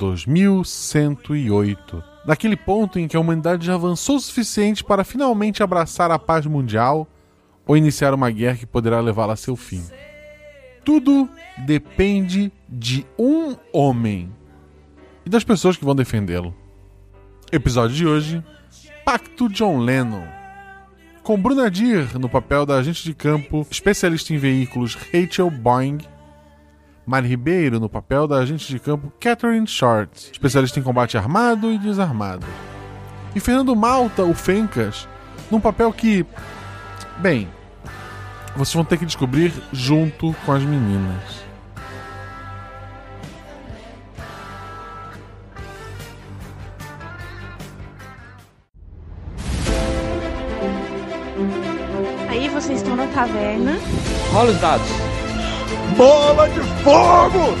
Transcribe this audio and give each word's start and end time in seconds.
2108, 0.00 2.02
naquele 2.24 2.56
ponto 2.56 2.98
em 2.98 3.06
que 3.06 3.16
a 3.16 3.20
humanidade 3.20 3.66
já 3.66 3.74
avançou 3.74 4.16
o 4.16 4.20
suficiente 4.20 4.82
para 4.82 5.04
finalmente 5.04 5.62
abraçar 5.62 6.10
a 6.10 6.18
paz 6.18 6.46
mundial 6.46 7.06
ou 7.66 7.76
iniciar 7.76 8.14
uma 8.14 8.30
guerra 8.30 8.56
que 8.56 8.66
poderá 8.66 9.00
levá-la 9.00 9.34
a 9.34 9.36
seu 9.36 9.54
fim. 9.54 9.84
Tudo 10.82 11.28
depende 11.58 12.50
de 12.66 13.04
um 13.18 13.54
homem 13.70 14.32
e 15.26 15.28
das 15.28 15.44
pessoas 15.44 15.76
que 15.76 15.84
vão 15.84 15.94
defendê-lo. 15.94 16.54
Episódio 17.52 17.94
de 17.94 18.06
hoje: 18.06 18.42
Pacto 19.04 19.50
John 19.50 19.80
Lennon. 19.80 20.24
Com 21.22 21.36
Bruna 21.36 21.70
Dir 21.70 22.18
no 22.18 22.30
papel 22.30 22.64
da 22.64 22.76
agente 22.76 23.04
de 23.04 23.12
campo, 23.12 23.66
especialista 23.70 24.32
em 24.32 24.38
veículos 24.38 24.94
Rachel 24.94 25.50
Boeing, 25.50 25.98
Mari 27.10 27.26
Ribeiro 27.26 27.80
no 27.80 27.88
papel 27.88 28.28
da 28.28 28.36
agente 28.36 28.68
de 28.68 28.78
campo 28.78 29.12
Catherine 29.18 29.66
Short, 29.66 30.30
especialista 30.30 30.78
em 30.78 30.82
combate 30.82 31.18
armado 31.18 31.72
e 31.72 31.76
desarmado. 31.76 32.46
E 33.34 33.40
Fernando 33.40 33.74
Malta, 33.74 34.22
o 34.22 34.32
Fencas, 34.32 35.08
num 35.50 35.60
papel 35.60 35.92
que, 35.92 36.24
bem, 37.18 37.48
vocês 38.54 38.74
vão 38.74 38.84
ter 38.84 38.96
que 38.96 39.04
descobrir 39.04 39.52
junto 39.72 40.32
com 40.46 40.52
as 40.52 40.62
meninas. 40.62 41.42
Aí 52.28 52.48
vocês 52.50 52.78
estão 52.78 52.94
na 52.94 53.08
taverna. 53.08 53.72
Rola 54.32 54.52
os 54.52 54.60
dados. 54.60 55.09
Bola 56.00 56.48
de 56.48 56.60
fogo! 56.82 57.54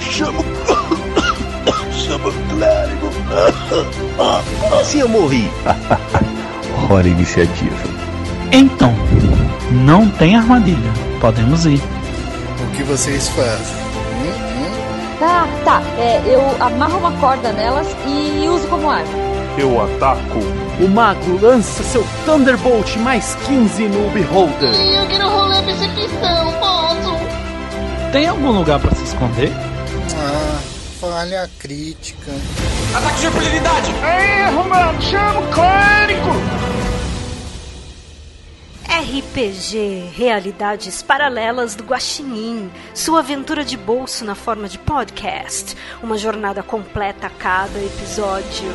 Chama 0.00 0.40
o. 0.40 1.92
Chama 1.92 2.28
o 2.30 2.32
clérigo! 2.48 3.10
Se 4.82 5.00
eu 5.00 5.08
morri. 5.10 5.50
Hora 6.90 7.06
iniciativa. 7.06 7.76
Então, 8.50 8.94
não 9.70 10.08
tem 10.08 10.36
armadilha. 10.36 10.90
Podemos 11.20 11.66
ir. 11.66 11.82
O 12.62 12.74
que 12.74 12.82
vocês 12.82 13.28
fazem? 13.28 13.76
Tá, 15.18 15.46
tá. 15.62 15.82
É, 15.98 16.22
eu 16.24 16.40
amarro 16.58 16.96
uma 16.96 17.12
corda 17.20 17.52
nelas 17.52 17.94
e 18.06 18.48
uso 18.48 18.66
como 18.68 18.88
arma. 18.88 19.12
Eu 19.58 19.84
ataco. 19.84 20.38
O 20.80 20.88
mago 20.88 21.38
lança 21.42 21.82
seu 21.82 22.06
Thunderbolt 22.24 22.96
mais 22.96 23.34
15 23.46 23.82
no 23.88 24.08
Beholder. 24.12 24.72
Eu 24.72 25.06
quero 25.08 25.28
rolar 25.28 25.62
percepção, 25.62 26.52
posso? 26.58 26.75
Tem 28.16 28.26
algum 28.26 28.50
lugar 28.50 28.80
para 28.80 28.94
se 28.94 29.04
esconder? 29.04 29.50
Ah, 30.16 30.58
falha 30.98 31.50
crítica. 31.58 32.32
Ataque 32.96 33.20
de 33.20 33.26
impunidade! 33.26 33.92
Erro, 33.92 34.64
mano! 34.66 35.02
Chama 35.02 35.40
o 35.40 35.52
clérigo! 35.52 36.30
RPG 38.88 40.12
Realidades 40.14 41.02
Paralelas 41.02 41.74
do 41.74 41.84
Guaxinim, 41.84 42.72
sua 42.94 43.18
aventura 43.18 43.62
de 43.62 43.76
bolso 43.76 44.24
na 44.24 44.34
forma 44.34 44.66
de 44.66 44.78
podcast, 44.78 45.76
uma 46.02 46.16
jornada 46.16 46.62
completa 46.62 47.26
a 47.26 47.30
cada 47.30 47.78
episódio. 47.78 48.74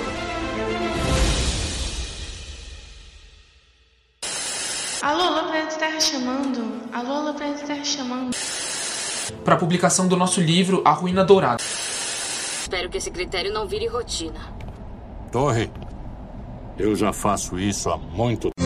Alô, 5.01 5.23
alô, 5.23 5.49
Planeta 5.49 5.77
Terra 5.77 5.99
chamando. 5.99 6.79
Alô, 6.93 7.13
alô, 7.13 7.33
Planeta 7.33 7.65
Terra 7.65 7.83
chamando. 7.83 8.37
Para 9.43 9.55
publicação 9.57 10.07
do 10.07 10.15
nosso 10.15 10.39
livro 10.41 10.81
A 10.85 10.91
Ruína 10.91 11.23
Dourada. 11.23 11.61
Espero 12.61 12.89
que 12.89 12.97
esse 12.97 13.11
critério 13.11 13.51
não 13.51 13.67
vire 13.67 13.87
rotina. 13.87 14.39
Torre, 15.31 15.69
eu 16.77 16.95
já 16.95 17.11
faço 17.11 17.59
isso 17.59 17.89
há 17.89 17.97
muito 17.97 18.49
tempo. 18.55 18.60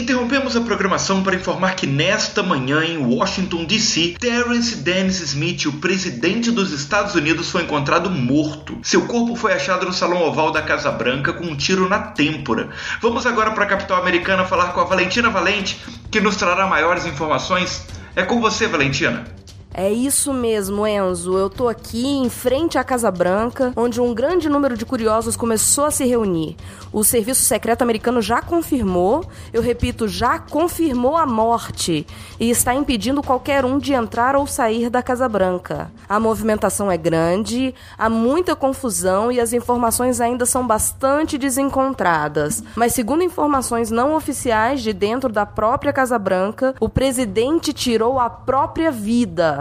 Interrompemos 0.00 0.56
a 0.56 0.62
programação 0.62 1.22
para 1.22 1.36
informar 1.36 1.76
que 1.76 1.86
nesta 1.86 2.42
manhã 2.42 2.82
em 2.82 2.96
Washington 2.96 3.66
DC, 3.66 4.16
Terence 4.18 4.76
Dennis 4.76 5.20
Smith, 5.20 5.66
o 5.66 5.74
presidente 5.74 6.50
dos 6.50 6.72
Estados 6.72 7.14
Unidos, 7.14 7.50
foi 7.50 7.64
encontrado 7.64 8.08
morto. 8.08 8.78
Seu 8.82 9.06
corpo 9.06 9.36
foi 9.36 9.52
achado 9.52 9.84
no 9.84 9.92
salão 9.92 10.22
oval 10.22 10.52
da 10.52 10.62
Casa 10.62 10.90
Branca 10.90 11.34
com 11.34 11.44
um 11.44 11.54
tiro 11.54 11.86
na 11.86 11.98
têmpora. 11.98 12.70
Vamos 13.02 13.26
agora 13.26 13.50
para 13.50 13.64
a 13.64 13.68
capital 13.68 14.00
americana 14.00 14.46
falar 14.46 14.72
com 14.72 14.80
a 14.80 14.84
Valentina 14.84 15.28
Valente, 15.28 15.78
que 16.10 16.18
nos 16.18 16.36
trará 16.36 16.66
maiores 16.66 17.04
informações. 17.04 17.84
É 18.16 18.22
com 18.22 18.40
você, 18.40 18.66
Valentina. 18.66 19.26
É 19.72 19.90
isso 19.90 20.32
mesmo, 20.32 20.84
Enzo. 20.84 21.38
Eu 21.38 21.48
tô 21.48 21.68
aqui 21.68 22.04
em 22.04 22.28
frente 22.28 22.76
à 22.76 22.82
Casa 22.82 23.08
Branca, 23.10 23.72
onde 23.76 24.00
um 24.00 24.12
grande 24.12 24.48
número 24.48 24.76
de 24.76 24.84
curiosos 24.84 25.36
começou 25.36 25.84
a 25.84 25.90
se 25.92 26.04
reunir. 26.04 26.56
O 26.92 27.04
Serviço 27.04 27.42
Secreto 27.42 27.82
Americano 27.82 28.20
já 28.20 28.42
confirmou, 28.42 29.24
eu 29.52 29.62
repito, 29.62 30.08
já 30.08 30.40
confirmou 30.40 31.16
a 31.16 31.24
morte 31.24 32.04
e 32.38 32.50
está 32.50 32.74
impedindo 32.74 33.22
qualquer 33.22 33.64
um 33.64 33.78
de 33.78 33.92
entrar 33.92 34.34
ou 34.34 34.44
sair 34.44 34.90
da 34.90 35.02
Casa 35.02 35.28
Branca. 35.28 35.90
A 36.08 36.18
movimentação 36.18 36.90
é 36.90 36.96
grande, 36.96 37.72
há 37.96 38.10
muita 38.10 38.56
confusão 38.56 39.30
e 39.30 39.38
as 39.38 39.52
informações 39.52 40.20
ainda 40.20 40.44
são 40.44 40.66
bastante 40.66 41.38
desencontradas. 41.38 42.64
Mas, 42.74 42.92
segundo 42.92 43.22
informações 43.22 43.88
não 43.88 44.16
oficiais 44.16 44.82
de 44.82 44.92
dentro 44.92 45.30
da 45.32 45.46
própria 45.46 45.92
Casa 45.92 46.18
Branca, 46.18 46.74
o 46.80 46.88
presidente 46.88 47.72
tirou 47.72 48.18
a 48.18 48.28
própria 48.28 48.90
vida. 48.90 49.59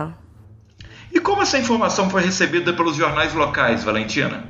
E 1.12 1.20
como 1.20 1.42
essa 1.42 1.58
informação 1.58 2.10
foi 2.10 2.22
recebida 2.22 2.74
pelos 2.74 2.96
jornais 2.96 3.34
locais, 3.34 3.84
Valentina? 3.84 4.44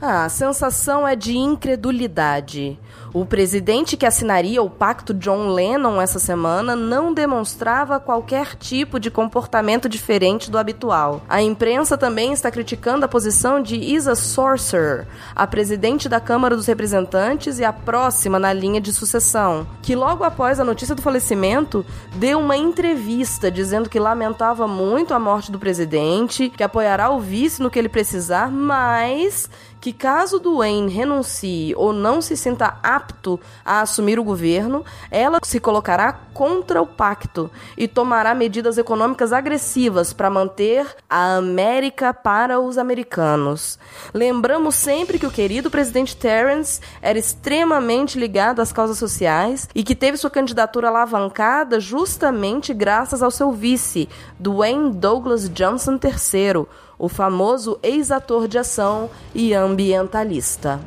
Ah, 0.00 0.24
a 0.24 0.28
sensação 0.28 1.06
é 1.06 1.14
de 1.14 1.36
incredulidade. 1.36 2.78
O 3.14 3.26
presidente 3.26 3.94
que 3.94 4.06
assinaria 4.06 4.62
o 4.62 4.70
pacto 4.70 5.12
John 5.12 5.48
Lennon 5.48 6.00
essa 6.00 6.18
semana 6.18 6.74
não 6.74 7.12
demonstrava 7.12 8.00
qualquer 8.00 8.56
tipo 8.56 8.98
de 8.98 9.10
comportamento 9.10 9.86
diferente 9.86 10.50
do 10.50 10.56
habitual. 10.56 11.20
A 11.28 11.42
imprensa 11.42 11.98
também 11.98 12.32
está 12.32 12.50
criticando 12.50 13.04
a 13.04 13.08
posição 13.08 13.60
de 13.60 13.76
Isa 13.76 14.14
Sorcerer, 14.14 15.06
a 15.36 15.46
presidente 15.46 16.08
da 16.08 16.20
Câmara 16.20 16.56
dos 16.56 16.66
Representantes 16.66 17.58
e 17.58 17.64
a 17.64 17.72
próxima 17.72 18.38
na 18.38 18.50
linha 18.50 18.80
de 18.80 18.94
sucessão, 18.94 19.66
que 19.82 19.94
logo 19.94 20.24
após 20.24 20.58
a 20.58 20.64
notícia 20.64 20.94
do 20.94 21.02
falecimento 21.02 21.84
deu 22.14 22.38
uma 22.38 22.56
entrevista 22.56 23.50
dizendo 23.50 23.90
que 23.90 24.00
lamentava 24.00 24.66
muito 24.66 25.12
a 25.12 25.18
morte 25.18 25.52
do 25.52 25.58
presidente, 25.58 26.48
que 26.48 26.62
apoiará 26.62 27.10
o 27.10 27.20
vice 27.20 27.62
no 27.62 27.70
que 27.70 27.78
ele 27.78 27.90
precisar, 27.90 28.50
mas 28.50 29.50
que 29.82 29.92
caso 29.92 30.38
Duane 30.38 30.88
renuncie 30.88 31.74
ou 31.74 31.92
não 31.92 32.22
se 32.22 32.36
sinta 32.36 32.78
apto 32.84 33.40
a 33.64 33.80
assumir 33.80 34.16
o 34.16 34.22
governo, 34.22 34.84
ela 35.10 35.40
se 35.42 35.58
colocará 35.58 36.12
contra 36.32 36.80
o 36.80 36.86
pacto 36.86 37.50
e 37.76 37.88
tomará 37.88 38.32
medidas 38.32 38.78
econômicas 38.78 39.32
agressivas 39.32 40.12
para 40.12 40.30
manter 40.30 40.86
a 41.10 41.34
América 41.34 42.14
para 42.14 42.60
os 42.60 42.78
americanos. 42.78 43.76
Lembramos 44.14 44.76
sempre 44.76 45.18
que 45.18 45.26
o 45.26 45.32
querido 45.32 45.68
presidente 45.68 46.16
Terence 46.16 46.80
era 47.02 47.18
extremamente 47.18 48.20
ligado 48.20 48.62
às 48.62 48.70
causas 48.72 48.98
sociais 48.98 49.68
e 49.74 49.82
que 49.82 49.96
teve 49.96 50.16
sua 50.16 50.30
candidatura 50.30 50.86
alavancada 50.86 51.80
justamente 51.80 52.72
graças 52.72 53.20
ao 53.20 53.32
seu 53.32 53.50
vice, 53.50 54.08
Dwayne 54.38 54.92
Douglas 54.92 55.48
Johnson 55.48 55.94
III 55.94 56.68
o 57.02 57.08
famoso 57.08 57.80
ex-ator 57.82 58.46
de 58.46 58.56
ação 58.56 59.10
e 59.34 59.52
ambientalista. 59.52 60.80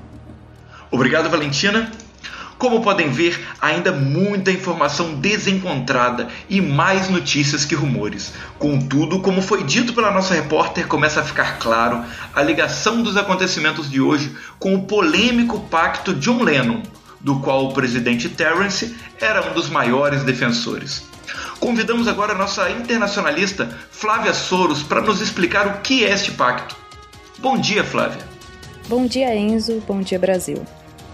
Obrigado, 0.89 1.29
Valentina. 1.29 1.91
Como 2.57 2.81
podem 2.81 3.09
ver, 3.09 3.45
ainda 3.59 3.91
muita 3.91 4.49
informação 4.49 5.15
desencontrada 5.15 6.29
e 6.49 6.61
mais 6.61 7.09
notícias 7.09 7.65
que 7.65 7.75
rumores. 7.75 8.31
Contudo, 8.57 9.19
como 9.19 9.41
foi 9.41 9.65
dito 9.65 9.93
pela 9.93 10.09
nossa 10.09 10.33
repórter, 10.33 10.87
começa 10.87 11.19
a 11.19 11.23
ficar 11.25 11.59
claro 11.59 12.01
a 12.33 12.41
ligação 12.41 13.03
dos 13.03 13.17
acontecimentos 13.17 13.91
de 13.91 13.99
hoje 13.99 14.33
com 14.57 14.73
o 14.73 14.83
polêmico 14.83 15.59
pacto 15.69 16.13
John 16.13 16.41
Lennon, 16.41 16.81
do 17.19 17.41
qual 17.41 17.65
o 17.65 17.73
presidente 17.73 18.29
Terence 18.29 18.95
era 19.19 19.51
um 19.51 19.53
dos 19.53 19.69
maiores 19.69 20.23
defensores. 20.23 21.13
Convidamos 21.65 22.07
agora 22.07 22.33
a 22.33 22.37
nossa 22.37 22.69
internacionalista 22.69 23.67
Flávia 23.89 24.35
Soros 24.35 24.83
para 24.83 25.01
nos 25.01 25.19
explicar 25.19 25.65
o 25.65 25.81
que 25.81 26.05
é 26.05 26.11
este 26.11 26.31
pacto. 26.31 26.77
Bom 27.39 27.57
dia, 27.57 27.83
Flávia. 27.83 28.21
Bom 28.87 29.07
dia, 29.07 29.35
Enzo. 29.35 29.81
Bom 29.87 29.99
dia, 29.99 30.19
Brasil. 30.19 30.63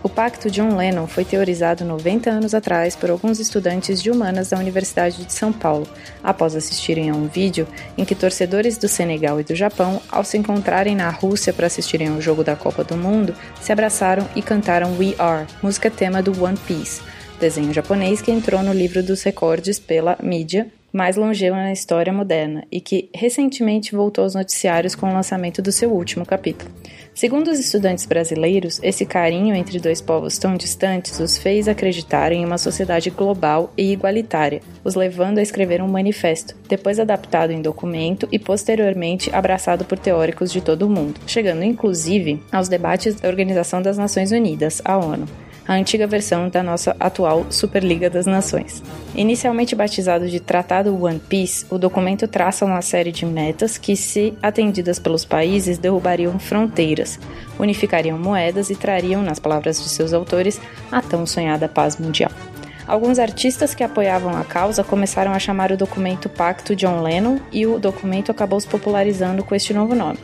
O 0.03 0.09
Pacto 0.09 0.51
John 0.51 0.75
Lennon 0.75 1.07
foi 1.07 1.23
teorizado 1.23 1.85
90 1.85 2.29
anos 2.29 2.53
atrás 2.53 2.97
por 2.97 3.09
alguns 3.09 3.39
estudantes 3.39 4.03
de 4.03 4.11
humanas 4.11 4.49
da 4.49 4.57
Universidade 4.57 5.23
de 5.23 5.31
São 5.31 5.53
Paulo, 5.53 5.87
após 6.21 6.53
assistirem 6.53 7.09
a 7.09 7.13
um 7.13 7.27
vídeo 7.27 7.65
em 7.97 8.03
que 8.03 8.13
torcedores 8.13 8.77
do 8.77 8.89
Senegal 8.89 9.39
e 9.39 9.45
do 9.45 9.55
Japão, 9.55 10.01
ao 10.11 10.25
se 10.25 10.37
encontrarem 10.37 10.97
na 10.97 11.09
Rússia 11.09 11.53
para 11.53 11.67
assistirem 11.67 12.09
ao 12.09 12.19
jogo 12.19 12.43
da 12.43 12.57
Copa 12.57 12.83
do 12.83 12.97
Mundo, 12.97 13.33
se 13.61 13.71
abraçaram 13.71 14.27
e 14.35 14.41
cantaram 14.41 14.97
We 14.97 15.15
Are, 15.17 15.47
música 15.63 15.89
tema 15.89 16.21
do 16.21 16.43
One 16.43 16.57
Piece, 16.57 17.01
desenho 17.41 17.73
japonês 17.73 18.21
que 18.21 18.31
entrou 18.31 18.61
no 18.61 18.71
livro 18.71 19.01
dos 19.01 19.23
recordes 19.23 19.79
pela 19.79 20.15
mídia 20.21 20.67
mais 20.93 21.15
longeva 21.15 21.55
na 21.55 21.71
história 21.71 22.13
moderna 22.13 22.65
e 22.71 22.79
que 22.79 23.09
recentemente 23.15 23.95
voltou 23.95 24.25
aos 24.25 24.35
noticiários 24.35 24.93
com 24.93 25.09
o 25.09 25.13
lançamento 25.13 25.61
do 25.61 25.71
seu 25.71 25.89
último 25.91 26.25
capítulo. 26.25 26.69
Segundo 27.15 27.49
os 27.49 27.59
estudantes 27.59 28.05
brasileiros, 28.05 28.79
esse 28.83 29.05
carinho 29.05 29.55
entre 29.55 29.79
dois 29.79 30.01
povos 30.01 30.37
tão 30.37 30.55
distantes 30.55 31.19
os 31.19 31.37
fez 31.37 31.67
acreditar 31.67 32.31
em 32.31 32.45
uma 32.45 32.57
sociedade 32.57 33.09
global 33.09 33.73
e 33.75 33.91
igualitária, 33.91 34.61
os 34.83 34.95
levando 34.95 35.39
a 35.39 35.41
escrever 35.41 35.81
um 35.81 35.87
manifesto, 35.87 36.55
depois 36.69 36.99
adaptado 36.99 37.51
em 37.51 37.61
documento 37.61 38.27
e 38.31 38.37
posteriormente 38.37 39.33
abraçado 39.33 39.83
por 39.83 39.97
teóricos 39.97 40.51
de 40.51 40.61
todo 40.61 40.83
o 40.83 40.89
mundo, 40.89 41.19
chegando 41.25 41.63
inclusive 41.63 42.41
aos 42.51 42.69
debates 42.69 43.15
da 43.15 43.29
Organização 43.29 43.81
das 43.81 43.97
Nações 43.97 44.31
Unidas, 44.31 44.81
a 44.85 44.97
ONU 44.97 45.25
a 45.71 45.75
antiga 45.75 46.05
versão 46.05 46.49
da 46.49 46.61
nossa 46.61 46.93
atual 46.99 47.45
Superliga 47.49 48.09
das 48.09 48.25
Nações. 48.25 48.83
Inicialmente 49.15 49.73
batizado 49.73 50.27
de 50.27 50.37
Tratado 50.37 51.01
One 51.01 51.17
Piece, 51.17 51.65
o 51.69 51.77
documento 51.77 52.27
traça 52.27 52.65
uma 52.65 52.81
série 52.81 53.09
de 53.09 53.25
metas 53.25 53.77
que, 53.77 53.95
se 53.95 54.33
atendidas 54.41 54.99
pelos 54.99 55.23
países, 55.23 55.77
derrubariam 55.77 56.37
fronteiras, 56.37 57.17
unificariam 57.57 58.19
moedas 58.19 58.69
e 58.69 58.75
trariam, 58.75 59.21
nas 59.21 59.39
palavras 59.39 59.81
de 59.81 59.87
seus 59.87 60.11
autores, 60.11 60.59
a 60.91 61.01
tão 61.01 61.25
sonhada 61.25 61.69
paz 61.69 61.95
mundial. 61.95 62.31
Alguns 62.85 63.17
artistas 63.17 63.73
que 63.73 63.81
apoiavam 63.81 64.35
a 64.35 64.43
causa 64.43 64.83
começaram 64.83 65.31
a 65.31 65.39
chamar 65.39 65.71
o 65.71 65.77
documento 65.77 66.27
Pacto 66.27 66.75
John 66.75 67.01
Lennon 67.01 67.39
e 67.49 67.65
o 67.65 67.79
documento 67.79 68.29
acabou 68.29 68.59
se 68.59 68.67
popularizando 68.67 69.41
com 69.41 69.55
este 69.55 69.73
novo 69.73 69.95
nome. 69.95 70.19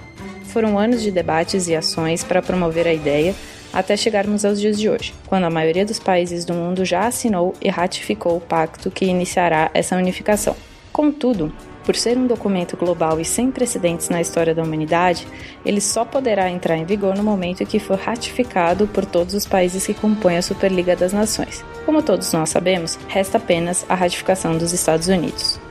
Foram 0.48 0.78
anos 0.78 1.02
de 1.02 1.10
debates 1.10 1.70
e 1.70 1.76
ações 1.76 2.22
para 2.22 2.42
promover 2.42 2.86
a 2.86 2.94
ideia, 2.94 3.34
até 3.74 3.96
chegarmos 3.96 4.46
aos 4.46 4.60
dias 4.60 4.80
de 4.80 4.90
hoje, 4.90 5.14
quando 5.28 5.46
a 5.46 5.50
maioria 5.50 5.86
dos 5.86 6.00
países 6.00 6.46
do 6.46 6.54
mundo 6.54 6.86
já 6.86 7.08
assinou 7.08 7.54
e 7.62 7.69
ratificou 7.69 8.38
o 8.38 8.42
pacto 8.42 8.92
que 8.92 9.06
iniciará 9.06 9.69
essa 9.74 9.96
unificação. 9.96 10.56
Contudo, 10.92 11.52
por 11.88 11.96
ser 11.96 12.18
um 12.18 12.28
documento 12.28 12.75
global 12.75 13.18
e 13.18 13.24
sem 13.24 13.50
precedentes 13.50 14.10
na 14.10 14.19
história 14.19 14.54
da 14.54 14.62
humanidade, 14.62 15.25
ele 15.66 15.80
só 15.80 16.04
poderá 16.04 16.50
entrar 16.50 16.75
em 16.75 16.84
vigor 16.84 17.16
no 17.16 17.24
momento 17.24 17.64
em 17.64 17.66
que 17.66 17.80
for 17.80 17.98
ratificado 17.98 18.88
por 18.88 19.06
todos 19.06 19.34
os 19.34 19.46
países 19.46 19.88
que 19.88 19.94
compõem 19.94 20.36
a 20.36 20.42
Superliga 20.42 20.98
das 20.98 21.14
Nações. 21.14 21.64
Como 21.86 22.04
todos 22.04 22.34
nós 22.34 22.50
sabemos, 22.50 23.00
resta 23.08 23.38
apenas 23.38 23.86
a 23.88 23.96
ratificação 23.96 24.58
dos 24.58 24.74
Estados 24.74 25.08
Unidos. 25.08 25.62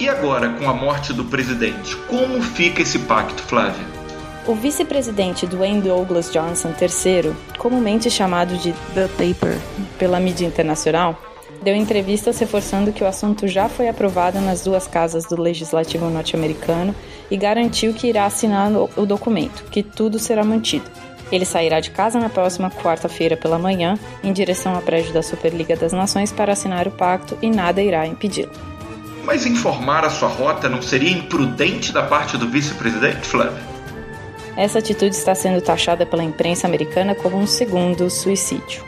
E 0.00 0.08
agora, 0.08 0.48
com 0.54 0.68
a 0.68 0.74
morte 0.74 1.12
do 1.12 1.26
presidente, 1.26 1.94
como 2.08 2.42
fica 2.42 2.82
esse 2.82 2.98
pacto, 3.00 3.40
Flávia? 3.44 3.99
O 4.50 4.54
vice-presidente 4.56 5.46
Dwayne 5.46 5.80
Douglas 5.80 6.28
Johnson 6.32 6.70
III, 6.70 7.32
comumente 7.56 8.10
chamado 8.10 8.56
de 8.56 8.72
The 8.94 9.06
Paper 9.06 9.56
pela 9.96 10.18
mídia 10.18 10.44
internacional, 10.44 11.16
deu 11.62 11.76
entrevistas 11.76 12.36
reforçando 12.40 12.92
que 12.92 13.04
o 13.04 13.06
assunto 13.06 13.46
já 13.46 13.68
foi 13.68 13.88
aprovado 13.88 14.40
nas 14.40 14.64
duas 14.64 14.88
casas 14.88 15.24
do 15.24 15.40
legislativo 15.40 16.10
norte-americano 16.10 16.92
e 17.30 17.36
garantiu 17.36 17.94
que 17.94 18.08
irá 18.08 18.24
assinar 18.26 18.72
o 18.72 19.06
documento, 19.06 19.66
que 19.70 19.84
tudo 19.84 20.18
será 20.18 20.42
mantido. 20.42 20.90
Ele 21.30 21.44
sairá 21.44 21.78
de 21.78 21.92
casa 21.92 22.18
na 22.18 22.28
próxima 22.28 22.72
quarta-feira 22.72 23.36
pela 23.36 23.56
manhã, 23.56 23.96
em 24.20 24.32
direção 24.32 24.74
ao 24.74 24.82
prédio 24.82 25.14
da 25.14 25.22
Superliga 25.22 25.76
das 25.76 25.92
Nações 25.92 26.32
para 26.32 26.54
assinar 26.54 26.88
o 26.88 26.90
pacto 26.90 27.38
e 27.40 27.48
nada 27.48 27.80
irá 27.80 28.04
impedi-lo. 28.04 28.50
Mas 29.24 29.46
informar 29.46 30.04
a 30.04 30.10
sua 30.10 30.28
rota 30.28 30.68
não 30.68 30.82
seria 30.82 31.12
imprudente 31.12 31.92
da 31.92 32.02
parte 32.02 32.36
do 32.36 32.48
vice-presidente, 32.48 33.24
Flávio? 33.28 33.69
Essa 34.56 34.78
atitude 34.78 35.14
está 35.14 35.34
sendo 35.34 35.60
taxada 35.60 36.04
pela 36.04 36.22
imprensa 36.22 36.66
americana 36.66 37.14
como 37.14 37.38
um 37.38 37.46
segundo 37.46 38.10
suicídio. 38.10 38.84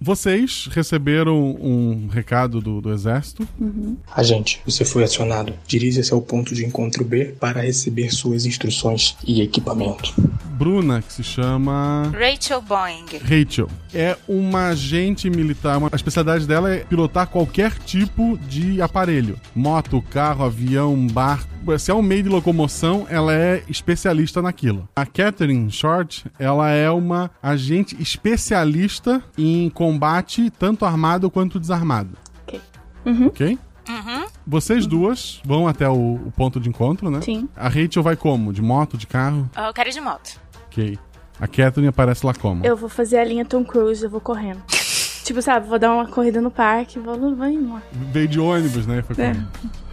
Vocês 0.00 0.66
receberam 0.72 1.38
um 1.60 2.08
recado 2.08 2.60
do, 2.60 2.80
do 2.80 2.90
Exército. 2.90 3.46
Uhum. 3.60 3.96
Agente, 4.10 4.60
você 4.64 4.82
foi 4.84 5.04
acionado. 5.04 5.52
Dirija-se 5.66 6.12
ao 6.12 6.22
ponto 6.22 6.54
de 6.54 6.64
encontro 6.64 7.04
B 7.04 7.34
para 7.38 7.60
receber 7.60 8.10
suas 8.10 8.46
instruções 8.46 9.16
e 9.26 9.42
equipamento. 9.42 10.14
Bruna, 10.60 11.02
que 11.02 11.12
se 11.12 11.22
chama. 11.22 12.12
Rachel 12.12 12.62
Boeing. 12.62 13.06
Rachel. 13.22 13.68
É 13.94 14.16
uma 14.26 14.68
agente 14.68 15.28
militar. 15.28 15.76
Uma... 15.76 15.88
A 15.92 15.96
especialidade 15.96 16.46
dela 16.46 16.72
é 16.72 16.78
pilotar 16.78 17.26
qualquer 17.28 17.78
tipo 17.78 18.38
de 18.48 18.80
aparelho: 18.80 19.38
moto, 19.54 20.02
carro, 20.02 20.44
avião, 20.44 21.06
barco. 21.06 21.48
Se 21.78 21.90
é 21.90 21.94
um 21.94 22.02
meio 22.02 22.22
de 22.22 22.28
locomoção, 22.28 23.06
ela 23.08 23.34
é 23.34 23.62
especialista 23.68 24.40
naquilo. 24.42 24.88
A 24.96 25.04
Catherine 25.06 25.70
Short, 25.70 26.24
ela 26.38 26.70
é 26.70 26.90
uma 26.90 27.30
agente 27.42 28.00
especialista 28.00 29.22
em 29.36 29.68
combate 29.70 30.50
tanto 30.50 30.84
armado 30.84 31.30
quanto 31.30 31.60
desarmado. 31.60 32.16
Ok. 32.42 32.60
Uhum. 33.04 33.26
Ok? 33.26 33.58
Uhum. 33.88 34.26
Vocês 34.46 34.86
duas 34.86 35.40
vão 35.44 35.66
até 35.66 35.88
o, 35.88 36.14
o, 36.14 36.32
ponto 36.36 36.60
de 36.60 36.68
encontro, 36.68 37.10
né? 37.10 37.20
Sim. 37.20 37.48
A 37.56 37.68
Rachel 37.68 38.02
vai 38.02 38.16
como? 38.16 38.52
De 38.52 38.62
moto, 38.62 38.96
de 38.96 39.06
carro? 39.06 39.48
Eu 39.56 39.72
quero 39.72 39.88
ir 39.88 39.92
de 39.92 40.00
moto. 40.00 40.40
Ok. 40.66 40.98
A 41.40 41.46
Catherine 41.46 41.88
aparece 41.88 42.24
lá 42.24 42.34
como? 42.34 42.64
Eu 42.64 42.76
vou 42.76 42.88
fazer 42.88 43.18
a 43.18 43.24
linha 43.24 43.44
Tom 43.44 43.64
Cruise, 43.64 44.02
eu 44.02 44.10
vou 44.10 44.20
correndo. 44.20 44.62
tipo, 45.24 45.40
sabe, 45.40 45.68
vou 45.68 45.78
dar 45.78 45.92
uma 45.92 46.06
corrida 46.06 46.40
no 46.40 46.50
parque, 46.50 46.98
vou, 46.98 47.18
vou 47.18 47.46
embora. 47.46 47.82
Veio 47.92 48.28
de 48.28 48.38
ônibus, 48.38 48.86
né? 48.86 49.02
Foi 49.02 49.24
é. 49.24 49.34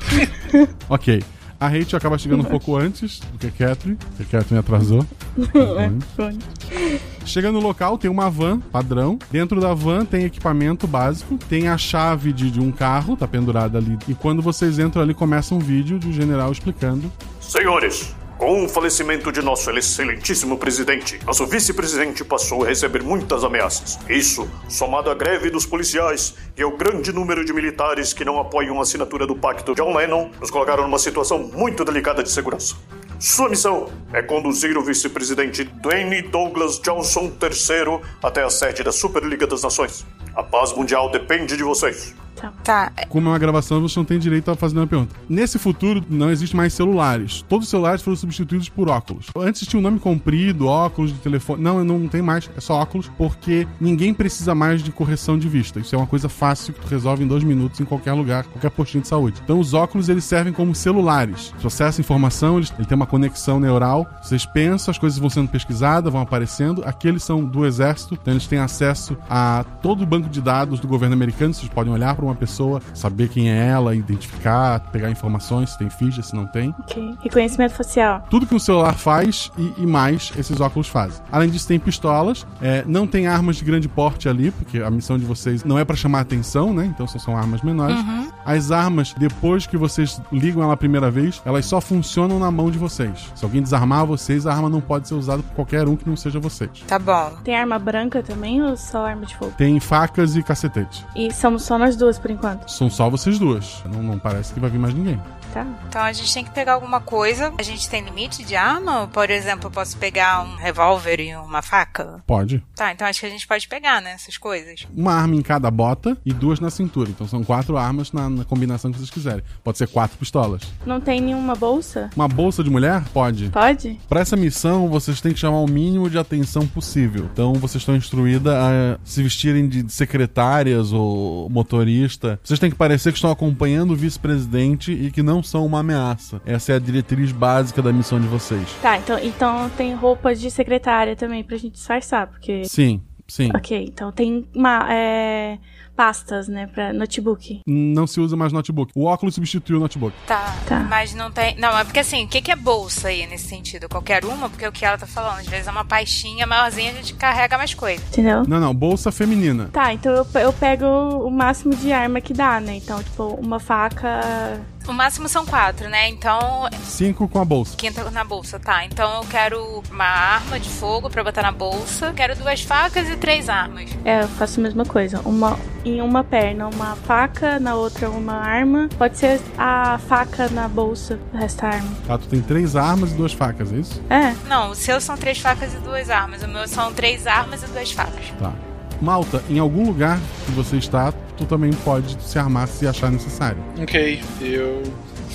ok. 0.90 1.24
A 1.60 1.68
Rachel 1.68 1.98
acaba 1.98 2.18
chegando 2.18 2.42
um 2.42 2.46
pouco 2.46 2.76
antes 2.76 3.20
do 3.20 3.40
que 3.40 3.48
a 3.48 3.52
Catherine, 3.68 3.98
porque 4.16 4.24
a 4.24 4.40
Catherine 4.40 4.60
atrasou. 4.60 5.06
Chega 7.26 7.52
no 7.52 7.60
local, 7.60 7.98
tem 7.98 8.12
uma 8.12 8.30
van 8.30 8.60
padrão. 8.60 9.18
Dentro 9.32 9.60
da 9.60 9.74
van 9.74 10.06
tem 10.06 10.24
equipamento 10.24 10.86
básico, 10.86 11.38
tem 11.50 11.68
a 11.68 11.78
chave 11.78 12.32
de, 12.32 12.52
de 12.52 12.60
um 12.60 12.72
carro, 12.72 13.18
tá 13.18 13.28
pendurada 13.28 13.80
ali. 13.80 13.98
E 14.08 14.14
quando 14.14 14.42
vocês 14.42 14.78
entram 14.78 15.02
ali, 15.02 15.16
começa 15.16 15.56
um 15.56 15.60
vídeo 15.60 15.98
do 15.98 16.14
general 16.14 16.52
explicando. 16.52 17.12
Senhores, 17.42 18.16
com 18.38 18.64
o 18.64 18.70
falecimento 18.70 19.32
de 19.32 19.42
nosso 19.42 19.72
excelentíssimo 19.72 20.58
presidente, 20.58 21.20
nosso 21.26 21.46
vice-presidente 21.48 22.24
passou 22.24 22.64
a 22.64 22.68
receber 22.68 23.04
muitas 23.04 23.44
ameaças. 23.44 23.98
Isso, 24.08 24.48
somado 24.70 25.10
à 25.10 25.16
greve 25.16 25.50
dos 25.50 25.66
policiais 25.66 26.36
e 26.56 26.62
ao 26.62 26.72
grande 26.78 27.12
número 27.12 27.44
de 27.44 27.52
militares 27.52 28.14
que 28.14 28.24
não 28.24 28.40
apoiam 28.40 28.80
a 28.80 28.84
assinatura 28.84 29.26
do 29.26 29.36
pacto 29.36 29.74
John 29.74 29.96
Lennon, 29.96 30.30
nos 30.40 30.52
colocaram 30.52 30.84
numa 30.84 31.00
situação 31.00 31.40
muito 31.40 31.84
delicada 31.84 32.22
de 32.22 32.30
segurança. 32.30 32.76
Sua 33.20 33.50
missão 33.50 33.92
é 34.14 34.22
conduzir 34.22 34.78
o 34.78 34.84
vice-presidente 34.84 35.64
Dwayne 35.64 36.22
Douglas 36.22 36.80
Johnson 36.80 37.32
III 37.42 38.00
até 38.22 38.44
a 38.44 38.50
sede 38.50 38.84
da 38.84 38.92
Superliga 38.92 39.48
das 39.48 39.64
Nações. 39.64 40.06
A 40.36 40.44
paz 40.44 40.72
mundial 40.72 41.10
depende 41.10 41.58
de 41.58 41.64
vocês. 41.64 42.14
Tá. 42.40 42.54
tá. 42.64 42.92
Como 43.10 43.28
é 43.28 43.32
uma 43.32 43.40
gravação, 43.40 43.82
você 43.82 44.00
não 44.00 44.06
tem 44.06 44.20
direito 44.20 44.50
a 44.52 44.56
fazer 44.56 44.78
uma 44.78 44.88
pergunta. 44.88 45.16
Nesse 45.28 45.58
futuro, 45.58 46.04
não 46.10 46.30
existe 46.30 46.56
mais 46.56 46.74
celulares. 46.74 47.44
Todos 47.50 47.66
os 47.66 47.70
celulares 47.70 48.02
foram 48.02 48.16
substituídos 48.16 48.70
por 48.70 48.90
óculos. 48.90 49.28
Antes 49.36 49.68
tinha 49.68 49.80
um 49.80 49.84
nome 49.84 50.00
comprido, 50.00 50.68
óculos 50.68 51.12
de 51.12 51.20
telefone. 51.20 51.62
Não, 51.62 51.84
não 51.84 52.08
tem 52.08 52.22
mais. 52.22 52.50
É 52.56 52.62
só 52.62 52.76
óculos, 52.76 53.10
porque 53.18 53.68
ninguém 53.80 54.14
precisa 54.14 54.54
mais 54.54 54.84
de 54.84 54.92
correção 54.92 55.38
de 55.38 55.50
vista. 55.50 55.80
Isso 55.80 55.96
é 55.96 55.98
uma 55.98 56.08
coisa 56.08 56.30
fácil 56.30 56.74
que 56.74 56.82
tu 56.82 56.88
resolve 56.88 57.24
em 57.24 57.28
dois 57.28 57.44
minutos 57.44 57.80
em 57.80 57.86
qualquer 57.86 58.14
lugar, 58.14 58.46
qualquer 58.46 58.70
postinho 58.70 59.02
de 59.02 59.08
saúde. 59.08 59.42
Então, 59.44 59.60
os 59.60 59.74
óculos, 59.74 60.10
eles 60.10 60.24
servem 60.24 60.54
como 60.54 60.76
celulares. 60.76 61.54
Processa 61.60 62.02
informação, 62.02 62.60
ele 62.60 62.86
tem 62.88 62.96
uma 62.96 63.08
conexão 63.08 63.60
neural. 63.60 64.08
Vocês 64.22 64.46
pensam, 64.46 64.92
as 64.92 64.98
coisas 64.98 65.18
vão 65.18 65.30
sendo 65.30 65.50
pesquisadas, 65.50 66.12
vão 66.12 66.22
aparecendo. 66.22 66.84
Aqueles 66.86 67.24
são 67.24 67.44
do 67.44 67.66
exército, 67.66 68.18
então 68.20 68.34
eles 68.34 68.48
têm 68.48 68.60
acesso 68.60 69.18
a 69.30 69.66
todo 69.82 70.04
o 70.04 70.06
banco 70.06 70.30
de 70.30 70.42
dados 70.42 70.80
do 70.80 70.88
governo 70.88 71.14
americano. 71.16 71.54
Vocês 71.54 71.70
podem 71.70 71.92
olhar 71.92 72.16
para 72.16 72.27
uma 72.28 72.36
pessoa, 72.36 72.82
saber 72.94 73.30
quem 73.30 73.50
é 73.50 73.68
ela, 73.68 73.96
identificar, 73.96 74.80
pegar 74.92 75.10
informações, 75.10 75.72
se 75.72 75.78
tem 75.78 75.90
ficha, 75.90 76.22
se 76.22 76.36
não 76.36 76.46
tem. 76.46 76.74
Ok. 76.80 77.16
Reconhecimento 77.22 77.74
facial. 77.74 78.24
Tudo 78.30 78.46
que 78.46 78.56
um 78.56 78.60
celular 78.60 78.94
faz 78.96 79.52
e, 79.58 79.74
e 79.78 79.86
mais 79.86 80.32
esses 80.38 80.60
óculos 80.60 80.88
fazem. 80.88 81.22
Além 81.32 81.50
disso, 81.50 81.68
tem 81.68 81.80
pistolas. 81.80 82.46
É, 82.62 82.84
não 82.86 83.08
tem 83.08 83.28
armas 83.28 83.58
de 83.58 83.66
grande 83.66 83.88
porte 83.88 84.30
ali, 84.30 84.52
porque 84.52 84.80
a 84.80 84.90
missão 84.90 85.18
de 85.18 85.26
vocês 85.26 85.64
não 85.64 85.78
é 85.78 85.86
para 85.86 85.96
chamar 85.96 86.22
atenção, 86.22 86.74
né? 86.74 86.86
Então 86.86 87.08
são, 87.08 87.20
são 87.20 87.38
armas 87.38 87.62
menores. 87.62 87.98
Uhum. 87.98 88.32
As 88.46 88.72
armas, 88.72 89.14
depois 89.18 89.66
que 89.66 89.78
vocês 89.78 90.22
ligam 90.32 90.64
ela 90.64 90.74
a 90.74 90.78
primeira 90.78 91.12
vez, 91.12 91.42
elas 91.46 91.66
só 91.66 91.82
funcionam 91.82 92.40
na 92.40 92.50
mão 92.50 92.72
de 92.72 92.78
vocês. 92.78 93.32
Se 93.36 93.44
alguém 93.44 93.62
desarmar 93.62 94.06
vocês, 94.06 94.48
a 94.48 94.54
arma 94.54 94.70
não 94.70 94.82
pode 94.82 95.08
ser 95.08 95.16
usada 95.16 95.44
por 95.44 95.56
qualquer 95.56 95.88
um 95.88 95.96
que 95.96 96.08
não 96.08 96.16
seja 96.16 96.40
vocês. 96.40 96.84
Tá 96.88 96.98
bom. 96.98 97.32
Tem 97.44 97.56
arma 97.56 97.78
branca 97.78 98.24
também 98.24 98.62
ou 98.62 98.76
só 98.78 99.06
arma 99.06 99.26
de 99.26 99.36
fogo? 99.36 99.54
Tem 99.58 99.80
facas 99.80 100.36
e 100.36 100.44
cacetete. 100.44 101.06
E 101.16 101.34
somos 101.34 101.64
só 101.64 101.78
nós 101.78 101.96
duas 101.96 102.17
por 102.18 102.32
enquanto. 102.32 102.70
São 102.70 102.90
só 102.90 103.10
vocês 103.10 103.40
duas. 103.40 103.84
Não, 103.92 104.02
não 104.02 104.20
parece 104.20 104.54
que 104.54 104.60
vai 104.60 104.70
vir 104.70 104.80
mais 104.80 104.94
ninguém. 104.94 105.20
Tá. 105.54 105.66
Então 105.88 106.02
a 106.02 106.12
gente 106.12 106.34
tem 106.34 106.44
que 106.44 106.52
pegar 106.52 106.74
alguma 106.74 107.00
coisa. 107.00 107.54
A 107.58 107.64
gente 107.64 107.90
tem 107.90 108.04
limite 108.04 108.44
de 108.44 108.56
arma? 108.56 109.08
Por 109.08 109.30
exemplo, 109.30 109.68
eu 109.68 109.72
posso 109.72 109.98
pegar 109.98 110.44
um 110.44 110.56
revólver 110.56 111.20
e 111.20 111.36
uma 111.36 111.62
faca? 111.62 112.22
Pode. 112.26 112.64
Tá, 112.76 112.92
então 112.92 113.08
acho 113.08 113.20
que 113.20 113.26
a 113.26 113.30
gente 113.30 113.48
pode 113.48 113.68
pegar, 113.68 114.02
né? 114.02 114.12
Essas 114.12 114.38
coisas. 114.38 114.88
Uma 114.96 115.14
arma 115.14 115.36
em 115.36 115.42
cada 115.42 115.70
bota 115.72 116.18
e 116.26 116.34
duas 116.34 116.60
na 116.60 116.70
cintura. 116.70 117.10
Então 117.10 117.28
são 117.28 117.44
quatro 117.44 117.78
armas 117.78 118.12
na, 118.12 118.30
na 118.30 118.46
combinação 118.46 118.92
que 118.92 118.98
vocês 118.98 119.10
quiserem. 119.10 119.44
Pode 119.64 119.78
ser 119.78 119.88
quatro 119.88 120.18
pistolas. 120.18 120.62
Não 120.86 121.00
tem 121.00 121.22
nenhuma 121.22 121.56
bolsa? 121.56 122.10
Uma 122.16 122.28
bolsa 122.28 122.64
de 122.64 122.70
mulher? 122.70 123.04
Pode. 123.14 123.50
Pode? 123.50 124.00
Para 124.08 124.22
essa 124.22 124.36
missão, 124.36 124.88
vocês 124.88 125.22
têm 125.22 125.34
que 125.34 125.40
chamar 125.40 125.60
o 125.60 125.68
mínimo 125.68 126.10
de 126.10 126.18
atenção 126.18 126.68
possível. 126.68 127.30
Então, 127.32 127.54
vocês 127.54 127.82
estão 127.82 127.96
instruídas 127.96 128.54
a 128.54 129.00
se 129.04 129.24
vestirem 129.24 129.68
de 129.68 129.92
secretárias 129.92 130.92
ou 130.92 131.50
motorista. 131.50 132.40
Vocês 132.44 132.60
têm 132.60 132.70
que 132.70 132.76
parecer 132.76 133.12
que 133.12 133.18
estão 133.18 133.32
acompanhando 133.32 133.92
o 133.92 133.96
vice-presidente 133.96 134.92
e 134.92 135.12
que 135.12 135.24
não 135.24 135.37
são 135.42 135.66
uma 135.66 135.80
ameaça. 135.80 136.42
Essa 136.46 136.74
é 136.74 136.76
a 136.76 136.80
diretriz 136.80 137.32
básica 137.32 137.82
da 137.82 137.92
missão 137.94 138.20
de 138.20 138.28
vocês. 138.28 138.68
Tá, 138.82 138.98
então, 138.98 139.20
então 139.20 139.70
tem 139.72 139.94
roupa 139.94 140.36
de 140.36 140.50
secretária 140.52 141.16
também 141.16 141.44
pra 141.44 141.58
gente 141.58 141.74
disfarçar, 141.74 142.28
porque. 142.28 142.66
Sim, 142.66 143.02
sim. 143.28 143.50
Ok, 143.56 143.86
então 143.88 144.12
tem 144.12 144.48
uma. 144.56 144.88
É, 144.94 145.58
pastas, 145.98 146.48
né, 146.48 146.68
pra 146.68 146.94
notebook. 146.94 147.62
Não 147.66 148.06
se 148.06 148.22
usa 148.22 148.38
mais 148.38 148.54
notebook. 148.54 148.92
O 148.96 149.06
óculos 149.06 149.34
substitui 149.34 149.76
o 149.76 149.80
notebook. 149.80 150.16
Tá, 150.28 150.56
mas 150.88 151.16
não 151.16 151.32
tem. 151.32 151.58
Não, 151.58 151.76
é 151.76 151.84
porque 151.84 152.00
assim, 152.00 152.26
o 152.26 152.28
que, 152.28 152.52
é 152.52 152.56
bolsa 152.56 153.08
aí 153.08 153.26
nesse 153.26 153.48
sentido? 153.48 153.90
Qualquer 153.90 154.24
uma? 154.24 154.48
Porque 154.48 154.64
é 154.64 154.70
o 154.70 154.72
que 154.72 154.86
ela 154.86 154.98
tá 154.98 155.08
falando, 155.08 155.40
às 155.40 155.48
vezes 155.48 155.68
é 155.68 155.72
uma 155.72 155.84
pastinha 155.84 156.46
maiorzinha, 156.46 156.92
a 156.92 156.96
gente 156.96 157.16
carrega 157.16 157.58
mais 157.58 157.74
coisa. 157.74 158.04
Entendeu? 158.12 158.44
Não, 158.48 158.60
não, 158.60 158.76
bolsa 158.76 159.12
feminina. 159.12 159.70
Tá, 159.74 159.92
então 159.92 160.14
eu, 160.14 160.28
eu 160.40 160.54
pego 160.54 160.86
o 160.86 161.32
máximo 161.32 161.76
de 161.76 161.92
arma 161.92 162.22
que 162.22 162.34
dá, 162.34 162.62
né? 162.62 162.76
Então, 162.76 163.02
tipo, 163.02 163.24
uma 163.24 163.60
faca. 163.60 164.62
O 164.88 164.94
máximo 164.94 165.28
são 165.28 165.46
quatro, 165.46 165.90
né? 165.90 166.08
Então. 166.10 166.40
Cinco 166.84 167.28
com 167.28 167.40
a 167.40 167.46
bolsa. 167.46 167.76
Quinta 167.76 168.10
na 168.10 168.24
bolsa, 168.24 168.60
tá. 168.60 168.86
Então 168.86 169.22
eu 169.22 169.28
quero 169.28 169.84
uma 169.92 170.06
arma 170.06 170.60
de 170.60 170.70
fogo 170.70 171.10
pra 171.10 171.24
botar 171.24 171.42
na 171.42 171.52
bolsa. 171.52 172.14
Quero 172.14 172.36
duas 172.36 172.62
facas 172.62 173.10
e 173.10 173.18
três 173.18 173.50
armas. 173.50 173.90
É, 174.06 174.22
eu 174.24 174.28
faço 174.30 174.60
a 174.60 174.64
mesma 174.64 174.86
coisa. 174.86 175.20
Uma 175.26 175.58
em 175.84 176.02
uma 176.02 176.24
perna, 176.24 176.68
uma 176.68 176.96
faca, 176.96 177.60
na 177.60 177.76
outra 177.76 178.10
uma 178.10 178.34
arma. 178.34 178.90
Pode 178.98 179.18
ser 179.18 179.42
a 179.58 180.00
faca 180.08 180.50
na 180.50 180.68
bolsa, 180.68 181.20
o 181.34 181.38
resto 181.38 181.62
da 181.62 181.70
arma. 181.70 181.90
Tá, 182.06 182.18
tu 182.18 182.28
tem 182.28 182.42
três 182.42 182.76
armas 182.76 183.12
e 183.12 183.16
duas 183.16 183.34
facas, 183.34 183.72
é 183.72 183.78
isso? 183.78 184.02
É. 184.10 184.34
Não, 184.48 184.72
o 184.72 184.76
seu 184.76 185.00
são 185.02 185.18
três 185.18 185.40
facas 185.40 185.74
e 185.74 185.78
duas 185.78 186.10
armas. 186.10 186.44
O 186.44 186.48
meu 186.48 186.68
são 186.68 186.94
três 186.94 187.28
armas 187.28 187.64
e 187.64 187.68
duas 187.68 187.92
facas. 187.92 188.32
Tá. 188.40 188.54
Malta, 189.02 189.44
em 189.50 189.60
algum 189.60 189.86
lugar 189.86 190.20
que 190.46 190.52
você 190.52 190.78
está, 190.78 191.14
tu 191.38 191.46
também 191.46 191.72
pode 191.72 192.18
se 192.22 192.38
armar 192.40 192.68
se 192.68 192.88
achar 192.88 193.12
necessário. 193.12 193.58
Ok, 193.82 194.20
eu 194.42 194.82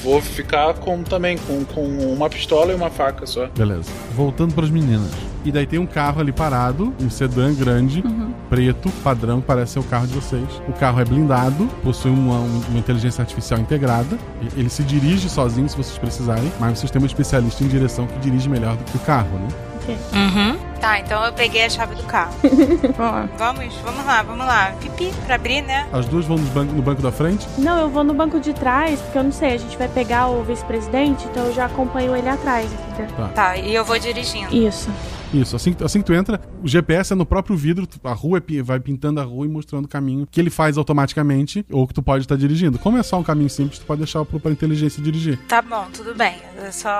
vou 0.02 0.20
ficar 0.20 0.74
com 0.74 1.02
também 1.02 1.38
com, 1.38 1.64
com 1.64 1.82
uma 2.12 2.28
pistola 2.28 2.72
e 2.72 2.74
uma 2.74 2.90
faca 2.90 3.24
só. 3.26 3.46
Beleza. 3.56 3.88
Voltando 4.16 4.54
para 4.54 4.64
as 4.64 4.70
meninas. 4.70 5.10
E 5.44 5.50
daí 5.50 5.66
tem 5.66 5.78
um 5.78 5.86
carro 5.86 6.20
ali 6.20 6.30
parado, 6.32 6.92
um 7.00 7.10
sedã 7.10 7.52
grande, 7.52 8.00
Uhum. 8.04 8.32
preto, 8.48 8.88
padrão, 9.02 9.40
que 9.40 9.46
parece 9.46 9.72
ser 9.72 9.78
o 9.80 9.82
carro 9.84 10.06
de 10.06 10.14
vocês. 10.14 10.44
O 10.68 10.72
carro 10.72 11.00
é 11.00 11.04
blindado, 11.04 11.66
possui 11.82 12.10
uma, 12.12 12.38
uma 12.38 12.78
inteligência 12.78 13.22
artificial 13.22 13.58
integrada. 13.60 14.16
Ele 14.56 14.68
se 14.68 14.82
dirige 14.84 15.28
sozinho 15.28 15.68
se 15.68 15.76
vocês 15.76 15.98
precisarem, 15.98 16.52
mas 16.60 16.78
vocês 16.78 16.90
têm 16.90 17.02
um 17.02 17.06
especialista 17.06 17.64
em 17.64 17.68
direção 17.68 18.06
que 18.06 18.18
dirige 18.20 18.48
melhor 18.48 18.76
do 18.76 18.84
que 18.84 18.96
o 18.96 19.00
carro, 19.00 19.36
né? 19.38 19.48
Uhum. 19.88 20.58
Tá, 20.80 20.98
então 20.98 21.24
eu 21.24 21.32
peguei 21.32 21.64
a 21.64 21.70
chave 21.70 21.94
do 21.94 22.02
carro. 22.04 22.32
vamos 22.96 23.12
lá. 23.12 23.28
Vamos, 23.38 23.74
vamos 23.84 24.04
lá, 24.04 24.22
vamos 24.22 24.46
lá. 24.46 24.72
Pipi, 24.80 25.12
pra 25.26 25.36
abrir, 25.36 25.62
né? 25.62 25.86
As 25.92 26.06
duas 26.06 26.26
vão 26.26 26.36
no 26.36 26.50
banco, 26.50 26.72
no 26.72 26.82
banco 26.82 27.00
da 27.00 27.12
frente. 27.12 27.46
Não, 27.56 27.82
eu 27.82 27.88
vou 27.88 28.02
no 28.02 28.12
banco 28.12 28.40
de 28.40 28.52
trás, 28.52 29.00
porque 29.00 29.18
eu 29.18 29.22
não 29.22 29.32
sei, 29.32 29.52
a 29.52 29.58
gente 29.58 29.76
vai 29.76 29.88
pegar 29.88 30.26
o 30.26 30.42
vice-presidente, 30.42 31.24
então 31.30 31.46
eu 31.46 31.54
já 31.54 31.66
acompanho 31.66 32.16
ele 32.16 32.28
atrás, 32.28 32.68
entendeu? 32.72 33.14
Tá. 33.16 33.28
Tá, 33.28 33.56
e 33.56 33.72
eu 33.72 33.84
vou 33.84 33.98
dirigindo. 33.98 34.54
Isso. 34.54 34.90
Isso, 35.32 35.56
assim, 35.56 35.72
que- 35.72 35.82
assim 35.84 36.00
que 36.00 36.06
tu 36.06 36.14
entra, 36.14 36.40
o 36.62 36.68
GPS 36.68 37.12
é 37.12 37.16
no 37.16 37.24
próprio 37.26 37.56
vidro, 37.56 37.88
a 38.04 38.12
rua 38.12 38.38
é 38.38 38.62
vai 38.62 38.78
pintando 38.78 39.20
a 39.20 39.24
rua 39.24 39.46
e 39.46 39.48
mostrando 39.48 39.84
o 39.86 39.88
caminho 39.88 40.26
que 40.30 40.40
ele 40.40 40.50
faz 40.50 40.76
automaticamente, 40.76 41.64
ou 41.70 41.86
que 41.86 41.94
tu 41.94 42.02
pode 42.02 42.24
estar 42.24 42.36
dirigindo. 42.36 42.78
Como 42.78 42.98
é 42.98 43.02
só 43.02 43.18
um 43.18 43.22
caminho 43.22 43.48
simples, 43.50 43.78
tu 43.78 43.86
pode 43.86 44.00
deixar 44.00 44.24
pra 44.24 44.50
inteligência 44.50 45.02
dirigir. 45.02 45.38
Tá 45.48 45.62
bom, 45.62 45.86
tudo 45.92 46.14
bem. 46.14 46.36
É 46.58 46.70
só. 46.70 46.90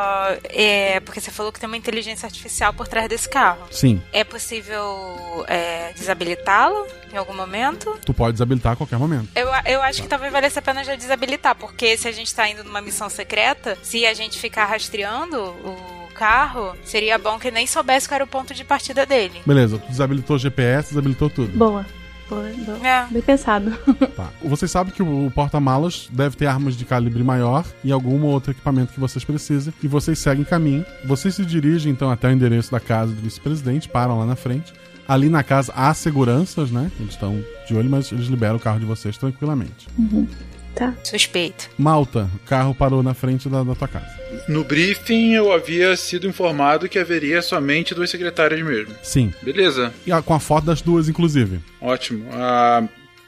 É, 0.45 1.01
porque 1.01 1.21
você 1.21 1.31
falou 1.31 1.53
que 1.53 1.61
tem 1.61 1.67
uma 1.67 1.77
inteligência 1.77 2.27
artificial 2.27 2.73
por 2.73 2.89
trás 2.89 3.09
desse 3.09 3.29
carro. 3.29 3.67
Sim. 3.71 4.01
É 4.13 4.25
possível 4.25 5.45
é, 5.49 5.93
desabilitá-lo 5.93 6.87
em 7.13 7.17
algum 7.17 7.35
momento? 7.35 7.99
Tu 8.05 8.15
pode 8.15 8.33
desabilitar 8.33 8.73
a 8.73 8.77
qualquer 8.77 8.99
momento. 8.99 9.29
Eu, 9.35 9.49
eu 9.67 9.83
acho 9.83 10.03
que 10.03 10.09
talvez 10.09 10.33
valesse 10.33 10.59
a 10.59 10.63
pena 10.63 10.83
já 10.83 10.95
desabilitar, 10.97 11.55
porque 11.55 11.97
se 11.97 12.09
a 12.09 12.13
gente 12.13 12.35
tá 12.35 12.49
indo 12.49 12.65
numa 12.65 12.81
missão 12.81 13.09
secreta, 13.11 13.77
se 13.83 14.07
a 14.07 14.15
gente 14.15 14.39
ficar 14.39 14.65
rastreando 14.67 15.37
o 15.39 16.02
carro, 16.13 16.75
seria 16.85 17.19
bom 17.19 17.39
que 17.39 17.51
nem 17.51 17.67
soubesse 17.67 18.09
qual 18.09 18.17
era 18.17 18.25
o 18.25 18.29
ponto 18.29 18.55
de 18.55 18.65
partida 18.65 19.05
dele. 19.05 19.41
Beleza, 19.45 19.79
tu 19.79 19.89
desabilitou 19.89 20.37
o 20.37 20.39
GPS, 20.39 20.91
desabilitou 20.91 21.29
tudo. 21.29 21.57
Boa. 21.57 21.85
Boa, 22.29 22.51
boa. 22.65 22.87
É. 22.87 23.07
Bem 23.11 23.23
pensado. 23.23 23.73
Tá. 24.17 24.29
Você 24.43 24.69
sabe 24.69 24.93
que 24.93 25.03
o 25.03 25.31
porta-malas 25.35 26.09
deve 26.13 26.37
ter 26.37 26.47
armas 26.47 26.77
de 26.77 26.85
calibre 26.85 27.23
maior 27.23 27.65
e 27.83 27.91
algum 27.91 28.23
outro 28.25 28.51
equipamento 28.51 28.93
que 28.93 29.01
vocês 29.01 29.25
precisem. 29.25 29.73
E 29.83 29.89
vocês 29.89 30.19
seguem 30.19 30.45
caminho. 30.45 30.85
Vocês 31.05 31.35
se 31.35 31.45
dirigem 31.47 31.91
então 31.93 32.11
até 32.11 32.29
o 32.29 32.31
endereço 32.31 32.71
da 32.71 32.81
casa 32.81 33.13
do 33.13 33.23
vice-presidente, 33.23 33.89
param 33.89 34.19
lá 34.19 34.27
na 34.27 34.37
frente. 34.37 34.73
Ali 35.09 35.29
na 35.29 35.43
casa 35.43 35.73
há 35.75 35.93
seguranças, 35.95 36.71
né? 36.71 36.91
Eles 37.01 37.15
estão 37.15 37.43
de 37.67 37.75
olho, 37.75 37.89
mas 37.89 38.13
eles 38.13 38.27
liberam 38.27 38.57
o 38.57 38.61
carro 38.61 38.79
de 38.79 38.87
vocês 38.87 39.17
tranquilamente. 39.17 39.89
Uhum. 39.99 40.27
Tá. 40.75 40.95
Suspeito. 41.05 41.69
Malta, 41.79 42.31
o 42.35 42.39
carro 42.49 42.75
parou 42.75 43.03
na 43.03 43.13
frente 43.15 43.49
da, 43.49 43.63
da 43.63 43.75
tua 43.75 43.89
casa. 43.89 44.07
No 44.49 44.65
briefing 44.65 45.33
eu 45.35 45.53
havia 45.53 45.95
sido 45.97 46.27
informado 46.27 46.89
que 46.89 46.99
haveria 46.99 47.43
somente 47.43 47.95
duas 47.95 48.09
secretárias 48.11 48.63
mesmo. 48.65 48.95
Sim. 49.03 49.33
Beleza, 49.43 49.93
E 50.07 50.13
a- 50.13 50.23
com 50.23 50.33
a 50.35 50.41
foto 50.41 50.65
das 50.67 50.81
duas, 50.81 51.09
inclusive. 51.09 51.61
ótimo. 51.81 52.27
Ah, 52.33 52.83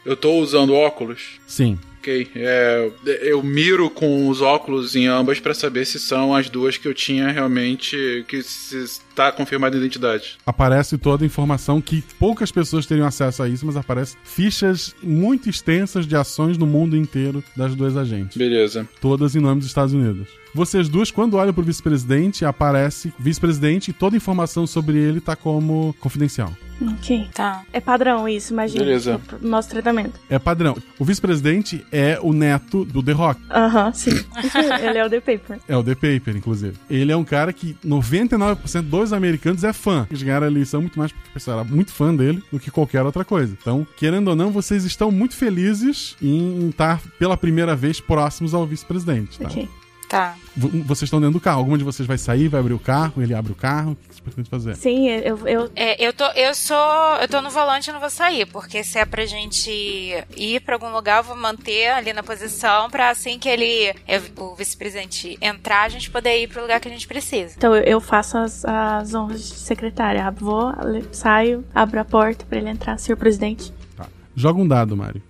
eu 0.06 0.16
tô 0.16 0.32
usando 0.38 0.74
óculos. 0.74 1.38
Sim. 1.46 1.78
Ok, 2.04 2.28
é, 2.36 2.90
eu 3.22 3.42
miro 3.42 3.88
com 3.88 4.28
os 4.28 4.42
óculos 4.42 4.94
em 4.94 5.06
ambas 5.06 5.40
pra 5.40 5.54
saber 5.54 5.86
se 5.86 5.98
são 5.98 6.34
as 6.34 6.50
duas 6.50 6.76
que 6.76 6.86
eu 6.86 6.92
tinha 6.92 7.28
realmente, 7.30 8.26
que 8.28 8.36
está 8.36 9.32
confirmada 9.32 9.74
a 9.74 9.78
identidade. 9.78 10.36
Aparece 10.44 10.98
toda 10.98 11.24
a 11.24 11.26
informação 11.26 11.80
que 11.80 12.04
poucas 12.18 12.52
pessoas 12.52 12.84
teriam 12.84 13.06
acesso 13.06 13.42
a 13.42 13.48
isso, 13.48 13.64
mas 13.64 13.74
aparece 13.74 14.18
fichas 14.22 14.94
muito 15.02 15.48
extensas 15.48 16.06
de 16.06 16.14
ações 16.14 16.58
no 16.58 16.66
mundo 16.66 16.94
inteiro 16.94 17.42
das 17.56 17.74
duas 17.74 17.96
agentes. 17.96 18.36
Beleza. 18.36 18.86
Todas 19.00 19.34
em 19.34 19.40
nome 19.40 19.60
dos 19.60 19.68
Estados 19.68 19.94
Unidos. 19.94 20.43
Vocês 20.54 20.88
duas, 20.88 21.10
quando 21.10 21.34
olham 21.34 21.52
pro 21.52 21.64
vice-presidente, 21.64 22.44
aparece 22.44 23.12
vice-presidente 23.18 23.90
e 23.90 23.92
toda 23.92 24.14
a 24.14 24.18
informação 24.18 24.66
sobre 24.66 24.96
ele 24.96 25.20
tá 25.20 25.34
como 25.34 25.94
confidencial. 25.98 26.52
Ok. 26.80 27.28
Tá. 27.34 27.62
É 27.72 27.80
padrão 27.80 28.28
isso, 28.28 28.52
imagina. 28.52 28.84
Beleza. 28.84 29.20
Nosso 29.40 29.68
tratamento. 29.68 30.20
É 30.28 30.38
padrão. 30.38 30.76
O 30.98 31.04
vice-presidente 31.04 31.84
é 31.90 32.18
o 32.20 32.32
neto 32.32 32.84
do 32.84 33.02
The 33.02 33.12
Rock. 33.12 33.40
Aham, 33.50 33.92
sim. 33.92 34.10
Ele 34.82 34.98
é 34.98 35.04
o 35.04 35.10
The 35.10 35.20
Paper. 35.20 35.60
É 35.68 35.76
o 35.76 35.82
The 35.82 35.94
Paper, 35.94 36.36
inclusive. 36.36 36.76
Ele 36.90 37.12
é 37.12 37.16
um 37.16 37.24
cara 37.24 37.52
que 37.52 37.76
99% 37.84 38.82
dos 38.82 39.12
americanos 39.12 39.64
é 39.64 39.72
fã. 39.72 40.06
Eles 40.10 40.22
ganharam 40.22 40.46
a 40.46 40.50
eleição 40.50 40.80
muito 40.80 40.98
mais 40.98 41.12
porque 41.12 41.28
o 41.28 41.32
pessoal 41.32 41.60
era 41.60 41.68
muito 41.68 41.92
fã 41.92 42.14
dele 42.14 42.42
do 42.52 42.58
que 42.58 42.70
qualquer 42.70 43.02
outra 43.02 43.24
coisa. 43.24 43.56
Então, 43.60 43.86
querendo 43.96 44.28
ou 44.28 44.36
não, 44.36 44.50
vocês 44.50 44.84
estão 44.84 45.10
muito 45.10 45.34
felizes 45.34 46.16
em 46.20 46.68
estar 46.68 47.00
pela 47.18 47.36
primeira 47.36 47.74
vez 47.76 48.00
próximos 48.00 48.54
ao 48.54 48.66
vice-presidente. 48.66 49.38
Tá? 49.38 49.46
Ok. 49.46 49.68
Tá. 50.14 50.36
Vocês 50.56 51.02
estão 51.08 51.18
dentro 51.20 51.32
do 51.32 51.40
carro. 51.40 51.58
Alguma 51.58 51.76
de 51.76 51.82
vocês 51.82 52.06
vai 52.06 52.16
sair, 52.16 52.46
vai 52.46 52.60
abrir 52.60 52.72
o 52.72 52.78
carro, 52.78 53.20
ele 53.20 53.34
abre 53.34 53.50
o 53.50 53.54
carro. 53.56 53.90
O 53.92 53.96
que 53.96 54.06
vocês 54.06 54.20
pretendem 54.20 54.48
fazer? 54.48 54.76
Sim, 54.76 55.08
eu. 55.08 55.48
eu... 55.48 55.70
É, 55.74 56.06
eu 56.06 56.12
tô, 56.12 56.24
eu 56.36 56.54
sou, 56.54 56.76
eu 57.20 57.26
tô 57.26 57.42
no 57.42 57.50
volante 57.50 57.90
e 57.90 57.92
não 57.92 57.98
vou 57.98 58.08
sair, 58.08 58.46
porque 58.46 58.84
se 58.84 58.96
é 58.96 59.04
pra 59.04 59.26
gente 59.26 59.68
ir 60.36 60.60
pra 60.60 60.76
algum 60.76 60.92
lugar, 60.92 61.18
eu 61.18 61.24
vou 61.24 61.36
manter 61.36 61.88
ali 61.88 62.12
na 62.12 62.22
posição 62.22 62.88
pra 62.88 63.10
assim 63.10 63.40
que 63.40 63.48
ele, 63.48 63.92
é, 64.06 64.22
o 64.38 64.54
vice-presidente 64.54 65.36
entrar, 65.42 65.82
a 65.82 65.88
gente 65.88 66.08
poder 66.08 66.40
ir 66.40 66.46
pro 66.48 66.62
lugar 66.62 66.78
que 66.78 66.86
a 66.86 66.92
gente 66.92 67.08
precisa. 67.08 67.54
Então 67.56 67.74
eu- 67.74 67.82
eu 67.82 68.00
faço 68.00 68.38
as, 68.38 68.64
as 68.64 69.12
honras 69.14 69.40
de 69.48 69.54
secretária. 69.56 70.30
Vou, 70.30 70.72
saio, 71.10 71.64
abro 71.74 71.98
a 71.98 72.04
porta 72.04 72.44
pra 72.48 72.58
ele 72.58 72.70
entrar, 72.70 72.96
senhor 72.98 73.16
presidente. 73.16 73.72
Tá. 73.96 74.06
Joga 74.36 74.60
um 74.60 74.68
dado, 74.68 74.96
Mário. 74.96 75.20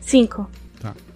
Cinco. 0.00 0.48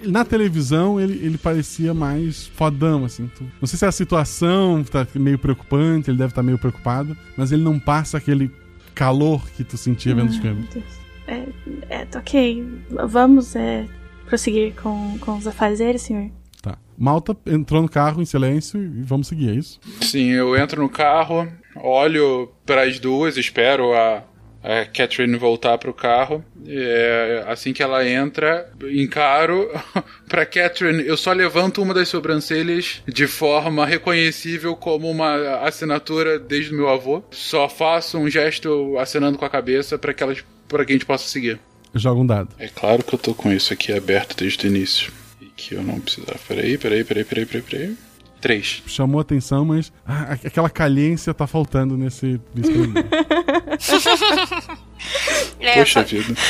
Tá. 0.01 0.09
Na 0.09 0.25
televisão, 0.25 1.01
ele, 1.01 1.15
ele 1.25 1.39
parecia 1.39 1.93
mais 1.93 2.47
fodão, 2.47 3.05
assim. 3.05 3.31
Não 3.61 3.67
sei 3.67 3.79
se 3.79 3.87
a 3.87 3.93
situação 3.93 4.83
tá 4.83 5.07
meio 5.15 5.39
preocupante, 5.39 6.11
ele 6.11 6.19
deve 6.19 6.31
estar 6.31 6.43
meio 6.43 6.59
preocupado, 6.59 7.17
mas 7.37 7.53
ele 7.53 7.63
não 7.63 7.79
passa 7.79 8.19
aquele 8.19 8.51
calor 8.95 9.49
que 9.51 9.65
tu 9.65 9.77
sentia 9.77 10.15
vendo 10.15 10.31
os 10.31 10.37
Ai, 10.37 10.43
filmes. 10.43 10.65
meu 10.75 10.83
Deus. 10.83 11.01
É, 11.27 12.01
é, 12.01 12.05
tá 12.05 12.19
ok. 12.19 12.67
Vamos 13.09 13.55
é, 13.55 13.87
prosseguir 14.27 14.75
com, 14.75 15.19
com 15.19 15.37
os 15.37 15.47
afazeres, 15.47 16.03
senhor? 16.03 16.31
Tá. 16.61 16.77
Malta 16.99 17.37
entrou 17.47 17.83
no 17.83 17.89
carro 17.89 18.21
em 18.21 18.25
silêncio 18.25 18.83
e 18.83 19.03
vamos 19.03 19.29
seguir, 19.29 19.51
é 19.51 19.55
isso? 19.55 19.81
Sim, 20.03 20.31
eu 20.31 20.57
entro 20.57 20.83
no 20.83 20.89
carro, 20.89 21.49
olho 21.77 22.51
para 22.67 22.83
as 22.83 22.99
duas, 22.99 23.37
espero 23.37 23.93
a, 23.95 24.23
a 24.63 24.85
Catherine 24.85 25.37
voltar 25.37 25.79
pro 25.79 25.95
carro. 25.95 26.45
É, 26.67 27.45
assim 27.47 27.73
que 27.73 27.83
ela 27.83 28.07
entra, 28.07 28.71
encaro 28.91 29.69
pra 30.29 30.45
Catherine, 30.47 31.07
eu 31.07 31.17
só 31.17 31.33
levanto 31.33 31.83
uma 31.83 31.95
das 31.95 32.09
sobrancelhas 32.09 33.03
de 33.07 33.27
forma 33.27 33.87
reconhecível 33.87 34.77
como 34.77 35.11
uma 35.11 35.61
assinatura 35.63 36.39
desde 36.39 36.73
o 36.73 36.77
meu 36.77 36.89
avô. 36.89 37.23
Só 37.31 37.69
faço 37.69 38.19
um 38.19 38.29
gesto 38.29 38.97
acenando 38.99 39.39
com 39.39 39.45
a 39.45 39.51
cabeça 39.51 39.99
para 39.99 40.13
que 40.13 40.23
elas 40.23 40.45
para 40.69 40.85
que 40.85 40.93
a 40.93 40.95
gente 40.95 41.07
possa 41.07 41.29
seguir. 41.29 41.59
Joga 41.95 42.21
um 42.21 42.27
dado. 42.27 42.51
É 42.59 42.69
claro 42.69 43.03
que 43.03 43.15
eu 43.15 43.19
tô 43.19 43.35
com 43.35 43.53
isso 43.53 43.73
aqui 43.73 43.93
aberto 43.93 44.37
desde 44.37 44.67
o 44.67 44.69
início. 44.69 45.13
E 45.41 45.47
que 45.47 45.75
eu 45.75 45.83
não 45.83 45.99
precisava. 45.99 46.39
Peraí, 46.47 46.79
peraí, 46.79 47.03
peraí, 47.03 47.25
peraí, 47.25 47.47
peraí, 47.47 47.63
peraí. 47.63 47.97
Três. 48.41 48.83
Chamou 48.87 49.21
atenção, 49.21 49.65
mas 49.65 49.93
ah, 50.07 50.33
aquela 50.45 50.71
caliência 50.71 51.35
tá 51.35 51.47
faltando 51.47 51.97
nesse 51.97 52.41
vice-presidente. 52.55 53.09
é, 55.61 55.75
Poxa 55.75 56.03
só... 56.03 56.09
vida. 56.09 56.35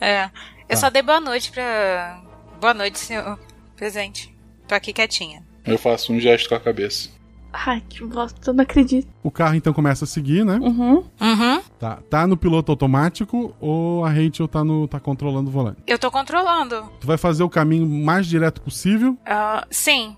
É. 0.00 0.24
Eu 0.68 0.70
Tá. 0.70 0.76
só 0.76 0.90
dei 0.90 1.02
boa 1.02 1.20
noite 1.20 1.52
pra. 1.52 2.20
Boa 2.60 2.74
noite, 2.74 2.98
senhor 2.98 3.38
presente. 3.76 4.34
Tô 4.66 4.74
aqui 4.74 4.92
quietinha. 4.92 5.44
Eu 5.64 5.78
faço 5.78 6.12
um 6.12 6.18
gesto 6.20 6.48
com 6.48 6.54
a 6.56 6.60
cabeça. 6.60 7.08
Ai, 7.52 7.82
que 7.88 8.02
bosta, 8.04 8.50
eu 8.50 8.54
não 8.54 8.62
acredito. 8.62 9.06
o 9.22 9.30
carro 9.30 9.54
então 9.54 9.72
começa 9.74 10.04
a 10.04 10.08
seguir, 10.08 10.42
né? 10.44 10.54
Uhum. 10.54 11.04
Uhum. 11.20 11.60
Tá, 11.78 11.98
tá 12.08 12.26
no 12.26 12.36
piloto 12.36 12.72
automático 12.72 13.54
ou 13.60 14.04
a 14.04 14.08
Rachel 14.10 14.48
tá, 14.48 14.64
no, 14.64 14.88
tá 14.88 14.98
controlando 14.98 15.50
o 15.50 15.52
volante? 15.52 15.78
Eu 15.86 15.98
tô 15.98 16.10
controlando. 16.10 16.90
Tu 16.98 17.06
vai 17.06 17.18
fazer 17.18 17.42
o 17.42 17.50
caminho 17.50 17.86
mais 17.86 18.26
direto 18.26 18.62
possível. 18.62 19.16
Ah, 19.26 19.66
sim. 19.70 20.16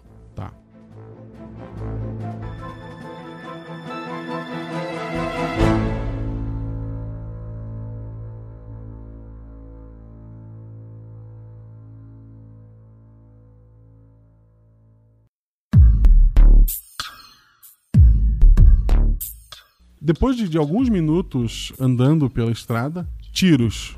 Depois 20.04 20.37
de, 20.37 20.50
de 20.50 20.58
alguns 20.58 20.90
minutos 20.90 21.73
andando 21.80 22.28
pela 22.28 22.52
estrada, 22.52 23.08
tiros. 23.32 23.96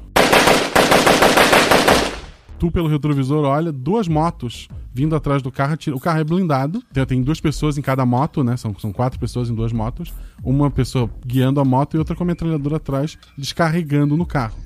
Tu, 2.60 2.70
pelo 2.70 2.86
retrovisor, 2.86 3.44
olha 3.44 3.72
duas 3.72 4.06
motos 4.06 4.68
vindo 4.94 5.16
atrás 5.16 5.42
do 5.42 5.50
carro. 5.50 5.76
O 5.92 5.98
carro 5.98 6.20
é 6.20 6.22
blindado. 6.22 6.80
Tem, 6.92 7.04
tem 7.04 7.22
duas 7.22 7.40
pessoas 7.40 7.76
em 7.76 7.82
cada 7.82 8.06
moto, 8.06 8.44
né? 8.44 8.56
São, 8.56 8.72
são 8.78 8.92
quatro 8.92 9.18
pessoas 9.18 9.50
em 9.50 9.54
duas 9.56 9.72
motos. 9.72 10.14
Uma 10.44 10.70
pessoa 10.70 11.10
guiando 11.26 11.58
a 11.58 11.64
moto 11.64 11.94
e 11.94 11.98
outra 11.98 12.14
com 12.14 12.22
a 12.22 12.26
metralhadora 12.26 12.76
atrás, 12.76 13.18
descarregando 13.36 14.16
no 14.16 14.24
carro. 14.24 14.56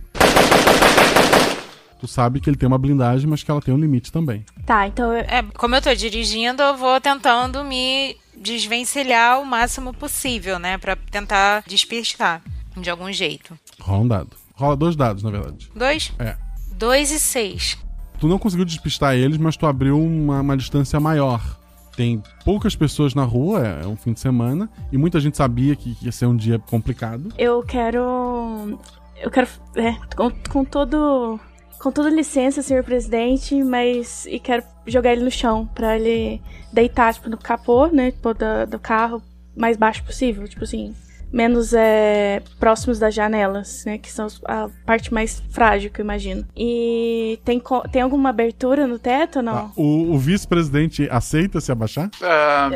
Tu 2.00 2.06
sabe 2.06 2.40
que 2.40 2.50
ele 2.50 2.56
tem 2.58 2.66
uma 2.66 2.78
blindagem, 2.78 3.26
mas 3.26 3.42
que 3.42 3.50
ela 3.50 3.62
tem 3.62 3.72
um 3.72 3.78
limite 3.78 4.12
também. 4.12 4.44
Tá, 4.66 4.86
então. 4.86 5.10
É, 5.10 5.42
como 5.56 5.74
eu 5.74 5.80
tô 5.80 5.94
dirigindo, 5.94 6.62
eu 6.62 6.76
vou 6.76 7.00
tentando 7.00 7.64
me 7.64 8.14
desvencilhar 8.40 9.40
o 9.40 9.44
máximo 9.44 9.92
possível, 9.92 10.58
né? 10.58 10.78
Pra 10.78 10.96
tentar 10.96 11.62
despistar 11.66 12.42
de 12.76 12.88
algum 12.88 13.12
jeito. 13.12 13.56
Rola 13.78 14.00
um 14.00 14.08
dado. 14.08 14.30
Rola 14.54 14.76
dois 14.76 14.96
dados, 14.96 15.22
na 15.22 15.30
verdade. 15.30 15.70
Dois? 15.74 16.12
É. 16.18 16.36
Dois 16.72 17.10
e 17.10 17.20
seis. 17.20 17.78
Tu 18.18 18.26
não 18.26 18.38
conseguiu 18.38 18.64
despistar 18.64 19.14
eles, 19.14 19.38
mas 19.38 19.56
tu 19.56 19.66
abriu 19.66 19.98
uma, 19.98 20.40
uma 20.40 20.56
distância 20.56 20.98
maior. 20.98 21.58
Tem 21.96 22.22
poucas 22.44 22.74
pessoas 22.76 23.14
na 23.14 23.24
rua, 23.24 23.66
é, 23.66 23.84
é 23.84 23.86
um 23.86 23.96
fim 23.96 24.12
de 24.12 24.20
semana, 24.20 24.70
e 24.92 24.96
muita 24.96 25.20
gente 25.20 25.36
sabia 25.36 25.76
que 25.76 25.96
ia 26.00 26.12
ser 26.12 26.26
um 26.26 26.36
dia 26.36 26.58
complicado. 26.58 27.32
Eu 27.36 27.62
quero. 27.62 28.78
Eu 29.20 29.30
quero. 29.30 29.48
É, 29.76 29.92
com, 30.16 30.30
com 30.50 30.64
todo. 30.64 31.38
Com 31.78 31.90
toda 31.90 32.10
licença, 32.10 32.62
senhor 32.62 32.84
presidente, 32.84 33.62
mas. 33.64 34.26
E 34.26 34.38
quero 34.38 34.62
jogar 34.90 35.12
ele 35.12 35.24
no 35.24 35.30
chão 35.30 35.68
pra 35.74 35.96
ele 35.96 36.40
deitar, 36.72 37.12
tipo, 37.14 37.28
no 37.28 37.38
capô, 37.38 37.86
né? 37.86 38.10
Tipo, 38.10 38.34
do, 38.34 38.66
do 38.68 38.78
carro 38.78 39.22
mais 39.56 39.76
baixo 39.76 40.02
possível. 40.04 40.46
Tipo 40.46 40.64
assim. 40.64 40.94
Menos 41.32 41.72
é, 41.72 42.42
próximos 42.58 42.98
das 42.98 43.14
janelas, 43.14 43.84
né? 43.84 43.98
Que 43.98 44.10
são 44.10 44.26
a 44.46 44.68
parte 44.84 45.14
mais 45.14 45.40
frágil 45.50 45.88
que 45.88 46.00
eu 46.00 46.04
imagino. 46.04 46.44
E 46.56 47.38
tem, 47.44 47.62
tem 47.92 48.02
alguma 48.02 48.30
abertura 48.30 48.84
no 48.84 48.98
teto 48.98 49.36
ou 49.36 49.42
não? 49.44 49.72
O, 49.76 50.14
o 50.14 50.18
vice-presidente 50.18 51.08
aceita 51.08 51.60
se 51.60 51.70
abaixar? 51.70 52.10
Ah, 52.20 52.68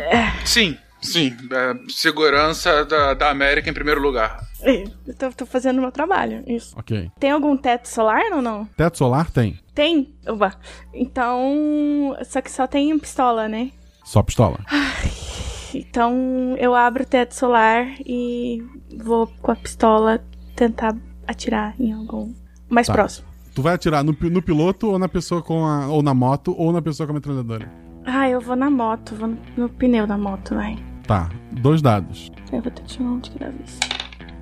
sim, 0.44 0.76
sim. 1.04 1.36
É, 1.52 1.74
segurança 1.90 2.84
da, 2.84 3.14
da 3.14 3.30
América 3.30 3.68
em 3.70 3.74
primeiro 3.74 4.00
lugar. 4.00 4.44
Eu 4.62 5.14
tô, 5.18 5.30
tô 5.30 5.46
fazendo 5.46 5.78
o 5.78 5.80
meu 5.82 5.92
trabalho, 5.92 6.42
isso. 6.46 6.74
Ok. 6.78 7.10
Tem 7.20 7.30
algum 7.30 7.56
teto 7.56 7.86
solar 7.88 8.32
ou 8.32 8.40
não? 8.42 8.64
Teto 8.76 8.96
solar 8.98 9.30
tem. 9.30 9.58
Tem? 9.74 10.14
Oba. 10.26 10.54
Então. 10.92 12.16
Só 12.24 12.40
que 12.40 12.50
só 12.50 12.66
tem 12.66 12.98
pistola, 12.98 13.46
né? 13.48 13.70
Só 14.04 14.22
pistola. 14.22 14.58
Então 15.74 16.56
eu 16.58 16.74
abro 16.74 17.02
o 17.02 17.06
teto 17.06 17.34
solar 17.34 17.86
e 18.06 18.62
vou 18.96 19.26
com 19.42 19.50
a 19.50 19.56
pistola 19.56 20.24
tentar 20.54 20.96
atirar 21.26 21.74
em 21.80 21.92
algum 21.92 22.32
mais 22.68 22.86
Tá. 22.86 22.92
próximo. 22.92 23.26
Tu 23.54 23.62
vai 23.62 23.74
atirar 23.74 24.02
no, 24.04 24.12
no 24.20 24.42
piloto 24.42 24.88
ou 24.90 24.98
na 24.98 25.08
pessoa 25.08 25.42
com 25.42 25.64
a. 25.64 25.86
ou 25.88 26.02
na 26.02 26.14
moto 26.14 26.54
ou 26.56 26.72
na 26.72 26.80
pessoa 26.82 27.06
com 27.06 27.12
a 27.12 27.14
metralhadora? 27.14 27.70
Ah, 28.04 28.28
eu 28.28 28.40
vou 28.40 28.54
na 28.56 28.68
moto, 28.70 29.14
vou 29.14 29.28
no, 29.28 29.38
no 29.56 29.68
pneu 29.68 30.06
da 30.06 30.18
moto, 30.18 30.54
vai. 30.54 30.76
Tá, 31.06 31.28
dois 31.52 31.82
dados. 31.82 32.32
Eu 32.50 32.62
vou 32.62 32.70
ter 32.70 33.02
um 33.02 33.18
de 33.18 33.30
cada 33.32 33.50
vez. 33.50 33.78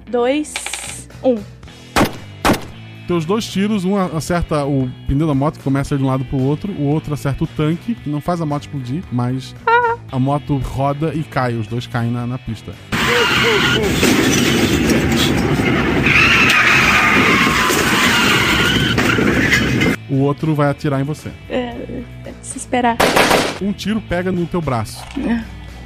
Dois, 0.08 1.08
um. 1.24 1.36
Teus 3.08 3.24
dois 3.24 3.44
tiros, 3.44 3.84
um 3.84 3.96
acerta 3.96 4.64
o 4.64 4.88
pneu 5.08 5.26
da 5.26 5.34
moto, 5.34 5.58
que 5.58 5.64
começa 5.64 5.96
de 5.96 6.04
um 6.04 6.06
lado 6.06 6.24
pro 6.24 6.38
outro, 6.38 6.72
o 6.72 6.84
outro 6.84 7.14
acerta 7.14 7.42
o 7.42 7.46
tanque, 7.48 7.96
que 7.96 8.08
não 8.08 8.20
faz 8.20 8.40
a 8.40 8.46
moto 8.46 8.62
explodir, 8.62 9.02
mas 9.10 9.56
a 10.10 10.18
moto 10.20 10.56
roda 10.58 11.12
e 11.12 11.24
cai, 11.24 11.54
os 11.54 11.66
dois 11.66 11.88
caem 11.88 12.12
na, 12.12 12.26
na 12.26 12.38
pista. 12.38 12.72
O 20.08 20.18
outro 20.18 20.54
vai 20.54 20.68
atirar 20.70 21.00
em 21.00 21.04
você. 21.04 21.32
É, 21.48 22.04
é 22.24 22.30
de 22.40 22.46
se 22.46 22.58
esperar. 22.58 22.96
Um 23.60 23.72
tiro 23.72 24.00
pega 24.00 24.30
no 24.30 24.46
teu 24.46 24.60
braço. 24.60 25.02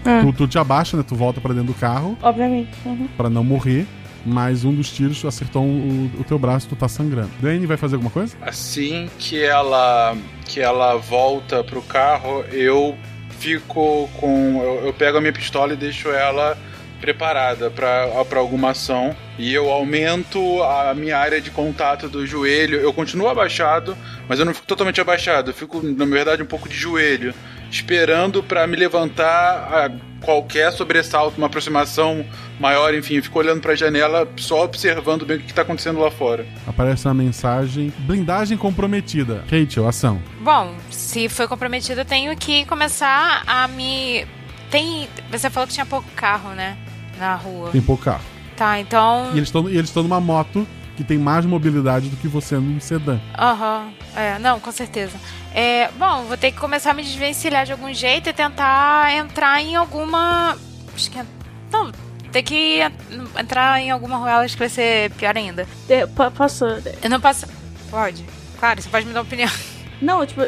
Ah, 0.07 0.21
Tu, 0.23 0.33
tu 0.33 0.49
te 0.49 0.59
abaixa, 0.59 0.97
né? 0.97 1.05
Tu 1.07 1.15
volta 1.15 1.41
pra 1.41 1.53
dentro 1.53 1.69
do 1.73 1.75
carro 1.75 2.17
Obviamente. 2.23 2.71
uhum. 2.85 3.09
pra 3.17 3.29
não 3.31 3.43
morrer, 3.45 3.87
mas 4.25 4.65
um 4.65 4.75
dos 4.75 4.91
tiros 4.91 5.25
acertou 5.25 5.63
o, 5.65 6.11
o 6.19 6.25
teu 6.25 6.39
braço, 6.39 6.69
tu 6.69 6.77
tá 6.77 6.89
sangrando. 6.89 7.31
Dani 7.41 7.67
vai 7.67 7.77
fazer 7.77 7.97
alguma 7.97 8.11
coisa? 8.11 8.37
Assim 8.43 9.09
que 9.19 9.43
ela 9.43 10.17
que 10.47 10.61
ela 10.61 10.97
volta 10.97 11.63
pro 11.65 11.83
carro, 11.83 12.45
eu 12.53 12.97
fico 13.39 14.09
com 14.19 14.61
eu, 14.63 14.87
eu 14.87 14.93
pego 14.95 15.19
a 15.19 15.21
minha 15.21 15.33
pistola 15.33 15.73
e 15.75 15.77
deixo 15.77 16.09
ela 16.09 16.57
preparada 17.01 17.71
para 17.71 18.09
para 18.25 18.41
alguma 18.41 18.71
ação 18.71 19.15
e 19.39 19.53
eu 19.53 19.71
aumento 19.71 20.63
a 20.63 20.95
minha 20.95 21.19
área 21.19 21.41
de 21.41 21.51
contato 21.51 22.09
do 22.09 22.27
joelho. 22.27 22.79
Eu 22.81 22.93
continuo 22.93 23.29
abaixado, 23.29 23.97
mas 24.29 24.39
eu 24.39 24.45
não 24.47 24.55
fico 24.55 24.67
totalmente 24.67 25.01
abaixado. 25.01 25.51
Eu 25.51 25.55
fico 25.55 25.81
na 25.83 26.07
verdade 26.07 26.43
um 26.43 26.47
pouco 26.47 26.69
de 26.69 26.75
joelho, 26.75 27.35
esperando 27.71 28.43
para 28.43 28.67
me 28.67 28.77
levantar 28.77 29.69
a 29.73 29.91
qualquer 30.25 30.73
sobressalto, 30.73 31.39
uma 31.39 31.47
aproximação 31.47 32.25
maior, 32.59 32.95
enfim, 32.95 33.15
eu 33.15 33.23
fico 33.23 33.39
olhando 33.39 33.61
para 33.61 33.73
a 33.73 33.77
janela, 33.77 34.29
só 34.37 34.65
observando 34.65 35.25
bem 35.25 35.37
o 35.37 35.41
que 35.41 35.51
está 35.51 35.63
acontecendo 35.63 36.01
lá 36.01 36.11
fora. 36.11 36.47
Aparece 36.67 37.07
uma 37.07 37.15
mensagem: 37.15 37.93
blindagem 37.99 38.57
comprometida. 38.59 39.45
Rachel, 39.51 39.87
ação. 39.87 40.21
Bom, 40.41 40.75
se 40.91 41.29
foi 41.29 41.47
comprometido, 41.47 42.01
eu 42.01 42.05
tenho 42.05 42.37
que 42.37 42.65
começar 42.65 43.43
a 43.47 43.69
me. 43.69 44.27
Tem. 44.71 45.09
Você 45.31 45.49
falou 45.49 45.67
que 45.67 45.75
tinha 45.75 45.87
pouco 45.87 46.09
carro, 46.17 46.51
né? 46.51 46.77
Na 47.19 47.37
rua. 47.37 47.71
Tem 47.71 47.81
pouco 47.81 48.05
carro. 48.05 48.25
Tá, 48.57 48.81
então. 48.81 49.31
E 49.33 49.37
eles 49.37 49.49
estão 49.49 49.69
eles 49.69 49.85
estão 49.85 50.03
numa 50.03 50.21
moto 50.21 50.67
que 50.97 51.05
tem 51.05 51.19
mais 51.19 51.45
mobilidade 51.45 52.09
do 52.09 52.17
que 52.17 52.27
você 52.27 52.57
num 52.57 52.81
sedã. 52.81 53.21
Aham, 53.39 53.91
é, 54.15 54.39
não, 54.39 54.59
com 54.59 54.73
certeza. 54.73 55.17
É, 55.55 55.89
bom, 55.99 56.23
vou 56.25 56.37
ter 56.37 56.51
que 56.53 56.59
começar 56.59 56.91
a 56.91 56.95
me 56.95 57.03
desvencilhar 57.03 57.65
de 57.67 57.73
algum 57.73 57.93
jeito 57.93 58.29
e 58.29 58.33
tentar 58.33 59.13
entrar 59.15 59.61
em 59.63 59.77
alguma. 59.77 60.57
Acho 60.95 61.11
que. 61.11 61.19
é- 61.19 61.25
Não, 61.71 61.93
ter 62.33 62.43
que 62.43 62.81
en- 62.81 63.41
entrar 63.41 63.81
em 63.81 63.91
alguma 63.91 64.17
rua, 64.17 64.37
acho 64.39 64.55
que 64.55 64.61
vai 64.61 64.69
ser 64.69 65.11
pior 65.13 65.37
ainda. 65.37 65.67
Eu 65.89 66.09
po- 66.09 66.31
posso. 66.31 66.65
Eu 66.65 67.11
não 67.11 67.21
posso. 67.21 67.47
Pode. 67.91 68.25
Claro, 68.59 68.81
você 68.83 68.89
pode 68.89 69.07
me 69.07 69.13
dar 69.13 69.21
uma 69.21 69.27
opinião. 69.27 69.51
Não, 70.01 70.25
tipo. 70.27 70.43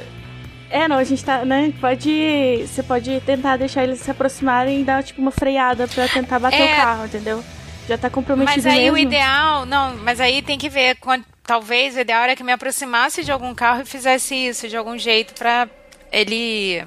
É, 0.70 0.86
não, 0.86 0.96
a 0.98 1.04
gente 1.04 1.24
tá, 1.24 1.46
né? 1.46 1.72
Pode. 1.80 2.66
Você 2.66 2.82
pode 2.82 3.20
tentar 3.20 3.56
deixar 3.56 3.84
eles 3.84 4.00
se 4.00 4.10
aproximarem 4.10 4.82
e 4.82 4.84
dar, 4.84 5.02
tipo, 5.02 5.18
uma 5.22 5.30
freada 5.30 5.88
pra 5.88 6.06
tentar 6.08 6.38
bater 6.38 6.60
É. 6.60 6.72
o 6.74 6.76
carro, 6.76 7.04
entendeu? 7.06 7.42
Já 7.88 7.96
tá 7.96 8.10
comprometido 8.10 8.54
Mas 8.54 8.66
aí 8.66 8.82
mesmo. 8.82 8.96
o 8.96 8.98
ideal. 8.98 9.64
Não, 9.64 9.96
mas 9.96 10.20
aí 10.20 10.42
tem 10.42 10.58
que 10.58 10.68
ver. 10.68 10.98
Talvez 11.42 11.96
o 11.96 12.00
ideal 12.00 12.22
era 12.24 12.36
que 12.36 12.44
me 12.44 12.52
aproximasse 12.52 13.24
de 13.24 13.32
algum 13.32 13.54
carro 13.54 13.80
e 13.80 13.86
fizesse 13.86 14.34
isso 14.34 14.68
de 14.68 14.76
algum 14.76 14.98
jeito 14.98 15.32
pra 15.32 15.66
ele 16.12 16.84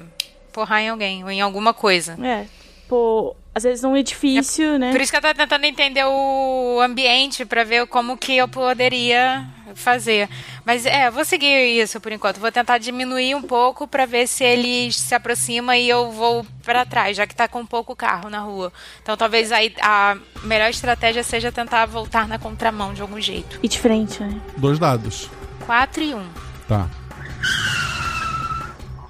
porrar 0.52 0.80
em 0.80 0.90
alguém 0.90 1.24
ou 1.24 1.30
em 1.30 1.40
alguma 1.40 1.74
coisa. 1.74 2.16
É. 2.24 2.46
Pô, 2.88 3.34
às 3.54 3.62
vezes 3.64 3.82
num 3.82 3.96
edifício, 3.96 4.78
né? 4.78 4.92
Por 4.92 5.00
isso 5.00 5.12
que 5.12 5.16
eu 5.16 5.22
tô 5.22 5.34
tentando 5.34 5.64
entender 5.64 6.04
o 6.04 6.80
ambiente 6.80 7.44
pra 7.44 7.64
ver 7.64 7.86
como 7.86 8.16
que 8.16 8.36
eu 8.36 8.48
poderia 8.48 9.46
fazer. 9.74 10.28
Mas 10.64 10.86
é, 10.86 11.10
vou 11.10 11.24
seguir 11.24 11.80
isso 11.80 12.00
por 12.00 12.12
enquanto. 12.12 12.40
Vou 12.40 12.50
tentar 12.50 12.78
diminuir 12.78 13.34
um 13.34 13.42
pouco 13.42 13.86
pra 13.86 14.06
ver 14.06 14.26
se 14.26 14.44
ele 14.44 14.92
se 14.92 15.14
aproxima 15.14 15.76
e 15.76 15.88
eu 15.88 16.10
vou 16.10 16.46
pra 16.62 16.84
trás, 16.84 17.16
já 17.16 17.26
que 17.26 17.34
tá 17.34 17.48
com 17.48 17.64
pouco 17.66 17.94
carro 17.94 18.30
na 18.30 18.40
rua. 18.40 18.72
Então 19.02 19.16
talvez 19.16 19.52
aí 19.52 19.74
a 19.80 20.16
melhor 20.44 20.70
estratégia 20.70 21.22
seja 21.22 21.52
tentar 21.52 21.86
voltar 21.86 22.26
na 22.26 22.38
contramão 22.38 22.94
de 22.94 23.02
algum 23.02 23.20
jeito. 23.20 23.58
E 23.62 23.68
de 23.68 23.78
frente, 23.78 24.22
né? 24.22 24.40
Dois 24.56 24.78
dados. 24.78 25.28
4 25.66 26.02
e 26.02 26.14
1. 26.14 26.18
Um. 26.18 26.28
Tá. 26.68 26.88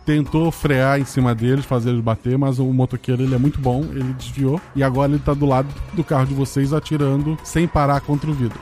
Tentou 0.05 0.51
frear 0.51 1.01
em 1.01 1.05
cima 1.05 1.35
deles, 1.35 1.65
fazer 1.65 1.91
eles 1.91 2.01
bater, 2.01 2.37
mas 2.37 2.59
o 2.59 2.65
motoqueiro 2.65 3.23
ele 3.23 3.35
é 3.35 3.39
muito 3.39 3.61
bom, 3.61 3.85
ele 3.91 4.13
desviou 4.15 4.61
e 4.75 4.83
agora 4.83 5.13
ele 5.13 5.21
tá 5.21 5.33
do 5.33 5.47
lado 5.47 5.69
do 5.93 6.03
carro 6.03 6.27
de 6.27 6.35
vocês 6.35 6.73
atirando 6.73 7.39
sem 7.45 7.69
parar 7.69 8.01
contra 8.01 8.29
o 8.29 8.35
vidro. 8.35 8.59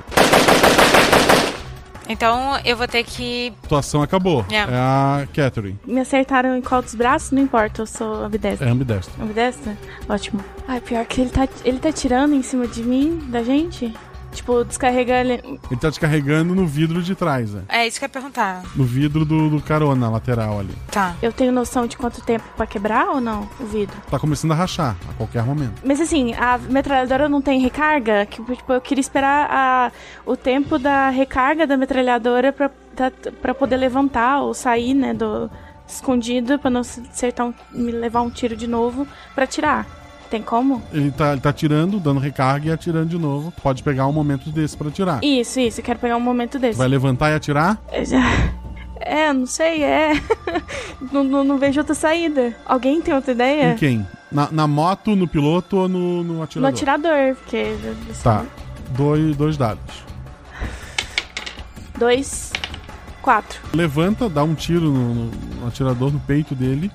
Então 2.10 2.58
eu 2.64 2.76
vou 2.76 2.88
ter 2.88 3.04
que. 3.04 3.52
A 3.60 3.62
situação 3.62 4.02
acabou. 4.02 4.44
Yeah. 4.50 4.72
É 4.72 4.76
a 4.76 5.26
Catherine. 5.32 5.78
Me 5.86 6.00
acertaram 6.00 6.56
em 6.56 6.60
qual 6.60 6.82
dos 6.82 6.96
braços? 6.96 7.30
Não 7.30 7.40
importa, 7.40 7.82
eu 7.82 7.86
sou 7.86 8.24
ambidestra. 8.24 8.66
É 8.66 8.70
ambidestra. 8.70 9.22
Ambidestra? 9.22 9.78
Ótimo. 10.08 10.40
Ai, 10.66 10.80
pior 10.80 11.06
que 11.06 11.20
ele 11.20 11.30
tá, 11.30 11.48
ele 11.64 11.78
tá 11.78 11.92
tirando 11.92 12.34
em 12.34 12.42
cima 12.42 12.66
de 12.66 12.82
mim, 12.82 13.16
da 13.28 13.44
gente? 13.44 13.94
Tipo, 14.32 14.64
descarregando. 14.64 15.32
Ele 15.32 15.80
tá 15.80 15.88
descarregando 15.88 16.54
no 16.54 16.66
vidro 16.66 17.02
de 17.02 17.14
trás, 17.14 17.52
né? 17.52 17.62
É 17.68 17.86
isso 17.86 17.98
que 17.98 18.04
eu 18.04 18.06
ia 18.06 18.12
perguntar. 18.12 18.62
No 18.76 18.84
vidro 18.84 19.24
do, 19.24 19.50
do 19.50 19.60
carona 19.60 20.08
lateral 20.08 20.60
ali. 20.60 20.74
Tá. 20.90 21.16
Eu 21.20 21.32
tenho 21.32 21.52
noção 21.52 21.86
de 21.86 21.96
quanto 21.96 22.20
tempo 22.22 22.44
pra 22.56 22.66
quebrar 22.66 23.08
ou 23.08 23.20
não 23.20 23.48
o 23.58 23.66
vidro? 23.66 23.96
Tá 24.10 24.18
começando 24.18 24.52
a 24.52 24.54
rachar 24.54 24.96
a 25.08 25.12
qualquer 25.14 25.42
momento. 25.44 25.82
Mas 25.84 26.00
assim, 26.00 26.32
a 26.34 26.58
metralhadora 26.58 27.28
não 27.28 27.42
tem 27.42 27.60
recarga? 27.60 28.24
Que, 28.26 28.42
tipo, 28.54 28.72
eu 28.72 28.80
queria 28.80 29.00
esperar 29.00 29.48
a, 29.50 29.92
o 30.24 30.36
tempo 30.36 30.78
da 30.78 31.10
recarga 31.10 31.66
da 31.66 31.76
metralhadora 31.76 32.52
pra, 32.52 32.70
da, 32.94 33.10
pra 33.42 33.54
poder 33.54 33.76
levantar 33.76 34.40
ou 34.42 34.54
sair, 34.54 34.94
né, 34.94 35.12
do 35.12 35.50
escondido 35.86 36.58
pra 36.58 36.70
não 36.70 36.80
acertar 36.80 37.46
um, 37.46 37.54
me 37.72 37.90
levar 37.90 38.22
um 38.22 38.30
tiro 38.30 38.56
de 38.56 38.66
novo 38.66 39.06
pra 39.34 39.46
tirar. 39.46 39.86
Tem 40.30 40.40
como? 40.40 40.80
Ele 40.92 41.10
tá, 41.10 41.32
ele 41.32 41.40
tá 41.40 41.50
atirando, 41.50 41.98
dando 41.98 42.20
recarga 42.20 42.68
e 42.68 42.72
atirando 42.72 43.08
de 43.08 43.18
novo. 43.18 43.52
Pode 43.60 43.82
pegar 43.82 44.06
um 44.06 44.12
momento 44.12 44.48
desse 44.50 44.76
pra 44.76 44.88
atirar. 44.88 45.24
Isso, 45.24 45.58
isso. 45.58 45.80
Eu 45.80 45.84
quero 45.84 45.98
pegar 45.98 46.16
um 46.16 46.20
momento 46.20 46.56
desse. 46.56 46.78
Vai 46.78 46.86
levantar 46.86 47.30
e 47.30 47.34
atirar? 47.34 47.82
É, 47.88 48.04
já... 48.04 48.20
É, 49.02 49.32
não 49.32 49.46
sei, 49.46 49.82
é. 49.82 50.12
não, 51.10 51.24
não, 51.24 51.42
não, 51.42 51.58
vejo 51.58 51.80
outra 51.80 51.94
saída. 51.94 52.54
Alguém 52.66 53.00
tem 53.00 53.14
outra 53.14 53.32
ideia? 53.32 53.72
Em 53.72 53.76
quem? 53.76 54.06
Na, 54.30 54.48
na 54.52 54.66
moto, 54.68 55.16
no 55.16 55.26
piloto 55.26 55.78
ou 55.78 55.88
no, 55.88 56.22
no 56.22 56.42
atirador? 56.42 56.70
No 56.70 56.76
atirador, 56.76 57.36
porque. 57.36 57.74
Tá. 58.22 58.44
Dois, 58.90 59.34
dois 59.36 59.56
dados. 59.56 60.04
Dois. 61.98 62.52
Quatro. 63.22 63.60
Levanta, 63.74 64.28
dá 64.28 64.44
um 64.44 64.54
tiro 64.54 64.90
no, 64.90 65.14
no, 65.14 65.30
no 65.60 65.66
atirador, 65.66 66.12
no 66.12 66.20
peito 66.20 66.54
dele. 66.54 66.90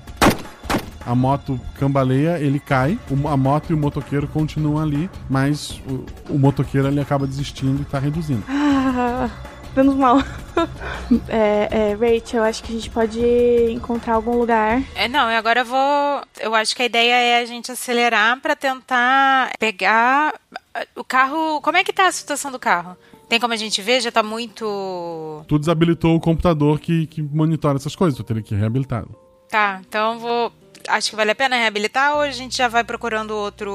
A 1.06 1.14
moto 1.14 1.60
cambaleia, 1.78 2.38
ele 2.40 2.58
cai. 2.58 2.98
A 3.30 3.36
moto 3.36 3.70
e 3.70 3.74
o 3.74 3.78
motoqueiro 3.78 4.26
continuam 4.26 4.82
ali, 4.82 5.08
mas 5.30 5.80
o, 5.88 6.34
o 6.34 6.38
motoqueiro 6.38 6.88
ele 6.88 7.00
acaba 7.00 7.26
desistindo 7.26 7.80
e 7.80 7.84
tá 7.84 8.00
reduzindo. 8.00 8.42
Ah, 8.48 9.30
menos 9.76 9.94
mal. 9.94 10.18
é, 11.28 11.68
é, 11.70 11.94
Rachel, 11.94 12.42
acho 12.42 12.64
que 12.64 12.72
a 12.72 12.74
gente 12.74 12.90
pode 12.90 13.20
encontrar 13.70 14.14
algum 14.14 14.36
lugar. 14.36 14.82
É, 14.96 15.06
não, 15.06 15.30
e 15.30 15.36
agora 15.36 15.60
eu 15.60 15.64
vou. 15.64 16.22
Eu 16.40 16.54
acho 16.56 16.74
que 16.74 16.82
a 16.82 16.86
ideia 16.86 17.14
é 17.14 17.40
a 17.40 17.46
gente 17.46 17.70
acelerar 17.70 18.40
para 18.40 18.56
tentar 18.56 19.52
pegar 19.60 20.34
o 20.96 21.04
carro. 21.04 21.60
Como 21.60 21.76
é 21.76 21.84
que 21.84 21.92
tá 21.92 22.08
a 22.08 22.12
situação 22.12 22.50
do 22.50 22.58
carro? 22.58 22.96
Tem 23.28 23.40
como 23.40 23.52
a 23.52 23.56
gente 23.56 23.80
ver? 23.82 24.00
Já 24.00 24.10
tá 24.10 24.22
muito. 24.22 25.44
Tu 25.46 25.58
desabilitou 25.58 26.16
o 26.16 26.20
computador 26.20 26.80
que, 26.80 27.06
que 27.06 27.22
monitora 27.22 27.76
essas 27.76 27.94
coisas, 27.94 28.16
tu 28.16 28.24
teria 28.24 28.42
que 28.42 28.54
reabilitá-lo. 28.54 29.14
Tá, 29.48 29.80
então 29.86 30.18
vou 30.18 30.52
acho 30.88 31.10
que 31.10 31.16
vale 31.16 31.30
a 31.30 31.34
pena 31.34 31.56
reabilitar 31.56 32.14
ou 32.14 32.20
a 32.20 32.30
gente 32.30 32.56
já 32.56 32.68
vai 32.68 32.84
procurando 32.84 33.30
outro, 33.32 33.72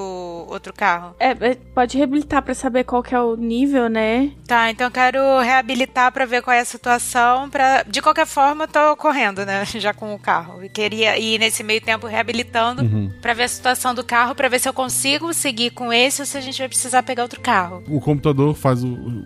outro 0.50 0.74
carro? 0.74 1.16
É, 1.20 1.56
pode 1.74 1.98
reabilitar 1.98 2.42
para 2.42 2.54
saber 2.54 2.84
qual 2.84 3.04
que 3.04 3.14
é 3.14 3.20
o 3.20 3.36
nível, 3.36 3.90
né? 3.90 4.32
Tá, 4.48 4.70
então 4.70 4.88
eu 4.88 4.92
quero 4.92 5.40
reabilitar 5.40 6.12
para 6.12 6.26
ver 6.26 6.42
qual 6.42 6.56
é 6.56 6.60
a 6.60 6.66
situação. 6.66 7.50
Pra... 7.50 7.84
De 7.84 8.02
qualquer 8.02 8.26
forma, 8.26 8.66
eu 8.66 8.68
tô 8.68 8.96
correndo, 8.98 9.46
né? 9.46 9.66
Já 9.80 9.94
com 9.94 10.14
o 10.14 10.20
carro. 10.20 10.64
E 10.64 10.70
queria 10.70 11.18
ir 11.18 11.40
nesse 11.40 11.64
meio 11.64 11.82
tempo 11.82 12.08
reabilitando 12.08 12.84
uhum. 12.84 13.12
para 13.22 13.34
ver 13.34 13.44
a 13.44 13.48
situação 13.48 13.94
do 13.94 14.04
carro, 14.04 14.36
para 14.36 14.50
ver 14.50 14.60
se 14.60 14.70
eu 14.70 14.74
consigo 14.74 15.34
seguir 15.34 15.72
com 15.72 15.92
esse 15.92 16.22
ou 16.22 16.26
se 16.26 16.38
a 16.38 16.42
gente 16.42 16.60
vai 16.60 16.68
precisar 16.68 17.04
pegar 17.04 17.24
outro 17.24 17.42
carro. 17.42 17.84
O 17.88 18.00
computador 18.00 18.54
faz 18.56 18.84
o, 18.84 19.26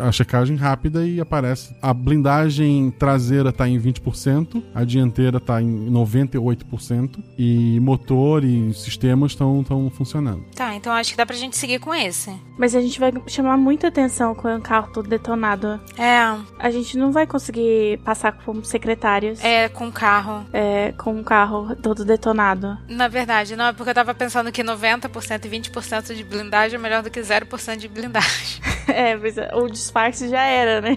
a 0.00 0.12
checagem 0.12 0.56
rápida 0.56 1.06
e 1.06 1.20
aparece. 1.20 1.74
A 1.82 1.92
blindagem 1.92 2.90
traseira 2.98 3.52
tá 3.52 3.68
em 3.68 3.80
20%, 3.80 4.62
a 4.74 4.84
dianteira 4.84 5.40
tá 5.40 5.60
em 5.60 5.90
98% 5.90 7.19
e 7.38 7.78
motor 7.80 8.44
e 8.44 8.72
sistemas 8.74 9.32
estão 9.32 9.64
funcionando. 9.90 10.44
Tá, 10.54 10.74
então 10.74 10.92
acho 10.92 11.10
que 11.12 11.16
dá 11.16 11.26
pra 11.26 11.36
gente 11.36 11.56
seguir 11.56 11.78
com 11.78 11.94
esse. 11.94 12.32
Mas 12.58 12.74
a 12.74 12.80
gente 12.80 12.98
vai 12.98 13.12
chamar 13.26 13.56
muita 13.56 13.88
atenção 13.88 14.34
com 14.34 14.54
o 14.54 14.60
carro 14.60 14.92
todo 14.92 15.08
detonado. 15.08 15.80
É. 15.98 16.20
A 16.58 16.70
gente 16.70 16.96
não 16.96 17.12
vai 17.12 17.26
conseguir 17.26 17.98
passar 18.04 18.32
como 18.32 18.64
secretários. 18.64 19.42
É, 19.42 19.68
com 19.68 19.88
o 19.88 19.92
carro. 19.92 20.46
É, 20.52 20.92
com 20.92 21.18
o 21.18 21.24
carro 21.24 21.74
todo 21.76 22.04
detonado. 22.04 22.78
Na 22.88 23.08
verdade, 23.08 23.56
não, 23.56 23.66
é 23.66 23.72
porque 23.72 23.90
eu 23.90 23.94
tava 23.94 24.14
pensando 24.14 24.52
que 24.52 24.62
90% 24.62 25.44
e 25.44 25.48
20% 25.48 26.14
de 26.14 26.24
blindagem 26.24 26.76
é 26.76 26.78
melhor 26.78 27.02
do 27.02 27.10
que 27.10 27.20
0% 27.20 27.76
de 27.76 27.88
blindagem. 27.88 28.60
é, 28.88 29.16
mas 29.16 29.36
o 29.54 29.68
disfarce 29.68 30.28
já 30.28 30.42
era, 30.42 30.80
né? 30.80 30.96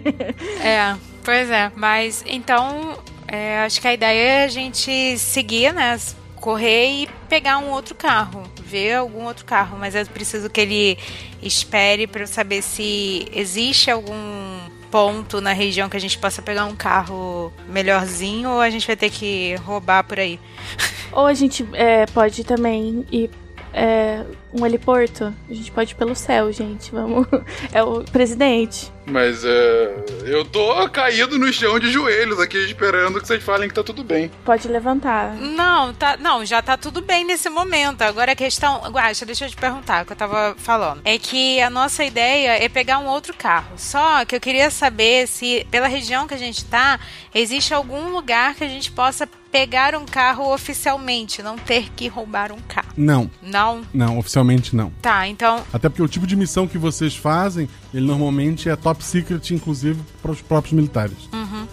é, 0.61 0.95
pois 1.23 1.49
é. 1.49 1.71
Mas 1.75 2.23
então, 2.27 2.97
é, 3.33 3.61
acho 3.61 3.81
que 3.81 3.87
a 3.87 3.93
ideia 3.95 4.41
é 4.41 4.43
a 4.43 4.47
gente 4.47 5.17
seguir, 5.17 5.73
né? 5.73 5.99
Correr 6.35 7.01
e 7.01 7.09
pegar 7.27 7.57
um 7.57 7.71
outro 7.71 7.95
carro, 7.95 8.43
ver 8.63 8.93
algum 8.93 9.25
outro 9.25 9.43
carro, 9.43 9.75
mas 9.79 9.95
eu 9.95 10.05
preciso 10.05 10.51
que 10.51 10.61
ele 10.61 10.99
espere 11.41 12.05
para 12.05 12.21
eu 12.21 12.27
saber 12.27 12.61
se 12.61 13.25
existe 13.33 13.89
algum 13.89 14.59
ponto 14.91 15.41
na 15.41 15.51
região 15.51 15.89
que 15.89 15.97
a 15.97 15.99
gente 15.99 16.15
possa 16.19 16.43
pegar 16.43 16.65
um 16.65 16.75
carro 16.75 17.51
melhorzinho 17.67 18.51
ou 18.51 18.61
a 18.61 18.69
gente 18.69 18.85
vai 18.85 18.95
ter 18.95 19.09
que 19.09 19.55
roubar 19.65 20.03
por 20.03 20.19
aí. 20.19 20.39
Ou 21.11 21.25
a 21.25 21.33
gente 21.33 21.67
é, 21.73 22.05
pode 22.05 22.43
também 22.43 23.03
ir 23.11 23.31
é, 23.73 24.23
um 24.53 24.65
heliporto. 24.65 25.33
A 25.49 25.53
gente 25.53 25.71
pode 25.71 25.91
ir 25.91 25.95
pelo 25.95 26.15
céu, 26.15 26.51
gente. 26.51 26.91
Vamos. 26.91 27.27
É 27.71 27.81
o 27.81 28.03
presidente. 28.03 28.91
Mas 29.05 29.43
é. 29.43 29.95
Eu 30.25 30.45
tô 30.45 30.87
caído 30.89 31.37
no 31.37 31.51
chão 31.51 31.79
de 31.79 31.91
joelhos 31.91 32.39
aqui, 32.39 32.57
esperando 32.57 33.19
que 33.19 33.27
vocês 33.27 33.43
falem 33.43 33.67
que 33.67 33.75
tá 33.75 33.83
tudo 33.83 34.03
bem. 34.03 34.31
Pode 34.45 34.67
levantar. 34.67 35.35
Não, 35.35 35.93
tá. 35.93 36.17
Não, 36.17 36.45
já 36.45 36.61
tá 36.61 36.77
tudo 36.77 37.01
bem 37.01 37.25
nesse 37.25 37.49
momento. 37.49 38.01
Agora 38.01 38.31
a 38.33 38.35
questão. 38.35 38.81
Guaxa, 38.89 39.25
deixa 39.25 39.45
eu 39.45 39.49
te 39.49 39.55
perguntar 39.55 40.03
o 40.03 40.05
que 40.05 40.13
eu 40.13 40.17
tava 40.17 40.55
falando. 40.57 41.01
É 41.03 41.17
que 41.17 41.59
a 41.61 41.69
nossa 41.69 42.03
ideia 42.03 42.63
é 42.63 42.69
pegar 42.69 42.99
um 42.99 43.07
outro 43.07 43.33
carro. 43.33 43.73
Só 43.77 44.23
que 44.25 44.35
eu 44.35 44.41
queria 44.41 44.69
saber 44.69 45.27
se, 45.27 45.65
pela 45.71 45.87
região 45.87 46.27
que 46.27 46.33
a 46.33 46.37
gente 46.37 46.63
tá, 46.65 46.99
existe 47.33 47.73
algum 47.73 48.09
lugar 48.09 48.55
que 48.55 48.63
a 48.63 48.69
gente 48.69 48.91
possa 48.91 49.27
pegar 49.53 49.93
um 49.93 50.03
carro 50.03 50.51
oficialmente, 50.51 51.43
não 51.43 51.59
ter 51.59 51.91
que 51.95 52.07
roubar 52.07 52.51
um 52.51 52.59
carro. 52.67 52.89
Não. 52.97 53.29
Não? 53.39 53.83
Não, 53.93 54.17
oficialmente 54.17 54.42
não. 54.75 54.91
Tá, 55.01 55.27
então. 55.27 55.63
Até 55.71 55.89
porque 55.89 56.01
o 56.01 56.07
tipo 56.07 56.27
de 56.27 56.35
missão 56.35 56.67
que 56.67 56.77
vocês 56.77 57.15
fazem, 57.15 57.67
ele 57.93 58.05
normalmente 58.05 58.69
é 58.69 58.75
top 58.75 59.03
secret, 59.03 59.53
inclusive 59.53 60.01
para 60.21 60.31
os 60.31 60.41
próprios 60.41 60.73
militares. 60.73 61.17
Uhum. 61.33 61.67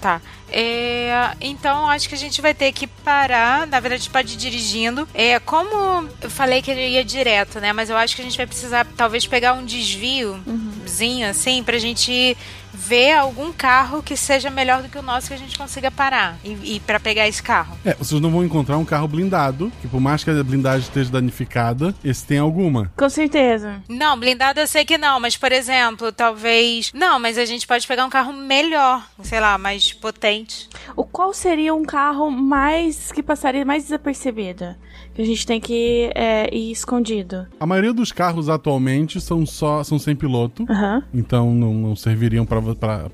Tá. 0.00 0.20
É, 0.50 1.32
então 1.40 1.88
acho 1.88 2.08
que 2.08 2.14
a 2.14 2.18
gente 2.18 2.40
vai 2.40 2.54
ter 2.54 2.72
que 2.72 2.86
parar. 2.86 3.66
Na 3.66 3.80
verdade, 3.80 4.08
pode 4.08 4.34
ir 4.34 4.36
dirigindo. 4.36 5.06
É, 5.12 5.38
como 5.40 6.08
eu 6.22 6.30
falei 6.30 6.62
que 6.62 6.70
ele 6.70 6.88
ia 6.88 7.04
direto, 7.04 7.60
né? 7.60 7.72
Mas 7.72 7.90
eu 7.90 7.96
acho 7.96 8.14
que 8.16 8.22
a 8.22 8.24
gente 8.24 8.36
vai 8.36 8.46
precisar 8.46 8.86
talvez 8.96 9.26
pegar 9.26 9.54
um 9.54 9.64
desviozinho, 9.64 11.26
uhum. 11.26 11.30
assim, 11.30 11.62
pra 11.62 11.78
gente 11.78 12.36
ver 12.78 13.12
algum 13.12 13.52
carro 13.52 14.02
que 14.02 14.16
seja 14.16 14.48
melhor 14.50 14.82
do 14.82 14.88
que 14.88 14.96
o 14.96 15.02
nosso 15.02 15.28
que 15.28 15.34
a 15.34 15.36
gente 15.36 15.58
consiga 15.58 15.90
parar 15.90 16.38
e, 16.44 16.76
e 16.76 16.80
para 16.80 17.00
pegar 17.00 17.26
esse 17.26 17.42
carro. 17.42 17.76
É, 17.84 17.94
vocês 17.94 18.20
não 18.20 18.30
vão 18.30 18.44
encontrar 18.44 18.78
um 18.78 18.84
carro 18.84 19.08
blindado, 19.08 19.72
que 19.82 19.88
por 19.88 20.00
mais 20.00 20.22
que 20.22 20.30
a 20.30 20.44
blindagem 20.44 20.86
esteja 20.86 21.10
danificada, 21.10 21.94
esse 22.04 22.24
tem 22.24 22.38
alguma. 22.38 22.90
Com 22.96 23.08
certeza. 23.08 23.82
Não, 23.88 24.18
blindado 24.18 24.60
eu 24.60 24.66
sei 24.66 24.84
que 24.84 24.96
não, 24.96 25.18
mas 25.18 25.36
por 25.36 25.50
exemplo, 25.50 26.12
talvez. 26.12 26.92
Não, 26.94 27.18
mas 27.18 27.36
a 27.36 27.44
gente 27.44 27.66
pode 27.66 27.86
pegar 27.86 28.06
um 28.06 28.10
carro 28.10 28.32
melhor, 28.32 29.04
sei 29.22 29.40
lá, 29.40 29.58
mais 29.58 29.92
potente. 29.92 30.68
O 30.94 31.04
qual 31.04 31.34
seria 31.34 31.74
um 31.74 31.84
carro 31.84 32.30
mais 32.30 33.10
que 33.10 33.22
passaria 33.22 33.64
mais 33.64 33.84
desapercebido? 33.84 34.76
A 35.18 35.24
gente 35.24 35.46
tem 35.46 35.60
que 35.60 36.10
é, 36.14 36.48
ir 36.54 36.70
escondido. 36.70 37.46
A 37.58 37.66
maioria 37.66 37.92
dos 37.92 38.12
carros 38.12 38.48
atualmente 38.48 39.20
são 39.20 39.44
só 39.44 39.82
são 39.82 39.98
sem 39.98 40.14
piloto, 40.14 40.64
Aham. 40.70 41.02
então 41.12 41.52
não, 41.52 41.74
não 41.74 41.96
serviriam 41.96 42.46
para 42.46 42.60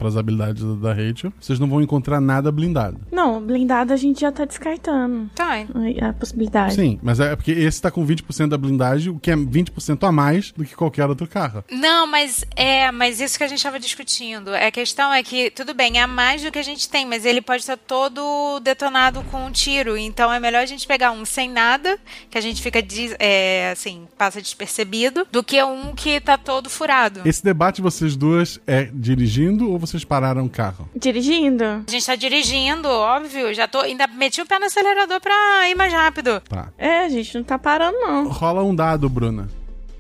as 0.06 0.16
habilidades 0.16 0.62
da, 0.62 0.74
da 0.74 0.92
Rachel. 0.92 1.32
Vocês 1.40 1.58
não 1.58 1.68
vão 1.68 1.80
encontrar 1.80 2.20
nada 2.20 2.52
blindado. 2.52 3.00
Não, 3.10 3.40
blindado 3.40 3.92
a 3.92 3.96
gente 3.96 4.20
já 4.20 4.30
tá 4.30 4.44
descartando. 4.44 5.30
Tá. 5.34 5.64
A 6.02 6.12
possibilidade. 6.12 6.74
Sim, 6.74 6.98
mas 7.02 7.20
é 7.20 7.34
porque 7.34 7.52
esse 7.52 7.80
tá 7.80 7.90
com 7.90 8.06
20% 8.06 8.48
da 8.48 8.58
blindagem, 8.58 9.12
o 9.12 9.18
que 9.18 9.30
é 9.30 9.36
20% 9.36 10.06
a 10.06 10.12
mais 10.12 10.52
do 10.52 10.64
que 10.64 10.74
qualquer 10.74 11.08
outro 11.08 11.26
carro. 11.26 11.64
Não, 11.70 12.06
mas 12.06 12.44
é, 12.56 12.90
mas 12.90 13.20
isso 13.20 13.38
que 13.38 13.44
a 13.44 13.48
gente 13.48 13.58
estava 13.58 13.78
discutindo. 13.78 14.54
A 14.54 14.70
questão 14.70 15.12
é 15.12 15.22
que, 15.22 15.50
tudo 15.50 15.74
bem, 15.74 16.00
é 16.00 16.06
mais 16.06 16.42
do 16.42 16.50
que 16.50 16.58
a 16.58 16.62
gente 16.62 16.88
tem, 16.88 17.06
mas 17.06 17.24
ele 17.24 17.40
pode 17.40 17.62
estar 17.62 17.76
todo 17.76 18.60
detonado 18.60 19.22
com 19.30 19.46
um 19.46 19.50
tiro. 19.50 19.96
Então 19.96 20.32
é 20.32 20.38
melhor 20.38 20.62
a 20.62 20.66
gente 20.66 20.86
pegar 20.86 21.12
um 21.12 21.24
sem 21.24 21.50
nada, 21.50 21.93
que 22.30 22.38
a 22.38 22.40
gente 22.40 22.62
fica, 22.62 22.82
é, 23.18 23.70
assim, 23.70 24.06
passa 24.16 24.40
despercebido, 24.40 25.26
do 25.30 25.42
que 25.42 25.62
um 25.62 25.94
que 25.94 26.20
tá 26.20 26.36
todo 26.36 26.68
furado. 26.70 27.22
Esse 27.24 27.42
debate 27.42 27.80
vocês 27.80 28.16
duas 28.16 28.60
é 28.66 28.88
dirigindo 28.92 29.70
ou 29.70 29.78
vocês 29.78 30.04
pararam 30.04 30.44
o 30.44 30.50
carro? 30.50 30.88
Dirigindo. 30.94 31.64
A 31.64 31.90
gente 31.90 32.06
tá 32.06 32.16
dirigindo, 32.16 32.88
óbvio. 32.88 33.52
Já 33.54 33.66
tô. 33.66 33.80
Ainda 33.80 34.06
meti 34.06 34.40
o 34.40 34.46
pé 34.46 34.58
no 34.58 34.66
acelerador 34.66 35.20
pra 35.20 35.68
ir 35.68 35.74
mais 35.74 35.92
rápido. 35.92 36.40
Tá. 36.40 36.68
É, 36.78 37.00
a 37.00 37.08
gente 37.08 37.34
não 37.36 37.44
tá 37.44 37.58
parando, 37.58 37.98
não. 37.98 38.28
Rola 38.28 38.62
um 38.62 38.74
dado, 38.74 39.08
Bruna. 39.08 39.48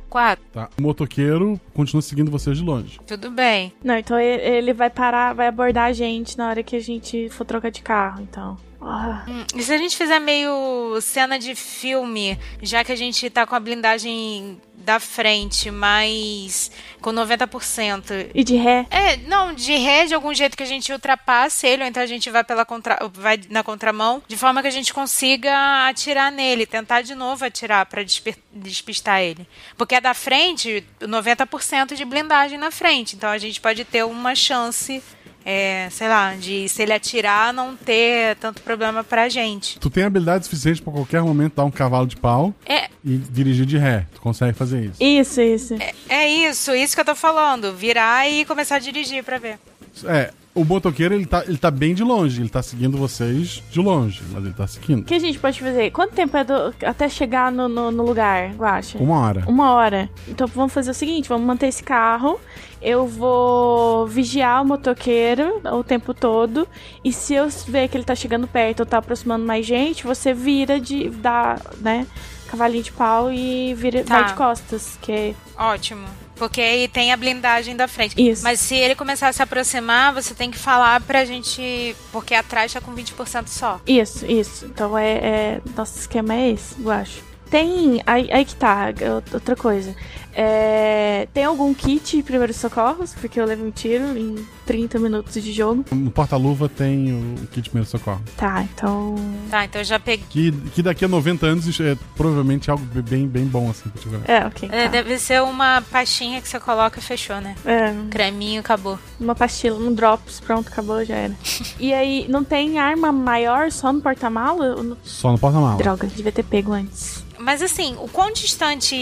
Quatro. 0.08 0.44
Tá. 0.52 0.68
O 0.78 0.82
motoqueiro 0.82 1.60
continua 1.74 2.00
seguindo 2.00 2.30
vocês 2.30 2.58
de 2.58 2.62
longe. 2.62 3.00
Tudo 3.04 3.32
bem. 3.32 3.72
Não, 3.82 3.98
então 3.98 4.18
ele 4.18 4.42
ele 4.42 4.72
vai 4.72 4.88
parar, 4.88 5.34
vai 5.34 5.48
abordar 5.48 5.86
a 5.88 5.92
gente 5.92 6.38
na 6.38 6.48
hora 6.48 6.62
que 6.62 6.76
a 6.76 6.80
gente 6.80 7.28
for 7.30 7.44
trocar 7.44 7.70
de 7.70 7.82
carro, 7.82 8.22
então. 8.22 8.56
Ah. 8.86 9.24
E 9.54 9.62
se 9.62 9.72
a 9.72 9.78
gente 9.78 9.96
fizer 9.96 10.18
meio 10.18 10.98
cena 11.00 11.38
de 11.38 11.54
filme, 11.54 12.38
já 12.62 12.84
que 12.84 12.92
a 12.92 12.96
gente 12.96 13.28
tá 13.30 13.46
com 13.46 13.54
a 13.54 13.60
blindagem 13.60 14.60
da 14.84 15.00
frente, 15.00 15.70
mas 15.70 16.70
com 17.00 17.10
90%. 17.10 18.30
E 18.34 18.44
de 18.44 18.56
ré? 18.56 18.86
É, 18.90 19.16
não, 19.16 19.54
de 19.54 19.74
ré, 19.76 20.04
de 20.04 20.14
algum 20.14 20.34
jeito 20.34 20.56
que 20.56 20.62
a 20.62 20.66
gente 20.66 20.92
ultrapasse 20.92 21.66
ele, 21.66 21.82
ou 21.82 21.88
então 21.88 22.02
a 22.02 22.06
gente 22.06 22.28
vai 22.28 22.44
pela 22.44 22.66
contra... 22.66 22.98
vai 23.14 23.40
na 23.48 23.62
contramão, 23.62 24.22
de 24.28 24.36
forma 24.36 24.60
que 24.60 24.68
a 24.68 24.70
gente 24.70 24.92
consiga 24.92 25.88
atirar 25.88 26.30
nele, 26.30 26.66
tentar 26.66 27.00
de 27.00 27.14
novo 27.14 27.44
atirar 27.46 27.86
pra 27.86 28.02
desper- 28.02 28.36
despistar 28.52 29.22
ele. 29.22 29.48
Porque 29.76 29.94
é 29.94 30.00
da 30.00 30.12
frente, 30.12 30.84
90% 31.00 31.94
de 31.94 32.04
blindagem 32.04 32.58
na 32.58 32.70
frente, 32.70 33.16
então 33.16 33.30
a 33.30 33.38
gente 33.38 33.60
pode 33.60 33.84
ter 33.86 34.04
uma 34.04 34.34
chance, 34.34 35.02
é, 35.44 35.88
sei 35.90 36.08
lá, 36.08 36.34
de 36.34 36.68
se 36.68 36.82
ele 36.82 36.92
atirar, 36.92 37.52
não 37.52 37.76
ter 37.76 38.36
tanto 38.36 38.62
problema 38.62 39.04
pra 39.04 39.28
gente. 39.28 39.78
Tu 39.78 39.90
tem 39.90 40.04
habilidade 40.04 40.44
suficiente 40.44 40.80
pra 40.80 40.92
qualquer 40.92 41.22
momento 41.22 41.54
dar 41.56 41.64
um 41.64 41.70
cavalo 41.70 42.06
de 42.06 42.16
pau 42.16 42.54
É, 42.66 42.88
e 43.04 43.16
dirigir 43.18 43.66
de 43.66 43.76
ré. 43.76 44.06
Tu 44.14 44.20
consegue 44.20 44.56
fazer 44.56 44.84
isso. 44.84 45.02
Isso, 45.02 45.40
isso. 45.40 45.74
é 46.08 46.28
isso, 46.28 46.74
isso 46.74 46.94
que 46.94 47.00
eu 47.00 47.04
tô 47.04 47.14
falando. 47.14 47.74
Virar 47.74 48.28
e 48.28 48.44
começar 48.44 48.76
a 48.76 48.78
dirigir 48.78 49.22
pra 49.22 49.38
ver. 49.38 49.58
É, 50.06 50.32
o 50.54 50.64
motoqueiro 50.64 51.14
ele 51.14 51.26
tá, 51.26 51.44
ele 51.46 51.58
tá 51.58 51.70
bem 51.70 51.94
de 51.94 52.04
longe, 52.04 52.40
ele 52.40 52.48
tá 52.48 52.62
seguindo 52.62 52.96
vocês 52.96 53.62
de 53.70 53.80
longe, 53.80 54.22
mas 54.32 54.44
ele 54.44 54.54
tá 54.54 54.64
O 54.64 54.68
seguindo. 54.68 55.04
que 55.04 55.14
a 55.14 55.18
gente 55.18 55.38
pode 55.38 55.60
fazer? 55.60 55.90
Quanto 55.90 56.14
tempo 56.14 56.36
é 56.36 56.44
do- 56.44 56.72
até 56.84 57.08
chegar 57.08 57.50
no, 57.50 57.68
no, 57.68 57.90
no 57.90 58.04
lugar, 58.04 58.50
Guacha? 58.54 58.98
Uma 58.98 59.18
hora. 59.18 59.44
Uma 59.48 59.72
hora. 59.72 60.08
Então 60.28 60.46
vamos 60.46 60.72
fazer 60.72 60.90
o 60.90 60.94
seguinte: 60.94 61.28
vamos 61.28 61.46
manter 61.46 61.66
esse 61.66 61.82
carro. 61.82 62.38
Eu 62.80 63.06
vou 63.06 64.06
vigiar 64.06 64.62
o 64.62 64.66
motoqueiro 64.66 65.60
o 65.72 65.82
tempo 65.82 66.12
todo. 66.12 66.68
E 67.02 67.12
se 67.12 67.32
eu 67.34 67.48
ver 67.66 67.88
que 67.88 67.96
ele 67.96 68.04
tá 68.04 68.14
chegando 68.14 68.46
perto 68.46 68.80
ou 68.80 68.86
tá 68.86 68.98
aproximando 68.98 69.44
mais 69.46 69.64
gente, 69.66 70.04
você 70.04 70.32
vira 70.34 70.78
de. 70.78 71.08
dá, 71.08 71.58
né? 71.80 72.06
Cavalinho 72.46 72.82
de 72.84 72.92
pau 72.92 73.32
e 73.32 73.74
vira, 73.74 74.04
Tá. 74.04 74.20
vai 74.20 74.24
de 74.28 74.34
costas. 74.34 74.98
Que 75.00 75.12
é 75.12 75.34
Ótimo. 75.58 76.04
Porque 76.36 76.60
aí 76.60 76.88
tem 76.88 77.12
a 77.12 77.16
blindagem 77.16 77.76
da 77.76 77.86
frente. 77.86 78.14
Isso. 78.20 78.42
Mas 78.42 78.58
se 78.60 78.74
ele 78.74 78.94
começar 78.94 79.28
a 79.28 79.32
se 79.32 79.42
aproximar, 79.42 80.12
você 80.12 80.34
tem 80.34 80.50
que 80.50 80.58
falar 80.58 81.00
pra 81.02 81.24
gente. 81.24 81.94
Porque 82.10 82.34
atrás 82.34 82.72
tá 82.72 82.80
com 82.80 82.92
20% 82.94 83.48
só. 83.48 83.80
Isso, 83.86 84.26
isso. 84.26 84.66
Então 84.66 84.96
é, 84.98 85.12
é- 85.12 85.60
Nosso 85.76 85.98
esquema 85.98 86.34
é 86.34 86.50
esse, 86.50 86.74
eu 86.80 86.90
acho. 86.90 87.22
Tem. 87.54 88.02
Aí, 88.04 88.28
aí 88.32 88.44
que 88.44 88.56
tá, 88.56 88.86
outra 89.32 89.54
coisa. 89.54 89.94
É, 90.36 91.28
tem 91.32 91.44
algum 91.44 91.72
kit 91.72 92.16
de 92.16 92.22
primeiros 92.24 92.56
socorros? 92.56 93.14
Porque 93.14 93.40
eu 93.40 93.44
levei 93.44 93.64
um 93.64 93.70
tiro 93.70 94.18
em 94.18 94.44
30 94.66 94.98
minutos 94.98 95.34
de 95.40 95.52
jogo. 95.52 95.84
No 95.92 96.10
porta-luva 96.10 96.68
tem 96.68 97.12
o 97.12 97.46
kit 97.52 97.62
de 97.62 97.70
primeiro 97.70 97.88
socorro. 97.88 98.20
Tá, 98.36 98.64
então. 98.64 99.14
Tá, 99.48 99.64
então 99.66 99.80
eu 99.80 99.84
já 99.84 100.00
peguei. 100.00 100.26
Que, 100.28 100.50
que 100.72 100.82
daqui 100.82 101.04
a 101.04 101.08
90 101.08 101.46
anos 101.46 101.80
é 101.80 101.96
provavelmente 102.16 102.68
algo 102.72 102.84
bem, 103.02 103.28
bem 103.28 103.44
bom 103.44 103.70
assim 103.70 103.88
pra 103.88 104.02
tiver. 104.02 104.20
É, 104.28 104.44
ok. 104.44 104.68
É, 104.72 104.84
tá. 104.86 104.90
deve 104.90 105.16
ser 105.20 105.40
uma 105.40 105.80
pastinha 105.82 106.42
que 106.42 106.48
você 106.48 106.58
coloca 106.58 106.98
e 106.98 107.02
fechou, 107.02 107.40
né? 107.40 107.54
É. 107.64 107.94
Creminho, 108.10 108.58
acabou. 108.58 108.98
Uma 109.20 109.36
pastilha, 109.36 109.76
um 109.76 109.94
drops, 109.94 110.40
pronto, 110.40 110.66
acabou, 110.66 111.04
já 111.04 111.14
era. 111.14 111.34
e 111.78 111.94
aí, 111.94 112.26
não 112.28 112.42
tem 112.42 112.80
arma 112.80 113.12
maior 113.12 113.70
só 113.70 113.92
no 113.92 114.00
porta-mala? 114.00 114.82
No- 114.82 114.98
Só 115.04 115.30
no 115.30 115.38
porta-mala. 115.38 115.76
Droga, 115.76 116.08
devia 116.08 116.32
ter 116.32 116.42
pego 116.42 116.72
antes. 116.72 117.23
Mas 117.44 117.60
assim, 117.60 117.94
o 118.00 118.08
quão 118.08 118.32
distante 118.32 118.94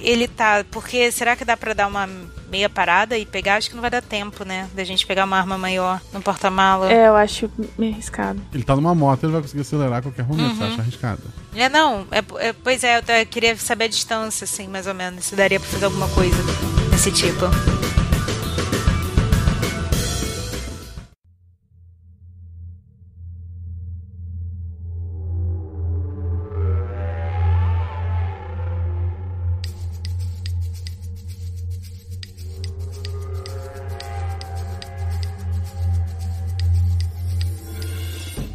ele 0.00 0.26
tá? 0.26 0.64
Porque 0.70 1.12
será 1.12 1.36
que 1.36 1.44
dá 1.44 1.54
pra 1.54 1.74
dar 1.74 1.86
uma 1.86 2.08
meia 2.50 2.68
parada 2.70 3.18
e 3.18 3.26
pegar? 3.26 3.56
Acho 3.56 3.68
que 3.68 3.74
não 3.76 3.82
vai 3.82 3.90
dar 3.90 4.00
tempo, 4.00 4.42
né? 4.42 4.70
Da 4.74 4.82
gente 4.84 5.06
pegar 5.06 5.24
uma 5.26 5.36
arma 5.36 5.58
maior 5.58 6.00
no 6.10 6.22
porta-mala. 6.22 6.90
É, 6.90 7.08
eu 7.08 7.14
acho 7.16 7.50
meio 7.78 7.92
arriscado. 7.92 8.40
Ele 8.54 8.62
tá 8.64 8.74
numa 8.74 8.94
moto, 8.94 9.24
ele 9.24 9.32
vai 9.32 9.42
conseguir 9.42 9.60
acelerar 9.60 9.98
a 9.98 10.02
qualquer 10.02 10.24
momento, 10.26 10.48
Uhum. 10.52 10.56
você 10.56 10.64
acha 10.64 10.80
arriscado. 10.80 11.22
É, 11.54 11.68
não. 11.68 12.06
É, 12.10 12.48
é- 12.48 12.52
pois 12.54 12.82
é, 12.82 12.96
eu 12.98 13.02
t- 13.02 13.24
queria 13.26 13.54
saber 13.58 13.84
a 13.84 13.88
distância, 13.88 14.44
assim, 14.44 14.66
mais 14.66 14.86
ou 14.86 14.94
menos. 14.94 15.26
Se 15.26 15.36
daria 15.36 15.60
pra 15.60 15.68
fazer 15.68 15.84
alguma 15.84 16.08
coisa 16.08 16.36
desse 16.90 17.12
tipo. 17.12 17.44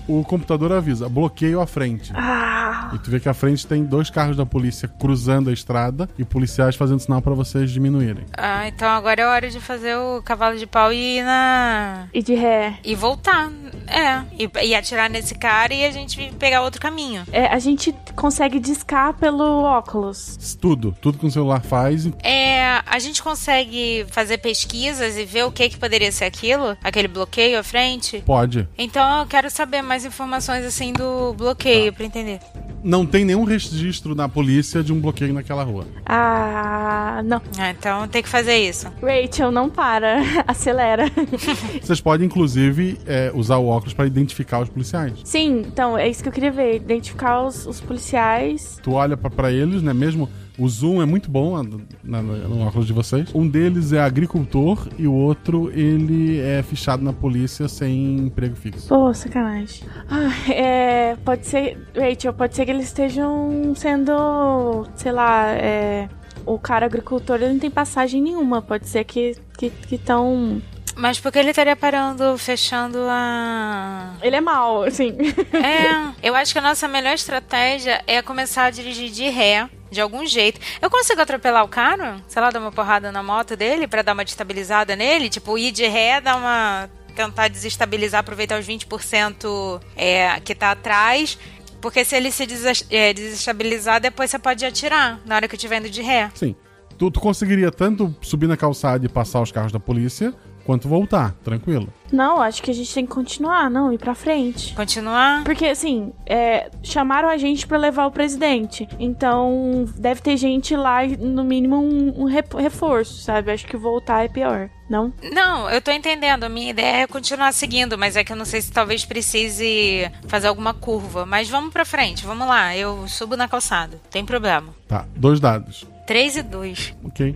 O 0.08 0.24
computador 0.24 0.72
avisa, 0.72 1.10
bloqueio 1.10 1.60
à 1.60 1.68
frente. 1.68 2.12
Ah. 2.16 2.92
E 2.94 3.00
tu 3.00 3.10
vê 3.10 3.20
que 3.20 3.30
à 3.30 3.34
frente 3.34 3.66
tem 3.66 3.84
dois 3.84 4.10
carros 4.10 4.38
da 4.38 4.46
polícia 4.46 4.88
cruzando 4.88 5.50
a 5.50 5.54
estrada 5.54 6.10
e 6.18 6.24
policiais 6.24 6.76
fazendo 6.76 7.00
sinal 7.00 7.22
pra 7.22 7.34
vocês 7.34 7.72
diminuírem. 7.72 8.26
Ah, 8.38 8.68
então 8.68 8.88
agora 8.88 9.22
é 9.22 9.26
hora 9.26 9.50
de 9.50 9.60
fazer 9.60 9.96
o 9.96 10.22
cavalo 10.22 10.58
de 10.58 10.68
pau 10.68 10.92
e 10.92 11.18
ir 11.18 11.24
na. 11.24 12.08
E 12.14 12.22
de 12.22 12.36
ré. 12.36 12.78
E 12.84 12.96
voltar. 12.96 13.52
É. 13.88 14.24
E, 14.38 14.68
e 14.68 14.76
atirar 14.76 15.10
nesse 15.10 15.36
cara 15.36 15.74
e 15.74 15.86
a 15.86 15.92
gente 15.92 16.32
pegar 16.40 16.62
outro 16.62 16.82
caminho. 16.82 17.24
É, 17.32 17.48
a 17.48 17.60
gente 17.60 17.94
consegue 18.16 18.60
discar 18.60 19.14
pelo 19.14 19.64
óculos. 19.64 20.58
Tudo, 20.60 20.96
tudo 21.02 21.18
que 21.18 21.26
o 21.26 21.32
celular 21.32 21.62
faz. 21.62 22.08
É, 22.24 22.82
a 22.86 23.00
gente 23.00 23.22
consegue 23.22 24.06
fazer 24.10 24.38
pesquisas 24.40 25.18
e 25.18 25.26
ver 25.26 25.44
o 25.44 25.52
que 25.52 25.70
que 25.70 25.78
poderia 25.78 26.12
ser 26.12 26.26
aquilo? 26.26 26.78
Aquele 26.84 27.08
bloqueio 27.08 27.60
à 27.60 27.64
frente? 27.64 28.24
Pode. 28.26 28.68
Então 28.78 29.22
eu 29.22 29.26
quero 29.26 29.50
saber 29.50 29.82
mais 29.82 29.95
informações 30.04 30.66
assim 30.66 30.92
do 30.92 31.34
bloqueio 31.34 31.94
pra 31.94 32.06
entender. 32.06 32.40
Não 32.84 33.04
tem 33.04 33.26
nenhum 33.26 33.44
registro 33.44 34.14
na 34.14 34.30
polícia 34.30 34.84
de 34.84 34.94
um 34.94 35.00
bloqueio 35.00 35.34
naquela 35.34 35.64
rua. 35.64 35.88
Ah, 36.06 37.22
não. 37.26 37.42
Ah, 37.58 37.72
então 37.72 38.08
tem 38.08 38.22
que 38.22 38.30
fazer 38.30 38.58
isso. 38.58 38.88
Rachel, 39.02 39.52
não 39.52 39.70
para. 39.70 40.20
Acelera. 40.46 41.06
Vocês 41.82 42.00
podem, 42.00 42.28
inclusive, 42.28 43.00
é, 43.08 43.32
usar 43.34 43.58
o 43.58 43.68
óculos 43.68 43.94
para 43.94 44.06
identificar 44.06 44.60
os 44.60 44.70
policiais. 44.70 45.14
Sim, 45.24 45.64
então, 45.66 45.98
é 45.98 46.08
isso 46.08 46.22
que 46.22 46.30
eu 46.30 46.34
queria 46.34 46.52
ver. 46.52 46.76
Identificar 46.76 47.42
os, 47.42 47.66
os 47.66 47.82
policiais. 47.82 48.78
Tu 48.84 48.92
olha 48.92 49.18
pra 49.18 49.52
eles, 49.52 49.82
né? 49.82 49.92
Mesmo 49.92 50.30
o 50.58 50.68
zoom 50.70 51.02
é 51.02 51.06
muito 51.06 51.30
bom 51.30 51.62
na- 52.04 52.22
na- 52.22 52.22
no 52.22 52.62
óculos 52.62 52.88
de 52.88 52.94
vocês. 52.94 53.30
Um 53.34 53.48
deles 53.48 53.92
é 53.94 54.00
agricultor 54.02 54.88
e 54.98 55.08
o 55.08 55.14
outro 55.14 55.70
ele 55.72 56.40
é 56.40 56.64
fichado 56.64 57.04
na 57.04 57.12
polícia 57.14 57.68
sem 57.68 58.18
emprego 58.18 58.56
fixo. 58.56 58.88
Pô, 58.88 59.14
sacanagem. 59.14 59.84
Ah, 60.10 60.52
é. 60.52 61.16
Pode 61.24 61.46
ser. 61.46 61.78
Rachel, 61.96 62.34
pode 62.34 62.56
ser 62.56 62.66
que 62.66 62.72
eles 62.72 62.86
estejam 62.86 63.74
sendo. 63.76 64.86
Sei 64.96 65.12
lá, 65.12 65.48
é. 65.52 66.08
O 66.46 66.60
cara 66.60 66.86
agricultor 66.86 67.38
ele 67.38 67.54
não 67.54 67.60
tem 67.60 67.72
passagem 67.72 68.22
nenhuma. 68.22 68.62
Pode 68.62 68.88
ser 68.88 69.04
que 69.04 69.32
estão. 69.60 69.72
Que, 69.88 69.98
tão 69.98 70.62
Mas 70.96 71.20
por 71.20 71.32
que 71.32 71.38
ele 71.38 71.50
estaria 71.50 71.76
parando, 71.76 72.38
fechando 72.38 73.00
a. 73.10 74.14
Ele 74.22 74.36
é 74.38 74.42
mal, 74.42 74.84
assim. 74.84 75.16
É, 75.54 76.14
eu 76.28 76.34
acho 76.36 76.54
que 76.54 76.60
a 76.60 76.62
nossa 76.62 76.88
melhor 76.88 77.14
estratégia 77.14 78.02
é 78.08 78.22
começar 78.22 78.66
a 78.66 78.70
dirigir 78.70 79.12
de 79.12 79.28
ré, 79.30 79.70
de 79.92 80.00
algum 80.00 80.26
jeito. 80.26 80.60
Eu 80.82 80.90
consigo 80.90 81.22
atropelar 81.22 81.66
o 81.66 81.68
cara? 81.68 82.18
Sei 82.28 82.42
lá, 82.42 82.50
dar 82.50 82.60
uma 82.60 82.72
porrada 82.72 83.12
na 83.12 83.22
moto 83.22 83.58
dele 83.58 83.88
pra 83.88 84.02
dar 84.02 84.14
uma 84.14 84.24
destabilizada 84.24 84.96
nele? 84.96 85.30
Tipo, 85.30 85.58
ir 85.58 85.72
de 85.72 85.86
ré, 85.86 86.22
dar 86.22 86.38
uma. 86.38 86.90
tentar 87.14 87.50
desestabilizar, 87.50 88.22
aproveitar 88.22 88.58
os 88.58 88.66
20% 88.66 89.82
é, 89.98 90.40
que 90.40 90.56
tá 90.56 90.72
atrás. 90.72 91.38
Porque 91.82 92.06
se 92.06 92.16
ele 92.16 92.32
se 92.32 92.48
é, 92.90 93.14
desestabilizar, 93.14 94.00
depois 94.00 94.32
você 94.32 94.40
pode 94.40 94.66
atirar 94.66 95.20
na 95.26 95.36
hora 95.36 95.48
que 95.48 95.56
eu 95.56 95.58
estiver 95.58 95.78
indo 95.78 95.90
de 95.90 96.02
ré. 96.02 96.32
Sim. 96.34 96.56
Tu, 96.98 97.12
tu 97.12 97.20
conseguiria 97.20 97.72
tanto 97.72 98.16
subir 98.22 98.48
na 98.48 98.56
calçada 98.56 99.06
e 99.06 99.10
passar 99.10 99.42
os 99.42 99.52
carros 99.52 99.72
da 99.72 99.80
polícia, 99.80 100.34
quanto 100.66 100.90
voltar, 100.90 101.34
tranquilo. 101.44 101.88
Não, 102.12 102.42
acho 102.42 102.62
que 102.62 102.72
a 102.72 102.74
gente 102.74 102.94
tem 102.94 103.06
que 103.06 103.14
continuar, 103.14 103.70
não, 103.70 103.92
ir 103.94 103.98
pra 103.98 104.16
frente. 104.16 104.74
Continuar? 104.74 105.44
Porque, 105.44 105.66
assim, 105.66 106.12
é, 106.26 106.70
chamaram 106.84 107.30
a 107.30 107.38
gente 107.38 107.68
pra 107.68 107.78
levar 107.78 108.06
o 108.06 108.12
presidente. 108.12 108.88
Então, 109.00 109.86
deve 109.98 110.22
ter 110.22 110.38
gente 110.38 110.76
lá, 110.76 111.06
no 111.06 111.44
mínimo, 111.44 111.78
um, 111.78 112.24
um 112.24 112.26
reforço, 112.26 113.22
sabe? 113.22 113.52
Acho 113.52 113.66
que 113.66 113.78
voltar 113.78 114.24
é 114.24 114.28
pior, 114.28 114.70
não? 114.90 115.14
Não, 115.32 115.70
eu 115.70 115.82
tô 115.82 115.92
entendendo. 115.92 116.44
A 116.44 116.50
minha 116.50 116.70
ideia 116.70 117.04
é 117.04 117.08
continuar 117.08 117.52
seguindo, 117.52 117.98
mas 117.98 118.16
é 118.16 118.24
que 118.24 118.32
eu 118.32 118.38
não 118.38 118.46
sei 118.46 118.62
se 118.62 118.72
talvez 118.72 119.06
precise 119.06 120.10
fazer 120.28 120.48
alguma 120.48 120.74
curva. 120.74 121.26
Mas 121.26 121.50
vamos 121.50 121.72
pra 121.72 121.86
frente, 121.86 122.26
vamos 122.26 122.48
lá. 122.48 122.76
Eu 122.76 123.08
subo 123.08 123.36
na 123.36 123.48
calçada. 123.48 124.00
Tem 124.10 124.26
problema. 124.26 124.74
Tá, 124.88 125.06
dois 125.16 125.40
dados. 125.40 125.86
3 126.06 126.38
e 126.38 126.44
2. 126.44 126.94
Ok. 127.04 127.36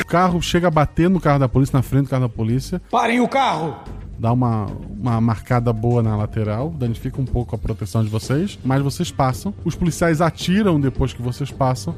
O 0.00 0.06
carro 0.06 0.40
chega 0.40 0.68
a 0.68 0.70
bater 0.70 1.10
no 1.10 1.20
carro 1.20 1.38
da 1.38 1.48
polícia, 1.48 1.76
na 1.76 1.82
frente 1.82 2.04
do 2.04 2.10
carro 2.10 2.22
da 2.22 2.28
polícia. 2.28 2.80
Parem 2.90 3.20
o 3.20 3.28
carro! 3.28 3.76
Dá 4.18 4.32
uma, 4.32 4.66
uma 4.88 5.20
marcada 5.20 5.72
boa 5.72 6.02
na 6.02 6.16
lateral, 6.16 6.70
danifica 6.70 7.20
um 7.20 7.24
pouco 7.24 7.56
a 7.56 7.58
proteção 7.58 8.04
de 8.04 8.08
vocês, 8.08 8.58
mas 8.64 8.80
vocês 8.82 9.10
passam. 9.10 9.52
Os 9.64 9.74
policiais 9.74 10.20
atiram 10.20 10.80
depois 10.80 11.12
que 11.12 11.20
vocês 11.20 11.50
passam. 11.50 11.94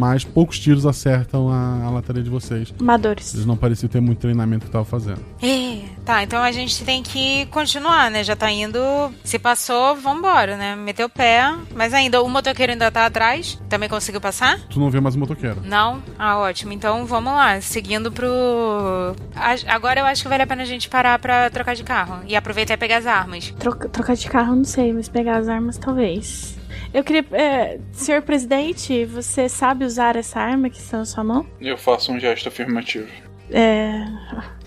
Mas 0.00 0.24
poucos 0.24 0.58
tiros 0.58 0.86
acertam 0.86 1.50
a, 1.50 1.84
a 1.84 1.90
lateral 1.90 2.22
de 2.22 2.30
vocês. 2.30 2.72
Amadores. 2.80 3.34
Eles 3.34 3.44
não 3.44 3.54
pareciam 3.56 3.86
ter 3.90 4.00
muito 4.00 4.18
treinamento 4.18 4.60
que 4.62 4.68
estavam 4.68 4.86
fazendo. 4.86 5.20
É, 5.42 5.80
tá, 6.06 6.22
então 6.22 6.42
a 6.42 6.50
gente 6.50 6.82
tem 6.84 7.02
que 7.02 7.44
continuar, 7.46 8.10
né? 8.10 8.24
Já 8.24 8.34
tá 8.34 8.50
indo. 8.50 8.80
Se 9.22 9.38
passou, 9.38 9.94
vambora, 9.96 10.56
né? 10.56 10.74
Meteu 10.74 11.06
o 11.06 11.10
pé. 11.10 11.54
Mas 11.76 11.92
ainda, 11.92 12.22
o 12.22 12.28
motoqueiro 12.30 12.72
ainda 12.72 12.90
tá 12.90 13.04
atrás. 13.04 13.60
Também 13.68 13.90
conseguiu 13.90 14.22
passar? 14.22 14.58
Tu 14.70 14.80
não 14.80 14.88
vê 14.90 15.00
mais 15.00 15.14
o 15.16 15.18
motoqueiro. 15.18 15.60
Não? 15.64 16.02
Ah, 16.18 16.38
ótimo. 16.38 16.72
Então 16.72 17.04
vamos 17.04 17.32
lá, 17.34 17.60
seguindo 17.60 18.10
pro. 18.10 19.14
A- 19.36 19.74
Agora 19.74 20.00
eu 20.00 20.06
acho 20.06 20.22
que 20.22 20.28
vale 20.28 20.42
a 20.42 20.46
pena 20.46 20.62
a 20.62 20.66
gente 20.66 20.88
parar 20.88 21.18
pra 21.18 21.50
trocar 21.50 21.74
de 21.74 21.82
carro 21.84 22.20
e 22.26 22.34
aproveitar 22.34 22.74
e 22.74 22.76
pegar 22.78 22.96
as 22.98 23.06
armas. 23.06 23.52
Troca- 23.58 23.88
trocar 23.88 24.16
de 24.16 24.28
carro, 24.28 24.56
não 24.56 24.64
sei, 24.64 24.92
mas 24.92 25.08
pegar 25.08 25.36
as 25.38 25.48
armas, 25.48 25.76
talvez. 25.76 26.56
Eu 26.92 27.04
queria. 27.04 27.24
É, 27.32 27.78
senhor 27.92 28.22
presidente, 28.22 29.04
você 29.04 29.48
sabe 29.48 29.84
usar 29.84 30.16
essa 30.16 30.40
arma 30.40 30.68
que 30.68 30.78
está 30.78 30.98
na 30.98 31.04
sua 31.04 31.22
mão? 31.22 31.46
Eu 31.60 31.76
faço 31.76 32.12
um 32.12 32.18
gesto 32.18 32.48
afirmativo. 32.48 33.08
É. 33.50 34.04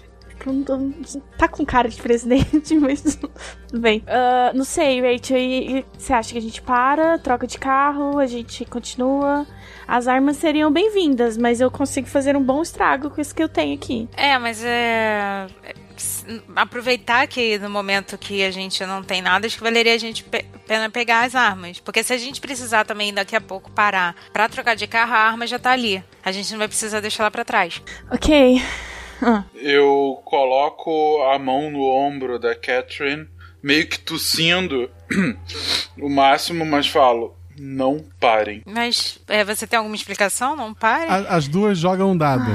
Tá 1.37 1.47
com 1.47 1.65
cara 1.65 1.87
de 1.87 2.01
presidente, 2.01 2.75
mas 2.75 3.01
tudo 3.01 3.79
bem. 3.79 4.03
Ah, 4.05 4.51
não 4.53 4.65
sei, 4.65 4.99
Rachel, 4.99 5.37
e 5.37 5.85
você 5.97 6.11
acha 6.11 6.33
que 6.33 6.37
a 6.37 6.41
gente 6.41 6.61
para, 6.61 7.17
troca 7.17 7.47
de 7.47 7.57
carro, 7.57 8.19
a 8.19 8.25
gente 8.25 8.65
continua? 8.65 9.47
As 9.87 10.05
armas 10.05 10.35
seriam 10.37 10.69
bem-vindas, 10.69 11.37
mas 11.37 11.61
eu 11.61 11.71
consigo 11.71 12.07
fazer 12.07 12.35
um 12.35 12.43
bom 12.43 12.61
estrago 12.61 13.09
com 13.09 13.21
isso 13.21 13.33
que 13.33 13.41
eu 13.41 13.47
tenho 13.47 13.73
aqui. 13.73 14.09
É, 14.17 14.37
mas 14.37 14.61
é. 14.65 15.47
Aproveitar 16.55 17.27
que 17.27 17.57
no 17.59 17.69
momento 17.69 18.17
que 18.17 18.43
a 18.43 18.51
gente 18.51 18.85
não 18.85 19.03
tem 19.03 19.21
nada, 19.21 19.45
acho 19.47 19.57
que 19.57 19.63
valeria 19.63 19.93
a 19.93 19.97
gente 19.97 20.23
pe 20.23 20.43
pena 20.67 20.89
pegar 20.89 21.25
as 21.25 21.35
armas. 21.35 21.79
Porque 21.79 22.03
se 22.03 22.13
a 22.13 22.17
gente 22.17 22.39
precisar 22.39 22.85
também 22.85 23.13
daqui 23.13 23.35
a 23.35 23.41
pouco 23.41 23.69
parar 23.71 24.15
pra 24.31 24.47
trocar 24.47 24.75
de 24.75 24.87
carro, 24.87 25.13
a 25.13 25.17
arma 25.17 25.45
já 25.45 25.59
tá 25.59 25.71
ali. 25.71 26.01
A 26.23 26.31
gente 26.31 26.49
não 26.51 26.59
vai 26.59 26.67
precisar 26.69 26.99
deixar 27.01 27.23
ela 27.23 27.31
pra 27.31 27.43
trás. 27.45 27.81
Ok. 28.09 28.61
Ah, 29.21 29.43
Eu 29.55 30.21
coloco 30.25 31.21
a 31.33 31.37
mão 31.39 31.69
no 31.69 31.81
ombro 31.83 32.39
da 32.39 32.55
Catherine, 32.55 33.27
meio 33.61 33.87
que 33.87 33.99
tossindo 33.99 34.89
o 35.99 36.09
máximo, 36.09 36.65
mas 36.65 36.87
falo: 36.87 37.35
não 37.57 38.03
parem. 38.19 38.61
Mas 38.65 39.19
é, 39.27 39.43
você 39.43 39.67
tem 39.67 39.77
alguma 39.77 39.95
explicação? 39.95 40.55
Não 40.55 40.73
pare? 40.73 41.09
A- 41.09 41.35
as 41.35 41.47
duas 41.47 41.77
jogam 41.77 42.11
um 42.11 42.17
dado. 42.17 42.49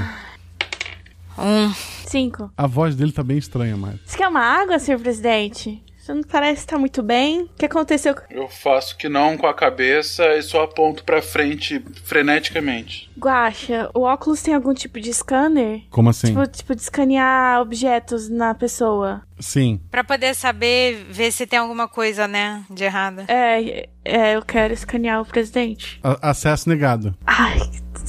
Um. 1.39 1.73
Cinco. 2.07 2.51
A 2.57 2.67
voz 2.67 2.95
dele 2.97 3.13
tá 3.13 3.23
bem 3.23 3.39
estranha, 3.39 3.77
mas. 3.77 3.97
Você 4.05 4.17
quer 4.17 4.29
uma 4.29 4.41
água, 4.41 4.79
senhor 4.79 4.99
presidente? 5.01 5.83
Você 5.99 6.15
não 6.15 6.23
parece 6.23 6.61
estar 6.63 6.79
muito 6.79 7.03
bem? 7.03 7.43
O 7.43 7.49
que 7.59 7.67
aconteceu? 7.67 8.15
com- 8.15 8.23
Eu 8.31 8.49
faço 8.49 8.97
que 8.97 9.11
não 9.11 9.37
com 9.37 9.47
a 9.47 9.53
cabeça 9.53 10.25
e 10.37 10.43
só 10.43 10.63
aponto 10.63 11.05
pra 11.05 11.21
frente 11.21 11.85
freneticamente. 12.05 13.11
Guaxa, 13.19 13.91
o 13.95 14.01
óculos 14.03 14.41
tem 14.43 14.55
algum 14.55 14.73
tipo 14.73 14.99
de 15.01 15.13
scanner? 15.13 15.83
Como 15.91 16.09
assim? 16.11 16.29
Tipo, 16.29 16.47
tipo 16.47 16.75
de 16.75 16.81
escanear 16.81 17.61
objetos 17.61 18.29
na 18.31 18.55
pessoa. 18.55 19.23
Sim. 19.39 19.81
Pra 19.91 20.03
poder 20.03 20.35
saber, 20.35 21.05
ver 21.11 21.31
se 21.31 21.47
tem 21.47 21.59
alguma 21.59 21.87
coisa, 21.87 22.27
né, 22.27 22.65
de 22.71 22.85
errada. 22.85 23.25
É, 23.29 23.89
é, 24.05 24.37
eu 24.37 24.43
quero 24.43 24.73
escanear 24.73 25.21
o 25.21 25.27
presidente. 25.27 26.01
A- 26.03 26.31
acesso 26.31 26.69
negado. 26.69 27.15
Ai, 27.27 27.59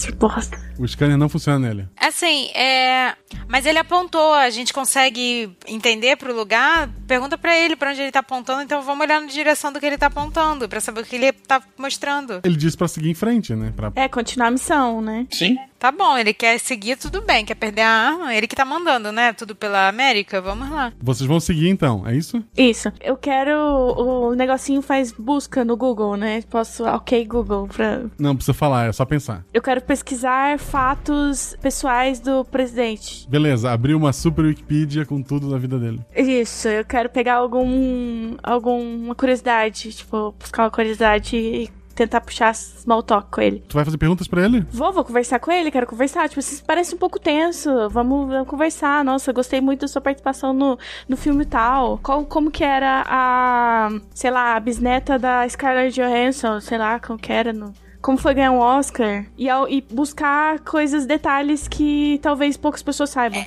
que 0.07 0.13
bosta. 0.13 0.57
O 0.77 0.87
scanner 0.87 1.17
não 1.17 1.29
funciona 1.29 1.59
nele. 1.59 1.87
Assim, 1.97 2.49
é. 2.55 3.13
Mas 3.47 3.65
ele 3.65 3.77
apontou, 3.77 4.33
a 4.33 4.49
gente 4.49 4.73
consegue 4.73 5.51
entender 5.67 6.15
pro 6.17 6.35
lugar? 6.35 6.89
Pergunta 7.07 7.37
pra 7.37 7.57
ele 7.57 7.75
pra 7.75 7.91
onde 7.91 8.01
ele 8.01 8.11
tá 8.11 8.19
apontando, 8.19 8.61
então 8.61 8.81
vamos 8.81 9.05
olhar 9.05 9.19
na 9.21 9.27
direção 9.27 9.73
do 9.73 9.79
que 9.79 9.85
ele 9.85 9.97
tá 9.97 10.07
apontando, 10.07 10.69
pra 10.69 10.79
saber 10.79 11.01
o 11.01 11.05
que 11.05 11.15
ele 11.15 11.31
tá 11.31 11.61
mostrando. 11.77 12.41
Ele 12.43 12.55
disse 12.55 12.77
pra 12.77 12.87
seguir 12.87 13.09
em 13.09 13.15
frente, 13.15 13.55
né? 13.55 13.73
Pra... 13.75 13.91
É, 13.95 14.07
continuar 14.07 14.47
a 14.47 14.51
missão, 14.51 15.01
né? 15.01 15.27
Sim. 15.31 15.57
Tá 15.79 15.93
bom, 15.93 16.17
ele 16.17 16.33
quer 16.33 16.59
seguir, 16.59 16.97
tudo 16.97 17.21
bem. 17.21 17.45
Quer 17.45 17.55
perder 17.55 17.83
a 17.83 17.89
arma? 17.89 18.35
Ele 18.35 18.47
que 18.47 18.55
tá 18.55 18.65
mandando, 18.65 19.13
né? 19.13 19.31
Tudo 19.31 19.55
pela 19.55 19.87
América? 19.87 20.41
Vamos 20.41 20.69
lá. 20.69 20.91
Vocês 21.01 21.25
vão 21.25 21.39
seguir 21.39 21.69
então, 21.69 22.05
é 22.05 22.13
isso? 22.13 22.43
Isso. 22.57 22.91
Eu 22.99 23.15
quero. 23.15 23.53
O 23.97 24.35
negocinho 24.35 24.81
faz 24.81 25.13
busca 25.13 25.63
no 25.63 25.77
Google, 25.77 26.17
né? 26.17 26.41
Posso. 26.49 26.83
Ok, 26.83 27.25
Google. 27.25 27.67
Pra... 27.67 28.01
Não 28.19 28.35
precisa 28.35 28.53
falar, 28.53 28.89
é 28.89 28.91
só 28.91 29.05
pensar. 29.05 29.45
Eu 29.53 29.61
quero 29.61 29.81
pesquisar 29.81 30.59
fatos 30.59 31.55
pessoais 31.61 32.19
do 32.19 32.43
presidente. 32.43 33.25
Beleza, 33.29 33.71
abriu 33.71 33.97
uma 33.97 34.11
super 34.11 34.43
Wikipedia 34.43 35.05
com 35.05 35.23
tudo 35.23 35.49
da 35.49 35.57
vida 35.57 35.79
dele. 35.79 36.01
Isso, 36.13 36.67
eu 36.67 36.83
quero 36.83 37.09
pegar 37.09 37.35
algum. 37.35 38.35
alguma 38.43 39.15
curiosidade. 39.15 39.93
Tipo, 39.93 40.35
buscar 40.37 40.63
uma 40.63 40.71
curiosidade 40.71 41.37
e 41.37 41.69
tentar 41.99 42.21
puxar 42.21 42.53
small 42.55 43.03
talk 43.03 43.27
com 43.29 43.41
ele. 43.41 43.63
Tu 43.67 43.73
vai 43.75 43.85
fazer 43.85 43.97
perguntas 43.97 44.27
pra 44.27 44.43
ele? 44.45 44.65
Vou, 44.71 44.91
vou 44.91 45.03
conversar 45.03 45.39
com 45.39 45.51
ele, 45.51 45.69
quero 45.69 45.85
conversar. 45.85 46.27
Tipo, 46.29 46.41
você 46.41 46.63
parece 46.65 46.95
um 46.95 46.97
pouco 46.97 47.19
tenso. 47.19 47.69
Vamos, 47.89 48.27
vamos 48.29 48.47
conversar. 48.47 49.03
Nossa, 49.03 49.31
gostei 49.33 49.61
muito 49.61 49.81
da 49.81 49.87
sua 49.87 50.01
participação 50.01 50.53
no, 50.53 50.77
no 51.07 51.17
filme 51.17 51.45
tal. 51.45 51.97
Qual, 52.01 52.25
como 52.25 52.49
que 52.49 52.63
era 52.63 53.03
a, 53.07 53.89
sei 54.13 54.31
lá, 54.31 54.55
a 54.55 54.59
bisneta 54.59 55.19
da 55.19 55.47
Scarlett 55.47 55.93
Johansson, 55.99 56.59
sei 56.59 56.77
lá, 56.77 56.99
como 56.99 57.19
que 57.19 57.31
era 57.31 57.53
no... 57.53 57.73
Como 58.01 58.17
foi 58.17 58.33
ganhar 58.33 58.51
um 58.51 58.59
Oscar? 58.59 59.25
E, 59.37 59.49
ao- 59.49 59.67
e 59.67 59.81
buscar 59.91 60.59
coisas, 60.61 61.05
detalhes 61.05 61.67
que 61.67 62.17
talvez 62.21 62.55
poucas 62.55 62.81
pessoas 62.81 63.09
saibam. 63.09 63.43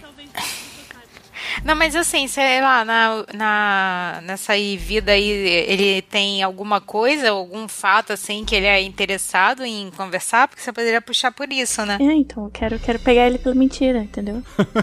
Não, 1.65 1.75
mas 1.75 1.95
assim, 1.95 2.27
sei 2.29 2.61
lá, 2.61 2.85
na, 2.85 3.25
na, 3.35 4.21
nessa 4.25 4.53
aí 4.53 4.77
vida 4.77 5.13
aí, 5.13 5.29
ele 5.29 6.03
tem 6.03 6.43
alguma 6.43 6.81
coisa, 6.81 7.31
algum 7.31 7.69
fato, 7.69 8.13
assim, 8.13 8.45
que 8.45 8.55
ele 8.55 8.67
é 8.67 8.81
interessado 8.81 9.65
em 9.65 9.91
conversar? 9.91 10.49
Porque 10.49 10.63
você 10.63 10.73
poderia 10.73 11.01
puxar 11.01 11.33
por 11.33 11.51
isso, 11.53 11.85
né? 11.85 11.99
É, 12.01 12.13
então, 12.15 12.45
eu 12.45 12.51
quero, 12.51 12.79
quero 12.79 12.99
pegar 12.99 13.27
ele 13.27 13.39
pela 13.39 13.55
mentira, 13.55 13.99
entendeu? 13.99 14.43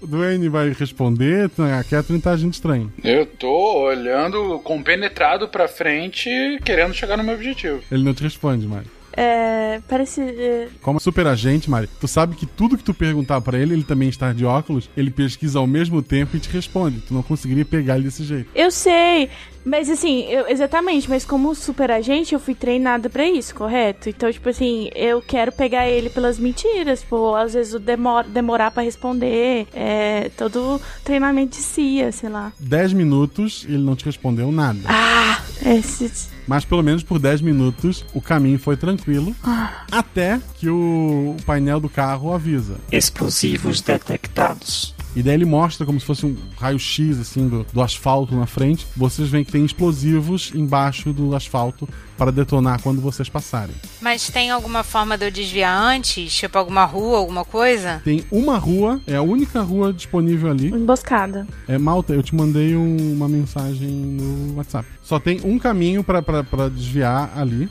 O 0.00 0.06
Duane 0.06 0.48
vai 0.48 0.70
responder, 0.70 1.48
a 1.78 1.84
Catherine 1.84 2.20
tá 2.20 2.32
agindo 2.32 2.52
estranho. 2.52 2.92
Eu 3.04 3.24
tô 3.24 3.82
olhando 3.84 4.58
compenetrado 4.64 5.46
pra 5.48 5.68
frente, 5.68 6.30
querendo 6.64 6.92
chegar 6.94 7.16
no 7.16 7.22
meu 7.22 7.34
objetivo. 7.34 7.80
Ele 7.90 8.02
não 8.02 8.14
te 8.14 8.22
responde, 8.22 8.66
Mari. 8.66 8.86
É, 9.16 9.80
parece... 9.88 10.20
é, 10.20 10.68
Como 10.82 11.00
super 11.00 11.26
agente, 11.26 11.68
Mari, 11.68 11.88
tu 12.00 12.06
sabe 12.08 12.36
que 12.36 12.46
tudo 12.46 12.76
que 12.76 12.84
tu 12.84 12.94
perguntar 12.94 13.40
pra 13.40 13.58
ele, 13.58 13.74
ele 13.74 13.82
também 13.84 14.08
está 14.08 14.32
de 14.32 14.44
óculos, 14.44 14.88
ele 14.96 15.10
pesquisa 15.10 15.58
ao 15.58 15.66
mesmo 15.66 16.02
tempo 16.02 16.36
e 16.36 16.40
te 16.40 16.48
responde. 16.48 17.00
Tu 17.00 17.12
não 17.14 17.22
conseguiria 17.22 17.64
pegar 17.64 17.96
ele 17.96 18.04
desse 18.04 18.24
jeito. 18.24 18.48
Eu 18.54 18.70
sei, 18.70 19.28
mas 19.64 19.90
assim, 19.90 20.22
eu- 20.28 20.46
exatamente, 20.48 21.08
mas 21.10 21.24
como 21.24 21.54
super 21.54 21.90
agente, 21.90 22.32
eu 22.34 22.40
fui 22.40 22.54
treinada 22.54 23.10
pra 23.10 23.26
isso, 23.26 23.54
correto? 23.54 24.08
Então, 24.08 24.30
tipo 24.32 24.48
assim, 24.48 24.90
eu 24.94 25.20
quero 25.20 25.52
pegar 25.52 25.88
ele 25.88 26.08
pelas 26.10 26.38
mentiras, 26.38 27.00
tipo, 27.00 27.34
às 27.34 27.54
vezes 27.54 27.74
o 27.74 27.78
demor, 27.78 28.24
demorar 28.24 28.70
pra 28.70 28.82
responder, 28.82 29.66
é 29.74 30.30
todo 30.36 30.80
treinamento 31.04 31.56
de 31.56 31.62
CIA, 31.62 32.12
sei 32.12 32.28
lá. 32.28 32.52
10 32.58 32.92
minutos, 32.92 33.64
ele 33.68 33.78
não 33.82 33.96
te 33.96 34.04
respondeu 34.04 34.50
nada. 34.52 34.80
Ah, 34.86 35.40
esse... 35.66 36.38
Mas 36.50 36.64
pelo 36.64 36.82
menos 36.82 37.04
por 37.04 37.20
10 37.20 37.42
minutos 37.42 38.04
o 38.12 38.20
caminho 38.20 38.58
foi 38.58 38.76
tranquilo. 38.76 39.32
Ah. 39.44 39.84
Até 39.88 40.40
que 40.58 40.68
o 40.68 41.36
painel 41.46 41.78
do 41.78 41.88
carro 41.88 42.32
avisa. 42.32 42.74
Explosivos 42.90 43.80
detectados. 43.80 44.92
E 45.14 45.22
daí 45.22 45.34
ele 45.34 45.44
mostra 45.44 45.86
como 45.86 46.00
se 46.00 46.06
fosse 46.06 46.26
um 46.26 46.36
raio-x, 46.58 47.20
assim, 47.20 47.46
do, 47.46 47.64
do 47.72 47.80
asfalto 47.80 48.34
na 48.34 48.46
frente. 48.46 48.84
Vocês 48.96 49.28
veem 49.28 49.44
que 49.44 49.52
tem 49.52 49.64
explosivos 49.64 50.50
embaixo 50.52 51.12
do 51.12 51.36
asfalto 51.36 51.88
para 52.20 52.30
detonar 52.30 52.82
quando 52.82 53.00
vocês 53.00 53.30
passarem. 53.30 53.74
Mas 53.98 54.28
tem 54.28 54.50
alguma 54.50 54.82
forma 54.84 55.16
de 55.16 55.24
eu 55.24 55.30
desviar 55.30 55.74
antes? 55.74 56.30
Tipo, 56.34 56.58
alguma 56.58 56.84
rua, 56.84 57.16
alguma 57.16 57.46
coisa? 57.46 58.02
Tem 58.04 58.22
uma 58.30 58.58
rua, 58.58 59.00
é 59.06 59.16
a 59.16 59.22
única 59.22 59.62
rua 59.62 59.90
disponível 59.90 60.50
ali. 60.50 60.66
Emboscada. 60.68 61.46
É, 61.66 61.78
Malta, 61.78 62.12
eu 62.12 62.22
te 62.22 62.34
mandei 62.34 62.76
um- 62.76 63.14
uma 63.14 63.26
mensagem 63.26 63.88
no 63.88 64.56
WhatsApp. 64.56 64.86
Só 65.02 65.18
tem 65.18 65.40
um 65.44 65.58
caminho 65.58 66.04
pra 66.04 66.20
desviar 66.68 67.32
ali. 67.36 67.68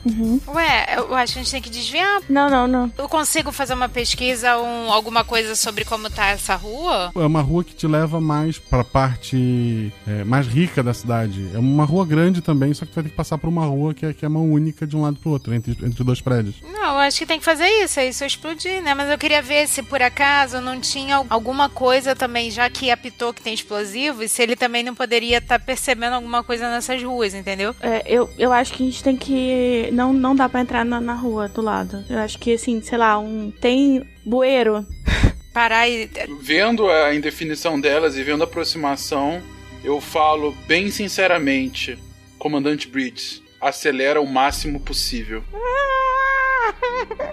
Ué, 0.48 0.96
eu 0.96 1.14
acho 1.14 1.34
que 1.34 1.38
a 1.38 1.42
gente 1.42 1.52
tem 1.52 1.62
que 1.62 1.70
desviar. 1.70 2.20
Não, 2.28 2.50
não, 2.50 2.66
não. 2.66 2.92
Eu 2.98 3.08
consigo 3.08 3.52
fazer 3.52 3.74
uma 3.74 3.88
pesquisa, 3.88 4.58
um, 4.58 4.90
alguma 4.92 5.22
coisa 5.24 5.54
sobre 5.54 5.84
como 5.84 6.10
tá 6.10 6.26
essa 6.26 6.56
rua? 6.56 7.12
É 7.14 7.20
uma 7.24 7.40
rua 7.40 7.62
que 7.62 7.72
te 7.74 7.86
leva 7.86 8.20
mais 8.20 8.58
pra 8.58 8.82
parte 8.82 9.92
é, 10.08 10.24
mais 10.24 10.46
rica 10.48 10.82
da 10.82 10.92
cidade. 10.92 11.48
É 11.54 11.58
uma 11.58 11.84
rua 11.84 12.04
grande 12.04 12.40
também, 12.40 12.74
só 12.74 12.84
que 12.84 12.90
tu 12.90 12.96
vai 12.96 13.04
ter 13.04 13.10
que 13.10 13.16
passar 13.16 13.38
por 13.38 13.48
uma 13.48 13.64
rua 13.64 13.94
que 13.94 14.04
é, 14.06 14.12
que 14.12 14.24
é 14.24 14.28
mão 14.40 14.50
única 14.50 14.86
de 14.86 14.96
um 14.96 15.02
lado 15.02 15.16
pro 15.18 15.30
outro, 15.30 15.52
entre, 15.54 15.72
entre 15.84 16.02
dois 16.04 16.20
prédios. 16.20 16.56
Não, 16.62 16.94
eu 16.94 16.98
acho 16.98 17.18
que 17.18 17.26
tem 17.26 17.38
que 17.38 17.44
fazer 17.44 17.66
isso, 17.84 18.00
é 18.00 18.08
isso 18.08 18.22
eu 18.24 18.26
explodir, 18.26 18.82
né? 18.82 18.94
Mas 18.94 19.10
eu 19.10 19.18
queria 19.18 19.42
ver 19.42 19.66
se 19.68 19.82
por 19.82 20.00
acaso 20.02 20.60
não 20.60 20.80
tinha 20.80 21.16
al- 21.16 21.26
alguma 21.28 21.68
coisa 21.68 22.14
também, 22.16 22.50
já 22.50 22.68
que 22.70 22.90
apitou 22.90 23.32
que 23.34 23.42
tem 23.42 23.52
explosivo, 23.54 24.22
e 24.22 24.28
se 24.28 24.42
ele 24.42 24.56
também 24.56 24.82
não 24.82 24.94
poderia 24.94 25.38
estar 25.38 25.58
percebendo 25.60 26.14
alguma 26.14 26.42
coisa 26.42 26.70
nessas 26.70 27.02
ruas, 27.02 27.34
entendeu? 27.34 27.74
É, 27.80 28.02
eu, 28.06 28.28
eu 28.38 28.52
acho 28.52 28.72
que 28.72 28.82
a 28.82 28.86
gente 28.86 29.02
tem 29.02 29.16
que. 29.16 29.88
Não, 29.92 30.12
não 30.12 30.34
dá 30.34 30.48
pra 30.48 30.60
entrar 30.60 30.84
na, 30.84 31.00
na 31.00 31.14
rua 31.14 31.48
do 31.48 31.60
lado. 31.60 32.04
Eu 32.08 32.18
acho 32.18 32.38
que, 32.38 32.54
assim, 32.54 32.80
sei 32.80 32.98
lá, 32.98 33.18
um. 33.18 33.50
Tem 33.50 34.02
bueiro. 34.24 34.86
Parar 35.52 35.88
e. 35.88 36.08
Vendo 36.40 36.88
a 36.88 37.14
indefinição 37.14 37.80
delas 37.80 38.16
e 38.16 38.22
vendo 38.22 38.42
a 38.42 38.44
aproximação, 38.44 39.42
eu 39.82 40.00
falo 40.00 40.54
bem 40.66 40.90
sinceramente, 40.90 41.98
Comandante 42.38 42.88
Bridges, 42.88 43.39
acelera 43.60 44.20
o 44.20 44.26
máximo 44.26 44.80
possível. 44.80 45.42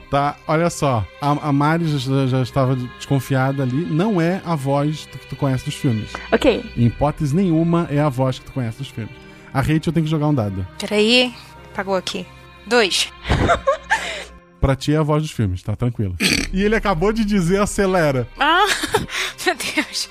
Tá, 0.09 0.38
olha 0.47 0.69
só. 0.69 1.05
A, 1.21 1.49
a 1.49 1.53
Mari 1.53 1.86
já, 1.97 2.28
já 2.28 2.41
estava 2.41 2.75
desconfiada 2.75 3.63
ali. 3.63 3.86
Não 3.86 4.19
é 4.21 4.41
a 4.45 4.55
voz 4.55 5.05
do 5.05 5.17
que 5.17 5.28
tu 5.28 5.36
conhece 5.36 5.65
dos 5.65 5.75
filmes. 5.75 6.11
Ok. 6.32 6.63
Em 6.75 6.86
hipótese 6.86 7.36
nenhuma 7.36 7.88
é 7.91 7.99
a 7.99 8.09
voz 8.09 8.39
que 8.39 8.45
tu 8.45 8.51
conhece 8.51 8.78
dos 8.78 8.89
filmes. 8.89 9.13
A 9.53 9.59
Rachel 9.59 9.93
tem 9.93 10.03
que 10.03 10.09
jogar 10.09 10.28
um 10.28 10.34
dado. 10.34 10.65
Peraí, 10.80 11.34
pagou 11.73 11.95
aqui. 11.95 12.25
Dois. 12.65 13.11
Pra 14.59 14.75
ti 14.75 14.93
é 14.93 14.97
a 14.97 15.03
voz 15.03 15.21
dos 15.21 15.32
filmes, 15.32 15.61
tá 15.61 15.75
tranquilo. 15.75 16.15
e 16.51 16.63
ele 16.63 16.75
acabou 16.75 17.13
de 17.13 17.23
dizer 17.23 17.61
acelera. 17.61 18.28
Ah, 18.39 18.65
meu 19.45 19.55
Deus. 19.55 20.09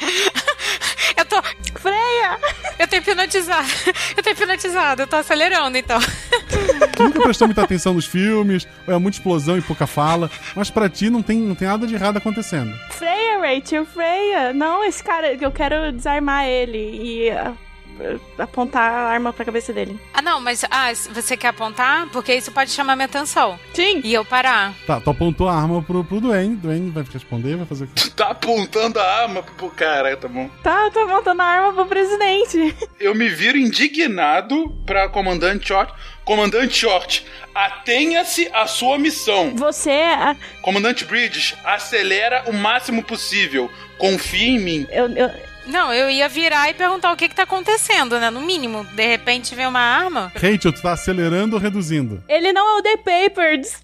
Eu 1.17 1.25
tô. 1.25 1.43
Freia! 1.79 2.39
Eu 2.79 2.87
tô 2.87 2.97
hipnotizada. 2.97 3.67
Eu 4.17 4.23
tô 4.23 4.31
hipnotizada, 4.31 5.03
eu 5.03 5.07
tô 5.07 5.17
acelerando 5.17 5.77
então. 5.79 5.99
Tu 6.97 7.03
nunca 7.03 7.23
prestou 7.23 7.49
muita 7.49 7.63
atenção 7.63 7.95
nos 7.95 8.07
filmes, 8.07 8.67
ou 8.87 8.95
é 8.95 8.99
muita 8.99 9.19
explosão 9.19 9.57
e 9.59 9.63
pouca 9.63 9.87
fala, 9.87 10.31
mas 10.55 10.71
pra 10.71 10.89
ti 10.89 11.11
não 11.11 11.23
tem, 11.23 11.39
não 11.39 11.55
tem 11.55 11.69
nada 11.69 11.87
de 11.87 11.95
errado 11.95 12.17
acontecendo. 12.17 12.75
Freia, 12.91 13.39
Rachel, 13.39 13.85
freia. 13.87 14.53
Não, 14.53 14.85
esse 14.85 15.03
cara, 15.03 15.35
eu 15.35 15.51
quero 15.53 15.93
desarmar 15.93 16.45
ele 16.47 16.79
e 16.79 17.31
ah, 17.31 17.53
apontar 18.39 18.91
a 18.91 19.09
arma 19.09 19.33
pra 19.33 19.45
cabeça 19.45 19.73
dele. 19.73 19.99
Ah, 20.13 20.23
não, 20.23 20.41
mas 20.41 20.65
ah, 20.71 20.93
você 20.95 21.37
quer 21.37 21.49
apontar? 21.49 22.09
Porque 22.11 22.35
isso 22.35 22.53
pode 22.53 22.71
chamar 22.71 22.97
minha 22.97 23.07
atenção. 23.07 23.59
Sim. 23.73 24.01
E 24.05 24.13
eu 24.13 24.25
parar. 24.25 24.75
Tá, 24.87 25.01
tu 25.01 25.11
apontou 25.11 25.49
a 25.49 25.55
arma 25.55 25.83
pro, 25.83 26.05
pro 26.05 26.21
Duane. 26.21 26.57
Duane 26.57 26.91
vai 26.91 27.05
responder, 27.05 27.57
vai 27.57 27.67
fazer 27.67 27.85
o 27.85 27.89
quê? 27.89 28.11
Tá 28.17 28.29
apontando 28.29 28.99
a 28.99 29.23
arma 29.23 29.43
pro 29.43 29.71
cara, 29.71 30.17
tá 30.17 30.29
bom? 30.29 30.49
Tá, 30.63 30.91
tô 30.91 31.07
montando 31.07 31.43
a 31.43 31.45
arma 31.45 31.73
pro 31.73 31.87
presidente. 31.87 32.75
Eu 32.99 33.15
me 33.15 33.29
viro 33.29 33.59
indignado 33.59 34.71
pra 34.85 35.09
Comandante 35.09 35.69
Short. 35.69 35.93
Comandante 36.25 36.75
Short, 36.75 37.25
atenha-se 37.55 38.51
à 38.53 38.67
sua 38.67 38.99
missão. 38.99 39.55
Você 39.55 39.91
é. 39.91 40.37
Comandante 40.61 41.05
Bridges, 41.05 41.55
acelera 41.65 42.45
o 42.49 42.53
máximo 42.53 43.03
possível. 43.03 43.71
Confia 43.97 44.49
em 44.49 44.59
mim. 44.59 44.87
Eu, 44.91 45.09
eu... 45.09 45.31
Não, 45.67 45.93
eu 45.93 46.09
ia 46.09 46.29
virar 46.29 46.71
e 46.71 46.75
perguntar 46.75 47.13
o 47.13 47.17
que 47.17 47.29
que 47.29 47.35
tá 47.35 47.43
acontecendo, 47.43 48.19
né? 48.21 48.31
No 48.31 48.41
mínimo, 48.41 48.85
de 48.95 49.07
repente 49.07 49.55
vem 49.55 49.67
uma 49.67 49.81
arma. 49.81 50.33
Rachel, 50.35 50.73
tu 50.73 50.81
tá 50.81 50.93
acelerando 50.93 51.57
ou 51.57 51.63
reduzindo? 51.63 52.23
Ele 52.29 52.53
não 52.53 52.77
é 52.77 52.79
o 52.79 52.83
The 52.83 52.97
Papers. 52.99 53.83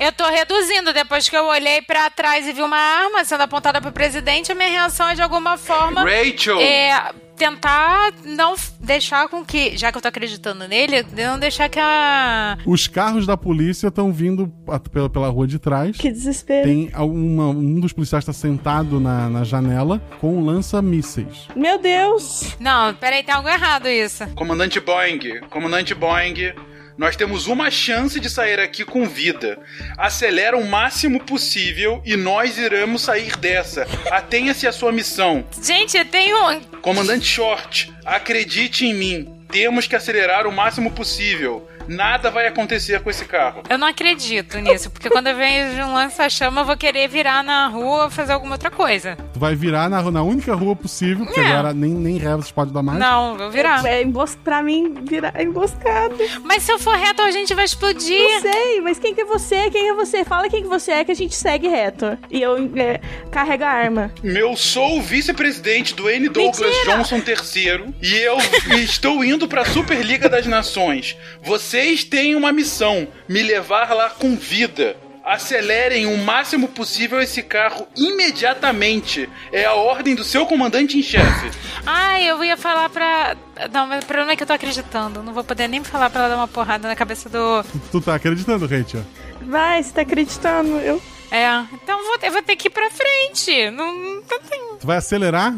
Eu 0.00 0.12
tô 0.12 0.28
reduzindo. 0.28 0.92
Depois 0.92 1.28
que 1.28 1.36
eu 1.36 1.44
olhei 1.46 1.80
pra 1.82 2.10
trás 2.10 2.46
e 2.46 2.52
vi 2.52 2.62
uma 2.62 2.76
arma 2.76 3.24
sendo 3.24 3.42
apontada 3.42 3.80
pro 3.80 3.92
presidente, 3.92 4.52
a 4.52 4.54
minha 4.54 4.68
reação 4.68 5.08
é 5.08 5.14
de 5.14 5.22
alguma 5.22 5.56
forma. 5.56 6.02
Rachel! 6.02 6.60
É, 6.60 7.12
tentar 7.36 8.12
não 8.24 8.54
deixar 8.80 9.28
com 9.28 9.44
que. 9.44 9.76
Já 9.76 9.90
que 9.92 9.98
eu 9.98 10.02
tô 10.02 10.08
acreditando 10.08 10.66
nele, 10.68 11.04
não 11.16 11.38
deixar 11.38 11.68
que 11.68 11.78
a. 11.80 12.56
Os 12.66 12.86
carros 12.86 13.26
da 13.26 13.36
polícia 13.36 13.88
estão 13.88 14.12
vindo 14.12 14.52
pela, 14.92 15.08
pela 15.08 15.28
rua 15.28 15.46
de 15.46 15.58
trás. 15.58 15.96
Que 15.96 16.10
desespero. 16.10 16.66
Tem 16.66 16.90
alguma- 16.92 17.48
um 17.48 17.80
dos 17.80 17.92
policiais 17.92 18.22
está 18.22 18.32
sentado 18.32 18.98
na, 19.00 19.28
na 19.28 19.44
janela 19.44 20.00
com 20.20 20.36
um 20.38 20.44
lança-mísseis. 20.44 21.48
Meu 21.54 21.78
Deus! 21.78 22.56
Não, 22.60 22.94
peraí, 22.94 23.22
tem 23.22 23.34
algo 23.34 23.48
errado 23.48 23.88
isso. 23.88 24.26
Comandante 24.34 24.80
Boeing, 24.80 25.40
comandante 25.50 25.94
Boeing, 25.94 26.52
nós 26.96 27.16
temos 27.16 27.46
uma 27.46 27.70
chance 27.70 28.20
de 28.20 28.30
sair 28.30 28.60
aqui 28.60 28.84
com 28.84 29.06
vida. 29.06 29.58
Acelera 29.98 30.56
o 30.56 30.66
máximo 30.66 31.20
possível 31.20 32.00
e 32.04 32.16
nós 32.16 32.56
iremos 32.56 33.02
sair 33.02 33.36
dessa. 33.36 33.86
Atenha-se 34.10 34.66
à 34.66 34.72
sua 34.72 34.92
missão. 34.92 35.44
Gente, 35.60 36.04
tem 36.04 36.34
um. 36.34 36.60
Comandante 36.80 37.26
Short, 37.26 37.92
acredite 38.04 38.86
em 38.86 38.94
mim. 38.94 39.43
Temos 39.54 39.86
que 39.86 39.94
acelerar 39.94 40.48
o 40.48 40.52
máximo 40.52 40.90
possível. 40.90 41.64
Nada 41.86 42.28
vai 42.30 42.46
acontecer 42.46 43.00
com 43.00 43.10
esse 43.10 43.24
carro. 43.24 43.62
Eu 43.68 43.76
não 43.78 43.86
acredito 43.86 44.58
nisso, 44.58 44.90
porque 44.90 45.08
quando 45.10 45.26
eu 45.28 45.36
vejo 45.36 45.82
um 45.82 45.92
lança-chama, 45.94 46.62
eu 46.62 46.64
vou 46.64 46.76
querer 46.76 47.06
virar 47.08 47.44
na 47.44 47.68
rua 47.68 48.04
ou 48.04 48.10
fazer 48.10 48.32
alguma 48.32 48.54
outra 48.54 48.70
coisa. 48.70 49.16
Tu 49.32 49.38
vai 49.38 49.54
virar 49.54 49.88
na, 49.88 50.02
na 50.10 50.22
única 50.22 50.54
rua 50.54 50.74
possível, 50.74 51.24
porque 51.26 51.38
É. 51.38 51.46
agora 51.46 51.72
nem, 51.74 51.90
nem 51.90 52.16
ré 52.16 52.30
vocês 52.34 52.50
podem 52.50 52.72
dar 52.74 52.82
mais. 52.82 52.98
Não, 52.98 53.36
vou 53.36 53.50
virar. 53.50 53.84
É, 53.84 54.02
embos... 54.02 54.34
Pra 54.42 54.62
mim, 54.62 54.94
virar 55.04 55.40
emboscado. 55.40 56.16
Mas 56.42 56.62
se 56.64 56.72
eu 56.72 56.78
for 56.78 56.96
reto, 56.96 57.22
a 57.22 57.30
gente 57.30 57.54
vai 57.54 57.64
explodir. 57.64 58.18
Não 58.18 58.40
sei, 58.40 58.80
mas 58.80 58.98
quem 58.98 59.14
que 59.14 59.20
é 59.20 59.24
você? 59.24 59.70
Quem 59.70 59.90
é 59.90 59.94
você? 59.94 60.24
Fala 60.24 60.48
quem 60.48 60.62
que 60.62 60.68
você 60.68 60.90
é 60.90 61.04
que 61.04 61.12
a 61.12 61.14
gente 61.14 61.34
segue 61.36 61.68
reto. 61.68 62.18
E 62.30 62.42
eu 62.42 62.56
é, 62.76 62.98
carrego 63.30 63.62
a 63.64 63.68
arma. 63.68 64.10
Eu 64.24 64.56
sou 64.56 64.98
o 64.98 65.02
vice-presidente 65.02 65.94
do 65.94 66.10
N. 66.10 66.28
Douglas 66.28 66.74
Mentira! 66.74 66.96
Johnson 66.96 67.16
III 67.16 67.94
e 68.02 68.16
eu 68.16 68.36
estou 68.82 69.22
indo 69.22 69.43
para 69.48 69.62
a 69.62 69.66
Superliga 69.66 70.28
das 70.28 70.46
Nações. 70.46 71.16
Vocês 71.42 72.04
têm 72.04 72.34
uma 72.34 72.52
missão: 72.52 73.08
me 73.28 73.42
levar 73.42 73.94
lá 73.94 74.10
com 74.10 74.36
vida. 74.36 74.96
Acelerem 75.24 76.04
o 76.04 76.18
máximo 76.18 76.68
possível 76.68 77.18
esse 77.18 77.42
carro 77.42 77.88
imediatamente. 77.96 79.26
É 79.50 79.64
a 79.64 79.72
ordem 79.72 80.14
do 80.14 80.22
seu 80.22 80.44
comandante 80.44 80.98
em 80.98 81.02
chefe. 81.02 81.50
Ai, 81.86 82.28
eu 82.28 82.44
ia 82.44 82.58
falar 82.58 82.90
pra. 82.90 83.34
Não, 83.72 83.86
mas 83.86 84.04
o 84.04 84.06
problema 84.06 84.32
é 84.32 84.36
que 84.36 84.42
eu 84.42 84.46
tô 84.46 84.52
acreditando. 84.52 85.22
Não 85.22 85.32
vou 85.32 85.42
poder 85.42 85.66
nem 85.66 85.82
falar 85.82 86.10
pra 86.10 86.20
ela 86.20 86.28
dar 86.28 86.36
uma 86.36 86.48
porrada 86.48 86.86
na 86.86 86.94
cabeça 86.94 87.30
do. 87.30 87.64
Tu 87.90 88.00
tá 88.02 88.16
acreditando, 88.16 88.66
Rachel? 88.66 89.02
Vai, 89.40 89.82
você 89.82 89.92
tá 89.92 90.02
acreditando? 90.02 90.78
Eu. 90.80 91.00
É, 91.30 91.46
então 91.72 91.98
eu 91.98 92.04
vou, 92.04 92.18
eu 92.22 92.32
vou 92.32 92.42
ter 92.42 92.54
que 92.54 92.68
ir 92.68 92.70
pra 92.70 92.90
frente. 92.90 93.70
Não, 93.70 93.96
não 93.96 94.22
tem. 94.22 94.60
Tu 94.78 94.86
vai 94.86 94.98
acelerar? 94.98 95.54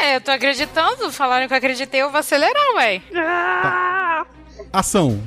Ué, 0.00 0.16
eu 0.16 0.20
tô 0.20 0.30
acreditando. 0.30 1.10
Falaram 1.12 1.46
que 1.46 1.52
eu 1.52 1.58
acreditei, 1.58 2.02
eu 2.02 2.10
vou 2.10 2.20
acelerar, 2.20 2.74
ué. 2.76 3.00
Ah! 3.14 4.24
Ação. 4.72 5.20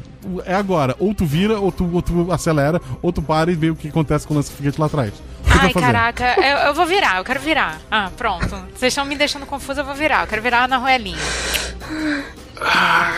É 0.45 0.53
agora. 0.53 0.95
Ou 0.99 1.13
tu 1.13 1.25
vira, 1.25 1.59
ou 1.59 1.71
tu, 1.71 1.89
ou 1.93 2.01
tu 2.01 2.31
acelera, 2.31 2.79
ou 3.01 3.11
tu 3.11 3.21
para 3.21 3.51
e 3.51 3.55
vê 3.55 3.69
o 3.69 3.75
que 3.75 3.89
acontece 3.89 4.27
com 4.27 4.33
o 4.33 4.37
lança-foguete 4.37 4.79
lá 4.79 4.85
atrás. 4.85 5.13
Que 5.43 5.65
Ai, 5.65 5.73
caraca, 5.73 6.35
eu, 6.37 6.57
eu 6.67 6.73
vou 6.73 6.85
virar, 6.85 7.17
eu 7.17 7.23
quero 7.23 7.39
virar. 7.39 7.79
Ah, 7.89 8.09
pronto. 8.15 8.55
Vocês 8.73 8.93
estão 8.93 9.03
me 9.03 9.15
deixando 9.15 9.45
confusa, 9.45 9.81
eu 9.81 9.85
vou 9.85 9.95
virar. 9.95 10.23
Eu 10.23 10.27
quero 10.27 10.41
virar 10.41 10.67
na 10.67 10.77
roelinha. 10.77 11.17
Ah. 12.61 13.11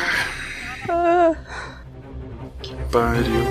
Pariu. 2.92 3.44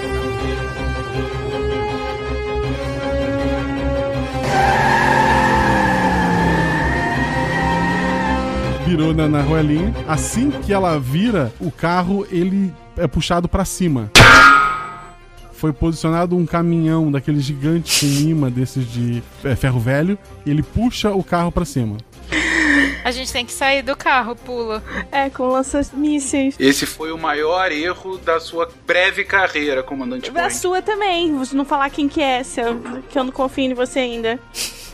Virou 8.92 9.14
na, 9.14 9.26
na 9.26 9.40
roelinha. 9.40 9.90
Assim 10.06 10.50
que 10.50 10.70
ela 10.70 11.00
vira, 11.00 11.50
o 11.58 11.70
carro 11.70 12.26
ele 12.30 12.70
é 12.94 13.06
puxado 13.06 13.48
pra 13.48 13.64
cima. 13.64 14.10
Foi 15.50 15.72
posicionado 15.72 16.36
um 16.36 16.44
caminhão 16.44 17.10
daqueles 17.10 17.42
gigantes 17.42 18.00
com 18.00 18.28
imã 18.28 18.50
desses 18.50 18.86
de 18.92 19.22
é, 19.42 19.56
ferro 19.56 19.80
velho. 19.80 20.18
E 20.44 20.50
ele 20.50 20.62
puxa 20.62 21.10
o 21.10 21.24
carro 21.24 21.50
pra 21.50 21.64
cima. 21.64 21.96
A 23.02 23.10
gente 23.10 23.32
tem 23.32 23.46
que 23.46 23.52
sair 23.52 23.80
do 23.80 23.96
carro, 23.96 24.36
pula. 24.36 24.82
É, 25.10 25.30
com 25.30 25.46
lança-mísseis. 25.48 26.54
Esse 26.60 26.84
foi 26.84 27.12
o 27.12 27.18
maior 27.18 27.72
erro 27.72 28.18
da 28.18 28.38
sua 28.40 28.68
breve 28.86 29.24
carreira, 29.24 29.82
comandante 29.82 30.28
A 30.28 30.32
Boeing. 30.34 30.50
sua 30.50 30.82
também. 30.82 31.34
Você 31.38 31.56
não 31.56 31.64
falar 31.64 31.88
quem 31.88 32.10
que 32.10 32.20
é, 32.20 32.42
se 32.42 32.60
eu, 32.60 32.78
que 33.08 33.18
eu 33.18 33.24
não 33.24 33.32
confio 33.32 33.64
em 33.64 33.74
você 33.74 34.00
ainda. 34.00 34.38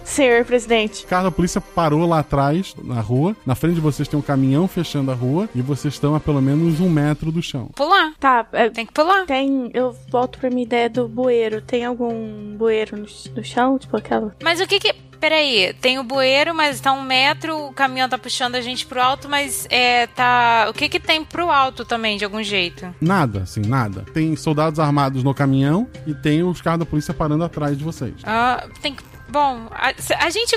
Senhor 0.08 0.44
presidente. 0.44 1.04
O 1.04 1.08
carro 1.08 1.24
da 1.24 1.30
polícia 1.30 1.60
parou 1.60 2.06
lá 2.06 2.20
atrás, 2.20 2.74
na 2.82 3.00
rua. 3.00 3.36
Na 3.46 3.54
frente 3.54 3.74
de 3.76 3.80
vocês 3.80 4.08
tem 4.08 4.18
um 4.18 4.22
caminhão 4.22 4.66
fechando 4.66 5.10
a 5.10 5.14
rua 5.14 5.48
e 5.54 5.60
vocês 5.62 5.94
estão 5.94 6.14
a 6.14 6.20
pelo 6.20 6.40
menos 6.42 6.80
um 6.80 6.88
metro 6.88 7.30
do 7.30 7.42
chão. 7.42 7.70
Pular. 7.74 8.12
Tá, 8.18 8.46
é, 8.52 8.68
Tem 8.70 8.86
que 8.86 8.92
pular. 8.92 9.26
tem. 9.26 9.70
Eu 9.74 9.94
volto 10.10 10.38
pra 10.38 10.50
minha 10.50 10.62
ideia 10.64 10.88
do 10.88 11.06
bueiro. 11.08 11.60
Tem 11.62 11.84
algum 11.84 12.56
bueiro 12.56 12.96
no, 12.96 13.06
no 13.34 13.44
chão? 13.44 13.78
Tipo 13.78 13.96
aquela. 13.96 14.34
Mas 14.42 14.60
o 14.60 14.66
que 14.66 14.78
que. 14.78 14.94
Peraí, 15.18 15.74
tem 15.80 15.98
o 15.98 16.04
bueiro, 16.04 16.54
mas 16.54 16.80
tá 16.80 16.92
um 16.92 17.02
metro, 17.02 17.66
o 17.66 17.72
caminhão 17.72 18.08
tá 18.08 18.16
puxando 18.16 18.54
a 18.54 18.60
gente 18.60 18.86
pro 18.86 19.02
alto, 19.02 19.28
mas 19.28 19.66
é, 19.68 20.06
tá. 20.06 20.66
O 20.70 20.72
que 20.72 20.88
que 20.88 21.00
tem 21.00 21.24
pro 21.24 21.50
alto 21.50 21.84
também, 21.84 22.16
de 22.16 22.24
algum 22.24 22.40
jeito? 22.40 22.94
Nada, 23.00 23.40
assim, 23.40 23.60
nada. 23.62 24.04
Tem 24.14 24.36
soldados 24.36 24.78
armados 24.78 25.24
no 25.24 25.34
caminhão 25.34 25.88
e 26.06 26.14
tem 26.14 26.44
os 26.44 26.60
carros 26.60 26.78
da 26.78 26.86
polícia 26.86 27.12
parando 27.12 27.42
atrás 27.42 27.76
de 27.76 27.82
vocês. 27.82 28.14
Ah, 28.22 28.64
tem 28.80 28.94
que. 28.94 29.02
Bom, 29.30 29.68
a, 29.70 29.92
a 30.24 30.30
gente. 30.30 30.56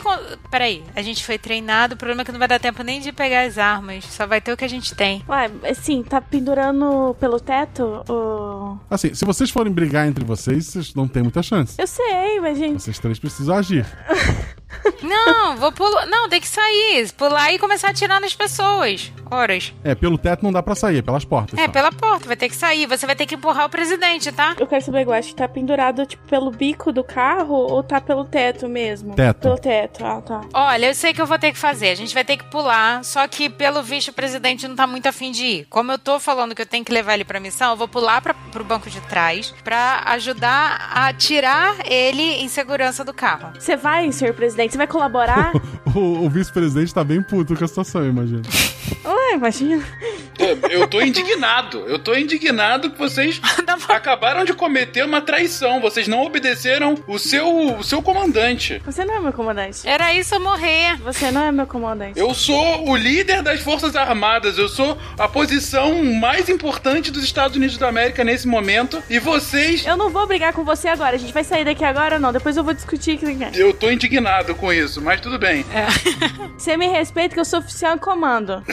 Peraí, 0.50 0.84
a 0.96 1.02
gente 1.02 1.26
foi 1.26 1.38
treinado, 1.38 1.96
o 1.96 1.98
problema 1.98 2.22
é 2.22 2.26
que 2.26 2.32
não 2.32 2.40
vai 2.40 2.48
dar 2.48 2.60
tempo 2.60 2.84
nem 2.84 3.02
de 3.02 3.12
pegar 3.12 3.42
as 3.42 3.58
armas, 3.58 4.06
só 4.06 4.26
vai 4.26 4.40
ter 4.40 4.54
o 4.54 4.58
que 4.58 4.66
a 4.66 4.70
gente 4.70 4.96
tem. 4.96 5.24
Ué, 5.28 5.52
assim, 5.70 6.04
tá 6.04 6.22
pendurando 6.22 7.16
pelo 7.20 7.40
teto? 7.40 8.04
O... 8.10 8.78
Assim, 8.90 9.14
se 9.14 9.26
vocês 9.26 9.50
forem 9.50 9.72
brigar 9.72 10.08
entre 10.08 10.24
vocês, 10.24 10.68
vocês 10.68 10.96
não 10.96 11.08
têm 11.08 11.24
muita 11.24 11.44
chance. 11.44 11.76
Eu 11.80 11.88
sei, 11.88 12.40
mas 12.40 12.58
gente. 12.58 12.82
Vocês 12.82 13.00
três 13.00 13.20
precisam 13.20 13.56
agir. 13.56 13.86
Não, 15.02 15.58
vou 15.58 15.72
pular. 15.72 16.06
Não, 16.06 16.30
tem 16.30 16.40
que 16.40 16.48
sair. 16.48 17.12
Pular 17.14 17.52
e 17.54 17.60
começar 17.60 17.88
a 17.88 17.92
atirar 17.92 18.20
nas 18.20 18.34
pessoas. 18.34 19.12
Horas. 19.30 19.74
É, 19.84 19.96
pelo 19.96 20.18
teto 20.18 20.44
não 20.44 20.52
dá 20.52 20.62
pra 20.62 20.76
sair, 20.76 20.98
é 20.98 21.02
pelas 21.02 21.24
portas. 21.24 21.58
É, 21.58 21.66
só. 21.66 21.72
pela 21.72 21.92
porta, 21.92 22.28
vai 22.28 22.36
ter 22.36 22.50
que 22.50 22.56
sair. 22.56 22.86
Você 22.86 23.06
vai 23.06 23.16
ter 23.16 23.26
que 23.26 23.36
empurrar 23.36 23.66
o 23.66 23.70
presidente, 23.70 24.30
tá? 24.32 24.56
Eu 24.60 24.68
quero 24.68 24.84
saber, 24.84 25.06
eu 25.06 25.14
acho 25.14 25.30
que 25.30 25.36
tá 25.36 25.48
pendurado, 25.48 26.06
tipo, 26.06 26.28
pelo 26.28 26.52
bico 26.52 26.92
do 26.92 27.04
carro 27.04 27.54
ou 27.54 27.82
tá 27.82 28.02
pelo 28.02 28.26
teto 28.26 28.68
mesmo? 28.68 29.16
Teto. 29.16 29.40
Pelo 29.40 29.58
teto, 29.58 30.06
ah, 30.06 30.22
tá. 30.22 30.42
Olha, 30.54 30.88
eu 30.88 30.96
sei 30.96 31.14
que 31.14 31.22
eu 31.22 31.26
vou 31.26 31.40
ter 31.40 31.54
que 31.54 31.58
fazer. 31.58 31.90
A 31.90 31.96
gente 31.96 32.14
vai 32.14 32.26
ter 32.26 32.36
que 32.36 32.44
pular, 32.46 33.04
só 33.06 33.26
que 33.28 33.50
pelo 33.50 33.82
visto 33.82 34.10
o 34.10 34.14
presidente 34.14 34.68
não 34.68 34.76
tá 34.76 34.86
muito 34.86 35.08
afim 35.08 35.32
de 35.32 35.46
ir. 35.46 35.66
Como 35.70 35.92
eu 35.92 36.00
tô 36.00 36.20
falando 36.20 36.54
que 36.54 36.62
eu 36.62 36.66
tenho 36.66 36.84
que 36.84 36.92
levar 36.92 37.14
ele 37.14 37.24
pra 37.24 37.40
missão, 37.40 37.72
eu 37.72 37.78
vou 37.78 37.88
pular 37.88 38.22
pra, 38.22 38.34
pro 38.34 38.64
banco 38.66 38.90
de 38.90 39.00
trás 39.02 39.54
pra 39.64 40.04
ajudar 40.08 40.92
a 40.94 41.14
tirar 41.14 41.76
ele 41.86 42.22
em 42.22 42.50
segurança 42.50 43.06
do 43.06 43.14
carro. 43.14 43.54
Você 43.58 43.78
vai, 43.78 44.12
senhor 44.12 44.34
presidente? 44.34 44.61
Você 44.70 44.78
vai 44.78 44.88
colaborar? 44.88 45.52
O, 45.94 46.26
o 46.26 46.30
vice-presidente 46.30 46.94
tá 46.94 47.04
bem 47.04 47.22
puto 47.22 47.54
com 47.54 47.66
a 47.66 47.68
situação, 47.68 48.02
eu 48.02 48.12
imagino. 48.12 48.44
Ué, 49.04 49.34
imagina. 49.34 49.84
Eu, 50.40 50.58
eu 50.70 50.88
tô 50.88 51.02
indignado. 51.02 51.80
Eu 51.88 52.00
tô 52.00 52.16
indignado 52.16 52.90
que 52.90 52.98
vocês 52.98 53.42
acabaram 53.90 54.46
de 54.46 54.54
cometer 54.54 55.04
uma 55.06 55.22
traição. 55.22 55.82
Vocês 55.82 56.08
não 56.08 56.24
obedeceram 56.24 56.96
o 57.08 57.20
seu, 57.20 57.78
o 57.78 57.84
seu 57.84 58.02
comandante. 58.02 58.82
Você 58.86 59.04
não 59.06 59.16
é 59.16 59.20
meu 59.20 59.34
comandante. 59.34 59.88
Era 59.88 60.14
isso 60.14 60.34
eu 60.36 60.40
morrer. 60.40 60.96
Você 61.02 61.30
não 61.30 61.42
é 61.42 61.52
meu 61.52 61.68
comandante. 61.68 62.18
Eu 62.18 62.34
sou 62.34 62.90
o 62.90 62.96
líder 62.96 63.44
das 63.44 63.60
Forças 63.62 63.96
Armadas. 63.96 64.58
Eu 64.58 64.70
sou 64.70 64.98
a 65.20 65.28
posição 65.28 66.04
mais 66.04 66.50
importante 66.50 67.12
dos 67.12 67.24
Estados 67.24 67.58
Unidos 67.58 67.78
da 67.78 67.90
América 67.90 68.24
nesse 68.24 68.48
momento. 68.48 69.02
E 69.10 69.20
vocês. 69.20 69.86
Eu 69.86 69.98
não 69.98 70.10
vou 70.10 70.26
brigar 70.26 70.54
com 70.54 70.64
você 70.64 70.88
agora. 70.88 71.16
A 71.16 71.20
gente 71.20 71.34
vai 71.34 71.44
sair 71.44 71.66
daqui 71.66 71.84
agora 71.84 72.16
ou 72.16 72.22
não? 72.22 72.32
Depois 72.32 72.58
eu 72.58 72.64
vou 72.64 72.74
discutir 72.74 73.18
quem 73.18 73.44
é. 73.44 73.52
Eu 73.54 73.74
tô 73.74 73.92
indignado 73.92 74.51
com 74.56 74.72
isso, 74.72 75.02
mas 75.02 75.20
tudo 75.22 75.40
bem. 75.40 75.66
Você 76.58 76.78
me 76.78 76.88
respeita 76.88 77.34
que 77.34 77.40
eu 77.40 77.46
sou 77.46 77.60
oficial 77.60 77.96
em 77.96 78.00
comando. 78.00 78.64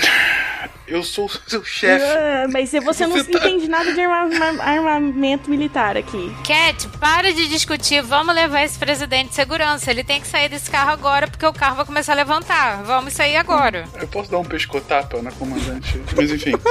Eu 0.89 1.03
sou 1.03 1.27
o 1.27 1.31
seu 1.47 1.63
chefe. 1.63 2.03
Ah, 2.03 2.47
mas 2.51 2.71
você 2.71 3.07
não 3.07 3.15
Você 3.19 3.31
tá- 3.31 3.47
entende 3.47 3.69
nada 3.69 3.93
de 3.93 4.01
arma- 4.01 4.63
armamento 4.65 5.51
militar 5.51 5.99
aqui. 5.99 6.35
Cat, 6.43 6.89
para 6.99 7.31
de 7.31 7.47
discutir. 7.47 8.01
Vamos 8.03 8.35
levar 8.35 8.63
esse 8.63 8.79
presidente 8.79 9.29
de 9.29 9.35
segurança. 9.35 9.91
Ele 9.91 10.03
tem 10.03 10.19
que 10.19 10.27
sair 10.27 10.49
desse 10.49 10.71
carro 10.71 10.91
agora 10.91 11.29
porque 11.29 11.45
o 11.45 11.53
carro 11.53 11.77
vai 11.77 11.85
começar 11.85 12.13
a 12.13 12.17
levantar. 12.17 12.83
Vamos 12.85 13.13
sair 13.13 13.37
agora. 13.37 13.85
Eu 14.01 14.09
posso 14.09 14.31
dar 14.31 14.39
um 14.39 14.45
pescotapa 14.47 15.21
na 15.21 15.31
comandante. 15.33 16.01
Mas 16.17 16.33
enfim. 16.33 16.55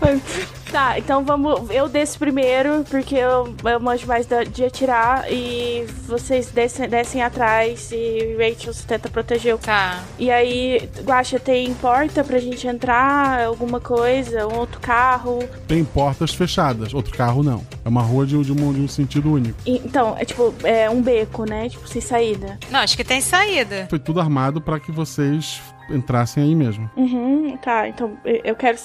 É, 0.00 0.65
Tá, 0.76 0.98
então 0.98 1.24
vamos. 1.24 1.70
Eu 1.70 1.88
desço 1.88 2.18
primeiro, 2.18 2.84
porque 2.90 3.14
eu, 3.14 3.54
eu 3.64 3.80
manjo 3.80 4.06
mais 4.06 4.26
de 4.26 4.62
atirar. 4.62 5.24
E 5.32 5.86
vocês 6.06 6.50
descem, 6.50 6.86
descem 6.86 7.22
atrás 7.22 7.90
e 7.92 8.36
Rachel 8.38 8.74
se 8.74 8.86
tenta 8.86 9.08
proteger 9.08 9.54
o 9.54 9.58
Tá. 9.58 10.02
E 10.18 10.30
aí, 10.30 10.86
Guaxa, 11.02 11.40
tem 11.40 11.72
porta 11.72 12.22
pra 12.22 12.38
gente 12.38 12.66
entrar? 12.66 13.46
Alguma 13.46 13.80
coisa? 13.80 14.46
Um 14.46 14.58
outro 14.58 14.78
carro? 14.78 15.38
Tem 15.66 15.82
portas 15.82 16.34
fechadas, 16.34 16.92
outro 16.92 17.16
carro 17.16 17.42
não. 17.42 17.66
É 17.82 17.88
uma 17.88 18.02
rua 18.02 18.26
de, 18.26 18.38
de 18.42 18.52
um, 18.52 18.72
de 18.74 18.80
um 18.82 18.86
sentido 18.88 19.32
único. 19.32 19.58
E- 19.64 19.80
então, 19.82 20.14
é 20.18 20.26
tipo, 20.26 20.54
é 20.62 20.90
um 20.90 21.00
beco, 21.00 21.46
né? 21.46 21.70
Tipo, 21.70 21.88
sem 21.88 22.02
saída. 22.02 22.58
Não, 22.70 22.80
acho 22.80 22.98
que 22.98 23.04
tem 23.04 23.22
saída. 23.22 23.86
Foi 23.88 23.98
tudo 23.98 24.20
armado 24.20 24.60
pra 24.60 24.78
que 24.78 24.92
vocês 24.92 25.58
entrassem 25.88 26.42
aí 26.42 26.54
mesmo. 26.54 26.90
Uhum, 26.96 27.56
tá. 27.56 27.88
Então, 27.88 28.12
eu 28.24 28.54
quero 28.54 28.76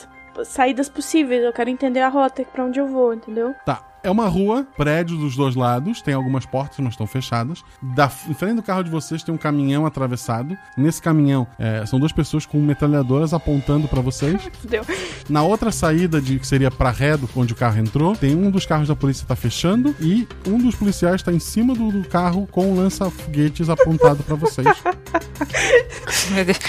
saídas 0.44 0.90
possíveis. 0.90 1.44
Eu 1.44 1.54
quero 1.54 1.70
entender 1.70 2.02
a 2.02 2.10
rota 2.10 2.44
pra 2.44 2.64
onde 2.64 2.80
eu 2.80 2.88
vou, 2.88 3.14
entendeu? 3.14 3.54
Tá. 3.66 3.92
É 4.04 4.10
uma 4.10 4.28
rua, 4.28 4.66
prédio 4.76 5.16
dos 5.16 5.36
dois 5.36 5.56
lados, 5.56 6.02
tem 6.02 6.16
algumas 6.16 6.44
portas, 6.44 6.80
mas 6.80 6.94
estão 6.94 7.06
fechadas. 7.06 7.64
Da, 7.80 8.12
em 8.28 8.34
frente 8.34 8.56
do 8.56 8.64
carro 8.64 8.84
de 8.84 8.90
vocês 8.90 9.22
tem 9.22 9.34
um 9.34 9.38
caminhão 9.38 9.86
atravessado. 9.86 10.58
Nesse 10.76 11.00
caminhão 11.00 11.46
é, 11.60 11.86
são 11.86 12.00
duas 12.00 12.12
pessoas 12.12 12.44
com 12.44 12.58
metralhadoras 12.60 13.32
apontando 13.32 13.88
pra 13.88 14.02
vocês. 14.02 14.42
Fudeu. 14.60 14.84
Na 15.30 15.44
outra 15.44 15.72
saída, 15.72 16.20
de, 16.20 16.40
que 16.40 16.48
seria 16.48 16.72
pra 16.72 16.90
ré 16.90 17.16
do 17.16 17.30
onde 17.36 17.54
o 17.54 17.56
carro 17.56 17.78
entrou, 17.78 18.16
tem 18.16 18.36
um 18.36 18.50
dos 18.50 18.66
carros 18.66 18.88
da 18.88 18.96
polícia 18.96 19.28
tá 19.28 19.36
fechando 19.36 19.96
e 20.00 20.28
um 20.48 20.58
dos 20.58 20.74
policiais 20.74 21.22
tá 21.22 21.32
em 21.32 21.40
cima 21.40 21.76
do, 21.76 21.92
do 21.92 22.10
carro 22.10 22.48
com 22.48 22.72
um 22.72 22.76
lança-foguetes 22.76 23.70
apontado 23.70 24.24
pra 24.24 24.36
vocês. 24.36 24.66
Meu 26.34 26.46
Deus. 26.46 26.60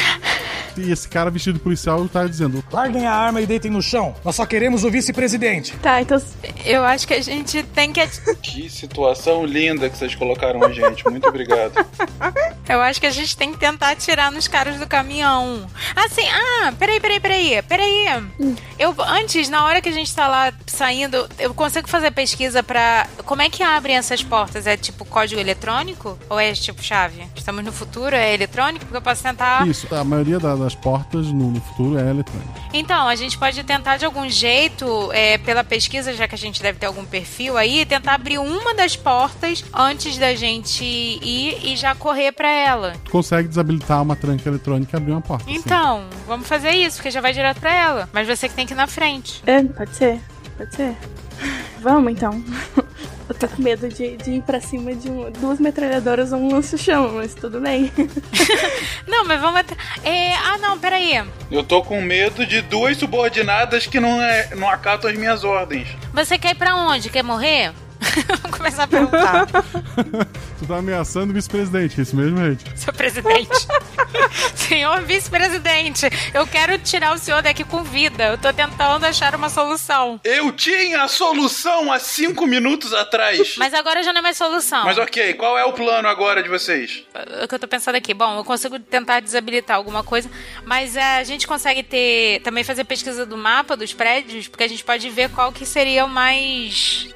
E 0.77 0.91
esse 0.91 1.09
cara 1.09 1.31
vestido 1.31 1.55
de 1.55 1.61
policial 1.61 2.07
tá 2.09 2.27
dizendo: 2.27 2.63
Larguem 2.73 3.07
a 3.07 3.13
arma 3.15 3.41
e 3.41 3.47
deitem 3.47 3.71
no 3.71 3.83
chão. 3.83 4.15
Nós 4.25 4.37
só 4.37 4.47
queremos 4.47 4.85
o 4.85 4.91
vice-presidente. 4.91 5.77
Tá, 5.79 6.01
então. 6.01 6.21
Eu 6.65 6.85
acho 6.85 7.07
que 7.07 7.15
a 7.15 7.21
gente 7.23 7.63
tem 7.63 7.93
que. 7.93 8.01
que 8.43 8.71
situação 8.71 9.45
linda 9.45 9.89
que 9.91 9.97
vocês 9.97 10.15
colocaram 10.15 10.63
a 10.65 10.73
gente. 10.73 11.05
Muito 11.09 11.29
obrigado. 11.29 11.73
Eu 12.69 12.81
acho 12.81 13.01
que 13.01 13.07
a 13.07 13.11
gente 13.11 13.37
tem 13.37 13.53
que 13.53 13.59
tentar 13.59 13.91
atirar 13.91 14.31
nos 14.33 14.49
caras 14.49 14.79
do 14.79 14.87
caminhão. 14.87 15.67
Assim, 15.95 16.23
ah, 16.29 16.73
peraí, 16.79 17.01
peraí, 17.01 17.21
peraí, 17.21 17.63
peraí. 17.63 18.07
Eu, 18.79 18.95
antes, 19.01 19.49
na 19.49 19.65
hora 19.65 19.81
que 19.83 19.89
a 19.89 19.93
gente 19.93 20.15
tá 20.15 20.27
lá 20.27 20.53
saindo, 20.67 21.29
eu 21.39 21.53
consigo 21.53 21.89
fazer 21.89 22.11
pesquisa 22.13 22.63
pra. 22.63 23.07
Como 23.25 23.43
é 23.43 23.51
que 23.51 23.63
abrem 23.63 23.97
essas 23.97 24.23
portas? 24.23 24.67
É 24.67 24.77
tipo 24.77 25.05
código 25.05 25.41
eletrônico? 25.41 26.19
Ou 26.31 26.39
é 26.41 26.53
tipo 26.53 26.83
chave? 26.83 27.23
Estamos 27.37 27.65
no 27.65 27.73
futuro? 27.73 28.15
É 28.17 28.33
eletrônico? 28.33 28.85
Porque 28.87 28.97
eu 28.97 29.03
posso 29.03 29.23
tentar. 29.23 29.67
Isso, 29.67 29.93
a 29.95 30.05
maioria 30.05 30.39
da- 30.39 30.62
das 30.63 30.75
portas 30.75 31.27
no, 31.27 31.51
no 31.51 31.61
futuro 31.61 31.99
é 31.99 32.11
eletrônica. 32.11 32.51
Então, 32.73 33.09
a 33.09 33.15
gente 33.15 33.39
pode 33.39 33.63
tentar 33.65 33.97
de 33.97 34.05
algum 34.05 34.29
jeito, 34.29 35.11
é, 35.13 35.39
pela 35.39 35.63
pesquisa, 35.63 36.13
já 36.15 36.27
que 36.27 36.35
a 36.35 36.39
gente 36.39 36.63
deve 36.63 36.79
ter 36.79 36.87
algum 36.87 37.05
perfil 37.05 37.57
aí, 37.57 37.85
tentar 37.85 38.15
abrir 38.15 38.39
uma 38.39 38.75
das 38.75 38.97
portas 38.97 39.65
antes 39.75 40.17
da 40.19 40.35
gente 40.35 40.85
ir 40.85 41.59
e 41.63 41.77
já 41.77 41.95
correr 41.95 42.33
pra 42.33 42.51
ela. 42.51 42.95
Consegue 43.11 43.49
desabilitar 43.49 44.03
uma 44.03 44.17
tranca 44.17 44.49
eletrônica 44.49 44.95
e 44.95 44.97
abrir 44.97 45.13
uma 45.13 45.21
porta. 45.21 45.45
sim. 45.45 45.57
Então, 45.57 46.05
vamos 46.27 46.47
fazer 46.49 46.71
isso, 46.71 46.97
porque 46.97 47.11
já 47.11 47.21
vai 47.21 47.33
direto 47.33 47.61
pra 47.61 47.75
ela. 47.75 48.09
Mas 48.13 48.27
você 48.27 48.49
que 48.49 48.55
tem 48.55 48.67
que 48.67 48.73
ir 48.73 48.77
na 48.77 48.87
frente. 48.87 49.43
É, 49.47 49.63
pode 49.63 49.95
ser. 49.95 50.21
Pode 50.57 50.75
ser. 50.75 50.97
Vamos 51.81 52.13
então. 52.13 52.43
Eu 53.33 53.39
tô 53.39 53.49
com 53.49 53.63
medo 53.63 53.89
de, 53.89 54.15
de 54.19 54.31
ir 54.33 54.43
pra 54.43 54.61
cima 54.61 54.95
de 54.95 55.11
um- 55.11 55.31
duas 55.33 55.59
metralhadoras 55.59 56.33
ou 56.35 56.39
um 56.39 56.53
lança-chama, 56.53 57.09
mas 57.13 57.35
tudo 57.35 57.61
bem. 57.63 57.91
Não, 59.09 59.25
mas 59.25 59.41
vamos. 59.41 59.63
É... 60.05 60.35
Ah, 60.35 60.59
não, 60.59 60.79
peraí. 60.79 61.25
Eu 61.51 61.65
tô 61.65 61.83
com 61.83 62.01
medo 62.03 62.45
de 62.45 62.61
duas 62.61 62.97
subordinadas 62.99 63.87
que 63.87 63.99
não, 63.99 64.21
é, 64.21 64.55
não 64.55 64.69
acatam 64.69 65.11
as 65.11 65.17
minhas 65.17 65.45
ordens. 65.45 65.89
Você 66.13 66.37
quer 66.39 66.51
ir 66.51 66.55
pra 66.57 66.77
onde? 66.77 67.09
Quer 67.09 67.23
morrer? 67.23 67.73
Vamos 68.43 68.57
começar 68.57 68.85
a 68.85 68.87
perguntar. 68.87 69.47
Tu 70.59 70.67
tá 70.67 70.77
ameaçando 70.77 71.33
o 71.33 71.35
vice-presidente, 71.35 71.99
é 71.99 72.03
isso 72.03 72.15
mesmo, 72.15 72.39
gente? 72.39 72.79
Seu 72.79 72.93
presidente. 72.93 73.51
senhor 74.55 75.03
vice-presidente, 75.03 76.09
eu 76.33 76.47
quero 76.47 76.79
tirar 76.79 77.15
o 77.15 77.19
senhor 77.19 77.43
daqui 77.43 77.65
com 77.65 77.83
vida. 77.83 78.29
Eu 78.29 78.39
tô 78.39 78.53
tentando 78.53 79.05
achar 79.05 79.35
uma 79.35 79.49
solução. 79.49 80.21
Eu 80.23 80.53
tinha 80.53 81.03
a 81.03 81.09
solução 81.09 81.91
há 81.91 81.99
cinco 81.99 82.47
minutos 82.47 82.93
atrás. 82.93 83.57
Mas 83.57 83.75
agora 83.75 84.03
já 84.03 84.13
não 84.13 84.21
é 84.21 84.23
mais 84.23 84.37
solução. 84.37 84.85
Mas 84.85 84.99
ok, 84.99 85.35
qual 85.35 85.59
é 85.59 85.65
o 85.65 85.73
plano 85.73 86.07
agora 86.07 86.43
de 86.43 86.49
vocês? 86.49 87.05
o 87.43 87.49
que 87.49 87.55
eu 87.55 87.59
tô 87.59 87.69
pensando 87.69 87.97
aqui. 87.97 88.15
Bom, 88.15 88.37
eu 88.37 88.45
consigo 88.45 88.79
tentar 88.79 89.21
desabilitar 89.21 89.77
alguma 89.77 90.03
coisa, 90.03 90.31
mas 90.65 90.97
é, 90.97 91.19
a 91.19 91.25
gente 91.25 91.47
consegue 91.47 91.83
ter 91.83 92.41
também 92.43 92.65
fazer 92.65 92.85
pesquisa 92.85 93.27
do 93.27 93.37
mapa 93.37 93.77
dos 93.77 93.93
prédios, 93.93 94.49
porque 94.49 94.65
a 94.65 94.69
gente 94.69 94.85
pode 94.85 95.09
ver 95.11 95.31
qual 95.31 95.53
que 95.53 95.67
seria 95.67 96.05
o 96.05 96.09
mais. 96.09 97.09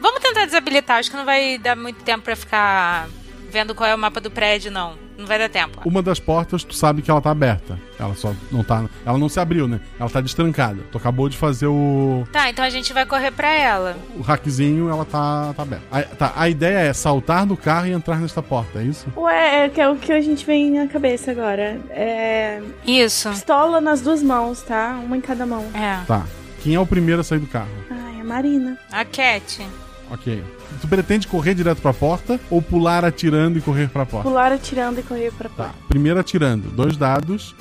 Vamos 0.00 0.20
tentar 0.20 0.44
desabilitar, 0.44 0.98
acho 0.98 1.10
que 1.10 1.16
não 1.16 1.24
vai 1.24 1.58
dar 1.58 1.76
muito 1.76 2.02
tempo 2.02 2.24
pra 2.24 2.36
ficar 2.36 3.08
vendo 3.50 3.74
qual 3.74 3.88
é 3.88 3.94
o 3.94 3.98
mapa 3.98 4.20
do 4.20 4.30
prédio, 4.30 4.70
não. 4.70 4.94
não 5.18 5.26
vai 5.26 5.36
dar 5.36 5.48
tempo. 5.48 5.80
Uma 5.84 6.00
das 6.00 6.20
portas, 6.20 6.62
tu 6.62 6.72
sabe 6.72 7.02
que 7.02 7.10
ela 7.10 7.20
tá 7.20 7.30
aberta. 7.30 7.76
Ela 7.98 8.14
só 8.14 8.32
não 8.50 8.62
tá. 8.62 8.84
Ela 9.04 9.18
não 9.18 9.28
se 9.28 9.40
abriu, 9.40 9.66
né? 9.66 9.80
Ela 9.98 10.08
tá 10.08 10.20
destrancada. 10.20 10.82
Tu 10.92 10.96
acabou 10.96 11.28
de 11.28 11.36
fazer 11.36 11.66
o. 11.66 12.24
Tá, 12.32 12.48
então 12.48 12.64
a 12.64 12.70
gente 12.70 12.92
vai 12.92 13.04
correr 13.04 13.32
pra 13.32 13.50
ela. 13.50 13.96
O 14.16 14.22
hackzinho, 14.22 14.88
ela 14.88 15.04
tá, 15.04 15.52
tá 15.54 15.62
aberta. 15.62 15.84
A, 15.90 16.02
tá, 16.02 16.32
a 16.36 16.48
ideia 16.48 16.78
é 16.78 16.92
saltar 16.92 17.44
do 17.44 17.56
carro 17.56 17.88
e 17.88 17.90
entrar 17.90 18.20
nesta 18.20 18.40
porta, 18.40 18.78
é 18.78 18.84
isso? 18.84 19.06
Ué, 19.16 19.64
é 19.64 19.68
que 19.68 19.80
é 19.80 19.88
o 19.88 19.96
que 19.96 20.12
a 20.12 20.20
gente 20.20 20.46
vem 20.46 20.70
na 20.70 20.86
cabeça 20.86 21.32
agora. 21.32 21.80
É. 21.90 22.62
Isso. 22.86 23.28
Pistola 23.30 23.80
nas 23.80 24.00
duas 24.00 24.22
mãos, 24.22 24.62
tá? 24.62 24.98
Uma 25.04 25.16
em 25.16 25.20
cada 25.20 25.44
mão. 25.44 25.66
É. 25.74 26.04
Tá. 26.06 26.24
Quem 26.62 26.74
é 26.74 26.80
o 26.80 26.86
primeiro 26.86 27.20
a 27.20 27.24
sair 27.24 27.40
do 27.40 27.46
carro? 27.46 27.68
Ai, 27.90 27.96
a 27.98 27.99
Marina. 28.30 28.78
A 28.92 29.04
Cat. 29.04 29.60
Ok. 30.08 30.44
Tu 30.80 30.86
pretende 30.86 31.26
correr 31.26 31.52
direto 31.52 31.82
pra 31.82 31.92
porta 31.92 32.38
ou 32.48 32.62
pular 32.62 33.04
atirando 33.04 33.58
e 33.58 33.60
correr 33.60 33.90
pra 33.90 34.06
porta? 34.06 34.28
Pular 34.28 34.52
atirando 34.52 35.00
e 35.00 35.02
correr 35.02 35.32
pra 35.32 35.48
porta. 35.48 35.72
Tá. 35.72 35.78
Primeiro 35.88 36.20
atirando. 36.20 36.68
Dois 36.68 36.96
dados. 36.96 37.56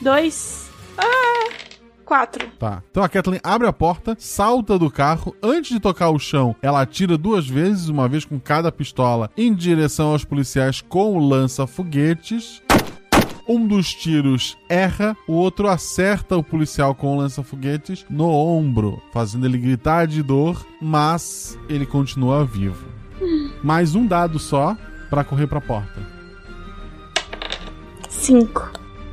Dois. 0.00 0.70
Ah! 0.96 1.50
Quatro. 2.04 2.46
Tá. 2.60 2.80
Então 2.92 3.02
a 3.02 3.08
Kathleen 3.08 3.40
abre 3.42 3.66
a 3.66 3.72
porta, 3.72 4.16
salta 4.20 4.78
do 4.78 4.88
carro. 4.88 5.34
Antes 5.42 5.72
de 5.72 5.80
tocar 5.80 6.10
o 6.10 6.18
chão, 6.18 6.54
ela 6.62 6.80
atira 6.80 7.18
duas 7.18 7.48
vezes, 7.48 7.88
uma 7.88 8.08
vez 8.08 8.24
com 8.24 8.38
cada 8.38 8.70
pistola, 8.70 9.30
em 9.36 9.52
direção 9.52 10.12
aos 10.12 10.24
policiais 10.24 10.80
com 10.80 11.16
o 11.16 11.28
lança-foguetes. 11.28 12.62
Um 13.52 13.66
dos 13.66 13.92
tiros 13.92 14.56
erra, 14.68 15.16
o 15.26 15.32
outro 15.32 15.66
acerta 15.66 16.36
o 16.36 16.44
policial 16.44 16.94
com 16.94 17.16
o 17.16 17.18
lança-foguetes 17.18 18.06
no 18.08 18.28
ombro, 18.30 19.02
fazendo 19.12 19.44
ele 19.44 19.58
gritar 19.58 20.06
de 20.06 20.22
dor, 20.22 20.64
mas 20.80 21.58
ele 21.68 21.84
continua 21.84 22.44
vivo. 22.44 22.86
Mais 23.60 23.96
um 23.96 24.06
dado 24.06 24.38
só 24.38 24.76
pra 25.10 25.24
correr 25.24 25.48
pra 25.48 25.60
porta. 25.60 26.00
Cinco. 28.08 28.70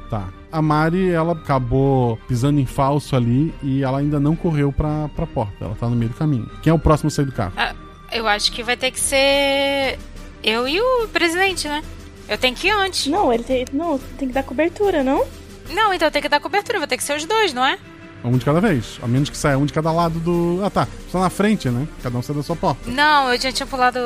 Tá. 0.07 0.29
A 0.51 0.61
Mari, 0.61 1.09
ela 1.09 1.33
acabou 1.33 2.17
pisando 2.27 2.59
em 2.59 2.65
falso 2.67 3.15
ali 3.15 3.51
e 3.63 3.83
ela 3.83 3.97
ainda 3.97 4.19
não 4.19 4.35
correu 4.35 4.71
pra, 4.71 5.09
pra 5.15 5.25
porta. 5.25 5.65
Ela 5.65 5.73
tá 5.73 5.89
no 5.89 5.95
meio 5.95 6.11
do 6.11 6.15
caminho. 6.15 6.47
Quem 6.61 6.69
é 6.69 6.73
o 6.75 6.77
próximo 6.77 7.07
a 7.07 7.11
sair 7.11 7.25
do 7.25 7.31
carro? 7.31 7.53
Ah, 7.57 7.73
eu 8.11 8.27
acho 8.27 8.51
que 8.51 8.61
vai 8.61 8.77
ter 8.77 8.91
que 8.91 8.99
ser 8.99 9.97
eu 10.43 10.67
e 10.67 10.79
o 10.79 11.07
presidente, 11.07 11.67
né? 11.67 11.81
Eu 12.28 12.38
tenho 12.38 12.55
que 12.55 12.67
ir 12.67 12.71
antes. 12.71 13.07
Não, 13.07 13.32
ele 13.32 13.43
tem, 13.43 13.65
não, 13.73 13.97
tem 14.17 14.28
que 14.28 14.34
dar 14.34 14.43
cobertura, 14.43 15.03
não? 15.03 15.25
Não, 15.69 15.93
então 15.93 16.09
tem 16.11 16.21
que 16.21 16.30
dar 16.30 16.39
cobertura, 16.39 16.80
vai 16.80 16.88
ter 16.88 16.97
que 16.97 17.03
ser 17.03 17.15
os 17.17 17.25
dois, 17.25 17.53
não 17.53 17.65
é? 17.65 17.78
Um 18.23 18.36
de 18.38 18.43
cada 18.43 18.59
vez. 18.59 18.99
A 19.01 19.07
menos 19.07 19.30
que 19.30 19.38
saia 19.38 19.57
um 19.59 19.65
de 19.65 19.71
cada 19.71 19.91
lado 19.91 20.19
do. 20.19 20.59
Ah, 20.65 20.69
tá. 20.71 20.88
Só 21.11 21.19
na 21.19 21.30
frente, 21.30 21.69
né? 21.69 21.88
Cada 22.01 22.17
um 22.17 22.21
sai 22.21 22.36
da 22.36 22.41
sua 22.41 22.55
porta. 22.55 22.89
Não, 22.89 23.32
eu 23.32 23.39
já 23.39 23.51
tinha 23.51 23.67
pulado 23.67 23.99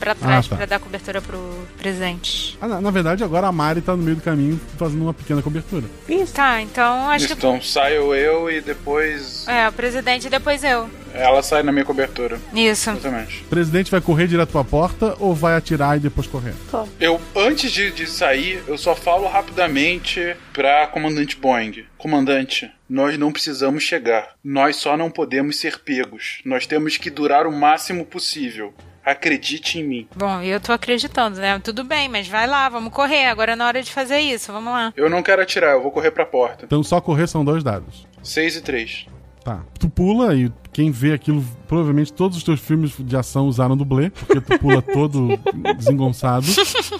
pra 0.00 0.14
trás 0.14 0.46
Ah, 0.46 0.48
tá. 0.48 0.56
pra 0.56 0.66
dar 0.66 0.80
cobertura 0.80 1.20
pro 1.20 1.38
presente. 1.76 2.56
Ah, 2.60 2.66
na, 2.66 2.80
na 2.80 2.90
verdade, 2.90 3.22
agora 3.22 3.46
a 3.46 3.52
Mari 3.52 3.82
tá 3.82 3.94
no 3.94 4.02
meio 4.02 4.16
do 4.16 4.22
caminho 4.22 4.58
fazendo 4.78 5.02
uma 5.02 5.12
pequena 5.12 5.42
cobertura. 5.42 5.84
Isso. 6.08 6.32
Tá, 6.32 6.62
então 6.62 7.10
acho 7.10 7.26
que. 7.26 7.32
Então 7.34 7.60
saio 7.60 8.14
eu 8.14 8.50
e 8.50 8.60
depois 8.62 9.46
É, 9.46 9.68
o 9.68 9.72
presidente 9.72 10.26
e 10.26 10.30
depois 10.30 10.64
eu. 10.64 10.88
Ela 11.14 11.42
sai 11.42 11.62
na 11.62 11.72
minha 11.72 11.84
cobertura. 11.84 12.38
Isso. 12.52 12.90
Exatamente. 12.90 13.42
O 13.42 13.46
presidente 13.46 13.90
vai 13.90 14.00
correr 14.00 14.26
direto 14.26 14.50
pra 14.50 14.64
porta 14.64 15.14
ou 15.18 15.34
vai 15.34 15.54
atirar 15.56 15.96
e 15.96 16.00
depois 16.00 16.26
correr? 16.26 16.54
Eu, 17.00 17.20
antes 17.36 17.70
de, 17.70 17.90
de 17.90 18.06
sair, 18.06 18.62
eu 18.66 18.76
só 18.78 18.94
falo 18.94 19.28
rapidamente 19.28 20.36
pra 20.52 20.86
comandante 20.86 21.36
Boeing. 21.36 21.84
Comandante, 21.96 22.70
nós 22.88 23.16
não 23.18 23.32
precisamos 23.32 23.82
chegar. 23.82 24.34
Nós 24.42 24.76
só 24.76 24.96
não 24.96 25.10
podemos 25.10 25.56
ser 25.58 25.78
pegos. 25.80 26.40
Nós 26.44 26.66
temos 26.66 26.96
que 26.96 27.10
durar 27.10 27.46
o 27.46 27.52
máximo 27.52 28.04
possível. 28.04 28.74
Acredite 29.04 29.80
em 29.80 29.84
mim. 29.84 30.08
Bom, 30.14 30.40
eu 30.42 30.60
tô 30.60 30.72
acreditando, 30.72 31.40
né? 31.40 31.58
Tudo 31.58 31.82
bem, 31.82 32.08
mas 32.08 32.28
vai 32.28 32.46
lá, 32.46 32.68
vamos 32.68 32.92
correr. 32.92 33.26
Agora 33.26 33.52
é 33.52 33.56
na 33.56 33.66
hora 33.66 33.82
de 33.82 33.90
fazer 33.90 34.20
isso, 34.20 34.52
vamos 34.52 34.72
lá. 34.72 34.92
Eu 34.96 35.10
não 35.10 35.22
quero 35.22 35.42
atirar, 35.42 35.72
eu 35.72 35.82
vou 35.82 35.90
correr 35.90 36.12
pra 36.12 36.24
porta. 36.24 36.64
Então 36.64 36.82
só 36.84 37.00
correr 37.00 37.26
são 37.26 37.44
dois 37.44 37.64
dados. 37.64 38.06
6 38.22 38.56
e 38.56 38.60
3. 38.60 39.06
Tá. 39.44 39.60
Tu 39.78 39.88
pula 39.88 40.34
e 40.36 40.52
quem 40.72 40.90
vê 40.90 41.12
aquilo, 41.12 41.44
provavelmente 41.66 42.12
todos 42.12 42.36
os 42.36 42.44
teus 42.44 42.60
filmes 42.60 42.94
de 42.98 43.16
ação 43.16 43.46
usaram 43.48 43.76
dublê, 43.76 44.10
porque 44.10 44.40
tu 44.40 44.58
pula 44.58 44.80
todo 44.82 45.36
desengonçado, 45.76 46.46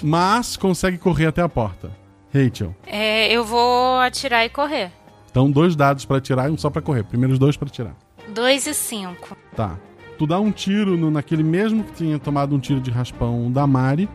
mas 0.02 0.56
consegue 0.56 0.98
correr 0.98 1.26
até 1.26 1.40
a 1.42 1.48
porta. 1.48 1.90
Rachel. 2.34 2.74
É, 2.86 3.30
eu 3.32 3.44
vou 3.44 3.98
atirar 4.00 4.44
e 4.44 4.48
correr. 4.48 4.90
Então, 5.30 5.50
dois 5.50 5.76
dados 5.76 6.04
pra 6.04 6.16
atirar 6.18 6.48
e 6.48 6.52
um 6.52 6.56
só 6.58 6.68
pra 6.70 6.82
correr. 6.82 7.04
Primeiros 7.04 7.38
dois 7.38 7.56
pra 7.56 7.68
atirar. 7.68 7.94
Dois 8.34 8.66
e 8.66 8.74
cinco. 8.74 9.36
Tá. 9.54 9.78
Tu 10.18 10.26
dá 10.26 10.38
um 10.40 10.50
tiro 10.50 10.96
no- 10.96 11.10
naquele 11.10 11.42
mesmo 11.42 11.84
que 11.84 11.92
tinha 11.92 12.18
tomado 12.18 12.54
um 12.54 12.58
tiro 12.58 12.80
de 12.80 12.90
raspão 12.90 13.50
da 13.50 13.66
Mari 13.66 14.08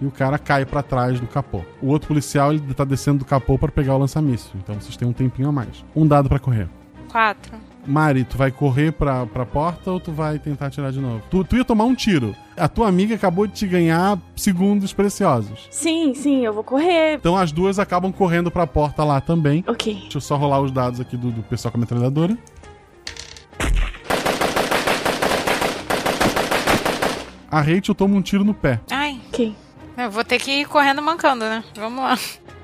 e 0.00 0.06
o 0.06 0.10
cara 0.10 0.38
cai 0.38 0.64
pra 0.66 0.82
trás 0.82 1.20
do 1.20 1.26
capô. 1.26 1.62
O 1.82 1.88
outro 1.88 2.08
policial 2.08 2.52
ele 2.52 2.74
tá 2.74 2.84
descendo 2.84 3.20
do 3.20 3.24
capô 3.24 3.58
pra 3.58 3.70
pegar 3.70 3.94
o 3.94 3.98
lança-míssil. 3.98 4.52
Então 4.62 4.74
vocês 4.80 4.96
têm 4.96 5.06
um 5.08 5.12
tempinho 5.12 5.48
a 5.48 5.52
mais. 5.52 5.84
Um 5.94 6.06
dado 6.06 6.28
pra 6.28 6.38
correr. 6.38 6.68
Quatro. 7.10 7.52
Mari, 7.86 8.24
tu 8.24 8.36
vai 8.38 8.50
correr 8.50 8.92
pra, 8.92 9.26
pra 9.26 9.44
porta 9.44 9.90
ou 9.90 10.00
tu 10.00 10.10
vai 10.10 10.38
tentar 10.38 10.66
atirar 10.66 10.90
de 10.90 11.00
novo? 11.00 11.22
Tu, 11.30 11.44
tu 11.44 11.56
ia 11.56 11.64
tomar 11.64 11.84
um 11.84 11.94
tiro. 11.94 12.34
A 12.56 12.68
tua 12.68 12.88
amiga 12.88 13.14
acabou 13.14 13.46
de 13.46 13.52
te 13.52 13.66
ganhar 13.66 14.18
segundos 14.34 14.92
preciosos. 14.92 15.68
Sim, 15.70 16.14
sim, 16.14 16.44
eu 16.44 16.52
vou 16.52 16.64
correr. 16.64 17.14
Então 17.14 17.36
as 17.36 17.52
duas 17.52 17.78
acabam 17.78 18.12
correndo 18.12 18.50
pra 18.50 18.66
porta 18.66 19.04
lá 19.04 19.20
também. 19.20 19.64
Ok. 19.66 19.94
Deixa 19.94 20.16
eu 20.16 20.20
só 20.20 20.36
rolar 20.36 20.60
os 20.60 20.70
dados 20.70 21.00
aqui 21.00 21.16
do, 21.16 21.30
do 21.30 21.42
pessoal 21.42 21.72
com 21.72 21.78
a 21.78 21.80
metralhadora. 21.80 22.38
A 27.50 27.60
Rachel 27.60 27.94
toma 27.94 28.16
um 28.16 28.22
tiro 28.22 28.44
no 28.44 28.52
pé. 28.54 28.80
Ai. 28.90 29.20
Ok. 29.28 29.54
Eu 29.96 30.10
vou 30.10 30.24
ter 30.24 30.40
que 30.40 30.50
ir 30.50 30.66
correndo 30.66 31.00
mancando, 31.00 31.44
né? 31.44 31.62
Vamos 31.76 32.02
lá. 32.02 32.18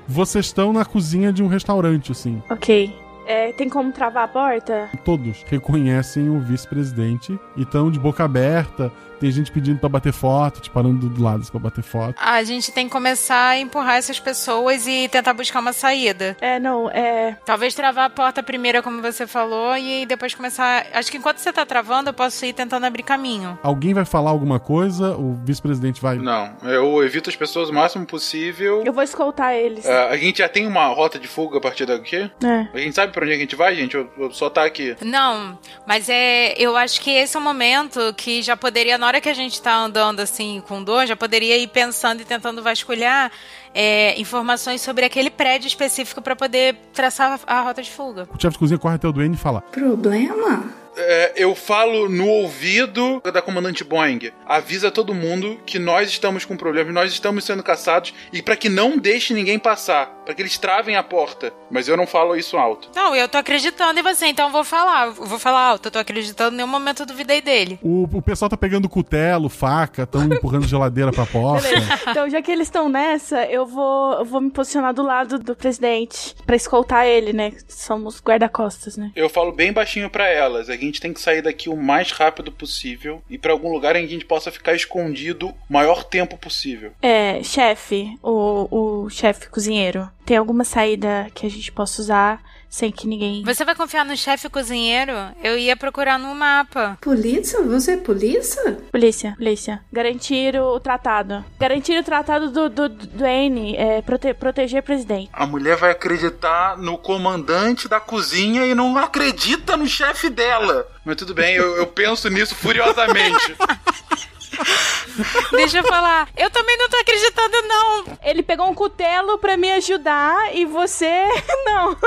Vocês 0.05 0.47
estão 0.47 0.73
na 0.73 0.83
cozinha 0.83 1.31
de 1.31 1.41
um 1.41 1.47
restaurante, 1.47 2.11
assim. 2.11 2.43
Ok. 2.49 2.93
É, 3.25 3.51
tem 3.53 3.69
como 3.69 3.91
travar 3.91 4.23
a 4.23 4.27
porta? 4.27 4.89
Todos 5.05 5.43
reconhecem 5.47 6.29
o 6.29 6.39
vice-presidente 6.39 7.39
e 7.55 7.61
estão 7.61 7.91
de 7.91 7.99
boca 7.99 8.23
aberta. 8.23 8.91
Tem 9.21 9.31
gente 9.31 9.51
pedindo 9.51 9.77
pra 9.79 9.87
bater 9.87 10.11
foto, 10.11 10.59
te 10.59 10.69
parando 10.71 11.07
do 11.07 11.23
lado 11.23 11.45
pra 11.51 11.59
bater 11.59 11.83
foto. 11.83 12.15
A 12.19 12.43
gente 12.43 12.71
tem 12.71 12.87
que 12.87 12.91
começar 12.91 13.49
a 13.49 13.59
empurrar 13.59 13.97
essas 13.97 14.19
pessoas 14.19 14.87
e 14.87 15.07
tentar 15.09 15.35
buscar 15.35 15.59
uma 15.59 15.73
saída. 15.73 16.35
É, 16.41 16.59
não, 16.59 16.89
é. 16.89 17.37
Talvez 17.45 17.75
travar 17.75 18.05
a 18.05 18.09
porta 18.09 18.41
primeiro, 18.41 18.81
como 18.81 18.99
você 18.99 19.27
falou, 19.27 19.77
e 19.77 20.07
depois 20.07 20.33
começar. 20.33 20.87
Acho 20.91 21.11
que 21.11 21.17
enquanto 21.17 21.37
você 21.37 21.53
tá 21.53 21.63
travando, 21.63 22.09
eu 22.09 22.15
posso 22.15 22.43
ir 22.47 22.53
tentando 22.53 22.83
abrir 22.83 23.03
caminho. 23.03 23.59
Alguém 23.61 23.93
vai 23.93 24.05
falar 24.05 24.31
alguma 24.31 24.59
coisa, 24.59 25.15
o 25.15 25.35
vice-presidente 25.45 26.01
vai. 26.01 26.17
Não, 26.17 26.55
eu 26.63 27.03
evito 27.03 27.29
as 27.29 27.35
pessoas 27.35 27.69
o 27.69 27.73
máximo 27.73 28.07
possível. 28.07 28.81
Eu 28.83 28.91
vou 28.91 29.03
escoltar 29.03 29.53
eles. 29.53 29.85
É, 29.85 30.09
a 30.09 30.17
gente 30.17 30.39
já 30.39 30.49
tem 30.49 30.65
uma 30.65 30.87
rota 30.87 31.19
de 31.19 31.27
fuga 31.27 31.59
a 31.59 31.61
partir 31.61 31.85
daqui? 31.85 32.27
É. 32.43 32.67
A 32.73 32.77
gente 32.79 32.95
sabe 32.95 33.13
pra 33.13 33.23
onde 33.23 33.33
a 33.33 33.37
gente 33.37 33.55
vai, 33.55 33.75
gente? 33.75 33.95
Eu, 33.95 34.09
eu 34.17 34.31
só 34.31 34.49
tá 34.49 34.65
aqui. 34.65 34.95
Não, 34.99 35.59
mas 35.85 36.09
é. 36.09 36.55
Eu 36.57 36.75
acho 36.75 36.99
que 37.01 37.11
esse 37.11 37.37
é 37.37 37.39
o 37.39 37.43
momento 37.43 38.11
que 38.15 38.41
já 38.41 38.57
poderia, 38.57 38.97
na 38.97 39.10
hora 39.11 39.21
que 39.21 39.27
a 39.27 39.33
gente 39.33 39.61
tá 39.61 39.75
andando 39.75 40.21
assim 40.21 40.63
com 40.65 40.81
dor, 40.81 41.05
já 41.05 41.17
poderia 41.17 41.57
ir 41.57 41.67
pensando 41.67 42.21
e 42.21 42.25
tentando 42.25 42.63
vasculhar 42.63 43.29
é, 43.73 44.19
informações 44.19 44.81
sobre 44.81 45.03
aquele 45.03 45.29
prédio 45.29 45.67
específico 45.67 46.21
pra 46.21 46.35
poder 46.35 46.77
traçar 46.93 47.39
a, 47.45 47.57
a 47.57 47.61
rota 47.61 47.81
de 47.81 47.91
fuga. 47.91 48.27
O 48.33 48.41
chefe 48.41 48.53
de 48.53 48.59
cozinha 48.59 48.79
corre 48.79 48.95
até 48.95 49.07
o 49.07 49.11
Duane 49.11 49.35
e 49.35 49.37
fala: 49.37 49.61
Problema? 49.61 50.80
É, 50.95 51.33
eu 51.35 51.55
falo 51.55 52.09
no 52.09 52.27
ouvido 52.27 53.21
da 53.31 53.41
comandante 53.41 53.83
Boeing. 53.83 54.31
Avisa 54.45 54.91
todo 54.91 55.13
mundo 55.13 55.59
que 55.65 55.79
nós 55.79 56.09
estamos 56.09 56.43
com 56.45 56.57
problemas, 56.57 56.93
nós 56.93 57.11
estamos 57.11 57.43
sendo 57.43 57.63
caçados 57.63 58.13
e 58.33 58.41
pra 58.41 58.55
que 58.55 58.69
não 58.69 58.97
deixe 58.97 59.33
ninguém 59.33 59.57
passar, 59.57 60.07
pra 60.25 60.33
que 60.33 60.41
eles 60.41 60.57
travem 60.57 60.95
a 60.95 61.03
porta. 61.03 61.53
Mas 61.69 61.87
eu 61.87 61.95
não 61.95 62.05
falo 62.05 62.35
isso 62.35 62.57
alto. 62.57 62.89
Não, 62.95 63.15
eu 63.15 63.27
tô 63.29 63.37
acreditando 63.37 63.99
em 63.99 64.03
você, 64.03 64.27
então 64.27 64.47
eu 64.47 64.51
vou 64.51 64.63
falar. 64.63 65.07
Eu 65.07 65.13
vou 65.13 65.39
falar 65.39 65.61
alto, 65.61 65.87
eu 65.87 65.91
tô 65.91 65.99
acreditando, 65.99 66.53
em 66.53 66.57
nenhum 66.57 66.67
momento 66.67 67.03
eu 67.03 67.05
duvidei 67.05 67.41
dele. 67.41 67.79
O, 67.81 68.03
o 68.11 68.21
pessoal 68.21 68.49
tá 68.49 68.57
pegando 68.57 68.89
cutelo, 68.89 69.47
faca, 69.49 70.03
estão 70.03 70.23
empurrando 70.27 70.67
geladeira 70.67 71.11
pra 71.11 71.25
porta. 71.25 71.67
Então, 72.09 72.29
já 72.29 72.41
que 72.41 72.51
eles 72.51 72.67
estão 72.67 72.89
nessa, 72.89 73.45
eu 73.45 73.65
vou, 73.65 74.13
eu 74.13 74.25
vou 74.25 74.41
me 74.41 74.51
posicionar 74.51 74.93
do 74.93 75.03
lado 75.03 75.39
do 75.39 75.55
presidente 75.55 76.35
pra 76.45 76.55
escoltar 76.55 77.05
ele, 77.05 77.31
né? 77.31 77.53
Somos 77.67 78.19
guarda-costas, 78.21 78.97
né? 78.97 79.11
Eu 79.15 79.29
falo 79.29 79.51
bem 79.51 79.71
baixinho 79.71 80.09
pra 80.09 80.27
elas. 80.27 80.69
A 80.81 80.85
gente 80.85 80.99
tem 80.99 81.13
que 81.13 81.21
sair 81.21 81.41
daqui 81.41 81.69
o 81.69 81.77
mais 81.77 82.11
rápido 82.11 82.51
possível 82.51 83.21
e 83.29 83.37
pra 83.37 83.51
algum 83.51 83.71
lugar 83.71 83.95
em 83.95 84.01
que 84.01 84.07
a 84.07 84.13
gente 84.13 84.25
possa 84.25 84.51
ficar 84.51 84.73
escondido 84.73 85.49
o 85.49 85.55
maior 85.69 86.03
tempo 86.03 86.37
possível. 86.37 86.91
É, 87.01 87.43
chefe, 87.43 88.17
o, 88.23 89.03
o 89.03 89.09
chefe 89.09 89.47
cozinheiro, 89.47 90.09
tem 90.25 90.37
alguma 90.37 90.63
saída 90.63 91.27
que 91.35 91.45
a 91.45 91.49
gente 91.49 91.71
possa 91.71 92.01
usar 92.01 92.41
sem 92.71 92.89
que 92.89 93.05
ninguém. 93.05 93.43
Você 93.43 93.65
vai 93.65 93.75
confiar 93.75 94.05
no 94.05 94.15
chefe 94.15 94.49
cozinheiro? 94.49 95.11
Eu 95.43 95.57
ia 95.57 95.75
procurar 95.75 96.17
no 96.17 96.33
mapa. 96.33 96.97
Polícia? 97.01 97.61
Você 97.63 97.91
é 97.91 97.97
polícia? 97.97 98.79
Polícia, 98.89 99.33
polícia. 99.37 99.81
Garantir 99.91 100.55
o 100.55 100.79
tratado. 100.79 101.43
Garantir 101.59 101.99
o 101.99 102.03
tratado 102.03 102.49
do, 102.49 102.69
do, 102.69 102.87
do 102.87 103.25
N. 103.25 103.75
É, 103.75 104.01
prote, 104.01 104.33
proteger 104.33 104.79
o 104.79 104.85
presidente. 104.85 105.29
A 105.33 105.45
mulher 105.45 105.75
vai 105.75 105.91
acreditar 105.91 106.77
no 106.77 106.97
comandante 106.97 107.89
da 107.89 107.99
cozinha 107.99 108.65
e 108.65 108.73
não 108.73 108.97
acredita 108.97 109.75
no 109.75 109.85
chefe 109.85 110.29
dela. 110.29 110.87
Mas 111.03 111.17
tudo 111.17 111.33
bem, 111.33 111.55
eu, 111.55 111.75
eu 111.75 111.87
penso 111.87 112.29
nisso 112.29 112.55
furiosamente. 112.55 113.53
Deixa 115.51 115.79
eu 115.79 115.83
falar. 115.83 116.27
Eu 116.35 116.49
também 116.49 116.77
não 116.77 116.89
tô 116.89 116.97
acreditando, 116.97 117.61
não. 117.67 118.05
Ele 118.23 118.43
pegou 118.43 118.69
um 118.69 118.73
cutelo 118.73 119.37
pra 119.37 119.57
me 119.57 119.71
ajudar 119.73 120.55
e 120.55 120.65
você. 120.65 121.25
Não. 121.65 121.97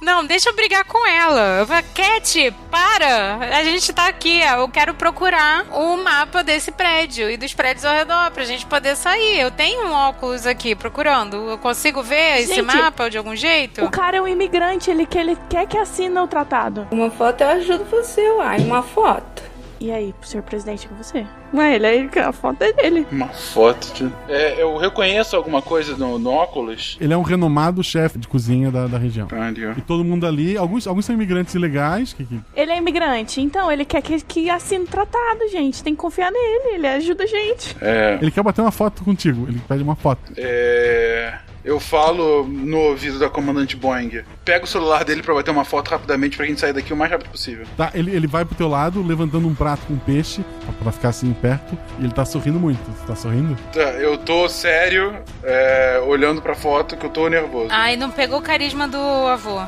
Não, 0.00 0.24
deixa 0.24 0.48
eu 0.48 0.54
brigar 0.54 0.84
com 0.84 1.06
ela. 1.06 1.58
Eu 1.60 1.66
falo, 1.66 1.84
Cat, 1.94 2.50
para. 2.70 3.36
A 3.56 3.62
gente 3.62 3.92
tá 3.92 4.06
aqui. 4.08 4.40
Eu 4.40 4.68
quero 4.68 4.94
procurar 4.94 5.66
o 5.70 5.96
mapa 5.96 6.42
desse 6.42 6.72
prédio 6.72 7.30
e 7.30 7.36
dos 7.36 7.52
prédios 7.52 7.84
ao 7.84 7.94
redor 7.94 8.30
pra 8.30 8.44
gente 8.44 8.64
poder 8.66 8.96
sair. 8.96 9.40
Eu 9.40 9.50
tenho 9.50 9.86
um 9.86 9.92
óculos 9.92 10.46
aqui 10.46 10.74
procurando. 10.74 11.50
Eu 11.50 11.58
consigo 11.58 12.02
ver 12.02 12.40
esse 12.40 12.54
Gente, 12.54 12.64
mapa 12.64 13.08
de 13.08 13.18
algum 13.18 13.36
jeito? 13.36 13.84
O 13.84 13.90
cara 13.90 14.16
é 14.16 14.20
um 14.20 14.28
imigrante, 14.28 14.90
ele, 14.90 15.06
que, 15.06 15.18
ele 15.18 15.36
quer 15.48 15.66
que 15.66 15.76
assine 15.76 16.18
o 16.18 16.26
tratado. 16.26 16.88
Uma 16.90 17.10
foto 17.10 17.42
eu 17.42 17.48
ajudo 17.48 17.84
você, 17.84 18.26
uai. 18.30 18.58
Uma 18.60 18.82
foto. 18.82 19.53
E 19.84 19.92
aí, 19.92 20.14
senhor 20.22 20.42
presidente, 20.42 20.88
com 20.88 20.94
você? 20.94 21.26
Ué, 21.52 21.74
ele 21.74 21.86
aí, 21.86 22.10
a 22.24 22.32
foto 22.32 22.62
é 22.62 22.72
dele. 22.72 23.06
Uma 23.12 23.28
foto 23.28 23.92
de. 23.92 24.10
É, 24.32 24.62
eu 24.62 24.74
reconheço 24.78 25.36
alguma 25.36 25.60
coisa 25.60 25.94
no, 25.94 26.18
no 26.18 26.30
óculos. 26.30 26.96
Ele 26.98 27.12
é 27.12 27.16
um 27.18 27.20
renomado 27.22 27.84
chefe 27.84 28.18
de 28.18 28.26
cozinha 28.26 28.70
da, 28.70 28.86
da 28.86 28.96
região. 28.96 29.26
Pariu. 29.28 29.72
E 29.76 29.82
todo 29.82 30.02
mundo 30.02 30.26
ali, 30.26 30.56
alguns, 30.56 30.86
alguns 30.86 31.04
são 31.04 31.14
imigrantes 31.14 31.54
ilegais. 31.54 32.14
Que, 32.14 32.24
que- 32.24 32.40
Ele 32.56 32.72
é 32.72 32.78
imigrante, 32.78 33.42
então 33.42 33.70
ele 33.70 33.84
quer 33.84 34.00
que, 34.00 34.18
que 34.22 34.48
assine 34.48 34.84
o 34.84 34.88
tratado, 34.88 35.46
gente. 35.52 35.84
Tem 35.84 35.94
que 35.94 36.00
confiar 36.00 36.32
nele, 36.32 36.76
ele 36.76 36.86
ajuda 36.88 37.24
a 37.24 37.26
gente. 37.26 37.76
É. 37.78 38.18
Ele 38.22 38.30
quer 38.30 38.42
bater 38.42 38.62
uma 38.62 38.72
foto 38.72 39.04
contigo, 39.04 39.46
ele 39.46 39.60
pede 39.68 39.82
uma 39.82 39.94
foto. 39.96 40.32
É. 40.38 41.40
Eu 41.64 41.80
falo 41.80 42.44
no 42.46 42.78
ouvido 42.78 43.18
da 43.18 43.30
comandante 43.30 43.74
Boeing. 43.74 44.22
Pega 44.44 44.64
o 44.64 44.68
celular 44.68 45.02
dele 45.02 45.22
pra 45.22 45.32
bater 45.32 45.50
uma 45.50 45.64
foto 45.64 45.88
rapidamente 45.88 46.36
pra 46.36 46.44
gente 46.44 46.60
sair 46.60 46.74
daqui 46.74 46.92
o 46.92 46.96
mais 46.96 47.10
rápido 47.10 47.30
possível. 47.30 47.64
Tá, 47.74 47.90
ele, 47.94 48.10
ele 48.14 48.26
vai 48.26 48.44
pro 48.44 48.54
teu 48.54 48.68
lado, 48.68 49.02
levantando 49.02 49.48
um 49.48 49.54
prato 49.54 49.80
com 49.86 49.96
peixe, 49.96 50.44
pra, 50.82 50.92
ficar 50.92 51.08
assim 51.08 51.32
perto, 51.32 51.76
e 51.98 52.04
ele 52.04 52.12
tá 52.12 52.24
sorrindo 52.26 52.60
muito. 52.60 52.84
Você 52.90 53.06
tá 53.06 53.16
sorrindo? 53.16 53.56
Tá, 53.72 53.80
eu 53.80 54.18
tô 54.18 54.46
sério, 54.46 55.16
é, 55.42 56.02
olhando 56.06 56.42
pra 56.42 56.54
foto 56.54 56.98
que 56.98 57.06
eu 57.06 57.10
tô 57.10 57.28
nervoso. 57.28 57.68
Ai, 57.70 57.96
não 57.96 58.10
pegou 58.10 58.40
o 58.40 58.42
carisma 58.42 58.86
do 58.86 58.98
avô. 58.98 59.62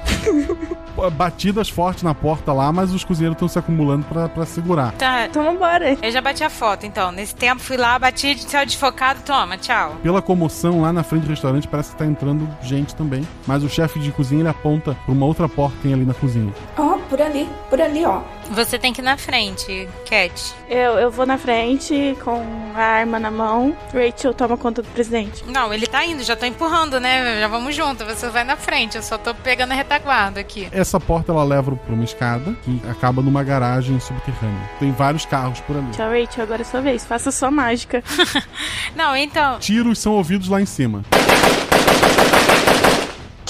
Batidas 1.13 1.69
fortes 1.69 2.03
na 2.03 2.15
porta 2.15 2.53
lá, 2.53 2.71
mas 2.73 2.93
os 2.93 3.05
cozinheiros 3.05 3.37
estão 3.37 3.49
se 3.49 3.59
acumulando 3.59 4.05
pra, 4.05 4.29
pra 4.29 4.45
segurar. 4.45 4.93
Tá. 4.93 5.27
Então 5.27 5.45
vambora. 5.45 5.97
Eu 6.03 6.11
já 6.11 6.21
bati 6.21 6.45
a 6.45 6.51
foto, 6.51 6.85
então. 6.85 7.11
Nesse 7.13 7.35
tempo 7.35 7.61
fui 7.61 7.77
lá, 7.77 7.99
bati 7.99 8.35
de 8.35 8.43
céu 8.43 8.65
desfocado, 8.65 9.21
toma, 9.25 9.57
tchau. 9.57 9.97
Pela 10.03 10.21
comoção 10.21 10.83
lá 10.83 10.93
na 10.93 11.03
frente 11.03 11.25
do 11.25 11.31
restaurante, 11.31 11.69
parece 11.69 11.86
que 11.91 11.97
tá 11.97 12.07
entrando 12.07 12.49
gente 12.63 12.95
também. 12.95 13.27
Mas 13.47 13.63
o 13.63 13.69
chefe 13.69 13.99
de 13.99 14.11
cozinha 14.13 14.43
ele 14.43 14.49
aponta 14.49 14.97
pra 15.05 15.13
uma 15.13 15.27
outra 15.27 15.49
porta 15.49 15.77
que 15.77 15.83
tem 15.83 15.95
ali 15.95 16.05
na 16.05 16.15
cozinha. 16.15 16.53
Ó, 16.77 16.99
por 17.09 17.21
ali, 17.21 17.49
por 17.69 17.81
ali, 17.81 18.05
ó. 18.05 18.21
Você 18.51 18.79
tem 18.79 18.93
que 18.93 19.01
ir 19.01 19.05
na 19.05 19.17
frente, 19.17 19.89
Cat. 20.09 20.55
Eu, 20.69 20.93
eu 20.99 21.11
vou 21.11 21.27
na 21.27 21.37
frente 21.37 22.17
com 22.23 22.43
a 22.75 22.81
arma 22.81 23.19
na 23.19 23.31
mão. 23.31 23.77
Rachel 23.93 24.33
toma 24.35 24.57
conta 24.57 24.83
do 24.83 24.89
presidente. 24.89 25.45
Não, 25.47 25.73
ele 25.73 25.87
tá 25.87 26.05
indo, 26.05 26.23
já 26.23 26.37
tô 26.37 26.47
empurrando, 26.47 27.01
né? 27.01 27.41
Já 27.41 27.49
vamos 27.49 27.75
junto, 27.75 28.05
você 28.05 28.29
vai 28.29 28.45
na 28.45 28.57
frente, 28.57 28.97
eu 28.97 29.03
só 29.03 29.19
tô 29.19 29.35
pegando 29.35 29.73
a 29.73 29.75
retaguarda 29.75 30.41
aqui. 30.41 30.69
Essa 30.71 31.01
porta 31.01 31.33
ela 31.33 31.43
leva 31.45 31.75
pra 31.75 31.95
uma 31.95 32.05
escada 32.05 32.57
que 32.63 32.81
acaba 32.89 33.21
numa 33.21 33.43
garagem 33.43 33.99
subterrânea. 33.99 34.71
Tem 34.79 34.93
vários 34.93 35.27
carros 35.27 35.61
por 35.61 35.77
ali. 35.77 35.91
Tchau, 35.91 36.09
Rachel, 36.09 36.45
agora 36.45 36.63
é 36.63 36.65
sua 36.65 36.81
vez. 36.81 37.05
Faça 37.05 37.31
sua 37.33 37.51
mágica. 37.51 38.03
Não, 38.95 39.17
então. 39.17 39.59
Tiros 39.59 39.99
são 39.99 40.13
ouvidos 40.15 40.49
lá 40.49 40.61
em 40.61 40.67
cima. 40.67 41.03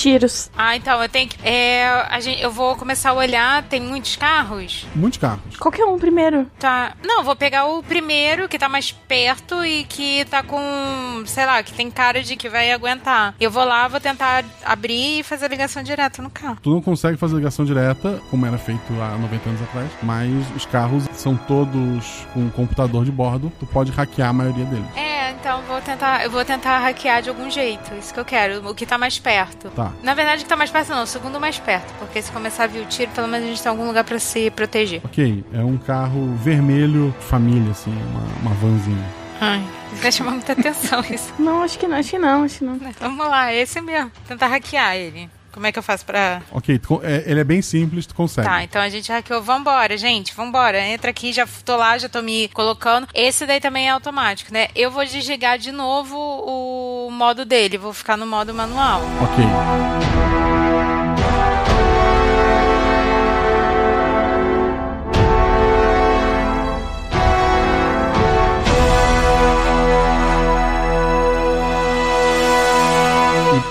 Tiros. 0.06 0.52
Ah, 0.56 0.76
então 0.76 1.02
eu 1.02 1.08
tenho 1.08 1.28
que. 1.28 1.36
É, 1.42 2.06
a 2.08 2.20
gente, 2.20 2.40
eu 2.40 2.48
vou 2.48 2.76
começar 2.76 3.10
a 3.10 3.14
olhar, 3.14 3.64
tem 3.64 3.80
muitos 3.80 4.14
carros? 4.14 4.86
Muitos 4.94 5.18
carros. 5.18 5.56
Qualquer 5.56 5.84
um 5.84 5.98
primeiro. 5.98 6.46
Tá. 6.60 6.92
Não, 7.04 7.24
vou 7.24 7.34
pegar 7.34 7.66
o 7.66 7.82
primeiro 7.82 8.48
que 8.48 8.56
tá 8.56 8.68
mais 8.68 8.92
perto 8.92 9.64
e 9.64 9.82
que 9.82 10.24
tá 10.26 10.44
com. 10.44 11.24
sei 11.26 11.44
lá, 11.44 11.60
que 11.60 11.72
tem 11.72 11.90
cara 11.90 12.22
de 12.22 12.36
que 12.36 12.48
vai 12.48 12.70
aguentar. 12.70 13.34
Eu 13.40 13.50
vou 13.50 13.64
lá, 13.64 13.88
vou 13.88 13.98
tentar 13.98 14.44
abrir 14.64 15.18
e 15.18 15.22
fazer 15.24 15.46
a 15.46 15.48
ligação 15.48 15.82
direta 15.82 16.22
no 16.22 16.30
carro. 16.30 16.58
Tu 16.62 16.70
não 16.70 16.80
consegue 16.80 17.16
fazer 17.16 17.34
ligação 17.34 17.64
direta, 17.64 18.22
como 18.30 18.46
era 18.46 18.58
feito 18.58 18.92
há 19.02 19.18
90 19.18 19.48
anos 19.48 19.62
atrás, 19.62 19.90
mas 20.04 20.30
os 20.54 20.64
carros 20.66 21.02
são 21.14 21.36
todos 21.36 22.24
com 22.32 22.48
computador 22.50 23.04
de 23.04 23.10
bordo. 23.10 23.52
Tu 23.58 23.66
pode 23.66 23.90
hackear 23.90 24.28
a 24.28 24.32
maioria 24.32 24.66
deles. 24.66 24.86
É, 24.94 25.32
então 25.32 25.62
vou 25.62 25.80
tentar. 25.80 26.24
Eu 26.24 26.30
vou 26.30 26.44
tentar 26.44 26.78
hackear 26.78 27.22
de 27.22 27.28
algum 27.28 27.50
jeito. 27.50 27.92
Isso 27.94 28.14
que 28.14 28.20
eu 28.20 28.24
quero. 28.24 28.68
O 28.70 28.72
que 28.72 28.86
tá 28.86 28.96
mais 28.96 29.18
perto. 29.18 29.68
Tá. 29.70 29.95
Na 30.02 30.14
verdade, 30.14 30.42
que 30.42 30.48
tá 30.48 30.56
mais 30.56 30.70
perto 30.70 30.90
não, 30.90 31.02
o 31.02 31.06
segundo 31.06 31.40
mais 31.40 31.58
perto. 31.58 31.92
Porque 31.98 32.20
se 32.22 32.30
começar 32.30 32.64
a 32.64 32.66
vir 32.66 32.80
o 32.82 32.86
tiro, 32.86 33.10
pelo 33.12 33.26
menos 33.28 33.46
a 33.46 33.50
gente 33.50 33.62
tem 33.62 33.70
algum 33.70 33.86
lugar 33.86 34.04
pra 34.04 34.18
se 34.18 34.50
proteger. 34.50 35.00
Ok, 35.04 35.44
é 35.52 35.58
um 35.58 35.76
carro 35.76 36.34
vermelho, 36.36 37.14
família, 37.20 37.70
assim, 37.70 37.90
uma, 37.90 38.50
uma 38.50 38.54
vanzinha. 38.54 39.04
Ai, 39.40 39.62
vai 40.00 40.10
chamar 40.12 40.32
muita 40.32 40.52
atenção 40.52 41.00
isso. 41.10 41.32
Não, 41.38 41.62
acho 41.62 41.78
que 41.78 41.86
não, 41.86 41.96
acho 41.98 42.10
que 42.10 42.18
não, 42.18 42.44
acho 42.44 42.58
que 42.58 42.64
não. 42.64 42.80
Vamos 43.00 43.26
lá, 43.26 43.52
esse 43.52 43.80
mesmo. 43.80 44.10
Tentar 44.26 44.46
hackear 44.48 44.96
ele. 44.96 45.28
Como 45.56 45.66
é 45.66 45.72
que 45.72 45.78
eu 45.78 45.82
faço 45.82 46.04
pra. 46.04 46.42
Ok, 46.52 46.78
tu 46.78 47.00
é- 47.02 47.24
ele 47.24 47.40
é 47.40 47.44
bem 47.44 47.62
simples, 47.62 48.04
tu 48.04 48.14
consegue. 48.14 48.46
Tá, 48.46 48.62
então 48.62 48.82
a 48.82 48.90
gente 48.90 49.10
hackeou. 49.10 49.40
Vambora, 49.40 49.96
gente, 49.96 50.34
vambora. 50.34 50.78
Entra 50.78 51.10
aqui, 51.10 51.32
já 51.32 51.48
tô 51.64 51.76
lá, 51.76 51.96
já 51.96 52.10
tô 52.10 52.20
me 52.20 52.48
colocando. 52.48 53.08
Esse 53.14 53.46
daí 53.46 53.58
também 53.58 53.88
é 53.88 53.90
automático, 53.90 54.52
né? 54.52 54.68
Eu 54.76 54.90
vou 54.90 55.02
desligar 55.02 55.56
de 55.58 55.72
novo 55.72 56.14
o 56.14 57.10
modo 57.10 57.46
dele, 57.46 57.78
vou 57.78 57.94
ficar 57.94 58.18
no 58.18 58.26
modo 58.26 58.52
manual. 58.52 59.00
Ok. 59.22 60.65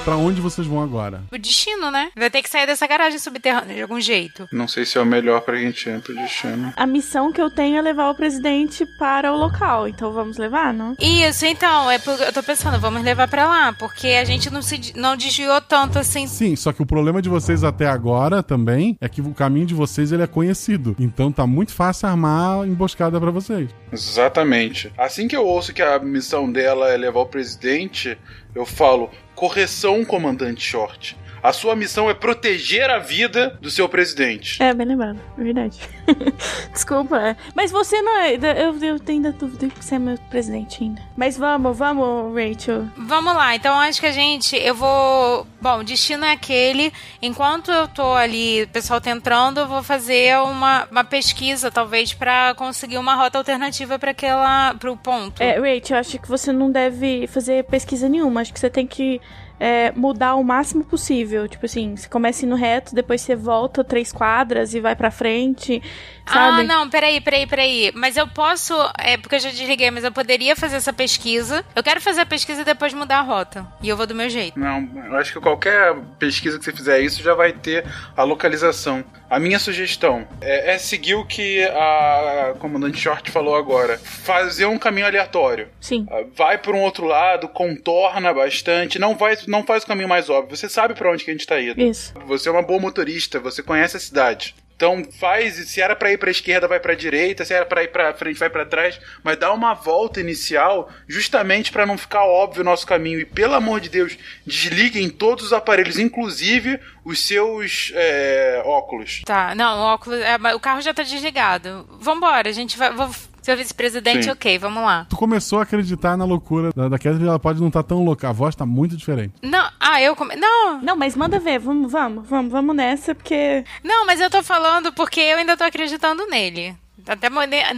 Pra 0.06 0.16
onde 0.16 0.40
vocês 0.40 0.68
vão 0.68 0.84
agora? 0.84 1.24
O 1.32 1.38
destino, 1.38 1.90
né? 1.90 2.12
Vai 2.16 2.30
ter 2.30 2.44
que 2.44 2.50
sair 2.50 2.68
dessa 2.68 2.86
garagem 2.86 3.18
subterrânea 3.18 3.76
de 3.76 3.82
algum 3.82 4.00
jeito. 4.00 4.48
Não 4.52 4.68
sei 4.68 4.86
se 4.86 5.00
é 5.00 5.02
o 5.02 5.06
melhor 5.06 5.42
pra 5.42 5.58
gente 5.58 5.90
ir 5.90 6.00
pro 6.00 6.14
destino. 6.14 6.72
A 6.78 6.86
missão 6.86 7.34
que 7.34 7.42
eu 7.42 7.50
tenho 7.50 7.78
é 7.78 7.82
levar 7.82 8.12
o 8.12 8.16
presidente 8.16 8.86
para 9.00 9.34
o 9.34 9.38
local, 9.38 9.88
então 9.88 10.14
vamos 10.14 10.38
levar, 10.38 10.72
não? 10.72 10.96
Isso, 11.02 11.48
então, 11.48 11.90
é 11.90 11.98
porque 11.98 12.24
eu 12.24 12.32
tô 12.32 12.44
pensando, 12.44 12.80
vamos 12.80 13.02
levar 13.02 13.28
pra 13.28 13.48
lá, 13.48 13.74
porque 13.74 14.10
a 14.10 14.24
gente 14.24 14.52
não 14.52 14.62
se 14.62 14.94
não 14.96 15.18
desviou 15.18 15.60
tanto 15.60 15.98
assim. 15.98 16.28
Sim, 16.28 16.56
só 16.56 16.72
que 16.72 16.84
o 16.84 16.86
problema 16.86 17.20
de 17.20 17.28
vocês 17.28 17.64
até 17.64 17.88
agora 17.88 18.44
também 18.44 18.96
é 19.02 19.10
que 19.10 19.22
o 19.22 19.34
caminho 19.34 19.66
de 19.66 19.74
vocês 19.74 20.12
ele 20.12 20.22
é 20.22 20.28
conhecido. 20.28 20.96
Então 21.00 21.32
tá 21.32 21.48
muito 21.48 21.74
fácil 21.74 22.08
armar 22.08 22.62
a 22.62 22.68
emboscada 22.68 23.20
pra 23.20 23.32
vocês. 23.32 23.72
Exatamente. 23.92 24.94
Assim 24.96 25.28
que 25.28 25.36
eu 25.36 25.46
ouço 25.48 25.74
que 25.74 25.82
a 25.82 25.98
missão 25.98 26.52
dela 26.52 26.90
é 26.90 26.98
levar 26.98 27.22
o 27.22 27.26
presidente, 27.26 28.16
eu 28.54 28.66
falo: 28.66 29.10
correção, 29.36 30.06
comandante 30.06 30.62
Short. 30.64 31.18
A 31.46 31.54
sua 31.54 31.76
missão 31.76 32.10
é 32.10 32.14
proteger 32.16 32.90
a 32.90 32.98
vida 32.98 33.56
do 33.62 33.70
seu 33.70 33.88
presidente. 33.88 34.62
É, 34.64 34.74
bem 34.74 34.88
lembrado, 34.88 35.20
é 35.38 35.44
verdade. 35.44 35.80
Desculpa, 36.74 37.20
é. 37.20 37.36
mas 37.54 37.70
você 37.70 38.02
não 38.02 38.18
é. 38.18 38.34
Eu, 38.34 38.76
eu 38.82 39.00
tenho 39.00 39.20
ainda 39.20 39.32
dúvida 39.32 39.68
que 39.68 39.86
você 39.86 39.94
é 39.94 40.00
meu 40.00 40.18
presidente 40.32 40.84
ainda. 40.84 41.04
Mas 41.16 41.38
vamos, 41.38 41.78
vamos, 41.78 42.34
Rachel. 42.34 42.88
Vamos 42.98 43.36
lá, 43.36 43.56
então 43.56 43.80
acho 43.80 44.00
que 44.00 44.08
a 44.08 44.12
gente. 44.12 44.56
Eu 44.56 44.74
vou. 44.74 45.46
Bom, 45.62 45.82
o 45.82 45.84
destino 45.84 46.26
é 46.26 46.32
aquele. 46.32 46.92
Enquanto 47.22 47.72
eu 47.72 47.88
tô 47.88 48.14
ali, 48.14 48.64
o 48.64 48.68
pessoal 48.70 49.00
tá 49.00 49.12
entrando, 49.12 49.60
eu 49.60 49.68
vou 49.68 49.84
fazer 49.84 50.36
uma, 50.40 50.88
uma 50.90 51.04
pesquisa, 51.04 51.70
talvez, 51.70 52.12
pra 52.12 52.56
conseguir 52.56 52.98
uma 52.98 53.14
rota 53.14 53.38
alternativa 53.38 54.00
para 54.00 54.10
aquela. 54.10 54.74
pro 54.74 54.98
ponto. 54.98 55.44
É, 55.44 55.60
Rachel, 55.60 56.00
acho 56.00 56.18
que 56.18 56.28
você 56.28 56.52
não 56.52 56.72
deve 56.72 57.28
fazer 57.28 57.66
pesquisa 57.66 58.10
nenhuma. 58.10 58.42
Acho 58.42 58.52
que 58.52 58.60
você 58.60 58.70
tem 58.70 58.88
que 58.88 59.22
é, 59.60 59.92
mudar 59.92 60.36
o 60.36 60.44
máximo 60.44 60.84
possível. 60.84 61.48
Tipo 61.48 61.66
assim, 61.66 61.96
você 61.96 62.08
começa 62.08 62.46
indo 62.46 62.56
reto, 62.56 62.94
depois 62.96 63.22
você 63.22 63.36
volta 63.36 63.84
três 63.84 64.12
quadras 64.12 64.74
e 64.74 64.80
vai 64.80 64.96
pra 64.96 65.12
frente. 65.12 65.82
Sabe? 66.28 66.62
Ah, 66.62 66.64
não, 66.64 66.90
peraí, 66.90 67.22
peraí, 67.22 67.46
peraí. 67.46 67.92
Mas 67.94 68.18
eu 68.18 68.28
posso. 68.28 68.74
É 68.98 69.16
porque 69.18 69.36
eu 69.36 69.40
já 69.40 69.50
desliguei, 69.50 69.92
mas 69.92 70.04
eu 70.04 70.12
poderia 70.12 70.56
fazer 70.56 70.78
essa 70.78 70.92
pesquisa. 70.92 71.64
Eu 71.76 71.84
quero 71.84 72.02
fazer 72.02 72.22
a 72.22 72.26
pesquisa 72.26 72.62
e 72.62 72.66
depois 72.66 72.94
mudar 72.94 73.20
a 73.20 73.22
rota. 73.22 73.68
E 73.82 73.90
eu 73.90 73.96
vou 73.96 74.08
do 74.08 74.16
meu 74.16 74.30
jeito. 74.30 74.60
Não, 74.60 74.90
eu 75.08 75.18
acho 75.18 75.34
que 75.34 75.40
qualquer 75.40 75.96
pesquisa 76.18 76.58
que 76.58 76.66
você 76.66 76.72
fizer 76.72 77.00
isso 77.00 77.22
já 77.22 77.36
vai 77.36 77.54
ter 77.54 77.86
a 78.18 78.24
localização. 78.24 79.04
A 79.30 79.40
minha 79.40 79.60
sugestão 79.60 80.28
é, 80.42 80.74
é 80.74 80.78
seguir 80.78 81.16
o 81.16 81.26
que 81.26 81.64
a 81.64 82.54
comandante 82.60 82.98
Short 82.98 83.30
falou 83.30 83.56
agora. 83.56 83.98
Fazer 84.00 84.66
um 84.66 84.78
caminho 84.78 85.06
aleatório. 85.08 85.68
Sim. 85.80 86.08
Ah, 86.10 86.24
Vai 86.36 86.58
por 86.58 86.76
um 86.76 86.82
outro 86.82 87.06
lado, 87.06 87.48
contorna 87.48 88.34
bastante, 88.34 88.98
não, 89.00 89.16
vai, 89.16 89.36
não 89.50 89.64
faz 89.64 89.84
o 89.84 89.88
caminho 89.88 90.10
mais 90.10 90.30
óbvio. 90.30 90.56
Você 90.56 90.70
sabe 90.70 90.94
pra 90.94 91.12
onde 91.12 91.24
que 91.24 91.32
a 91.32 91.34
gente 91.34 91.48
tá 91.48 91.60
indo. 91.62 91.82
Isso. 91.82 92.14
Você 92.26 92.50
é 92.50 92.52
uma 92.52 92.62
boa 92.62 92.80
motorista, 92.80 93.40
você 93.40 93.62
conhece 93.64 93.98
a 93.98 94.00
cidade. 94.00 94.56
Então 94.76 95.06
faz, 95.20 95.56
se 95.70 95.80
era 95.80 95.96
para 95.96 96.12
ir 96.12 96.18
para 96.18 96.30
esquerda, 96.30 96.68
vai 96.68 96.80
para 96.82 96.94
direita, 96.94 97.46
se 97.46 97.54
era 97.54 97.66
para 97.66 97.84
ir 97.84 97.88
para 97.88 98.14
frente, 98.14 98.38
vai 98.38 98.50
para 98.50 98.66
trás, 98.66 99.00
mas 99.24 99.38
dá 99.38 99.54
uma 99.54 99.74
volta 99.74 100.20
inicial, 100.20 100.92
justamente 101.08 101.72
para 101.72 101.86
não 101.86 101.98
ficar 101.98 102.26
óbvio 102.26 102.62
o 102.62 102.66
nosso 102.66 102.86
caminho. 102.86 103.20
E 103.20 103.26
pelo 103.26 103.54
amor 103.54 103.80
de 103.80 103.88
Deus, 103.88 104.18
desliguem 104.46 105.10
todos 105.10 105.46
os 105.46 105.54
aparelhos, 105.54 105.98
inclusive 105.98 106.78
os 107.06 107.26
seus 107.26 107.94
é, 107.96 108.62
óculos. 108.66 109.22
Tá, 109.26 109.56
não, 109.56 109.80
o 109.80 109.82
óculos, 109.94 110.20
é, 110.20 110.36
o 110.54 110.60
carro 110.60 110.82
já 110.82 110.94
tá 110.94 111.04
desligado. 111.04 111.88
Vambora, 112.02 112.50
a 112.50 112.54
gente 112.54 112.78
vai, 112.78 112.92
vou, 112.92 113.10
seu 113.46 113.56
vice-presidente, 113.56 114.28
ok, 114.28 114.58
vamos 114.58 114.84
lá. 114.84 115.06
Tu 115.08 115.16
começou 115.16 115.60
a 115.60 115.64
acreditar 115.64 116.18
na 116.18 116.26
loucura 116.26 116.72
da, 116.76 116.90
da 116.90 116.98
Catherine, 116.98 117.28
ela 117.28 117.38
pode 117.38 117.60
não 117.60 117.68
estar 117.68 117.84
tão 117.84 118.04
louca. 118.04 118.28
A 118.28 118.32
voz 118.32 118.56
tá 118.56 118.66
muito 118.66 118.98
diferente. 118.98 119.36
Não, 119.44 119.70
ah, 119.80 120.02
eu 120.02 120.16
come... 120.16 120.36
Não! 120.36 120.82
Não, 120.82 120.96
mas 120.96 121.16
manda 121.16 121.38
ver, 121.38 121.60
vamos, 121.60 121.92
vamos, 121.92 122.28
vamos, 122.28 122.52
vamos 122.52 122.76
nessa, 122.76 123.14
porque. 123.14 123.64
Não, 123.84 124.04
mas 124.08 124.20
eu 124.20 124.32
tô 124.32 124.42
falando 124.42 124.92
porque 124.94 125.20
eu 125.20 125.38
ainda 125.38 125.56
tô 125.56 125.64
acreditando 125.64 126.26
nele. 126.26 126.76
Até 127.08 127.28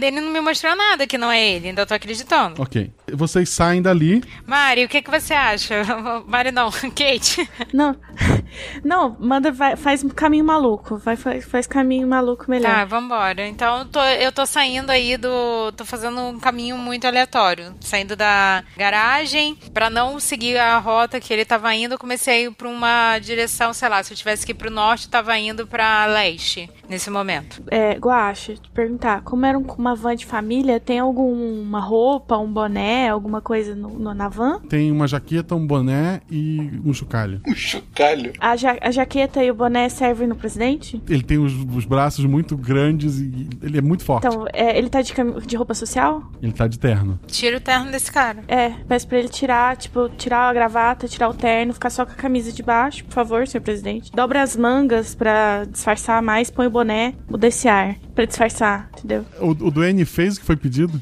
ele 0.06 0.22
não 0.22 0.32
me 0.32 0.40
mostrou 0.40 0.74
nada 0.74 1.06
que 1.06 1.18
não 1.18 1.30
é 1.30 1.46
ele, 1.46 1.68
ainda 1.68 1.84
tô 1.84 1.92
acreditando. 1.92 2.62
Ok. 2.62 2.90
Vocês 3.14 3.48
saem 3.48 3.82
dali. 3.82 4.22
Mari, 4.46 4.84
o 4.84 4.88
que, 4.88 5.02
que 5.02 5.10
você 5.10 5.34
acha? 5.34 5.82
Mari 6.26 6.50
não, 6.50 6.70
Kate. 6.94 7.48
Não. 7.72 7.96
Não, 8.82 9.16
manda, 9.20 9.52
vai, 9.52 9.76
faz 9.76 10.02
caminho 10.14 10.44
maluco. 10.44 10.96
Vai, 10.96 11.16
faz, 11.16 11.44
faz 11.44 11.66
caminho 11.66 12.08
maluco 12.08 12.46
melhor. 12.48 12.72
Tá, 12.72 12.84
vambora. 12.84 13.46
Então 13.46 13.80
eu 13.80 13.84
tô, 13.84 14.00
eu 14.00 14.32
tô 14.32 14.46
saindo 14.46 14.90
aí 14.90 15.16
do. 15.16 15.72
tô 15.76 15.84
fazendo 15.84 16.20
um 16.20 16.38
caminho 16.40 16.76
muito 16.76 17.06
aleatório. 17.06 17.74
Saindo 17.80 18.16
da 18.16 18.64
garagem, 18.76 19.56
pra 19.72 19.90
não 19.90 20.18
seguir 20.18 20.56
a 20.56 20.78
rota 20.78 21.20
que 21.20 21.32
ele 21.32 21.44
tava 21.44 21.74
indo, 21.74 21.94
eu 21.94 21.98
comecei 21.98 22.34
a 22.34 22.40
ir 22.48 22.52
pra 22.52 22.68
uma 22.68 23.18
direção, 23.18 23.72
sei 23.72 23.88
lá, 23.88 24.02
se 24.02 24.12
eu 24.12 24.16
tivesse 24.16 24.44
que 24.44 24.52
ir 24.52 24.54
pro 24.54 24.70
norte, 24.70 25.04
eu 25.04 25.10
tava 25.10 25.36
indo 25.38 25.66
pra 25.66 26.06
leste 26.06 26.68
nesse 26.88 27.10
momento. 27.10 27.62
É, 27.70 27.94
Guache, 27.94 28.56
te 28.56 28.70
perguntar, 28.70 29.22
como 29.22 29.44
era 29.46 29.58
uma 29.58 29.94
van 29.94 30.16
de 30.16 30.26
família, 30.26 30.80
tem 30.80 30.98
alguma 30.98 31.80
roupa, 31.80 32.36
um 32.38 32.50
boné, 32.50 32.97
alguma 33.06 33.42
coisa 33.42 33.74
no, 33.74 33.98
no, 33.98 34.14
na 34.14 34.28
van? 34.28 34.60
Tem 34.60 34.90
uma 34.90 35.06
jaqueta, 35.06 35.54
um 35.54 35.66
boné 35.66 36.22
e 36.30 36.80
um 36.82 36.94
chocalho. 36.94 37.42
Um 37.46 37.54
chocalho? 37.54 38.32
A, 38.40 38.56
ja 38.56 38.78
a 38.80 38.90
jaqueta 38.90 39.44
e 39.44 39.50
o 39.50 39.54
boné 39.54 39.88
servem 39.90 40.26
no 40.26 40.34
presidente? 40.34 41.02
Ele 41.08 41.22
tem 41.22 41.36
os, 41.36 41.52
os 41.52 41.84
braços 41.84 42.24
muito 42.24 42.56
grandes 42.56 43.18
e 43.18 43.48
ele 43.62 43.78
é 43.78 43.82
muito 43.82 44.04
forte. 44.04 44.26
Então, 44.26 44.46
é, 44.52 44.78
ele 44.78 44.88
tá 44.88 45.02
de, 45.02 45.12
de 45.46 45.56
roupa 45.56 45.74
social? 45.74 46.22
Ele 46.42 46.52
tá 46.52 46.66
de 46.66 46.78
terno. 46.78 47.20
Tira 47.26 47.58
o 47.58 47.60
terno 47.60 47.90
desse 47.90 48.10
cara. 48.10 48.42
É, 48.48 48.70
peço 48.88 49.06
pra 49.06 49.18
ele 49.18 49.28
tirar, 49.28 49.76
tipo, 49.76 50.08
tirar 50.10 50.48
a 50.48 50.52
gravata, 50.52 51.06
tirar 51.06 51.28
o 51.28 51.34
terno, 51.34 51.74
ficar 51.74 51.90
só 51.90 52.06
com 52.06 52.12
a 52.12 52.16
camisa 52.16 52.50
de 52.50 52.62
baixo, 52.62 53.04
por 53.04 53.12
favor, 53.12 53.46
senhor 53.46 53.62
presidente. 53.62 54.10
Dobra 54.12 54.42
as 54.42 54.56
mangas 54.56 55.14
pra 55.14 55.64
disfarçar 55.64 56.22
mais, 56.22 56.50
põe 56.50 56.66
o 56.66 56.70
boné, 56.70 57.14
muda 57.28 57.46
esse 57.46 57.68
ar 57.68 57.96
pra 58.14 58.24
disfarçar, 58.24 58.90
entendeu? 58.98 59.24
O, 59.40 59.50
o 59.50 59.70
Duane 59.70 60.04
fez 60.04 60.36
o 60.36 60.40
que 60.40 60.46
foi 60.46 60.56
pedido? 60.56 61.00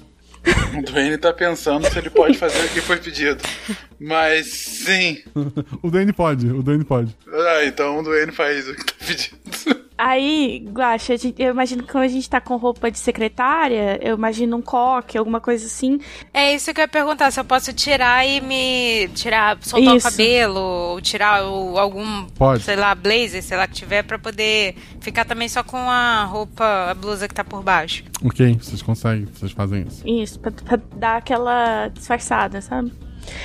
O 0.77 0.83
Duane 0.85 1.19
tá 1.19 1.33
pensando 1.33 1.89
se 1.91 1.99
ele 1.99 2.11
pode 2.11 2.39
fazer 2.39 2.65
o 2.65 2.69
que 2.69 2.81
foi 2.81 2.99
pedido. 2.99 3.43
Mas 3.99 4.47
sim. 4.47 5.23
o 5.83 5.91
Duane 5.91 6.13
pode, 6.13 6.47
o 6.47 6.63
Duane 6.63 6.85
pode. 6.85 7.17
Ah, 7.33 7.65
então 7.65 7.99
o 7.99 8.03
Duane 8.03 8.33
faz 8.33 8.69
o 8.69 8.75
que 8.75 8.85
tá 8.85 8.95
pedido. 9.07 9.86
Aí, 9.99 10.63
Guaxa, 10.73 11.15
eu 11.39 11.51
imagino 11.51 11.83
que 11.83 11.91
quando 11.91 12.05
a 12.05 12.09
gente 12.09 12.29
tá 12.29 12.39
com 12.39 12.57
roupa 12.57 12.91
de 12.91 12.99
secretária, 12.99 13.99
eu 14.03 14.17
imagino 14.17 14.57
um 14.57 14.63
coque, 14.63 15.17
alguma 15.17 15.41
coisa 15.41 15.65
assim. 15.65 15.99
É 16.35 16.55
isso 16.55 16.73
que 16.75 16.81
eu 16.81 16.85
ia 16.85 16.89
perguntar, 16.89 17.31
se 17.31 17.41
eu 17.41 17.45
posso 17.45 17.73
tirar 17.73 18.27
e 18.27 18.41
me. 18.43 19.09
tirar, 19.15 19.57
soltar 19.63 19.97
isso. 19.97 20.07
o 20.07 20.11
cabelo, 20.11 20.61
ou 20.61 21.01
tirar 21.01 21.47
o, 21.47 21.79
algum, 21.79 22.25
Pode. 22.27 22.63
sei 22.63 22.77
lá, 22.77 22.95
blazer, 22.95 23.43
sei 23.43 23.57
lá, 23.57 23.67
que 23.67 23.75
tiver, 23.75 24.03
pra 24.03 24.19
poder 24.19 24.75
ficar 25.01 25.25
também 25.25 25.49
só 25.49 25.63
com 25.63 25.79
a 25.79 26.25
roupa, 26.25 26.91
a 26.91 26.95
blusa 26.95 27.27
que 27.27 27.35
tá 27.35 27.43
por 27.43 27.63
baixo. 27.63 28.05
Ok, 28.23 28.59
vocês 28.61 28.83
conseguem, 28.83 29.25
vocês 29.25 29.53
fazem 29.53 29.87
isso. 29.87 30.03
Isso, 30.07 30.41
pra, 30.41 30.51
pra 30.51 30.79
dar 30.97 31.17
aquela 31.17 31.89
disfarçada, 31.89 32.61
sabe? 32.61 32.93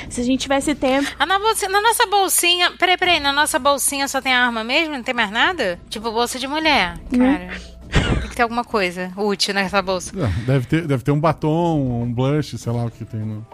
Se 0.10 0.22
a 0.22 0.24
gente 0.24 0.42
tivesse 0.42 0.76
tempo. 0.76 1.10
Ah, 1.18 1.26
na, 1.26 1.40
bolsinha, 1.40 1.70
na 1.70 1.82
nossa 1.82 2.06
bolsinha. 2.08 2.72
Peraí, 2.78 2.98
peraí, 2.98 3.20
na 3.20 3.32
nossa 3.32 3.60
bolsinha 3.60 4.08
só 4.08 4.22
tem 4.22 4.34
arma 4.34 4.64
mesmo? 4.64 4.96
Não 4.96 5.04
tem 5.04 5.14
mais 5.14 5.32
nada? 5.32 5.80
Tipo 5.90 6.12
bolsa 6.12 6.40
de 6.40 6.48
mulher, 6.48 6.98
cara. 7.18 7.50
Hum. 7.54 7.82
Tem 8.22 8.30
que 8.30 8.36
ter 8.36 8.44
alguma 8.44 8.64
coisa 8.64 9.12
útil 9.18 9.54
nessa 9.54 9.82
bolsa. 9.82 10.14
Deve 10.46 10.66
ter, 10.66 10.88
deve 10.88 11.04
ter 11.04 11.12
um 11.12 11.20
batom, 11.20 12.04
um 12.04 12.12
blush, 12.12 12.58
sei 12.58 12.72
lá 12.72 12.86
o 12.86 12.92
que 12.92 13.04
tem 13.04 13.20
no. 13.20 13.46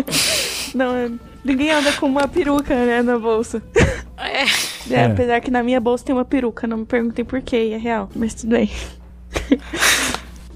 Não, 0.74 1.18
ninguém 1.44 1.70
anda 1.70 1.92
com 1.94 2.06
uma 2.06 2.28
peruca, 2.28 2.74
né, 2.74 3.02
na 3.02 3.18
bolsa. 3.18 3.62
É. 4.16 4.44
é. 4.94 5.04
Apesar 5.06 5.40
que 5.40 5.50
na 5.50 5.62
minha 5.62 5.80
bolsa 5.80 6.04
tem 6.04 6.14
uma 6.14 6.24
peruca, 6.24 6.66
não 6.66 6.78
me 6.78 6.84
perguntem 6.84 7.24
por 7.24 7.40
quê, 7.40 7.70
é 7.72 7.78
real, 7.78 8.08
mas 8.14 8.34
tudo 8.34 8.50
bem. 8.50 8.70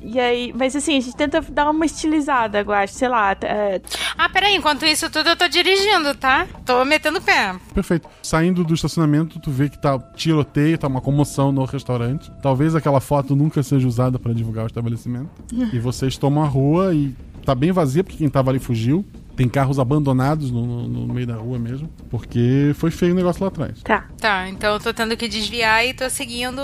E 0.04 0.20
aí, 0.20 0.52
mas 0.54 0.76
assim, 0.76 0.98
a 0.98 1.00
gente 1.00 1.16
tenta 1.16 1.40
dar 1.40 1.70
uma 1.70 1.86
estilizada, 1.86 2.60
eu 2.60 2.72
acho, 2.72 2.92
sei 2.92 3.08
lá. 3.08 3.32
É... 3.40 3.80
Ah, 4.16 4.28
peraí, 4.28 4.54
enquanto 4.54 4.84
isso 4.84 5.08
tudo 5.08 5.30
eu 5.30 5.36
tô 5.36 5.48
dirigindo, 5.48 6.14
tá? 6.14 6.46
Tô 6.64 6.84
metendo 6.84 7.22
pé. 7.22 7.54
Perfeito. 7.72 8.08
Saindo 8.22 8.62
do 8.62 8.74
estacionamento, 8.74 9.40
tu 9.40 9.50
vê 9.50 9.68
que 9.68 9.78
tá 9.78 9.98
tiroteio, 10.14 10.76
tá 10.76 10.86
uma 10.86 11.00
comoção 11.00 11.50
no 11.50 11.64
restaurante. 11.64 12.30
Talvez 12.42 12.74
aquela 12.74 13.00
foto 13.00 13.34
nunca 13.34 13.62
seja 13.62 13.88
usada 13.88 14.18
para 14.18 14.34
divulgar 14.34 14.64
o 14.64 14.66
estabelecimento. 14.66 15.30
e 15.72 15.78
vocês 15.78 16.18
tomam 16.18 16.44
a 16.44 16.46
rua 16.46 16.94
e 16.94 17.14
tá 17.44 17.54
bem 17.54 17.72
vazia, 17.72 18.04
porque 18.04 18.18
quem 18.18 18.28
tava 18.28 18.50
ali 18.50 18.58
fugiu. 18.58 19.04
Tem 19.36 19.48
carros 19.48 19.78
abandonados 19.78 20.50
no, 20.50 20.64
no, 20.64 20.88
no, 20.88 21.14
meio 21.14 21.26
da 21.26 21.34
rua 21.34 21.58
mesmo, 21.58 21.88
porque 22.10 22.72
foi 22.74 22.90
feio 22.90 23.12
o 23.12 23.16
negócio 23.16 23.42
lá 23.42 23.48
atrás. 23.48 23.82
Tá. 23.82 24.04
Tá, 24.20 24.48
então 24.48 24.74
eu 24.74 24.80
tô 24.80 24.94
tendo 24.94 25.16
que 25.16 25.28
desviar 25.28 25.84
e 25.84 25.92
tô 25.92 26.08
seguindo. 26.08 26.62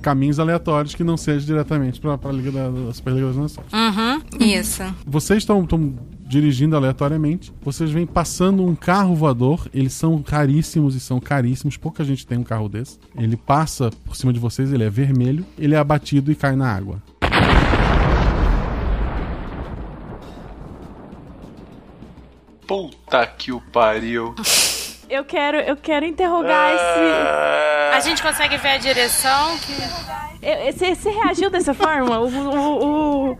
Caminhos 0.00 0.38
aleatórios 0.38 0.94
que 0.94 1.04
não 1.04 1.16
sejam 1.16 1.46
diretamente 1.46 2.00
pra, 2.00 2.16
pra 2.16 2.32
Liga 2.32 2.50
da, 2.50 2.70
da 2.70 2.92
Superliga 2.92 3.26
das 3.26 3.36
Nações. 3.36 3.66
Uhum, 3.72 4.22
isso. 4.40 4.82
Vocês 5.06 5.38
estão 5.38 5.66
dirigindo 6.32 6.74
aleatoriamente, 6.74 7.52
vocês 7.62 7.90
vêm 7.90 8.06
passando 8.06 8.64
um 8.64 8.74
carro 8.74 9.14
voador, 9.14 9.68
eles 9.74 9.92
são 9.92 10.24
raríssimos 10.26 10.94
e 10.94 11.00
são 11.00 11.20
caríssimos, 11.20 11.76
pouca 11.76 12.02
gente 12.02 12.26
tem 12.26 12.38
um 12.38 12.42
carro 12.42 12.70
desse. 12.70 12.98
Ele 13.14 13.36
passa 13.36 13.90
por 14.06 14.16
cima 14.16 14.32
de 14.32 14.38
vocês, 14.38 14.72
ele 14.72 14.82
é 14.82 14.88
vermelho, 14.88 15.44
ele 15.58 15.74
é 15.74 15.78
abatido 15.78 16.32
e 16.32 16.34
cai 16.34 16.56
na 16.56 16.74
água. 16.74 17.02
Puta 22.72 23.26
que 23.26 23.52
o 23.52 23.60
pariu. 23.60 24.34
Eu 25.10 25.26
quero, 25.26 25.58
eu 25.58 25.76
quero 25.76 26.06
interrogar 26.06 26.72
uh... 26.72 26.74
esse. 26.74 27.96
A 27.96 28.00
gente 28.00 28.22
consegue 28.22 28.56
ver 28.56 28.70
a 28.70 28.78
direção 28.78 29.58
que. 29.58 29.74
Você, 30.72 30.94
você 30.94 31.10
reagiu 31.10 31.50
dessa 31.50 31.74
forma? 31.74 32.18
O, 32.18 32.28
o, 32.28 33.32
o... 33.32 33.38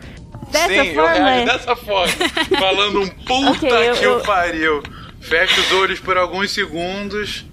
Dessa 0.50 0.68
Sim, 0.68 0.94
forma? 0.94 1.16
eu 1.16 1.24
reagi 1.24 1.46
dessa 1.46 1.74
forma. 1.74 2.12
Falando 2.58 3.00
um 3.00 3.08
puta 3.24 3.50
okay, 3.52 3.88
eu, 3.88 3.94
que 3.94 4.06
o 4.06 4.18
eu... 4.18 4.20
pariu. 4.20 4.82
Fecha 5.22 5.58
os 5.62 5.72
olhos 5.72 5.98
por 5.98 6.18
alguns 6.18 6.50
segundos. 6.50 7.46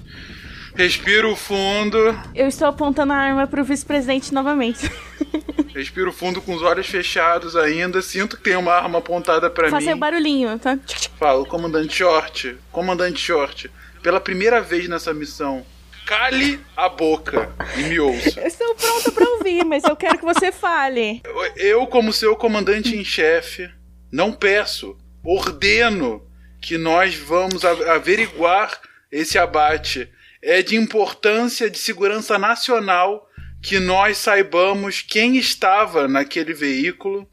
Respiro 0.80 1.36
fundo. 1.36 1.98
Eu 2.34 2.48
estou 2.48 2.66
apontando 2.66 3.12
a 3.12 3.16
arma 3.18 3.46
pro 3.46 3.66
vice-presidente 3.66 4.34
novamente. 4.34 4.90
Respiro 5.76 6.10
fundo 6.10 6.42
com 6.42 6.54
os 6.54 6.62
olhos 6.62 6.88
fechados 6.88 7.58
ainda. 7.58 8.02
Sinto 8.02 8.38
que 8.38 8.44
tem 8.44 8.56
uma 8.56 8.72
arma 8.72 9.00
apontada 9.00 9.50
para 9.50 9.66
mim. 9.66 9.72
Fazer 9.72 9.94
o 9.94 9.98
barulhinho, 9.98 10.58
tá? 10.58 10.80
Falo, 11.18 11.46
comandante 11.46 11.98
Short. 11.98 12.58
Comandante 12.72 13.20
Short. 13.20 13.70
Pela 14.02 14.22
primeira 14.22 14.62
vez 14.62 14.88
nessa 14.88 15.14
missão, 15.14 15.66
cale 16.06 16.62
a 16.78 16.88
boca 16.88 17.54
e 17.78 17.84
me 17.84 18.00
ouça. 18.00 18.40
Eu 18.40 18.48
estou 18.48 18.74
pronta 18.74 19.12
para 19.12 19.30
ouvir, 19.32 19.66
mas 19.66 19.84
eu 19.84 19.98
quero 19.98 20.18
que 20.18 20.24
você 20.24 20.50
fale. 20.50 21.22
Eu, 21.58 21.88
como 21.88 22.14
seu 22.14 22.38
comandante 22.38 22.96
em 22.96 23.04
chefe, 23.04 23.70
não 24.10 24.32
peço, 24.32 24.98
ordeno 25.26 26.26
que 26.62 26.78
nós 26.78 27.16
vamos 27.16 27.66
averiguar 27.66 28.80
esse 29.12 29.38
abate 29.38 30.10
é 30.42 30.62
de 30.62 30.76
importância 30.76 31.70
de 31.70 31.78
segurança 31.78 32.38
nacional 32.38 33.28
que 33.62 33.80
nós 33.80 34.18
saibamos 34.18 35.02
quem 35.02 35.38
estava 35.38 36.08
naquele 36.08 36.54
veículo 36.54 37.28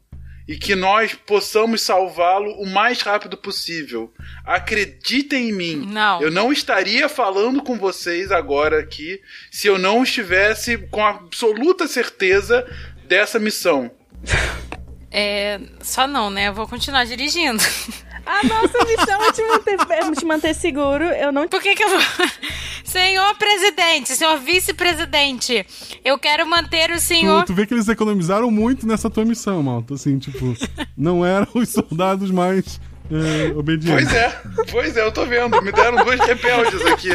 e 0.47 0.57
que 0.57 0.75
nós 0.75 1.13
possamos 1.13 1.81
salvá-lo 1.81 2.51
o 2.53 2.65
mais 2.65 3.01
rápido 3.01 3.35
possível. 3.35 4.13
Acreditem 4.45 5.49
em 5.49 5.53
mim. 5.53 5.85
Não. 5.87 6.21
Eu 6.21 6.31
não 6.31 6.53
estaria 6.53 7.09
falando 7.09 7.61
com 7.61 7.77
vocês 7.77 8.31
agora 8.31 8.79
aqui 8.79 9.21
se 9.51 9.67
eu 9.67 9.77
não 9.77 10.03
estivesse 10.03 10.77
com 10.89 11.05
absoluta 11.05 11.85
certeza 11.85 12.65
dessa 13.05 13.39
missão. 13.39 13.91
É, 15.11 15.59
só 15.81 16.07
não, 16.07 16.29
né? 16.29 16.47
Eu 16.47 16.53
vou 16.53 16.67
continuar 16.67 17.05
dirigindo. 17.05 17.61
A 18.27 18.43
nossa 18.43 18.77
missão 18.85 19.23
é 19.23 19.31
te 19.31 19.41
manter, 19.43 19.77
é 19.89 20.11
te 20.11 20.25
manter 20.25 20.53
seguro. 20.53 21.05
Eu 21.05 21.31
não. 21.31 21.47
Por 21.47 21.61
que, 21.61 21.73
que 21.75 21.83
eu 21.83 21.89
vou. 21.89 21.99
Senhor 22.83 23.35
presidente, 23.35 24.15
senhor 24.15 24.39
vice-presidente, 24.39 25.65
eu 26.05 26.17
quero 26.17 26.49
manter 26.49 26.89
o 26.89 26.97
senhor. 26.97 27.43
Tu, 27.43 27.47
tu, 27.47 27.53
vê 27.53 27.65
que 27.65 27.73
eles 27.73 27.89
economizaram 27.89 28.49
muito 28.49 28.87
nessa 28.87 29.09
tua 29.09 29.25
missão, 29.25 29.61
malta. 29.61 29.95
Assim, 29.95 30.17
tipo, 30.17 30.55
não 30.95 31.25
eram 31.25 31.49
os 31.53 31.67
soldados 31.67 32.31
mais 32.31 32.79
é, 33.11 33.57
obedientes. 33.57 34.07
Pois 34.07 34.13
é, 34.13 34.41
pois 34.71 34.97
é, 34.97 35.01
eu 35.01 35.11
tô 35.11 35.25
vendo. 35.25 35.61
Me 35.61 35.71
deram 35.71 36.03
dois 36.03 36.19
rebeldes 36.19 36.85
aqui. 36.85 37.09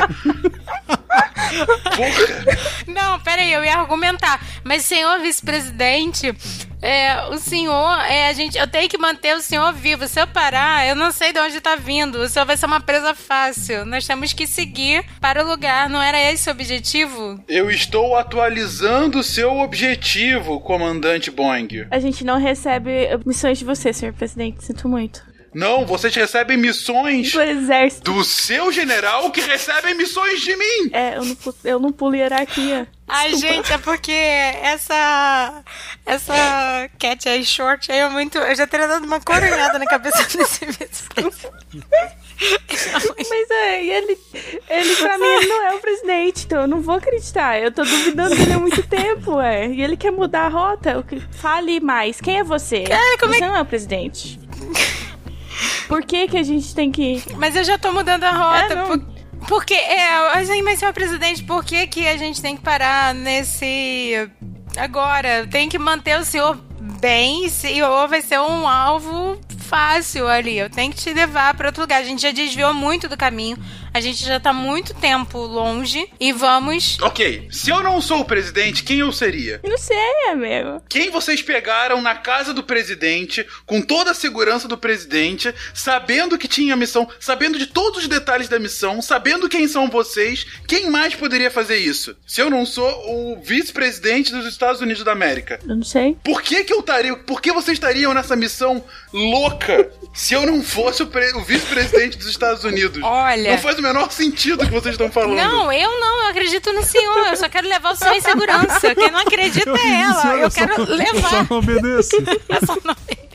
Não, 2.87 3.21
peraí, 3.21 3.53
eu 3.53 3.65
ia 3.65 3.77
argumentar. 3.77 4.41
Mas, 4.65 4.85
senhor 4.85 5.21
vice-presidente, 5.21 6.35
é, 6.81 7.29
o 7.29 7.39
senhor, 7.39 8.01
é, 8.09 8.29
a 8.29 8.33
gente, 8.33 8.59
eu 8.59 8.67
tenho 8.67 8.89
que 8.89 8.99
manter 8.99 9.37
o 9.37 9.41
senhor 9.41 9.73
vivo. 9.73 10.09
Se 10.09 10.21
eu 10.21 10.27
parar, 10.27 10.87
eu 10.87 10.97
não 10.97 11.13
sei 11.13 11.33
de 11.33 11.39
onde 11.39 11.61
tá 11.61 11.77
vindo. 11.77 12.19
O 12.19 12.29
senhor 12.29 12.45
vai 12.45 12.57
ser 12.57 12.67
uma 12.67 12.81
presa 12.81 13.15
fácil. 13.15 13.85
Nós 13.85 14.07
temos 14.07 14.33
que 14.33 14.47
seguir 14.47 15.05
para 15.21 15.45
o 15.45 15.49
lugar. 15.49 15.89
Não 15.89 16.03
era 16.03 16.21
esse 16.33 16.49
o 16.49 16.53
objetivo? 16.53 17.39
Eu 17.49 17.71
estou 17.71 18.17
atualizando 18.17 19.19
o 19.19 19.23
seu 19.23 19.59
objetivo, 19.59 20.61
comandante 20.61 21.31
Boeing. 21.31 21.87
A 21.91 21.99
gente 21.99 22.25
não 22.25 22.39
recebe 22.39 22.91
missões 23.25 23.59
de 23.59 23.65
você, 23.65 23.93
senhor 23.93 24.13
presidente. 24.13 24.65
Sinto 24.65 24.89
muito. 24.89 25.32
Não, 25.55 25.85
vocês 25.85 26.15
recebem 26.15 26.57
missões 26.57 27.33
do 27.33 27.41
exército. 27.43 28.11
Do 28.11 28.25
seu 28.25 28.73
general 28.73 29.31
que 29.31 29.41
recebem 29.41 29.95
missões 29.95 30.41
de 30.41 30.57
mim. 30.57 30.91
É, 30.93 31.17
eu 31.17 31.25
não, 31.25 31.37
eu 31.65 31.79
não 31.79 31.93
pulo 31.93 32.15
hierarquia. 32.15 32.89
Ai, 33.07 33.35
gente, 33.35 33.71
é 33.71 33.77
porque 33.77 34.11
essa. 34.11 35.63
Essa 36.07 36.89
cat 36.99 37.29
aí 37.29 37.45
short 37.45 37.93
aí 37.93 37.99
é 37.99 38.09
muito. 38.09 38.39
Eu 38.39 38.55
já 38.55 38.67
teria 38.67 38.89
dado 38.89 39.05
uma 39.05 39.21
coronhada 39.21 39.79
na 39.79 39.85
cabeça 39.85 40.23
desse 40.37 40.65
vice-presidente. 40.65 41.51
Mas 43.29 43.51
é, 43.51 43.85
ele, 43.85 44.19
ele 44.69 44.97
pra 44.97 45.19
mim 45.19 45.27
ele 45.27 45.47
não 45.47 45.63
é 45.69 45.75
o 45.75 45.81
presidente, 45.81 46.45
então 46.47 46.63
eu 46.63 46.67
não 46.67 46.81
vou 46.81 46.95
acreditar. 46.95 47.61
Eu 47.61 47.71
tô 47.71 47.85
duvidando 47.85 48.35
dele 48.35 48.55
há 48.55 48.59
muito 48.59 48.83
tempo, 48.89 49.39
é. 49.39 49.69
E 49.69 49.83
ele 49.83 49.97
quer 49.97 50.11
mudar 50.11 50.47
a 50.47 50.49
rota. 50.49 51.05
Fale 51.33 51.81
mais. 51.81 52.21
Quem 52.21 52.39
é 52.39 52.45
você? 52.45 52.85
Cara, 52.85 53.19
como 53.19 53.35
você 53.35 53.45
é... 53.45 53.47
não 53.47 53.57
é 53.57 53.61
o 53.61 53.67
presidente. 53.67 54.41
Por 55.89 56.05
que 56.05 56.29
que 56.29 56.37
a 56.37 56.43
gente 56.43 56.75
tem 56.75 56.91
que... 56.91 57.23
Mas 57.37 57.55
eu 57.57 57.65
já 57.65 57.79
tô 57.79 57.93
mudando 57.93 58.25
a 58.25 58.31
rota, 58.33 58.75
É, 58.75 58.85
por- 58.87 59.03
porque, 59.49 59.75
é, 59.75 60.09
mas 60.63 60.79
senhor 60.79 60.93
presidente, 60.95 61.43
por 61.43 61.65
que 61.65 61.87
que 61.87 62.07
a 62.09 62.17
gente 62.17 62.41
tem 62.41 62.57
que 62.57 62.63
parar 62.63 63.15
nesse... 63.15 64.29
Agora, 64.77 65.47
tem 65.51 65.69
que 65.69 65.79
manter 65.79 66.19
o 66.19 66.25
senhor 66.25 66.57
bem, 67.01 67.49
se- 67.49 67.83
ou 67.83 68.09
vai 68.09 68.23
ser 68.23 68.41
um 68.41 68.67
alvo 68.67 69.39
fácil 69.59 70.29
ali, 70.29 70.59
eu 70.59 70.69
tenho 70.71 70.93
que 70.93 70.99
te 70.99 71.13
levar 71.13 71.55
para 71.55 71.69
outro 71.69 71.83
lugar, 71.83 72.01
a 72.01 72.05
gente 72.05 72.21
já 72.23 72.31
desviou 72.31 72.73
muito 72.75 73.09
do 73.09 73.17
caminho, 73.17 73.57
a 73.93 74.01
gente 74.01 74.25
já 74.25 74.39
tá 74.41 74.53
muito 74.53 74.95
tempo 74.95 75.39
longe, 75.39 76.09
e 76.19 76.33
vamos... 76.33 76.99
Ok, 77.01 77.49
se 77.51 77.71
eu 77.71 77.83
não 77.83 78.01
sou 78.01 78.21
o 78.21 78.25
presidente, 78.25 78.83
quem 78.85 79.01
eu 79.01 79.13
seria? 79.13 79.61
Eu 79.63 79.71
não 79.71 79.79
sei, 79.79 79.97
amigo. 80.31 80.83
Quem 80.89 81.11
vocês 81.11 81.43
pegaram 81.43 82.01
na 82.01 82.15
casa 82.15 82.53
do 82.55 82.63
presidente, 82.63 83.47
com 83.67 83.81
toda 83.83 84.11
a 84.13 84.15
segurança 84.15 84.67
do 84.69 84.79
presidente, 84.79 85.53
sabendo 85.75 86.39
que 86.39 86.49
tinha 86.49 86.75
a 86.75 86.77
missão, 86.77 87.09
sabendo 87.21 87.59
de 87.59 87.67
todos 87.67 88.03
os 88.03 88.09
detalhes 88.09 88.49
da 88.49 88.59
missão, 88.59 89.01
sabendo 89.03 89.49
quem 89.49 89.67
são 89.69 89.89
vocês, 89.89 90.47
quem 90.67 90.91
mais 90.91 91.15
poderia 91.15 91.51
fazer 91.51 91.77
isso? 91.77 92.17
Se 92.27 92.41
eu 92.41 92.49
não 92.51 92.65
sou 92.65 92.89
o 93.35 93.41
vice-presidente 93.43 94.33
dos 94.33 94.47
Estados 94.47 94.81
Unidos 94.81 95.05
da 95.05 95.13
América. 95.13 95.59
Eu 95.69 95.77
não 95.77 95.83
sei. 95.85 96.17
Por 96.25 96.41
que 96.43 96.65
que 96.65 96.73
eu 96.73 96.81
estaria, 96.81 97.17
por 97.17 97.41
que 97.41 97.53
vocês 97.53 97.77
estariam 97.77 98.15
nessa 98.15 98.35
missão 98.37 98.83
louca 99.13 99.91
se 100.15 100.35
eu 100.35 100.47
não 100.47 100.63
fosse 100.63 101.03
o, 101.03 101.07
o 101.37 101.41
vice-presidente 101.43 102.17
dos 102.19 102.27
Estados 102.29 102.65
Unidos? 102.65 103.03
Olha- 103.03 103.51
Não 103.53 103.59
faz 103.59 103.79
o 103.83 103.93
menor 103.93 104.11
sentido 104.13 104.65
que 104.65 104.71
vocês 104.71 104.95
estão 104.95 105.11
falando. 105.11 105.37
Não, 105.37 105.73
eu 105.73 106.01
não, 106.01 106.23
eu 106.23 106.31
acredito 106.31 106.73
no 106.73 106.83
senhor. 106.83 107.27
Eu 107.27 107.37
só 107.37 107.49
quero 107.49 107.69
levar 107.69 107.93
o 107.93 107.97
senhor 107.97 108.15
em 108.15 108.21
segurança. 108.21 108.95
Quem 108.95 109.11
não 109.11 109.19
acredita 109.19 109.71
é 109.71 110.01
ela. 110.03 110.37
Eu 110.37 110.51
quero 110.51 110.85
levar. 110.85 111.29
só 111.29 111.47
não 111.51 111.59
obedeço. 111.59 112.17
Eu 112.49 112.67
só 112.67 112.77
não 112.85 112.93
obedeço. 112.93 113.33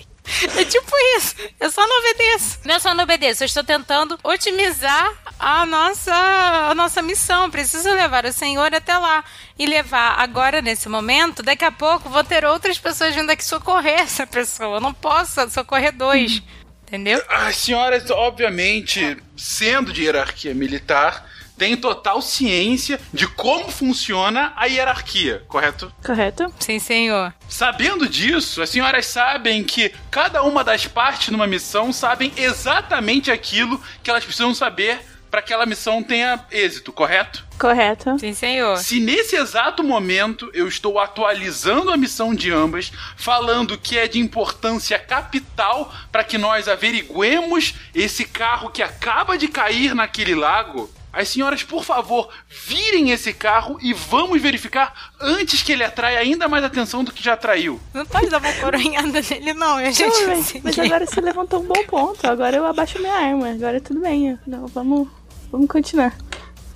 É 0.58 0.66
tipo 0.66 0.92
isso. 1.18 1.36
Eu 1.60 1.72
só 1.72 1.88
não 1.88 2.00
obedeço. 2.00 2.60
Não 2.66 2.76
é 2.76 2.80
só 2.80 2.94
não 2.94 3.04
obedeço. 3.04 3.44
Eu 3.44 3.46
estou 3.46 3.64
tentando 3.64 4.20
otimizar 4.24 5.14
a 5.40 5.66
nossa, 5.66 6.14
a 6.14 6.76
nossa 6.76 7.02
missão. 7.02 7.50
Preciso 7.50 7.90
levar 7.94 8.26
o 8.26 8.34
senhor 8.34 8.74
até 8.74 8.98
lá. 8.98 9.24
E 9.58 9.66
levar 9.66 10.20
agora, 10.20 10.62
nesse 10.62 10.90
momento, 10.90 11.42
daqui 11.42 11.64
a 11.66 11.72
pouco 11.72 12.10
vou 12.10 12.24
ter 12.24 12.46
outras 12.46 12.78
pessoas 12.78 13.16
vindo 13.16 13.30
aqui 13.30 13.44
socorrer 13.44 14.02
essa 14.02 14.28
pessoa. 14.28 14.78
Eu 14.78 14.82
não 14.82 14.94
posso 14.94 15.50
socorrer 15.50 15.94
dois. 15.94 16.44
Entendeu? 16.88 17.22
As 17.28 17.58
senhoras, 17.58 18.10
obviamente, 18.10 19.18
sendo 19.36 19.92
de 19.92 20.04
hierarquia 20.04 20.54
militar, 20.54 21.28
têm 21.58 21.76
total 21.76 22.22
ciência 22.22 23.00
de 23.12 23.28
como 23.28 23.70
funciona 23.70 24.54
a 24.56 24.68
hierarquia, 24.68 25.44
correto? 25.48 25.92
Correto? 26.06 26.46
Sim, 26.60 26.80
senhor. 26.80 27.34
Sabendo 27.50 28.08
disso, 28.08 28.62
as 28.62 28.70
senhoras 28.70 29.06
sabem 29.08 29.64
que 29.64 29.94
cada 30.10 30.44
uma 30.44 30.64
das 30.64 30.88
partes 30.88 31.30
numa 31.30 31.48
missão 31.48 31.92
sabem 31.92 32.32
exatamente 32.38 33.32
aquilo 33.32 33.82
que 34.02 34.10
elas 34.10 34.24
precisam 34.24 34.54
saber 34.54 35.00
para 35.30 35.42
que 35.42 35.54
aquela 35.54 35.66
missão 35.66 36.02
tenha 36.02 36.40
êxito, 36.52 36.94
correto? 36.94 37.47
Correto. 37.60 38.18
Sim, 38.20 38.34
senhor. 38.34 38.78
Se 38.78 39.00
nesse 39.00 39.36
exato 39.36 39.84
momento 39.84 40.50
eu 40.54 40.68
estou 40.68 41.00
atualizando 41.00 41.92
a 41.92 41.98
missão 41.98 42.34
de 42.34 42.52
ambas, 42.52 42.92
falando 43.16 43.78
que 43.78 43.98
é 43.98 44.08
de 44.08 44.20
importância 44.20 45.00
capital 45.00 45.92
para 46.12 46.24
que 46.24 46.38
nós 46.38 46.68
averiguemos 46.68 47.74
esse 47.94 48.26
carro 48.26 48.70
que 48.70 48.84
acaba 48.84 49.38
de 49.38 49.48
cair 49.48 49.96
naquele 49.96 50.36
lago, 50.36 50.90
as 51.12 51.30
senhoras, 51.30 51.64
por 51.64 51.84
favor, 51.84 52.30
virem 52.48 53.10
esse 53.10 53.34
carro 53.34 53.80
e 53.82 53.92
vamos 53.92 54.40
verificar 54.40 55.12
antes 55.20 55.64
que 55.64 55.72
ele 55.72 55.84
atraia 55.84 56.20
ainda 56.20 56.48
mais 56.48 56.64
atenção 56.64 57.04
do 57.04 57.12
que 57.12 57.24
já 57.24 57.34
atraiu. 57.34 57.80
Não 57.92 58.06
pode 58.06 58.30
dar 58.30 58.40
uma 58.40 58.54
coronhada 58.54 59.20
nele, 59.28 59.54
não. 59.54 59.78
A 59.78 59.90
gente 59.90 60.02
Não, 60.02 60.28
mas, 60.28 60.54
mas 60.64 60.78
agora 60.78 61.08
você 61.08 61.20
levantou 61.20 61.62
um 61.62 61.66
bom 61.66 61.84
ponto. 61.88 62.28
Agora 62.28 62.56
eu 62.56 62.66
abaixo 62.68 63.00
minha 63.00 63.16
arma. 63.16 63.50
Agora 63.50 63.82
tudo 63.82 64.00
bem. 64.00 64.38
Não, 64.46 64.68
vamos, 64.68 65.08
vamos 65.52 65.68
continuar. 65.68 66.16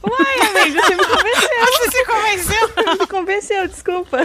Uai, 0.03 0.39
amigo, 0.47 0.81
você 0.81 0.95
me 0.95 1.05
convenceu. 1.05 1.51
Você 1.71 1.91
se 1.91 2.05
convenceu? 2.05 2.69
me 2.99 3.07
convenceu, 3.07 3.67
desculpa. 3.67 4.17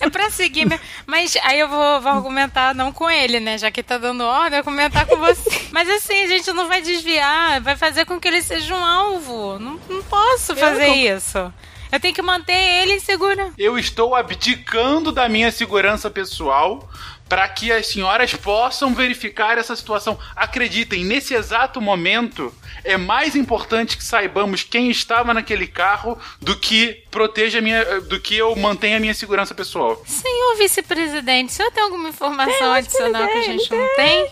É 0.00 0.10
pra 0.10 0.30
seguir. 0.30 0.66
Mas 1.06 1.36
aí 1.42 1.58
eu 1.60 1.68
vou, 1.68 2.00
vou 2.00 2.12
argumentar 2.12 2.74
não 2.74 2.92
com 2.92 3.10
ele, 3.10 3.40
né? 3.40 3.56
Já 3.58 3.70
que 3.70 3.82
tá 3.82 3.98
dando 3.98 4.22
ordem, 4.24 4.58
eu 4.58 4.64
vou 4.64 4.72
argumentar 4.72 5.06
com 5.06 5.16
você. 5.16 5.62
Mas 5.72 5.88
assim, 5.88 6.22
a 6.22 6.26
gente 6.26 6.52
não 6.52 6.68
vai 6.68 6.82
desviar, 6.82 7.60
vai 7.60 7.76
fazer 7.76 8.04
com 8.04 8.20
que 8.20 8.28
ele 8.28 8.42
seja 8.42 8.74
um 8.74 8.84
alvo. 8.84 9.58
Não, 9.58 9.80
não 9.88 10.02
posso 10.04 10.54
fazer 10.56 10.88
não- 10.88 10.94
isso. 10.96 11.52
Eu 11.90 11.98
tenho 11.98 12.14
que 12.14 12.20
manter 12.20 12.52
ele 12.82 13.00
seguro. 13.00 13.52
Eu 13.56 13.78
estou 13.78 14.14
abdicando 14.14 15.10
da 15.10 15.26
minha 15.28 15.50
segurança 15.50 16.10
pessoal 16.10 16.86
para 17.28 17.48
que 17.48 17.70
as 17.70 17.86
senhoras 17.86 18.34
possam 18.34 18.94
verificar 18.94 19.58
essa 19.58 19.76
situação. 19.76 20.18
Acreditem, 20.34 21.04
nesse 21.04 21.34
exato 21.34 21.80
momento 21.80 22.54
é 22.84 22.96
mais 22.96 23.36
importante 23.36 23.96
que 23.96 24.04
saibamos 24.04 24.62
quem 24.62 24.90
estava 24.90 25.34
naquele 25.34 25.66
carro 25.66 26.18
do 26.40 26.58
que 26.58 27.04
proteja 27.10 27.58
a 27.58 27.62
minha, 27.62 28.00
do 28.02 28.20
que 28.20 28.36
eu 28.36 28.54
mantenha 28.56 28.96
a 28.96 29.00
minha 29.00 29.14
segurança 29.14 29.54
pessoal. 29.54 30.02
Senhor 30.06 30.56
vice-presidente, 30.56 31.50
o 31.50 31.52
senhor 31.52 31.70
tem 31.70 31.82
alguma 31.82 32.08
informação 32.08 32.72
adicional 32.72 33.26
que 33.26 33.38
a 33.38 33.42
gente 33.42 33.70
não 33.70 33.88
tem? 33.96 34.30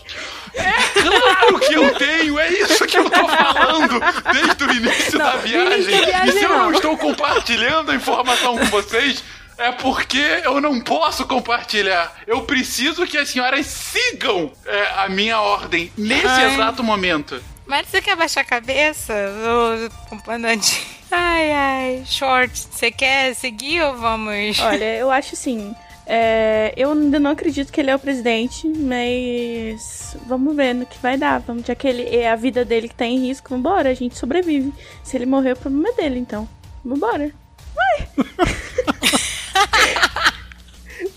Claro 0.93 1.59
que 1.59 1.73
eu 1.73 1.93
tenho, 1.95 2.39
é 2.39 2.49
isso 2.51 2.85
que 2.87 2.97
eu 2.97 3.09
tô 3.09 3.27
falando 3.27 3.99
desde 4.33 4.63
o 4.63 4.71
início 4.71 5.19
da 5.19 5.35
viagem. 5.35 5.81
início 5.81 5.91
da 5.91 6.05
viagem 6.05 6.29
e 6.29 6.31
se 6.31 6.43
eu 6.43 6.49
não 6.49 6.57
não. 6.57 6.71
estou 6.71 6.97
compartilhando 6.97 7.91
a 7.91 7.95
informação 7.95 8.57
com 8.57 8.65
vocês, 8.65 9.23
é 9.57 9.71
porque 9.71 10.17
eu 10.43 10.59
não 10.61 10.79
posso 10.79 11.25
compartilhar. 11.25 12.13
Eu 12.25 12.41
preciso 12.43 13.05
que 13.05 13.17
as 13.17 13.29
senhoras 13.29 13.65
sigam 13.65 14.51
é, 14.65 14.87
a 14.97 15.09
minha 15.09 15.39
ordem 15.41 15.91
nesse 15.97 16.27
Ai. 16.27 16.53
exato 16.53 16.83
momento. 16.83 17.41
Mas 17.65 17.87
você 17.87 18.01
quer 18.01 18.15
baixar 18.15 18.41
a 18.41 18.45
cabeça, 18.45 19.13
ô 19.13 20.15
comandante? 20.15 20.85
Ai, 21.11 21.51
ai, 21.51 22.03
short, 22.05 22.51
você 22.71 22.91
quer 22.91 23.33
seguir 23.33 23.81
ou 23.81 23.97
vamos? 23.97 24.59
Olha, 24.59 24.95
eu 24.95 25.09
acho 25.11 25.33
assim. 25.35 25.73
é, 26.05 26.73
eu 26.77 26.91
ainda 26.91 27.19
não 27.19 27.31
acredito 27.31 27.71
que 27.71 27.79
ele 27.81 27.89
é 27.91 27.95
o 27.95 27.99
presidente, 27.99 28.67
mas 28.67 30.15
vamos 30.25 30.55
ver 30.55 30.73
no 30.73 30.85
que 30.85 30.97
vai 30.99 31.17
dar. 31.17 31.39
Vamos, 31.39 31.65
já 31.65 31.75
que 31.75 31.87
ele, 31.87 32.03
é 32.15 32.29
a 32.29 32.35
vida 32.35 32.63
dele 32.63 32.87
que 32.87 32.95
tá 32.95 33.05
em 33.05 33.19
risco, 33.19 33.49
vambora, 33.49 33.89
a 33.89 33.93
gente 33.93 34.17
sobrevive. 34.17 34.73
Se 35.03 35.17
ele 35.17 35.25
morrer, 35.25 35.53
o 35.53 35.57
problema 35.57 35.89
é 35.89 35.93
dele, 35.93 36.19
então. 36.19 36.47
Vambora. 36.85 37.31
Vai! 37.75 38.07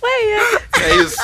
Vai, 0.01 0.23
É 0.83 0.95
isso. 0.97 1.17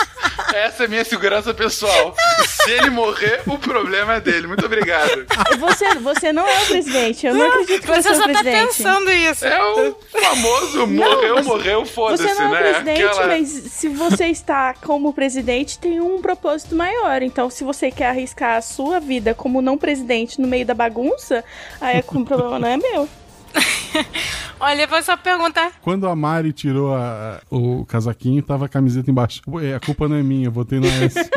Essa 0.55 0.83
é 0.83 0.87
a 0.87 0.89
minha 0.89 1.05
segurança 1.05 1.53
pessoal. 1.53 2.15
Se 2.47 2.71
ele 2.71 2.89
morrer, 2.91 3.43
o 3.47 3.59
problema 3.59 4.15
é 4.15 4.21
dele. 4.21 4.47
Muito 4.47 4.65
obrigado. 4.65 5.27
é. 5.53 5.57
Você, 5.57 5.95
você 5.97 6.33
não 6.33 6.47
é 6.47 6.63
o 6.63 6.67
presidente. 6.67 7.27
Eu 7.27 7.35
não 7.35 7.47
acredito 7.49 7.83
que 7.83 7.87
você, 7.87 8.03
Você 8.03 8.09
é 8.09 8.13
o 8.13 8.15
só 8.15 8.21
tá 8.23 8.29
presidente. 8.29 8.67
pensando 8.67 9.11
isso. 9.13 9.47
É 9.47 9.63
o 9.63 9.95
famoso 10.11 10.79
Não, 10.79 10.87
morreu, 10.87 11.35
você- 11.37 11.43
morreu, 11.43 11.87
foda-se, 11.87 12.23
Você 12.29 12.35
não 12.35 12.43
é 12.45 12.49
o 12.49 12.51
né? 12.53 12.59
presidente, 12.73 13.03
Aquela- 13.05 13.27
mas 13.27 13.49
se 13.49 13.89
você 13.89 14.27
está 14.27 14.75
como 14.75 15.13
presidente, 15.13 15.79
tem 15.79 16.01
um 16.01 16.21
propósito 16.23 16.75
maior. 16.75 17.23
Então, 17.23 17.51
se 17.51 17.63
você 17.63 17.91
quer 17.91 18.07
arriscar 18.09 18.57
a 18.57 18.63
sua 18.63 19.01
vida 19.01 19.35
como 19.35 19.61
não 19.63 19.77
presidente 19.79 20.41
no 20.41 20.49
meio 20.49 20.65
da 20.67 20.75
bagunça, 20.75 21.45
aí 21.81 22.01
o 22.07 22.25
problema 22.25 22.59
não 22.59 22.69
é 22.69 22.77
meu. 22.77 23.09
Olha, 24.61 24.83
eu 24.83 24.89
vou 24.89 25.03
só 25.03 25.17
perguntar. 25.17 25.73
Quando 25.83 26.09
a 26.09 26.17
Mari 26.17 26.53
tirou 26.53 26.95
a- 26.95 27.41
o 27.51 27.85
casaquinho, 27.85 28.43
tava 28.43 28.65
a 28.67 28.69
camiseta 28.69 29.11
embaixo. 29.11 29.41
Ué, 29.49 29.75
A 29.75 29.81
culpa 29.81 30.09
não 30.09 30.17
é 30.17 30.23
minha, 30.23 30.47
eu 30.47 30.53
votei 30.53 30.81
na 30.81 30.87
S. 30.87 31.19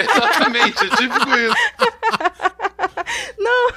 Exatamente, 0.00 0.84
é 0.84 0.88
típico 0.96 1.28
isso. 1.30 1.54
Não. 3.38 3.72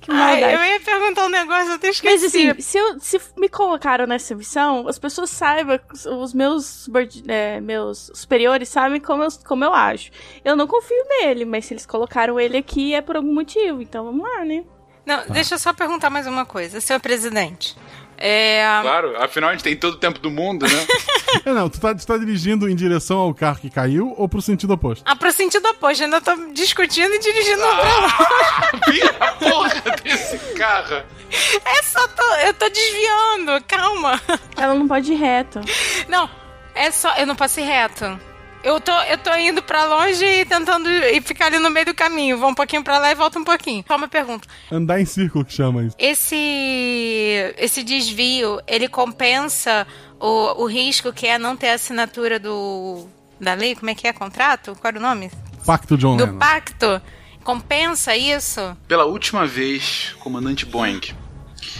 Que 0.00 0.10
Ai, 0.10 0.40
maldade. 0.40 0.54
eu 0.54 0.64
ia 0.64 0.80
perguntar 0.80 1.26
um 1.26 1.28
negócio, 1.28 1.68
eu 1.70 1.74
até 1.74 1.88
Mas 1.88 1.96
esqueci. 2.22 2.48
assim, 2.50 2.60
se, 2.60 2.78
eu- 2.78 2.98
se 3.00 3.20
me 3.36 3.48
colocaram 3.48 4.06
nessa 4.06 4.34
missão, 4.34 4.86
as 4.88 4.98
pessoas 4.98 5.30
saibam, 5.30 5.78
os 6.20 6.32
meus, 6.32 6.88
é, 7.26 7.60
meus 7.60 8.10
superiores 8.14 8.68
sabem 8.68 9.00
como 9.00 9.22
eu, 9.22 9.28
como 9.46 9.64
eu 9.64 9.72
acho. 9.74 10.10
Eu 10.44 10.56
não 10.56 10.66
confio 10.66 10.96
nele, 11.20 11.44
mas 11.44 11.66
se 11.66 11.74
eles 11.74 11.84
colocaram 11.86 12.38
ele 12.40 12.56
aqui 12.56 12.94
é 12.94 13.02
por 13.02 13.16
algum 13.16 13.32
motivo, 13.34 13.82
então 13.82 14.04
vamos 14.04 14.22
lá, 14.22 14.44
né? 14.44 14.64
Não, 15.06 15.26
deixa 15.28 15.54
eu 15.54 15.58
só 15.58 15.72
perguntar 15.72 16.10
mais 16.10 16.26
uma 16.26 16.44
coisa. 16.44 16.80
Senhor 16.80 17.00
presidente, 17.00 17.76
é... 18.20 18.64
Claro, 18.82 19.16
afinal 19.22 19.50
a 19.50 19.52
gente 19.52 19.62
tem 19.62 19.76
todo 19.76 19.94
o 19.94 19.98
tempo 19.98 20.18
do 20.18 20.30
mundo, 20.30 20.66
né? 20.66 20.86
É, 21.44 21.52
não, 21.52 21.68
tu 21.68 21.78
tá, 21.78 21.94
tu 21.94 22.06
tá 22.06 22.16
dirigindo 22.16 22.70
em 22.70 22.74
direção 22.74 23.18
ao 23.18 23.34
carro 23.34 23.58
que 23.58 23.68
caiu 23.68 24.14
ou 24.16 24.26
pro 24.26 24.40
sentido 24.40 24.72
oposto? 24.72 25.04
Ah, 25.06 25.14
pro 25.14 25.30
sentido 25.30 25.68
oposto, 25.68 26.02
ainda 26.02 26.22
tô 26.22 26.34
discutindo 26.54 27.14
e 27.14 27.18
dirigindo 27.18 27.58
pra 27.58 27.68
lá. 27.68 28.18
Vira 28.88 29.14
a 29.20 29.32
porra 29.32 29.82
desse 30.02 30.38
carro. 30.54 31.04
É 31.66 31.82
só 31.82 32.08
tô, 32.08 32.22
eu 32.46 32.54
tô 32.54 32.66
desviando, 32.70 33.62
calma. 33.68 34.18
Ela 34.56 34.72
não 34.72 34.88
pode 34.88 35.12
ir 35.12 35.16
reto. 35.16 35.60
Não, 36.08 36.30
é 36.74 36.90
só, 36.90 37.14
eu 37.16 37.26
não 37.26 37.36
posso 37.36 37.60
ir 37.60 37.64
reto. 37.64 38.18
Eu 38.62 38.80
tô, 38.80 38.92
eu 39.02 39.16
tô 39.18 39.34
indo 39.36 39.62
pra 39.62 39.84
longe 39.84 40.24
e 40.24 40.44
tentando 40.44 40.88
e 40.88 41.20
ficar 41.20 41.46
ali 41.46 41.58
no 41.58 41.70
meio 41.70 41.86
do 41.86 41.94
caminho. 41.94 42.38
Vou 42.38 42.50
um 42.50 42.54
pouquinho 42.54 42.82
pra 42.82 42.98
lá 42.98 43.10
e 43.10 43.14
volto 43.14 43.38
um 43.38 43.44
pouquinho. 43.44 43.84
Só 43.86 43.96
uma 43.96 44.08
pergunta. 44.08 44.48
Andar 44.70 45.00
em 45.00 45.04
círculo 45.04 45.44
que 45.44 45.52
chama 45.52 45.84
isso. 45.84 45.96
Esse, 45.98 47.54
esse 47.56 47.82
desvio, 47.82 48.60
ele 48.66 48.88
compensa 48.88 49.86
o, 50.20 50.62
o 50.62 50.66
risco 50.66 51.12
que 51.12 51.26
é 51.26 51.38
não 51.38 51.56
ter 51.56 51.68
a 51.68 51.74
assinatura 51.74 52.38
do 52.38 53.06
da 53.40 53.54
lei? 53.54 53.76
Como 53.76 53.88
é 53.90 53.94
que 53.94 54.06
é? 54.08 54.12
Contrato? 54.12 54.76
Qual 54.80 54.88
era 54.88 54.98
o 54.98 55.02
nome? 55.02 55.30
Pacto 55.64 55.96
John 55.96 56.16
Do 56.16 56.24
Lennon. 56.24 56.38
pacto? 56.38 57.00
Compensa 57.44 58.16
isso? 58.16 58.76
Pela 58.88 59.04
última 59.04 59.46
vez, 59.46 60.14
comandante 60.18 60.66
Boeing, 60.66 61.00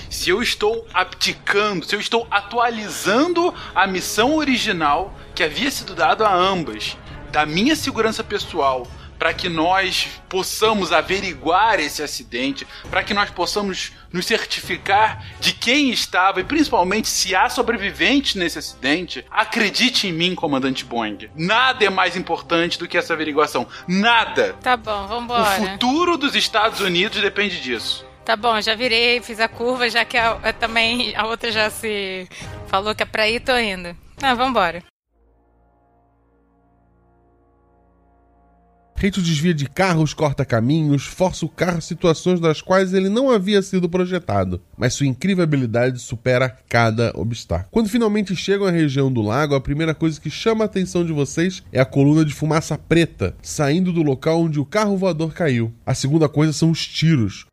se 0.09 0.31
eu 0.31 0.41
estou 0.41 0.87
abdicando, 0.95 1.85
se 1.85 1.95
eu 1.97 2.01
estou 2.01 2.27
atualizando 2.31 3.53
a 3.75 3.87
missão 3.87 4.37
original 4.37 5.18
que 5.39 5.45
havia 5.45 5.71
sido 5.71 5.95
dada 5.95 6.27
a 6.27 6.35
ambas, 6.35 6.97
da 7.31 7.47
minha 7.47 7.77
segurança 7.77 8.25
pessoal, 8.25 8.85
para 9.17 9.33
que 9.33 9.49
nós 9.49 10.09
possamos 10.29 10.93
averiguar 10.93 11.79
esse 11.79 12.03
acidente, 12.03 12.67
para 12.91 13.05
que 13.05 13.15
nós 13.15 13.31
possamos 13.31 13.93
nos 14.13 14.27
certificar 14.27 15.25
de 15.39 15.53
quem 15.53 15.91
estava 15.91 16.41
e 16.41 16.45
principalmente 16.45 17.07
se 17.07 17.37
há 17.37 17.49
sobreviventes 17.49 18.35
nesse 18.35 18.59
acidente, 18.59 19.25
acredite 19.31 20.09
em 20.09 20.13
mim, 20.13 20.35
comandante 20.35 20.85
Boeing. 20.85 21.31
Nada 21.37 21.85
é 21.85 21.91
mais 21.91 22.17
importante 22.17 22.77
do 22.77 22.89
que 22.89 22.99
essa 22.99 23.15
averiguação. 23.15 23.65
Nada. 23.87 24.57
Tá 24.61 24.77
bom, 24.77 25.05
O 25.05 25.07
vambora. 25.07 25.45
futuro 25.55 26.17
dos 26.17 26.35
Estados 26.35 26.81
Unidos 26.81 27.21
depende 27.23 27.61
disso. 27.61 28.05
Tá 28.25 28.35
bom, 28.35 28.61
já 28.61 28.75
virei, 28.75 29.21
fiz 29.23 29.39
a 29.39 29.47
curva, 29.47 29.89
já 29.89 30.05
que 30.05 30.17
a, 30.19 30.33
a- 30.33 30.53
também 30.53 31.15
a 31.15 31.27
outra 31.27 31.53
já 31.53 31.71
se 31.71 32.29
falou 32.67 32.93
que 32.93 33.05
é 33.05 33.07
pra 33.07 33.29
ir, 33.29 33.39
tô 33.39 33.57
indo. 33.57 33.97
Ah, 34.21 34.35
vambora. 34.35 34.83
Rachel 39.01 39.23
desvia 39.23 39.55
de 39.55 39.69
carros, 39.69 40.13
corta 40.13 40.45
caminhos, 40.45 41.07
força 41.07 41.47
o 41.47 41.49
carro 41.49 41.79
a 41.79 41.81
situações 41.81 42.41
das 42.41 42.61
quais 42.61 42.93
ele 42.93 43.09
não 43.09 43.31
havia 43.31 43.63
sido 43.63 43.89
projetado, 43.89 44.61
mas 44.77 44.95
sua 44.95 45.07
incrível 45.07 45.45
habilidade 45.45 46.01
supera 46.01 46.59
cada 46.69 47.13
obstáculo. 47.15 47.69
Quando 47.71 47.89
finalmente 47.89 48.35
chegam 48.35 48.67
à 48.67 48.73
região 48.73 49.13
do 49.13 49.23
lago, 49.23 49.55
a 49.55 49.61
primeira 49.61 49.95
coisa 49.95 50.21
que 50.21 50.29
chama 50.29 50.65
a 50.65 50.67
atenção 50.67 51.07
de 51.07 51.13
vocês 51.13 51.63
é 51.73 51.81
a 51.81 51.85
coluna 51.85 52.25
de 52.25 52.35
fumaça 52.35 52.77
preta 52.77 53.37
saindo 53.41 53.93
do 53.93 54.03
local 54.03 54.43
onde 54.43 54.59
o 54.59 54.65
carro 54.65 54.97
voador 54.97 55.33
caiu. 55.33 55.73
A 55.87 55.95
segunda 55.95 56.29
coisa 56.29 56.53
são 56.53 56.73
os 56.73 56.85
tiros. 56.85 57.47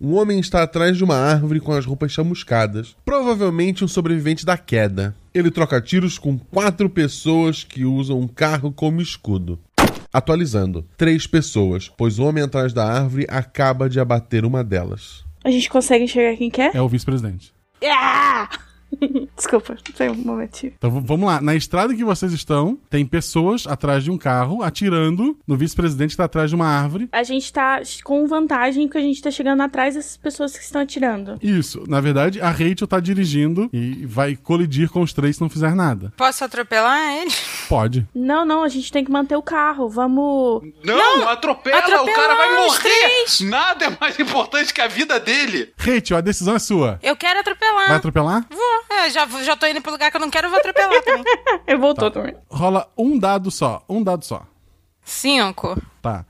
Um 0.00 0.14
homem 0.14 0.38
está 0.38 0.62
atrás 0.62 0.96
de 0.96 1.04
uma 1.04 1.16
árvore 1.16 1.58
com 1.58 1.72
as 1.72 1.86
roupas 1.86 2.12
chamuscadas, 2.12 2.94
provavelmente 3.04 3.82
um 3.82 3.88
sobrevivente 3.88 4.44
da 4.44 4.58
queda. 4.58 5.16
Ele 5.32 5.50
troca 5.50 5.80
tiros 5.80 6.18
com 6.18 6.38
quatro 6.38 6.90
pessoas 6.90 7.64
que 7.64 7.84
usam 7.84 8.20
um 8.20 8.28
carro 8.28 8.70
como 8.70 9.00
escudo. 9.00 9.58
Atualizando, 10.12 10.84
três 10.96 11.26
pessoas, 11.26 11.90
pois 11.96 12.18
o 12.18 12.24
homem 12.24 12.44
atrás 12.44 12.72
da 12.72 12.84
árvore 12.84 13.26
acaba 13.28 13.88
de 13.88 13.98
abater 13.98 14.44
uma 14.44 14.62
delas. 14.62 15.24
A 15.42 15.50
gente 15.50 15.70
consegue 15.70 16.04
enxergar 16.04 16.36
quem 16.36 16.50
quer? 16.50 16.74
É 16.74 16.80
o 16.80 16.88
vice-presidente. 16.88 17.52
Ah! 17.84 18.48
Desculpa, 19.36 19.76
foi 19.94 20.08
um 20.08 20.14
momentinho. 20.14 20.72
Então 20.76 20.90
vamos 20.90 21.26
lá. 21.26 21.40
Na 21.40 21.54
estrada 21.54 21.94
que 21.94 22.04
vocês 22.04 22.32
estão, 22.32 22.78
tem 22.88 23.04
pessoas 23.04 23.66
atrás 23.66 24.04
de 24.04 24.10
um 24.10 24.18
carro 24.18 24.62
atirando 24.62 25.36
no 25.46 25.56
vice-presidente 25.56 26.08
que 26.08 26.14
está 26.14 26.24
atrás 26.24 26.50
de 26.50 26.56
uma 26.56 26.66
árvore. 26.66 27.08
A 27.12 27.22
gente 27.22 27.52
tá 27.52 27.80
com 28.04 28.26
vantagem 28.26 28.86
porque 28.86 28.98
a 28.98 29.02
gente 29.02 29.20
tá 29.22 29.30
chegando 29.30 29.62
atrás 29.62 29.94
dessas 29.94 30.16
pessoas 30.16 30.56
que 30.56 30.64
estão 30.64 30.80
atirando. 30.80 31.38
Isso. 31.42 31.84
Na 31.88 32.00
verdade, 32.00 32.40
a 32.40 32.50
Rachel 32.50 32.86
tá 32.86 33.00
dirigindo 33.00 33.68
e 33.72 34.06
vai 34.06 34.36
colidir 34.36 34.88
com 34.90 35.02
os 35.02 35.12
três 35.12 35.36
se 35.36 35.42
não 35.42 35.48
fizer 35.48 35.74
nada. 35.74 36.12
Posso 36.16 36.44
atropelar 36.44 37.14
ele? 37.16 37.32
Pode. 37.68 38.06
Não, 38.14 38.44
não, 38.44 38.62
a 38.62 38.68
gente 38.68 38.90
tem 38.90 39.04
que 39.04 39.10
manter 39.10 39.36
o 39.36 39.42
carro. 39.42 39.88
Vamos. 39.88 40.62
Não, 40.84 41.28
atropela, 41.28 41.76
o 41.76 41.80
atropela 41.80 42.16
cara 42.16 42.34
vai 42.34 42.56
morrer. 42.56 42.80
três. 42.80 43.40
Nada 43.40 43.86
é 43.86 43.96
mais 44.00 44.18
importante 44.18 44.72
que 44.72 44.80
a 44.80 44.88
vida 44.88 45.18
dele. 45.20 45.72
Rachel, 45.76 46.16
a 46.16 46.20
decisão 46.20 46.54
é 46.54 46.58
sua. 46.58 46.98
Eu 47.02 47.16
quero 47.16 47.40
atropelar. 47.40 47.88
Vai 47.88 47.96
atropelar? 47.96 48.46
Vou. 48.50 48.85
É, 48.88 49.10
já, 49.10 49.26
já 49.42 49.56
tô 49.56 49.66
indo 49.66 49.80
pro 49.82 49.92
lugar 49.92 50.10
que 50.10 50.16
eu 50.16 50.20
não 50.20 50.30
quero, 50.30 50.46
eu 50.46 50.50
vou 50.50 50.58
atropelar 50.58 51.02
também. 51.02 51.24
Eu 51.66 51.78
voltou 51.80 52.10
Tá. 52.10 52.20
também. 52.20 52.36
Rola 52.48 52.88
um 52.96 53.18
dado 53.18 53.50
só. 53.50 53.84
Um 53.88 54.02
dado 54.02 54.24
só. 54.24 54.42
Cinco. 55.02 55.76
Tá. 56.00 56.24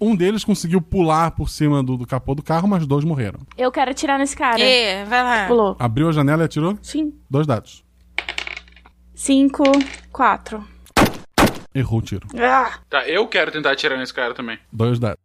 Um 0.00 0.14
deles 0.14 0.44
conseguiu 0.44 0.80
pular 0.82 1.30
por 1.30 1.48
cima 1.48 1.82
do, 1.82 1.96
do 1.96 2.06
capô 2.06 2.34
do 2.34 2.42
carro, 2.42 2.68
mas 2.68 2.86
dois 2.86 3.04
morreram. 3.04 3.40
Eu 3.56 3.72
quero 3.72 3.90
atirar 3.90 4.18
nesse 4.18 4.36
cara. 4.36 4.60
É, 4.60 5.04
vai 5.04 5.22
lá. 5.22 5.46
Pulou. 5.46 5.76
Abriu 5.78 6.08
a 6.08 6.12
janela 6.12 6.42
e 6.42 6.46
atirou? 6.46 6.78
Sim. 6.82 7.14
Dois 7.30 7.46
dados. 7.46 7.82
Cinco, 9.14 9.62
quatro. 10.12 10.62
Errou 11.74 12.00
o 12.00 12.02
tiro. 12.02 12.26
Ah! 12.38 12.78
Tá, 12.90 13.08
eu 13.08 13.26
quero 13.28 13.50
tentar 13.50 13.72
atirar 13.72 13.98
nesse 13.98 14.12
cara 14.12 14.34
também. 14.34 14.58
Dois 14.70 14.98
dados. 14.98 15.18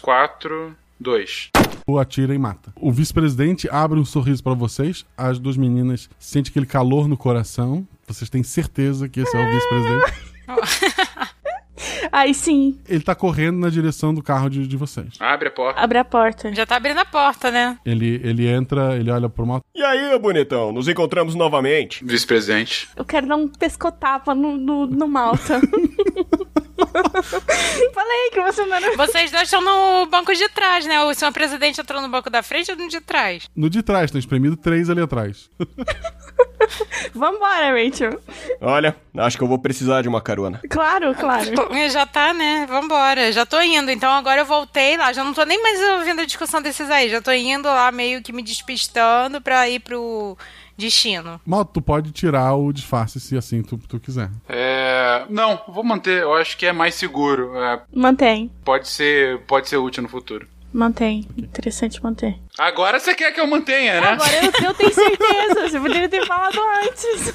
Quatro, 0.00 0.76
dois. 0.98 1.50
O 1.88 1.98
atira 1.98 2.34
e 2.34 2.38
mata. 2.38 2.70
O 2.78 2.92
vice-presidente 2.92 3.66
abre 3.72 3.98
um 3.98 4.04
sorriso 4.04 4.42
pra 4.42 4.52
vocês. 4.52 5.06
As 5.16 5.38
duas 5.38 5.56
meninas 5.56 6.10
sentem 6.18 6.50
aquele 6.50 6.66
calor 6.66 7.08
no 7.08 7.16
coração. 7.16 7.88
Vocês 8.06 8.28
têm 8.28 8.42
certeza 8.42 9.08
que 9.08 9.20
esse 9.20 9.34
é 9.34 9.40
o 9.40 9.50
vice-presidente. 9.50 10.12
Aí 12.12 12.34
sim, 12.34 12.78
Ele 12.88 13.00
tá 13.00 13.14
correndo 13.14 13.58
na 13.58 13.70
direção 13.70 14.12
do 14.12 14.22
carro 14.22 14.50
de, 14.50 14.66
de 14.66 14.76
vocês. 14.76 15.08
Abre 15.18 15.48
a 15.48 15.50
porta. 15.50 15.80
abre 15.80 15.98
a 15.98 16.04
porta. 16.04 16.54
Já 16.54 16.66
tá 16.66 16.76
abrindo 16.76 16.98
a 16.98 17.04
porta, 17.04 17.50
né? 17.50 17.78
Ele, 17.86 18.20
ele 18.22 18.46
entra, 18.46 18.96
ele 18.96 19.10
olha 19.10 19.28
pro 19.28 19.46
moto. 19.46 19.64
E 19.74 19.82
aí, 19.82 20.18
bonitão, 20.18 20.72
nos 20.72 20.88
encontramos 20.88 21.34
novamente. 21.34 22.04
Vice-presidente. 22.04 22.88
Eu 22.96 23.04
quero 23.04 23.26
dar 23.26 23.36
um 23.36 23.48
pescotapa 23.48 24.34
no, 24.34 24.56
no, 24.56 24.86
no 24.86 25.08
Malta. 25.08 25.60
Falei 27.94 28.30
que 28.32 28.40
você 28.40 28.64
não 28.66 28.76
era. 28.76 28.96
Vocês 28.96 29.30
dois 29.30 29.44
estão 29.44 29.60
no 29.60 30.06
banco 30.06 30.34
de 30.34 30.48
trás, 30.48 30.84
né? 30.86 31.02
O 31.02 31.14
senhor 31.14 31.32
presidente 31.32 31.80
entrou 31.80 32.00
no 32.02 32.08
banco 32.08 32.28
da 32.30 32.42
frente 32.42 32.70
ou 32.70 32.76
no 32.76 32.88
de 32.88 33.00
trás? 33.00 33.48
No 33.54 33.68
de 33.70 33.82
trás, 33.82 34.10
tá 34.10 34.18
espremido 34.18 34.56
três 34.56 34.88
ali 34.90 35.00
atrás. 35.00 35.48
Vambora, 37.14 37.70
Rachel. 37.72 38.20
Olha, 38.60 38.96
acho 39.16 39.36
que 39.36 39.42
eu 39.42 39.48
vou 39.48 39.58
precisar 39.58 40.02
de 40.02 40.08
uma 40.08 40.20
carona. 40.20 40.60
Claro, 40.68 41.14
claro. 41.14 41.50
Tô- 41.54 41.88
Já 41.88 42.06
tá, 42.06 42.32
né? 42.32 42.66
Vambora. 42.68 43.32
Já 43.32 43.46
tô 43.46 43.60
indo. 43.60 43.90
Então 43.90 44.10
agora 44.12 44.40
eu 44.42 44.46
voltei 44.46 44.96
lá. 44.96 45.12
Já 45.12 45.24
não 45.24 45.32
tô 45.32 45.44
nem 45.44 45.60
mais 45.62 45.80
ouvindo 45.98 46.20
a 46.20 46.24
discussão 46.26 46.60
desses 46.60 46.90
aí. 46.90 47.08
Já 47.08 47.20
tô 47.22 47.32
indo 47.32 47.66
lá 47.66 47.90
meio 47.90 48.22
que 48.22 48.32
me 48.32 48.42
despistando 48.42 49.40
pra 49.40 49.68
ir 49.68 49.80
pro 49.80 50.36
destino. 50.78 51.40
Moto, 51.44 51.72
tu 51.74 51.82
pode 51.82 52.12
tirar 52.12 52.54
o 52.54 52.72
disfarce 52.72 53.18
se 53.20 53.36
assim 53.36 53.62
tu, 53.62 53.76
tu 53.76 53.98
quiser. 54.00 54.30
É. 54.48 55.26
Não, 55.28 55.60
vou 55.68 55.84
manter. 55.84 56.22
Eu 56.22 56.34
acho 56.34 56.56
que 56.56 56.64
é 56.64 56.72
mais 56.72 56.94
seguro. 56.94 57.54
É, 57.56 57.82
Mantém. 57.92 58.50
pode 58.64 58.88
ser. 58.88 59.40
Pode 59.40 59.68
ser 59.68 59.76
útil 59.76 60.02
no 60.04 60.08
futuro. 60.08 60.46
Mantém. 60.72 61.26
Interessante 61.36 62.02
manter. 62.02 62.38
Agora 62.58 62.98
você 62.98 63.14
quer 63.14 63.32
que 63.32 63.40
eu 63.40 63.46
mantenha, 63.46 64.00
né? 64.00 64.08
Agora 64.08 64.32
eu, 64.44 64.66
eu 64.68 64.74
tenho 64.74 64.92
certeza. 64.92 65.68
Você 65.68 65.78
poderia 65.78 66.08
ter 66.08 66.26
falado 66.26 66.58
antes. 66.82 67.34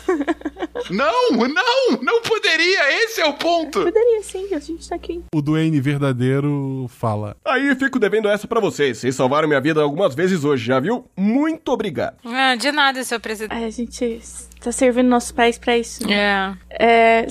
Não, 0.89 1.29
não, 1.31 2.01
não 2.01 2.21
poderia. 2.21 3.03
Esse 3.03 3.21
é 3.21 3.25
o 3.25 3.33
ponto. 3.33 3.83
Poderia 3.83 4.21
sim, 4.21 4.53
a 4.53 4.59
gente 4.59 4.87
tá 4.87 4.95
aqui. 4.95 5.23
O 5.33 5.41
Duane 5.41 5.79
verdadeiro 5.79 6.87
fala. 6.89 7.37
Aí 7.45 7.73
fico 7.75 7.99
devendo 7.99 8.27
essa 8.27 8.47
pra 8.47 8.59
vocês. 8.59 8.97
Vocês 8.97 9.15
salvaram 9.15 9.47
minha 9.47 9.61
vida 9.61 9.81
algumas 9.81 10.13
vezes 10.13 10.43
hoje, 10.43 10.65
já 10.65 10.79
viu? 10.79 11.05
Muito 11.15 11.71
obrigado. 11.71 12.17
Ah, 12.25 12.55
de 12.55 12.71
nada, 12.73 13.01
senhor 13.03 13.21
presidente. 13.21 13.63
A 13.63 13.69
gente 13.69 14.21
tá 14.59 14.71
servindo 14.73 15.07
nossos 15.07 15.31
pés 15.31 15.57
pra 15.57 15.77
isso. 15.77 16.03
É. 16.11 16.53
É. 16.69 17.27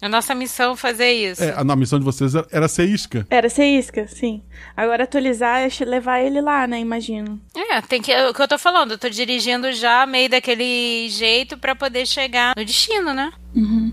A 0.00 0.08
nossa 0.08 0.34
missão 0.34 0.72
é 0.72 0.76
fazer 0.76 1.10
isso. 1.12 1.42
É, 1.42 1.50
a, 1.52 1.60
a 1.60 1.76
missão 1.76 1.98
de 1.98 2.04
vocês 2.04 2.34
era, 2.34 2.46
era 2.52 2.68
ser 2.68 2.84
isca. 2.84 3.26
Era 3.30 3.48
ser 3.48 3.64
isca, 3.64 4.06
sim. 4.06 4.42
Agora 4.76 5.04
atualizar 5.04 5.60
é 5.60 5.84
levar 5.84 6.20
ele 6.20 6.40
lá, 6.40 6.66
né? 6.66 6.78
Imagino. 6.80 7.40
É, 7.56 7.80
tem 7.80 8.02
que. 8.02 8.12
É 8.12 8.28
o 8.28 8.34
que 8.34 8.42
eu 8.42 8.48
tô 8.48 8.58
falando. 8.58 8.92
Eu 8.92 8.98
tô 8.98 9.08
dirigindo 9.08 9.72
já 9.72 10.06
meio 10.06 10.28
daquele 10.28 11.08
jeito 11.08 11.56
pra 11.56 11.74
poder 11.74 12.06
chegar 12.06 12.54
no 12.56 12.64
destino, 12.64 13.14
né? 13.14 13.32
Uhum. 13.54 13.92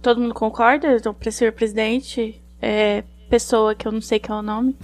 Todo 0.00 0.20
mundo 0.20 0.34
concorda? 0.34 0.96
Então, 0.96 1.12
pra 1.14 1.30
ser 1.30 1.52
presidente, 1.52 2.42
é, 2.60 3.04
pessoa 3.32 3.74
que 3.74 3.88
eu 3.88 3.92
não 3.92 4.02
sei 4.02 4.20
qual 4.20 4.40
é 4.40 4.42
o 4.42 4.44
nome. 4.44 4.76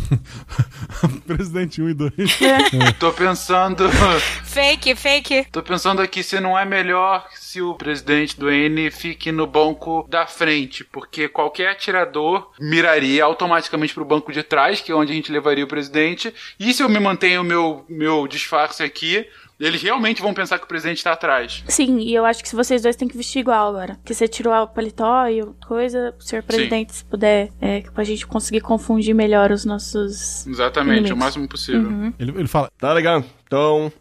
Presidente 1.28 1.82
1 1.82 1.90
e 1.90 1.94
2. 1.94 2.12
É. 2.40 2.92
Tô 2.98 3.12
pensando. 3.12 3.84
Fake, 4.42 4.96
fake. 4.96 5.46
Tô 5.52 5.62
pensando 5.62 6.00
aqui 6.00 6.22
se 6.22 6.40
não 6.40 6.58
é 6.58 6.64
melhor 6.64 7.28
se 7.34 7.60
o 7.60 7.74
presidente 7.74 8.40
do 8.40 8.50
N 8.50 8.90
fique 8.90 9.30
no 9.30 9.46
banco 9.46 10.06
da 10.08 10.26
frente, 10.26 10.82
porque 10.82 11.28
qualquer 11.28 11.72
atirador 11.72 12.50
miraria 12.58 13.22
automaticamente 13.22 13.92
pro 13.92 14.04
banco 14.04 14.32
de 14.32 14.42
trás, 14.42 14.80
que 14.80 14.90
é 14.90 14.94
onde 14.94 15.12
a 15.12 15.14
gente 15.14 15.30
levaria 15.30 15.64
o 15.64 15.68
presidente. 15.68 16.34
E 16.58 16.72
se 16.72 16.82
eu 16.82 16.88
me 16.88 16.98
mantenho 16.98 17.42
o 17.42 17.44
meu, 17.44 17.84
meu 17.86 18.26
disfarce 18.26 18.82
aqui, 18.82 19.26
eles 19.66 19.82
realmente 19.82 20.22
vão 20.22 20.32
pensar 20.32 20.58
que 20.58 20.64
o 20.64 20.68
presidente 20.68 21.02
tá 21.02 21.12
atrás. 21.12 21.64
Sim, 21.68 21.98
e 21.98 22.14
eu 22.14 22.24
acho 22.24 22.42
que 22.42 22.48
se 22.48 22.54
vocês 22.54 22.82
dois 22.82 22.96
têm 22.96 23.08
que 23.08 23.16
vestir 23.16 23.40
igual 23.40 23.68
agora. 23.68 23.94
Porque 23.96 24.14
você 24.14 24.28
tirou 24.28 24.54
o 24.54 24.66
paletó 24.68 25.26
e 25.28 25.44
coisa, 25.66 26.14
o 26.18 26.22
senhor 26.22 26.42
presidente, 26.42 26.94
se 26.94 27.04
puder, 27.04 27.50
é, 27.60 27.80
pra 27.80 28.04
gente 28.04 28.26
conseguir 28.26 28.60
confundir 28.60 29.14
melhor 29.14 29.50
os 29.50 29.64
nossos. 29.64 30.46
Exatamente, 30.46 30.98
inimigos. 30.98 31.16
o 31.16 31.16
máximo 31.16 31.48
possível. 31.48 31.88
Uhum. 31.88 32.12
Ele, 32.18 32.32
ele 32.32 32.48
fala. 32.48 32.70
Tá 32.78 32.92
legal. 32.92 33.24
Então. 33.46 33.92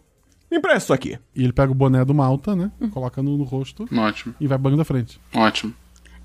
Me 0.50 0.58
empresta 0.60 0.86
isso 0.86 0.94
aqui. 0.94 1.20
E 1.36 1.44
ele 1.44 1.52
pega 1.52 1.72
o 1.72 1.76
boné 1.76 2.06
do 2.06 2.14
Malta, 2.14 2.56
né? 2.56 2.72
Coloca 2.92 3.22
no, 3.22 3.38
no 3.38 3.44
rosto. 3.44 3.86
Ótimo. 3.94 4.34
E 4.40 4.48
vai 4.48 4.58
banco 4.58 4.78
da 4.78 4.86
frente. 4.86 5.20
Ótimo. 5.34 5.74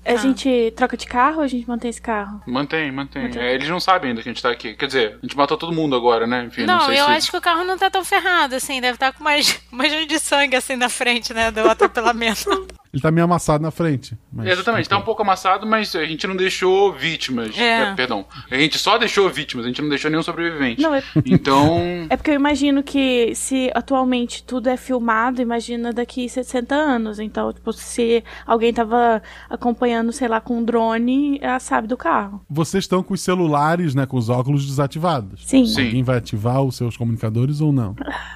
A 0.05 0.15
gente 0.15 0.73
troca 0.75 0.97
de 0.97 1.05
carro 1.05 1.37
ou 1.37 1.43
a 1.43 1.47
gente 1.47 1.67
mantém 1.67 1.89
esse 1.89 2.01
carro? 2.01 2.41
Mantém, 2.45 2.91
mantém. 2.91 3.23
Mantém. 3.23 3.41
É, 3.41 3.53
eles 3.53 3.69
não 3.69 3.79
sabem 3.79 4.09
ainda 4.09 4.21
que 4.21 4.29
a 4.29 4.33
gente 4.33 4.41
tá 4.41 4.51
aqui. 4.51 4.73
Quer 4.73 4.87
dizer, 4.87 5.17
a 5.21 5.25
gente 5.25 5.37
matou 5.37 5.57
todo 5.57 5.71
mundo 5.71 5.95
agora, 5.95 6.27
né? 6.27 6.43
Enfim, 6.45 6.65
não, 6.65 6.77
Não, 6.77 6.85
sei 6.85 6.99
eu 6.99 7.05
se... 7.05 7.11
acho 7.11 7.31
que 7.31 7.37
o 7.37 7.41
carro 7.41 7.63
não 7.63 7.77
tá 7.77 7.89
tão 7.89 8.03
ferrado, 8.03 8.55
assim. 8.55 8.81
Deve 8.81 8.95
estar 8.95 9.13
com 9.13 9.23
mais, 9.23 9.61
mais 9.71 10.07
de 10.07 10.19
sangue, 10.19 10.55
assim, 10.55 10.75
na 10.75 10.89
frente, 10.89 11.33
né? 11.33 11.51
Do 11.51 11.61
atropelamento. 11.69 12.67
Ele 12.93 13.01
tá 13.01 13.09
meio 13.09 13.25
amassado 13.25 13.63
na 13.63 13.71
frente. 13.71 14.15
mas- 14.31 14.47
Exatamente, 14.47 14.87
tá 14.87 14.97
um 14.97 15.01
pouco 15.01 15.23
amassado, 15.23 15.65
mas 15.65 15.95
a 15.95 16.05
gente 16.05 16.27
não 16.27 16.35
deixou 16.35 16.93
vítimas. 16.93 17.57
É. 17.57 17.81
É, 17.91 17.93
perdão. 17.95 18.23
A 18.51 18.55
gente 18.55 18.77
só 18.77 18.97
deixou 18.99 19.27
vítimas, 19.29 19.65
a 19.65 19.67
gente 19.69 19.81
não 19.81 19.89
deixou 19.89 20.11
nenhum 20.11 20.21
sobrevivente. 20.21 20.81
Não, 20.81 20.93
é- 20.93 21.03
Então. 21.25 21.81
É 22.09 22.15
porque 22.17 22.29
eu 22.31 22.35
imagino 22.35 22.83
que 22.83 23.33
se 23.33 23.71
atualmente 23.73 24.43
tudo 24.43 24.67
é 24.69 24.77
filmado, 24.77 25.41
imagina 25.41 25.91
daqui 25.91 26.29
60 26.29 26.75
anos. 26.75 27.17
Então, 27.19 27.51
tipo, 27.51 27.73
se 27.73 28.23
alguém 28.45 28.71
tava 28.73 29.21
acompanhando, 29.49 30.11
sei 30.11 30.27
lá, 30.27 30.39
com 30.39 30.59
um 30.59 30.63
drone, 30.63 31.39
ela 31.41 31.59
sabe 31.59 31.87
do 31.87 31.97
carro. 31.97 32.45
Vocês 32.49 32.83
estão 32.83 33.01
com 33.01 33.13
os 33.13 33.21
celulares, 33.21 33.95
né? 33.95 34.05
Com 34.05 34.17
os 34.17 34.29
óculos 34.29 34.65
desativados. 34.65 35.41
Sim. 35.47 35.65
Sim. 35.65 35.85
Alguém 35.85 36.03
vai 36.03 36.17
ativar 36.17 36.61
os 36.61 36.75
seus 36.75 36.95
comunicadores 36.97 37.61
ou 37.61 37.71
não? 37.71 37.95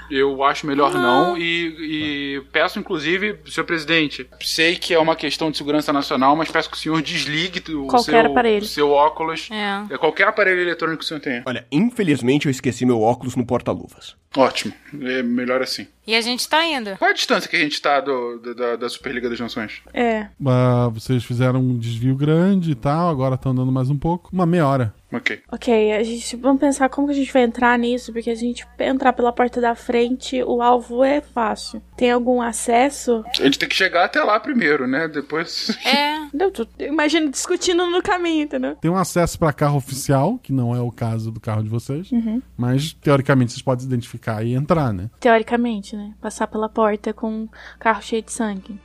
Eu 0.09 0.43
acho 0.43 0.65
melhor 0.65 0.93
não, 0.93 1.37
e, 1.37 2.37
e 2.37 2.41
peço, 2.51 2.79
inclusive, 2.79 3.39
senhor 3.45 3.65
presidente, 3.65 4.25
sei 4.47 4.75
que 4.75 4.93
é 4.93 4.99
uma 4.99 5.15
questão 5.15 5.51
de 5.51 5.57
segurança 5.57 5.91
nacional, 5.91 6.35
mas 6.35 6.49
peço 6.49 6.69
que 6.69 6.77
o 6.77 6.79
senhor 6.79 7.01
desligue 7.01 7.59
o 7.73 7.87
Qualquer 7.87 8.23
seu, 8.23 8.31
aparelho. 8.31 8.65
seu 8.65 8.91
óculos. 8.91 9.49
É. 9.51 9.97
Qualquer 9.97 10.27
aparelho 10.27 10.61
eletrônico 10.61 10.99
que 10.99 11.05
o 11.05 11.07
senhor 11.07 11.19
tenha. 11.19 11.43
Olha, 11.45 11.65
infelizmente 11.71 12.45
eu 12.45 12.51
esqueci 12.51 12.85
meu 12.85 13.01
óculos 13.01 13.35
no 13.35 13.45
porta-luvas. 13.45 14.15
Ótimo, 14.35 14.73
é 15.01 15.23
melhor 15.23 15.61
assim. 15.61 15.87
E 16.05 16.15
a 16.15 16.21
gente 16.21 16.47
tá 16.47 16.63
indo. 16.65 16.95
Qual 16.97 17.07
é 17.07 17.11
a 17.11 17.15
distância 17.15 17.49
que 17.49 17.55
a 17.55 17.59
gente 17.59 17.81
tá 17.81 17.99
do, 17.99 18.37
do- 18.37 18.53
da, 18.55 18.75
da 18.75 18.87
Superliga 18.89 19.29
das 19.29 19.39
Nações? 19.39 19.81
É. 19.93 20.27
Ah, 20.45 20.89
vocês 20.93 21.23
fizeram 21.23 21.59
um 21.59 21.77
desvio 21.77 22.15
grande 22.15 22.71
e 22.71 22.75
tal, 22.75 23.09
agora 23.09 23.35
estão 23.35 23.51
andando 23.51 23.71
mais 23.71 23.89
um 23.89 23.97
pouco. 23.97 24.29
Uma 24.31 24.45
meia 24.45 24.67
hora. 24.67 24.93
Ok. 25.11 25.41
Ok, 25.51 25.93
a 25.93 26.03
gente 26.03 26.35
vamos 26.35 26.59
pensar 26.59 26.89
como 26.89 27.07
que 27.07 27.13
a 27.13 27.15
gente 27.15 27.31
vai 27.31 27.43
entrar 27.43 27.77
nisso, 27.79 28.11
porque 28.11 28.35
se 28.35 28.43
a 28.43 28.47
gente 28.47 28.67
entrar 28.79 29.13
pela 29.13 29.31
porta 29.31 29.61
da 29.61 29.73
frente, 29.73 30.43
o 30.43 30.61
alvo 30.61 31.03
é 31.03 31.21
fácil. 31.21 31.81
Tem 31.95 32.11
algum 32.11 32.41
acesso? 32.41 33.23
A 33.39 33.43
gente 33.43 33.57
tem 33.57 33.69
que 33.69 33.75
chegar 33.75 34.05
até 34.05 34.21
lá 34.21 34.39
primeiro, 34.39 34.87
né? 34.87 35.07
Depois. 35.07 35.77
É. 35.87 36.27
Não, 36.33 36.51
tô, 36.51 36.67
eu 36.77 36.89
imagino 36.89 37.29
discutindo 37.29 37.85
no 37.85 38.01
caminho, 38.01 38.43
entendeu? 38.43 38.75
Tem 38.75 38.91
um 38.91 38.97
acesso 38.97 39.39
para 39.39 39.53
carro 39.53 39.77
oficial, 39.77 40.37
que 40.37 40.51
não 40.51 40.75
é 40.75 40.81
o 40.81 40.91
caso 40.91 41.31
do 41.31 41.39
carro 41.39 41.63
de 41.63 41.69
vocês. 41.69 42.11
Uhum. 42.11 42.41
Mas, 42.57 42.93
teoricamente, 42.93 43.53
vocês 43.53 43.61
podem 43.61 43.81
se 43.81 43.87
identificar 43.87 44.43
e 44.43 44.53
entrar, 44.53 44.93
né? 44.93 45.09
Teoricamente, 45.19 45.95
né? 45.95 46.13
Passar 46.19 46.47
pela 46.47 46.67
porta 46.67 47.13
com 47.13 47.29
um 47.29 47.49
carro 47.79 48.01
cheio 48.01 48.21
de 48.21 48.31
sangue. 48.31 48.77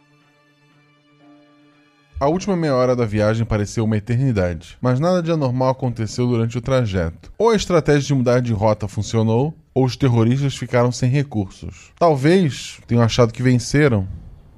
A 2.23 2.29
última 2.29 2.55
meia 2.55 2.77
hora 2.77 2.95
da 2.95 3.05
viagem 3.05 3.45
pareceu 3.45 3.83
uma 3.83 3.97
eternidade, 3.97 4.79
mas 4.81 5.01
nada 5.01 5.21
de 5.21 5.33
anormal 5.33 5.71
aconteceu 5.71 6.25
durante 6.25 6.57
o 6.57 6.61
trajeto. 6.61 7.33
Ou 7.37 7.51
a 7.51 7.57
estratégia 7.57 8.07
de 8.07 8.15
mudar 8.15 8.41
de 8.41 8.53
rota 8.53 8.87
funcionou, 8.87 9.53
ou 9.75 9.85
os 9.85 9.97
terroristas 9.97 10.55
ficaram 10.55 10.93
sem 10.93 11.11
recursos. 11.11 11.91
Talvez 11.99 12.79
tenham 12.87 13.03
achado 13.03 13.33
que 13.33 13.43
venceram. 13.43 14.07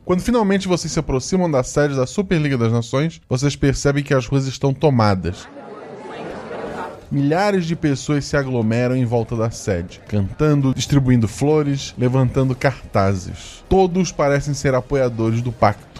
Quando 0.04 0.20
finalmente 0.20 0.68
vocês 0.68 0.92
se 0.92 0.98
aproximam 0.98 1.50
da 1.50 1.62
sede 1.62 1.96
da 1.96 2.06
Superliga 2.06 2.58
das 2.58 2.70
Nações, 2.70 3.22
vocês 3.26 3.56
percebem 3.56 4.04
que 4.04 4.12
as 4.12 4.26
ruas 4.26 4.46
estão 4.46 4.74
tomadas. 4.74 5.48
Milhares 7.10 7.64
de 7.64 7.74
pessoas 7.74 8.26
se 8.26 8.36
aglomeram 8.36 8.94
em 8.94 9.06
volta 9.06 9.34
da 9.36 9.50
sede, 9.50 10.02
cantando, 10.06 10.74
distribuindo 10.74 11.26
flores, 11.26 11.94
levantando 11.96 12.54
cartazes. 12.54 13.64
Todos 13.70 14.12
parecem 14.12 14.52
ser 14.52 14.74
apoiadores 14.74 15.40
do 15.40 15.50
pacto. 15.50 15.93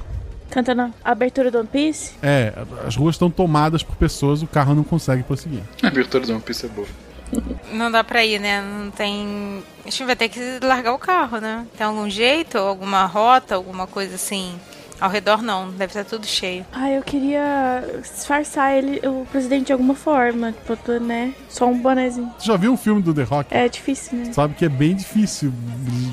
Cantando 0.54 0.82
a 0.82 1.10
abertura 1.10 1.50
do 1.50 1.58
One 1.58 1.66
Piece? 1.66 2.12
É, 2.22 2.52
as 2.86 2.94
ruas 2.94 3.16
estão 3.16 3.28
tomadas 3.28 3.82
por 3.82 3.96
pessoas, 3.96 4.40
o 4.40 4.46
carro 4.46 4.72
não 4.72 4.84
consegue 4.84 5.24
prosseguir. 5.24 5.64
A 5.82 5.88
abertura 5.88 6.24
de 6.24 6.30
uma 6.30 6.40
pista 6.40 6.66
é 6.66 6.68
boa. 6.68 6.86
Não 7.72 7.90
dá 7.90 8.04
pra 8.04 8.24
ir, 8.24 8.38
né? 8.38 8.62
Não 8.62 8.90
tem. 8.92 9.64
A 9.84 9.90
gente 9.90 10.04
vai 10.04 10.14
ter 10.14 10.28
que 10.28 10.60
largar 10.62 10.92
o 10.92 10.98
carro, 10.98 11.38
né? 11.38 11.66
Tem 11.76 11.84
algum 11.84 12.08
jeito? 12.08 12.58
Alguma 12.58 13.04
rota? 13.06 13.56
Alguma 13.56 13.88
coisa 13.88 14.14
assim? 14.14 14.54
Ao 15.00 15.10
redor 15.10 15.42
não, 15.42 15.70
deve 15.70 15.86
estar 15.86 16.04
tudo 16.04 16.24
cheio. 16.24 16.64
Ah, 16.72 16.88
eu 16.88 17.02
queria 17.02 17.82
disfarçar 18.00 18.76
ele, 18.76 19.00
o 19.08 19.26
presidente 19.32 19.66
de 19.66 19.72
alguma 19.72 19.96
forma. 19.96 20.52
Tipo, 20.52 20.76
tô, 20.76 21.00
né? 21.00 21.34
Só 21.48 21.66
um 21.66 21.80
bonezinho. 21.80 22.32
Você 22.38 22.46
já 22.46 22.56
viu 22.56 22.72
um 22.72 22.76
filme 22.76 23.02
do 23.02 23.12
The 23.12 23.24
Rock? 23.24 23.52
É 23.52 23.68
difícil, 23.68 24.18
né? 24.18 24.32
Sabe 24.32 24.54
que 24.54 24.64
é 24.64 24.68
bem 24.68 24.94
difícil. 24.94 25.52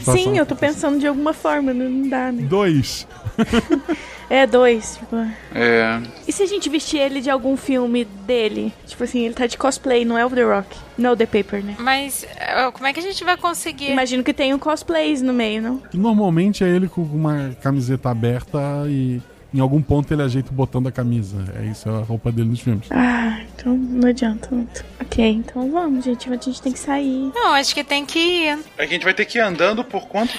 Sim, 0.04 0.36
eu 0.36 0.46
tô 0.48 0.56
pensando 0.56 0.98
de 0.98 1.06
alguma 1.06 1.34
forma, 1.34 1.74
não 1.76 2.10
dá, 2.10 2.32
né? 2.32 2.42
Dois. 2.44 3.08
É, 4.32 4.48
dois, 4.48 4.96
tipo. 4.96 5.14
É. 5.54 6.02
E 6.26 6.32
se 6.32 6.42
a 6.42 6.46
gente 6.46 6.70
vestir 6.70 7.00
ele 7.02 7.20
de 7.20 7.30
algum 7.30 7.58
filme 7.58 8.06
dele? 8.06 8.72
Tipo 8.88 9.04
assim, 9.04 9.26
ele 9.26 9.34
tá 9.34 9.46
de 9.46 9.58
cosplay, 9.58 10.06
não 10.06 10.18
é 10.18 10.26
o 10.26 10.30
The 10.30 10.44
Rock. 10.44 10.78
Não 10.98 11.12
o 11.12 11.18
The 11.18 11.26
Paper, 11.26 11.62
né? 11.62 11.76
Mas 11.78 12.26
eh, 12.38 12.72
como 12.72 12.88
é 12.88 12.94
que 12.94 13.02
a 13.02 13.04
gente 13.04 13.26
vai 13.26 13.36
conseguir? 13.36 13.92
Imagino 13.92 14.24
que 14.24 14.34
tem 14.34 14.54
um 14.54 14.58
cosplays 14.58 15.22
no 15.22 15.34
meio, 15.34 15.62
não? 15.62 15.84
Normalmente 15.94 16.64
é 16.64 16.70
ele 16.70 16.88
com 16.88 17.02
uma 17.02 17.54
camiseta 17.62 18.10
aberta 18.10 18.58
e 18.88 19.22
em 19.54 19.60
algum 19.60 19.82
ponto 19.82 20.14
ele 20.14 20.22
ajeita 20.22 20.52
o 20.52 20.54
botão 20.54 20.82
da 20.82 20.92
camisa. 20.92 21.38
É 21.60 21.66
isso, 21.66 21.90
é 21.90 21.92
a 21.92 22.04
roupa 22.04 22.32
dele 22.32 22.50
nos 22.50 22.60
filmes. 22.60 22.88
Ah, 22.92 23.40
então 23.54 23.76
não 23.76 24.10
adianta 24.10 24.50
muito. 24.52 24.84
Ok, 25.00 25.26
então 25.26 25.72
vamos, 25.72 26.06
gente. 26.06 26.30
A 26.30 26.38
gente 26.38 26.62
tem 26.62 26.72
que 26.72 26.80
sair. 26.80 27.32
Não, 27.34 27.54
acho 27.54 27.74
que 27.74 27.84
tem 27.84 28.06
que 28.06 28.20
ir. 28.20 28.60
A 28.78 28.86
gente 28.86 29.04
vai 29.04 29.14
ter 29.14 29.26
que 29.26 29.38
ir 29.38 29.42
andando 29.42 29.84
por 29.84 30.08
quanto? 30.08 30.34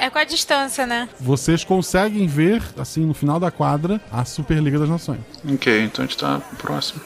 É 0.00 0.08
com 0.10 0.18
a 0.18 0.24
distância, 0.24 0.86
né? 0.86 1.08
Vocês 1.18 1.64
conseguem 1.64 2.26
ver, 2.26 2.62
assim, 2.78 3.04
no 3.04 3.14
final 3.14 3.40
da 3.40 3.50
quadra, 3.50 4.00
a 4.12 4.24
Superliga 4.24 4.78
das 4.78 4.88
Nações. 4.88 5.20
Ok, 5.52 5.84
então 5.84 6.04
a 6.04 6.06
gente 6.06 6.18
tá 6.18 6.40
próximo. 6.58 7.00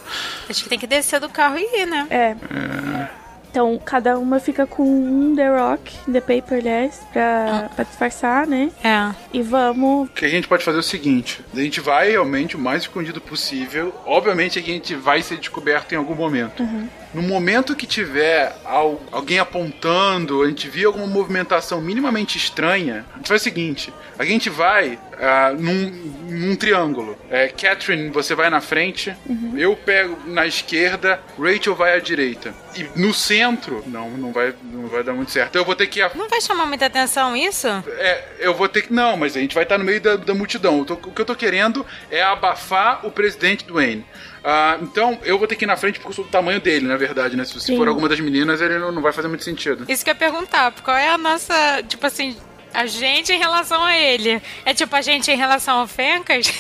Acho 0.49 0.63
que 0.63 0.69
tem 0.69 0.79
que 0.79 0.87
descer 0.87 1.21
do 1.21 1.29
carro 1.29 1.57
e 1.57 1.83
ir, 1.83 1.87
né? 1.87 2.07
É. 2.11 2.17
É. 2.17 3.22
Então, 3.53 3.79
cada 3.85 4.19
uma 4.19 4.41
fica 4.41 4.67
com 4.67 4.83
um 4.83 5.37
The 5.37 5.47
Rock, 5.47 5.95
The 6.11 6.23
Paper, 6.23 6.59
aliás, 6.59 7.03
pra, 7.13 7.69
pra 7.77 7.85
disfarçar, 7.85 8.47
né? 8.47 8.73
É. 8.83 9.15
E 9.31 9.43
vamos. 9.43 10.09
O 10.09 10.13
que 10.13 10.25
a 10.25 10.29
gente 10.29 10.49
pode 10.49 10.65
fazer 10.65 10.79
é 10.79 10.81
o 10.81 10.83
seguinte: 10.83 11.45
a 11.55 11.61
gente 11.61 11.79
vai 11.79 12.13
realmente 12.13 12.57
o 12.57 12.59
mais 12.59 12.85
escondido 12.85 13.21
possível. 13.21 13.95
Obviamente 14.07 14.59
a 14.59 14.63
gente 14.63 14.95
vai 14.95 15.21
ser 15.21 15.37
descoberto 15.37 15.93
em 15.93 15.97
algum 15.97 16.15
momento. 16.15 16.63
Uhum. 16.63 16.89
No 17.15 17.21
momento 17.23 17.77
que 17.77 17.87
tiver 17.87 18.55
al- 18.65 19.01
alguém 19.13 19.39
apontando, 19.39 20.43
a 20.43 20.47
gente 20.49 20.69
vir 20.69 20.87
alguma 20.87 21.07
movimentação 21.07 21.81
minimamente 21.81 22.39
estranha, 22.39 23.05
a 23.13 23.17
gente 23.19 23.29
faz 23.29 23.41
o 23.41 23.45
seguinte: 23.45 23.93
a 24.19 24.25
gente 24.25 24.49
vai 24.49 24.99
ah, 25.21 25.53
num, 25.57 25.91
num 26.29 26.57
triângulo. 26.57 27.17
É, 27.31 27.49
Catherine, 27.49 28.09
você 28.11 28.35
vai 28.35 28.49
na 28.51 28.61
frente, 28.61 29.15
Uhum. 29.27 29.55
eu 29.57 29.77
pego 29.77 30.19
na 30.27 30.47
esquerda, 30.47 31.21
Rachel 31.39 31.75
vai 31.75 31.95
à 31.95 31.99
direita. 32.01 32.55
E 32.77 32.85
no 32.99 33.13
centro, 33.13 33.83
não, 33.87 34.11
não 34.11 34.33
vai, 34.33 34.55
não 34.63 34.89
vai 34.89 35.03
dar 35.05 35.13
muito 35.13 35.31
certo. 35.31 35.55
Eu 35.57 35.65
vou 35.65 35.77
ter 35.77 35.87
que 35.89 36.01
Não 36.15 36.29
vai 36.29 36.41
chamar 36.41 36.65
muita 36.67 36.87
atenção 36.87 37.37
isso? 37.37 37.69
é, 37.99 38.25
eu 38.41 38.55
vou 38.55 38.69
ter 38.69 38.83
que. 38.83 38.93
Não, 38.93 39.17
mas 39.17 39.37
a 39.37 39.41
gente 39.41 39.55
vai 39.55 39.65
estar 39.65 39.77
no 39.77 39.85
meio 39.85 40.01
da, 40.01 40.17
da 40.17 40.35
multidão. 40.35 40.83
Tô- 40.85 40.95
o 40.95 41.13
que 41.13 41.21
eu 41.21 41.27
tô 41.27 41.35
querendo 41.37 41.85
é 42.11 42.23
abafar 42.23 43.05
o 43.07 43.11
presidente 43.11 43.65
do 43.67 43.75
Wayne. 43.75 44.05
Ah, 44.45 44.77
então, 44.83 45.19
eu 45.25 45.39
vou 45.39 45.47
ter 45.47 45.55
que 45.55 45.65
ir 45.65 45.67
na 45.67 45.77
frente 45.77 45.99
porque 45.99 46.11
eu 46.11 46.15
sou 46.15 46.25
do 46.25 46.31
tamanho 46.31 46.61
dele, 46.61 46.87
na 46.87 46.97
verdade, 46.97 47.37
né? 47.37 47.45
Se, 47.45 47.61
Sim. 47.61 47.77
for 47.77 47.87
alguma 47.87 48.09
das 48.09 48.19
meninas, 48.19 48.61
ele 48.61 48.79
não, 48.79 48.91
não 48.91 49.03
vai 49.03 49.13
fazer 49.13 49.29
muito 49.29 49.45
sentido. 49.45 49.85
Isso 49.89 50.05
que 50.05 50.11
eu 50.11 50.15
ia 50.15 50.19
perguntar, 50.19 50.73
qual 50.83 50.97
é 50.97 51.11
a 51.11 51.19
nossa, 51.19 51.83
tipo 51.89 52.05
assim, 52.07 52.37
a 52.75 52.87
gente 52.87 53.33
em 53.33 53.39
relação 53.39 53.83
a 53.85 53.97
ele? 53.97 54.43
É 54.65 54.75
tipo 54.75 54.95
a 54.97 55.01
gente 55.01 55.31
em 55.31 55.37
relação 55.37 55.79
ao 55.79 55.87
Fencas? 55.87 56.51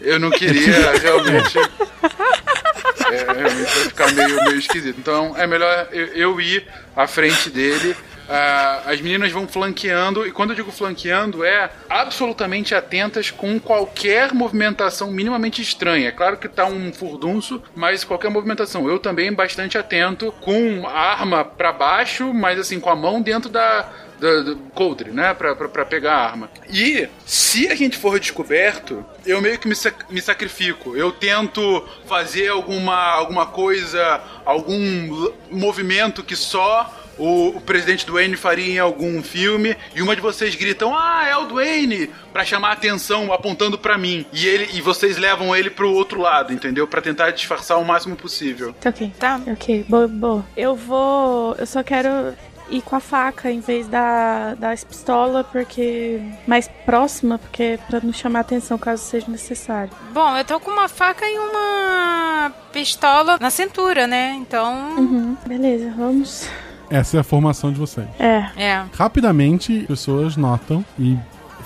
Eu 0.00 0.18
não 0.18 0.30
queria 0.30 0.92
realmente. 1.00 1.58
É, 1.58 3.32
realmente 3.32 3.72
vai 3.72 3.84
ficar 3.84 4.12
meio, 4.12 4.44
meio 4.44 4.58
esquisito. 4.58 4.98
Então, 4.98 5.34
é 5.36 5.46
melhor 5.46 5.88
eu, 5.92 6.06
eu 6.08 6.40
ir 6.40 6.66
à 6.94 7.06
frente 7.06 7.48
dele. 7.48 7.96
Ah, 8.34 8.84
as 8.86 8.98
meninas 9.02 9.30
vão 9.30 9.46
flanqueando, 9.46 10.26
e 10.26 10.32
quando 10.32 10.50
eu 10.50 10.56
digo 10.56 10.72
flanqueando, 10.72 11.44
é 11.44 11.70
absolutamente 11.86 12.74
atentas 12.74 13.30
com 13.30 13.60
qualquer 13.60 14.32
movimentação 14.32 15.10
minimamente 15.10 15.60
estranha. 15.60 16.08
É 16.08 16.12
claro 16.12 16.38
que 16.38 16.48
tá 16.48 16.64
um 16.64 16.90
furdunço, 16.94 17.62
mas 17.74 18.04
qualquer 18.04 18.30
movimentação. 18.30 18.88
Eu 18.88 18.98
também 18.98 19.30
bastante 19.34 19.76
atento, 19.76 20.32
com 20.40 20.88
arma 20.88 21.44
para 21.44 21.72
baixo, 21.72 22.32
mas 22.32 22.58
assim, 22.58 22.80
com 22.80 22.88
a 22.88 22.96
mão 22.96 23.20
dentro 23.20 23.50
da, 23.50 23.86
do, 24.18 24.44
do 24.44 24.56
coldre, 24.70 25.10
né? 25.10 25.34
Pra, 25.34 25.54
pra, 25.54 25.68
pra, 25.68 25.84
pegar 25.84 26.14
a 26.14 26.24
arma. 26.24 26.50
E 26.70 27.06
se 27.26 27.68
a 27.68 27.74
gente 27.74 27.98
for 27.98 28.18
descoberto, 28.18 29.04
eu 29.26 29.42
meio 29.42 29.58
que 29.58 29.68
me, 29.68 29.76
sac 29.76 30.06
me 30.08 30.22
sacrifico. 30.22 30.96
Eu 30.96 31.12
tento 31.12 31.86
fazer 32.06 32.48
alguma, 32.48 32.96
alguma 32.96 33.44
coisa, 33.44 34.22
algum 34.46 35.34
movimento 35.50 36.22
que 36.22 36.34
só 36.34 37.01
o, 37.22 37.56
o, 37.56 37.60
presidente 37.60 38.04
Duane 38.04 38.36
faria 38.36 38.74
em 38.74 38.78
algum 38.78 39.22
filme 39.22 39.76
e 39.94 40.02
uma 40.02 40.16
de 40.16 40.22
vocês 40.22 40.54
gritam: 40.54 40.92
"Ah, 40.96 41.24
é 41.26 41.36
o 41.36 41.46
Duane!" 41.46 42.10
para 42.32 42.44
chamar 42.44 42.70
a 42.70 42.72
atenção 42.72 43.32
apontando 43.32 43.78
para 43.78 43.96
mim. 43.96 44.26
E 44.32 44.46
ele 44.46 44.68
e 44.72 44.80
vocês 44.80 45.16
levam 45.16 45.54
ele 45.54 45.70
pro 45.70 45.92
outro 45.92 46.20
lado, 46.20 46.52
entendeu? 46.52 46.86
Para 46.86 47.00
tentar 47.00 47.30
disfarçar 47.30 47.78
o 47.78 47.84
máximo 47.84 48.16
possível. 48.16 48.74
Tá 48.80 48.90
OK. 48.90 49.12
Tá. 49.18 49.40
OK. 49.46 49.84
Boa, 49.88 50.08
boa. 50.08 50.44
Eu 50.56 50.74
vou, 50.74 51.54
eu 51.56 51.66
só 51.66 51.82
quero 51.82 52.34
ir 52.70 52.82
com 52.82 52.96
a 52.96 53.00
faca 53.00 53.50
em 53.50 53.60
vez 53.60 53.86
da, 53.86 54.54
da 54.54 54.70
pistola, 54.70 55.44
porque 55.44 56.20
mais 56.46 56.68
próxima, 56.84 57.38
porque 57.38 57.78
para 57.86 58.00
não 58.00 58.12
chamar 58.12 58.40
atenção 58.40 58.78
caso 58.78 59.04
seja 59.04 59.30
necessário. 59.30 59.92
Bom, 60.12 60.36
eu 60.36 60.44
tô 60.44 60.58
com 60.58 60.70
uma 60.70 60.88
faca 60.88 61.24
e 61.28 61.38
uma 61.38 62.52
pistola 62.72 63.38
na 63.38 63.50
cintura, 63.50 64.06
né? 64.06 64.34
Então. 64.38 64.96
Uhum, 64.96 65.36
beleza, 65.46 65.92
vamos. 65.96 66.48
Essa 66.92 67.16
é 67.16 67.20
a 67.20 67.24
formação 67.24 67.72
de 67.72 67.78
vocês. 67.78 68.06
É. 68.18 68.44
É. 68.54 68.84
Rapidamente, 68.94 69.86
pessoas 69.88 70.36
notam 70.36 70.84
e 70.98 71.16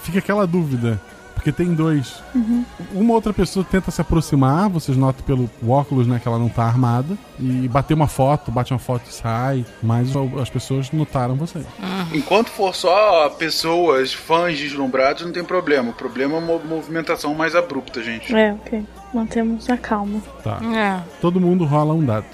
fica 0.03 0.21
aquela 0.21 0.47
dúvida. 0.47 1.01
Porque 1.35 1.51
tem 1.51 1.75
dois. 1.75 2.23
Uhum. 2.35 2.65
Uma 2.93 3.15
outra 3.15 3.33
pessoa 3.33 3.65
tenta 3.69 3.91
se 3.91 4.01
aproximar, 4.01 4.69
vocês 4.69 4.97
notam 4.97 5.25
pelo 5.25 5.51
óculos, 5.69 6.07
né, 6.07 6.19
que 6.21 6.27
ela 6.27 6.39
não 6.39 6.49
tá 6.49 6.63
armada. 6.65 7.17
E 7.41 7.69
bater 7.69 7.95
uma 7.95 8.07
foto, 8.07 8.53
bate 8.53 8.73
uma 8.73 8.79
foto 8.79 9.09
e 9.09 9.13
sai. 9.13 9.67
Mas 9.83 10.13
as 10.41 10.49
pessoas 10.49 10.93
notaram 10.93 11.35
vocês. 11.35 11.67
Uhum. 11.79 12.17
Enquanto 12.19 12.49
for 12.49 12.73
só 12.73 13.29
pessoas, 13.31 14.15
fãs 14.15 14.57
deslumbrados, 14.57 15.25
não 15.25 15.33
tem 15.33 15.45
problema. 15.45 15.91
O 15.91 15.95
problema 15.95 16.37
é 16.37 16.39
uma 16.39 16.59
movimentação 16.59 17.35
mais 17.35 17.55
abrupta, 17.57 18.01
gente. 18.01 18.35
É, 18.35 18.53
ok. 18.53 18.85
Mantemos 19.13 19.69
a 19.69 19.77
calma. 19.77 20.21
Tá. 20.43 20.61
É. 20.75 21.03
Todo 21.21 21.41
mundo 21.41 21.65
rola 21.65 21.95
um 21.95 22.05
dado. 22.05 22.27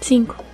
Cinco. 0.00 0.51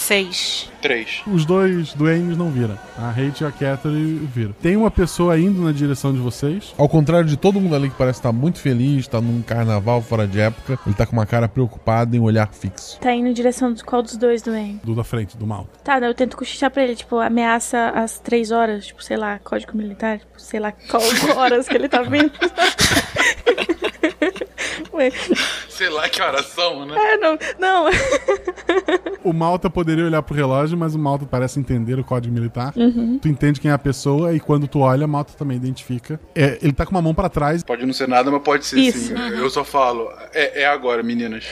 Seis. 0.00 0.72
Três. 0.80 1.22
Os 1.26 1.44
dois 1.44 1.92
duendes 1.92 2.36
não 2.36 2.50
viram. 2.50 2.76
A 2.98 3.10
Hate 3.10 3.44
e 3.44 3.46
a 3.46 3.52
Catherine 3.52 4.26
viram. 4.34 4.52
Tem 4.54 4.74
uma 4.74 4.90
pessoa 4.90 5.38
indo 5.38 5.62
na 5.62 5.72
direção 5.72 6.10
de 6.10 6.18
vocês. 6.18 6.74
Ao 6.78 6.88
contrário 6.88 7.28
de 7.28 7.36
todo 7.36 7.60
mundo 7.60 7.76
ali 7.76 7.90
que 7.90 7.96
parece 7.96 8.18
estar 8.18 8.32
muito 8.32 8.58
feliz, 8.58 9.06
tá 9.06 9.20
num 9.20 9.42
carnaval 9.42 10.00
fora 10.00 10.26
de 10.26 10.40
época, 10.40 10.78
ele 10.86 10.94
tá 10.94 11.04
com 11.04 11.12
uma 11.12 11.26
cara 11.26 11.46
preocupada 11.46 12.16
em 12.16 12.18
um 12.18 12.22
olhar 12.22 12.50
fixo. 12.50 12.98
Tá 12.98 13.14
indo 13.14 13.28
em 13.28 13.32
direção 13.34 13.74
de 13.74 13.84
qual 13.84 14.02
dos 14.02 14.16
dois 14.16 14.40
doentes? 14.40 14.80
Do 14.82 14.94
da 14.94 15.04
frente, 15.04 15.36
do 15.36 15.46
mal. 15.46 15.68
Tá, 15.84 15.98
eu 15.98 16.14
tento 16.14 16.34
cochichar 16.34 16.70
pra 16.70 16.82
ele, 16.82 16.96
tipo, 16.96 17.18
ameaça 17.18 17.90
às 17.90 18.18
três 18.18 18.50
horas, 18.50 18.86
tipo, 18.86 19.04
sei 19.04 19.18
lá, 19.18 19.38
código 19.38 19.76
militar, 19.76 20.18
tipo, 20.18 20.40
sei 20.40 20.60
lá 20.60 20.72
qual 20.72 21.02
horas 21.36 21.68
que 21.68 21.76
ele 21.76 21.90
tá 21.90 22.02
vindo. 22.02 22.32
Ué. 24.92 25.10
Sei 25.68 25.88
lá 25.88 26.08
que 26.08 26.20
horas 26.20 26.46
são, 26.46 26.86
né? 26.86 26.94
É, 26.96 27.16
não, 27.16 27.38
não. 27.58 27.86
O 29.22 29.32
Malta 29.34 29.68
poderia 29.68 30.04
olhar 30.06 30.22
pro 30.22 30.34
relógio, 30.34 30.78
mas 30.78 30.94
o 30.94 30.98
Malta 30.98 31.26
parece 31.26 31.60
entender 31.60 31.98
o 31.98 32.04
código 32.04 32.32
militar. 32.32 32.72
Uhum. 32.74 33.18
Tu 33.20 33.28
entende 33.28 33.60
quem 33.60 33.70
é 33.70 33.74
a 33.74 33.78
pessoa 33.78 34.34
e 34.34 34.40
quando 34.40 34.66
tu 34.66 34.80
olha, 34.80 35.04
o 35.04 35.08
Malta 35.08 35.34
também 35.36 35.56
identifica. 35.58 36.18
É, 36.34 36.58
ele 36.62 36.72
tá 36.72 36.86
com 36.86 36.92
uma 36.92 37.02
mão 37.02 37.14
para 37.14 37.28
trás. 37.28 37.62
Pode 37.62 37.84
não 37.84 37.92
ser 37.92 38.08
nada, 38.08 38.30
mas 38.30 38.42
pode 38.42 38.64
ser 38.64 38.78
Isso. 38.78 39.08
sim. 39.08 39.14
Uhum. 39.14 39.28
Eu 39.28 39.50
só 39.50 39.62
falo, 39.62 40.10
é, 40.32 40.62
é 40.62 40.66
agora, 40.66 41.02
meninas. 41.02 41.44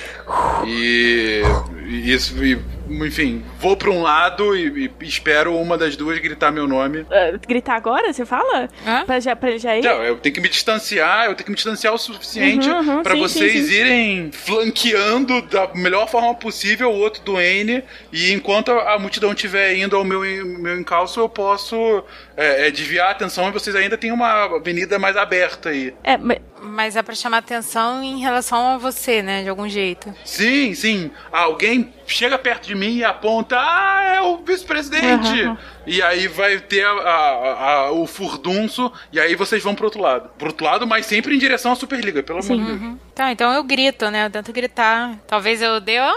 E, 0.66 1.42
e 1.86 2.12
isso, 2.12 2.42
e, 2.42 2.58
enfim, 2.90 3.44
vou 3.58 3.76
pra 3.76 3.90
um 3.90 4.02
lado 4.02 4.56
e, 4.56 4.90
e, 5.00 5.04
espero 5.04 5.56
uma 5.56 5.76
das 5.76 5.96
duas 5.96 6.18
gritar 6.18 6.50
meu 6.50 6.66
nome. 6.66 7.00
Uh, 7.00 7.38
gritar 7.46 7.76
agora, 7.76 8.12
você 8.12 8.24
fala? 8.24 8.68
Hã? 8.86 9.04
Pra, 9.04 9.20
já, 9.20 9.36
pra 9.36 9.50
ele 9.50 9.58
já 9.58 9.76
ir? 9.76 9.82
Não, 9.82 10.02
eu 10.02 10.16
tenho 10.16 10.34
que 10.34 10.40
me 10.40 10.48
distanciar, 10.48 11.26
eu 11.26 11.34
tenho 11.34 11.44
que 11.44 11.50
me 11.50 11.56
distanciar 11.56 11.92
o 11.94 11.98
suficiente 11.98 12.68
Uhum, 12.68 12.96
uhum, 12.96 13.02
pra 13.02 13.14
sim, 13.14 13.20
vocês 13.20 13.52
sim, 13.52 13.66
sim. 13.66 13.74
irem 13.74 14.32
flanqueando 14.32 15.42
da 15.42 15.68
melhor 15.74 16.08
forma 16.08 16.34
possível 16.34 16.90
o 16.90 16.96
outro 16.96 17.22
do 17.22 17.40
N. 17.40 17.82
E 18.12 18.32
enquanto 18.32 18.70
a 18.70 18.98
multidão 18.98 19.32
estiver 19.32 19.76
indo 19.76 19.96
ao 19.96 20.04
meu, 20.04 20.20
meu 20.20 20.78
encalço, 20.78 21.20
eu 21.20 21.28
posso 21.28 22.04
é, 22.36 22.68
é, 22.68 22.70
desviar 22.70 23.08
a 23.08 23.10
atenção 23.10 23.48
e 23.48 23.52
vocês 23.52 23.74
ainda 23.74 23.96
têm 23.96 24.12
uma 24.12 24.44
avenida 24.56 24.98
mais 24.98 25.16
aberta 25.16 25.70
aí. 25.70 25.94
É, 26.04 26.16
mas... 26.16 26.38
Mas 26.60 26.96
é 26.96 27.02
pra 27.02 27.14
chamar 27.14 27.38
atenção 27.38 28.02
em 28.02 28.18
relação 28.18 28.74
a 28.74 28.78
você, 28.78 29.22
né? 29.22 29.42
De 29.42 29.48
algum 29.48 29.68
jeito. 29.68 30.12
Sim, 30.24 30.74
sim. 30.74 31.10
Alguém 31.32 31.92
chega 32.06 32.38
perto 32.38 32.66
de 32.66 32.74
mim 32.74 32.96
e 32.96 33.04
aponta: 33.04 33.56
Ah, 33.58 34.02
é 34.16 34.20
o 34.20 34.38
vice-presidente! 34.38 35.42
Uhum. 35.42 35.56
E 35.86 36.02
aí 36.02 36.28
vai 36.28 36.58
ter 36.60 36.84
a, 36.84 36.90
a- 36.90 37.70
a- 37.86 37.90
o 37.92 38.06
furdunço, 38.06 38.92
e 39.12 39.18
aí 39.18 39.34
vocês 39.34 39.62
vão 39.62 39.74
pro 39.74 39.86
outro 39.86 40.00
lado. 40.00 40.28
Pro 40.38 40.48
outro 40.48 40.64
lado, 40.64 40.86
mas 40.86 41.06
sempre 41.06 41.34
em 41.34 41.38
direção 41.38 41.72
à 41.72 41.76
Superliga, 41.76 42.22
pelo 42.22 42.40
amor 42.40 42.56
de 42.58 42.64
Deus. 42.64 42.80
Uhum. 42.80 42.98
Tá, 43.14 43.32
então 43.32 43.52
eu 43.52 43.64
grito, 43.64 44.08
né? 44.10 44.26
Eu 44.26 44.30
tento 44.30 44.52
gritar. 44.52 45.18
Talvez 45.26 45.60
eu 45.60 45.80
dê. 45.80 45.98
Ah, 45.98 46.12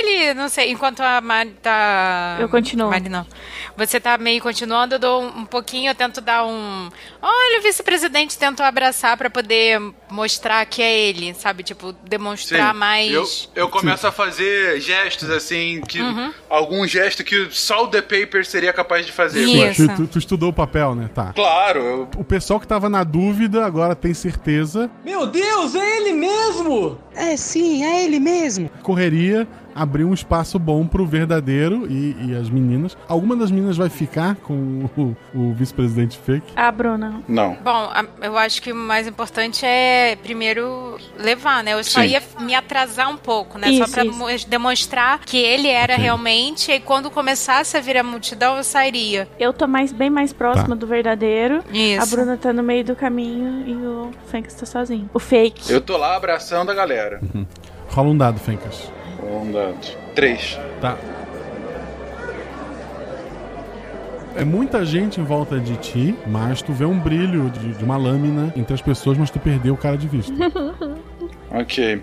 ele! 0.00 0.34
Não 0.34 0.48
sei. 0.48 0.70
Enquanto 0.72 1.00
a 1.00 1.20
Mari 1.20 1.54
tá. 1.62 2.38
Eu 2.40 2.48
continuo. 2.48 2.90
Mari 2.90 3.08
não. 3.08 3.24
Você 3.76 4.00
tá 4.00 4.18
meio 4.18 4.42
continuando, 4.42 4.96
eu 4.96 4.98
dou 4.98 5.22
um, 5.22 5.40
um 5.40 5.44
pouquinho, 5.44 5.90
eu 5.90 5.94
tento 5.94 6.20
dar 6.20 6.44
um. 6.44 6.88
Olha, 7.22 7.60
o 7.60 7.62
vice-presidente 7.62 8.36
tentou 8.36 8.66
abraçar 8.66 9.16
pra 9.16 9.30
poder 9.30 9.80
mostrar 10.10 10.64
que 10.66 10.82
é 10.82 10.98
ele, 10.98 11.34
sabe? 11.34 11.62
Tipo, 11.62 11.92
demonstrar 11.92 12.72
Sim. 12.72 12.78
mais. 12.78 13.12
Eu, 13.12 13.28
eu 13.54 13.68
começo 13.68 14.06
a 14.06 14.12
fazer 14.12 14.80
gestos 14.80 15.30
assim, 15.30 15.80
que 15.88 16.00
Uhum. 16.00 16.32
algum 16.48 16.86
gesto 16.86 17.22
que 17.22 17.48
só 17.50 17.84
o 17.84 17.88
The 17.88 18.02
Paper 18.02 18.44
seria 18.44 18.72
capaz 18.72 19.06
de 19.06 19.09
fazer. 19.12 19.42
Isso. 19.44 19.86
Tu, 19.96 20.06
tu 20.06 20.18
estudou 20.18 20.50
o 20.50 20.52
papel, 20.52 20.94
né? 20.94 21.08
Tá. 21.14 21.32
Claro, 21.34 21.78
eu- 21.80 22.08
O 22.16 22.24
pessoal 22.24 22.58
que 22.60 22.66
tava 22.66 22.88
na 22.88 23.02
dúvida 23.04 23.64
agora 23.64 23.94
tem 23.94 24.12
certeza. 24.14 24.90
Meu 25.04 25.26
Deus, 25.26 25.74
é 25.74 25.96
ele 25.98 26.12
mesmo! 26.12 26.98
É 27.14 27.36
sim, 27.36 27.84
é 27.84 28.04
ele 28.04 28.18
mesmo. 28.20 28.70
Correria 28.82 29.46
abrir 29.80 30.04
um 30.04 30.12
espaço 30.14 30.58
bom 30.58 30.86
pro 30.86 31.06
verdadeiro 31.06 31.86
e, 31.90 32.14
e 32.28 32.36
as 32.36 32.50
meninas. 32.50 32.96
Alguma 33.08 33.34
das 33.36 33.50
meninas 33.50 33.76
vai 33.76 33.88
ficar 33.88 34.36
com 34.36 34.88
o, 34.96 35.16
o 35.34 35.52
vice-presidente 35.54 36.18
fake? 36.18 36.52
A 36.56 36.70
Bruna. 36.70 37.22
Não. 37.28 37.54
Bom, 37.62 37.70
a- 37.70 38.04
eu 38.22 38.36
acho 38.36 38.60
que 38.60 38.72
o 38.72 38.76
mais 38.76 39.06
importante 39.06 39.64
é 39.64 40.16
primeiro 40.22 40.98
levar, 41.18 41.64
né? 41.64 41.72
Eu 41.72 41.82
só 41.84 42.00
Sim. 42.00 42.08
ia 42.08 42.22
me 42.40 42.54
atrasar 42.54 43.08
um 43.10 43.16
pouco, 43.16 43.58
né? 43.58 43.70
Isso, 43.70 43.86
só 43.86 43.92
pra 43.92 44.04
isso. 44.04 44.18
mo- 44.18 44.26
demonstrar 44.48 45.20
que 45.20 45.38
ele 45.38 45.68
era 45.68 45.94
Ok. 45.94 46.04
realmente, 46.04 46.70
e 46.72 46.80
quando 46.80 47.10
começasse 47.10 47.76
a 47.76 47.80
vir 47.80 47.96
a 47.96 48.02
multidão, 48.02 48.56
eu 48.56 48.64
sairia. 48.64 49.28
Eu 49.38 49.52
tô 49.52 49.66
mais, 49.66 49.92
bem 49.92 50.10
mais 50.10 50.32
próxima 50.32 50.68
Tá. 50.68 50.74
do 50.74 50.86
verdadeiro. 50.86 51.62
Isso. 51.72 52.02
A 52.02 52.06
Bruna 52.06 52.36
tá 52.36 52.52
no 52.52 52.62
meio 52.62 52.84
do 52.84 52.94
caminho 52.96 53.64
e 53.66 53.72
o 53.74 54.10
Fênix 54.26 54.54
tá 54.54 54.66
sozinho. 54.66 55.08
O 55.14 55.18
fake. 55.18 55.72
eu 55.72 55.80
tô 55.80 55.96
lá 55.96 56.16
abraçando 56.16 56.70
a 56.70 56.74
galera. 56.74 57.20
Rola 57.88 58.08
um 58.10 58.16
dado, 58.16 58.38
Fencas. 58.38 58.90
Um 59.30 59.52
dado. 59.52 59.96
Três. 60.14 60.58
Tá. 60.80 60.98
É 64.36 64.44
muita 64.44 64.84
gente 64.84 65.20
em 65.20 65.24
volta 65.24 65.58
de 65.58 65.76
ti, 65.76 66.14
mas 66.26 66.62
tu 66.62 66.72
vê 66.72 66.84
um 66.84 66.98
brilho 66.98 67.50
de, 67.50 67.74
de 67.74 67.84
uma 67.84 67.96
lâmina 67.96 68.52
entre 68.56 68.74
as 68.74 68.80
pessoas, 68.80 69.18
mas 69.18 69.30
tu 69.30 69.38
perdeu 69.38 69.74
o 69.74 69.76
cara 69.76 69.96
de 69.96 70.08
vista. 70.08 70.32
Ok. 71.52 72.00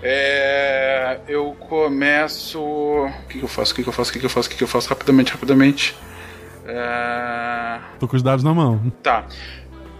É, 0.00 1.18
eu 1.26 1.56
começo. 1.58 2.60
O 2.60 3.10
que, 3.28 3.38
que 3.40 3.44
eu 3.44 3.48
faço? 3.48 3.72
O 3.72 3.74
que, 3.74 3.82
que 3.82 3.88
eu 3.88 3.92
faço? 3.92 4.10
O 4.10 4.12
que, 4.12 4.20
que 4.20 4.26
eu 4.26 4.30
faço? 4.30 4.46
O 4.46 4.50
que, 4.52 4.56
que 4.58 4.62
eu 4.62 4.68
faço? 4.68 4.88
Rapidamente, 4.88 5.32
rapidamente. 5.32 5.96
É, 6.64 7.78
Tô 7.98 8.06
com 8.06 8.14
os 8.16 8.22
dados 8.22 8.44
na 8.44 8.54
mão. 8.54 8.80
Tá. 9.02 9.24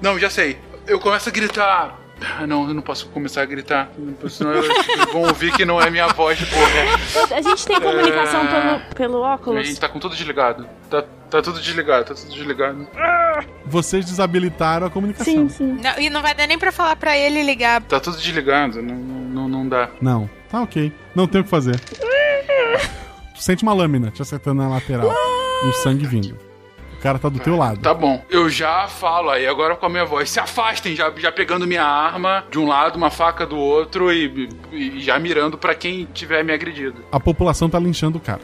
Não, 0.00 0.16
já 0.18 0.30
sei. 0.30 0.56
Eu 0.86 1.00
começo 1.00 1.28
a 1.28 1.32
gritar. 1.32 1.98
Ah, 2.38 2.46
Não, 2.46 2.66
eu 2.68 2.72
não 2.74 2.80
posso 2.82 3.08
começar 3.08 3.42
a 3.42 3.44
gritar. 3.44 3.90
Senão 4.28 4.52
eu- 4.52 4.64
eles 4.64 5.12
vão 5.12 5.22
ouvir 5.22 5.52
que 5.52 5.64
não 5.66 5.80
é 5.80 5.90
minha 5.90 6.08
voz 6.08 6.38
de 6.38 6.46
porra. 6.46 7.36
A 7.36 7.42
gente 7.42 7.66
tem 7.66 7.78
comunicação 7.80 8.40
É. 8.42 8.46
pelo, 8.46 8.94
pelo 8.94 9.24
A 9.24 9.34
óculos? 9.34 9.66
gente 9.66 9.78
tá 9.78 9.88
com 9.88 9.98
tudo 9.98 10.14
desligado. 10.16 10.66
Tá, 10.88 11.04
tá 11.30 11.42
tudo 11.42 11.60
desligado, 11.60 12.06
tá 12.06 12.14
tudo 12.14 12.30
desligado. 12.32 12.88
Vocês 13.66 14.04
desabilitaram 14.06 14.86
a 14.86 14.90
comunicação. 14.90 15.26
Sim, 15.32 15.48
sim. 15.48 15.72
Não, 15.82 15.98
e 15.98 16.08
não 16.08 16.22
vai 16.22 16.34
dar 16.34 16.46
nem 16.46 16.58
pra 16.58 16.72
falar 16.72 16.96
pra 16.96 17.16
ele 17.18 17.42
ligar. 17.42 17.82
Tá 17.82 18.00
tudo 18.00 18.16
desligado, 18.16 18.80
não, 18.82 18.94
não, 18.96 19.48
não 19.48 19.68
dá. 19.68 19.90
Não. 20.00 20.28
Tá 20.48 20.62
ok. 20.62 20.90
Não 21.14 21.26
tem 21.26 21.42
o 21.42 21.44
que 21.44 21.50
fazer. 21.50 21.78
Tu 21.80 23.42
sente 23.42 23.62
uma 23.62 23.74
lâmina 23.74 24.10
te 24.10 24.22
acertando 24.22 24.62
na 24.62 24.68
lateral. 24.68 25.12
E 25.64 25.68
o 25.68 25.72
sangue 25.74 26.06
vindo. 26.06 26.38
O 27.06 27.08
cara 27.08 27.18
tá 27.20 27.28
do 27.28 27.38
teu 27.38 27.56
lado. 27.56 27.78
Tá 27.78 27.94
bom. 27.94 28.20
Eu 28.28 28.48
já 28.50 28.88
falo 28.88 29.30
aí, 29.30 29.46
agora 29.46 29.76
com 29.76 29.86
a 29.86 29.88
minha 29.88 30.04
voz. 30.04 30.28
Se 30.28 30.40
afastem, 30.40 30.96
já, 30.96 31.08
já 31.16 31.30
pegando 31.30 31.64
minha 31.64 31.84
arma 31.84 32.44
de 32.50 32.58
um 32.58 32.66
lado, 32.66 32.96
uma 32.96 33.10
faca 33.10 33.46
do 33.46 33.56
outro 33.56 34.12
e, 34.12 34.48
e 34.72 35.00
já 35.00 35.16
mirando 35.16 35.56
pra 35.56 35.72
quem 35.72 36.08
tiver 36.12 36.42
me 36.42 36.52
agredido. 36.52 37.04
A 37.12 37.20
população 37.20 37.70
tá 37.70 37.78
linchando 37.78 38.18
o 38.18 38.20
cara. 38.20 38.40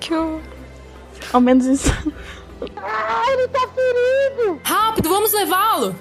Que 0.00 0.14
eu... 0.14 0.40
Ao 1.30 1.42
menos 1.42 1.66
isso. 1.66 1.92
Ah, 2.76 3.24
ele 3.32 3.48
tá 3.48 3.60
ferido! 3.74 4.60
Rápido, 4.64 5.08
vamos 5.08 5.32
levá-lo! 5.32 5.94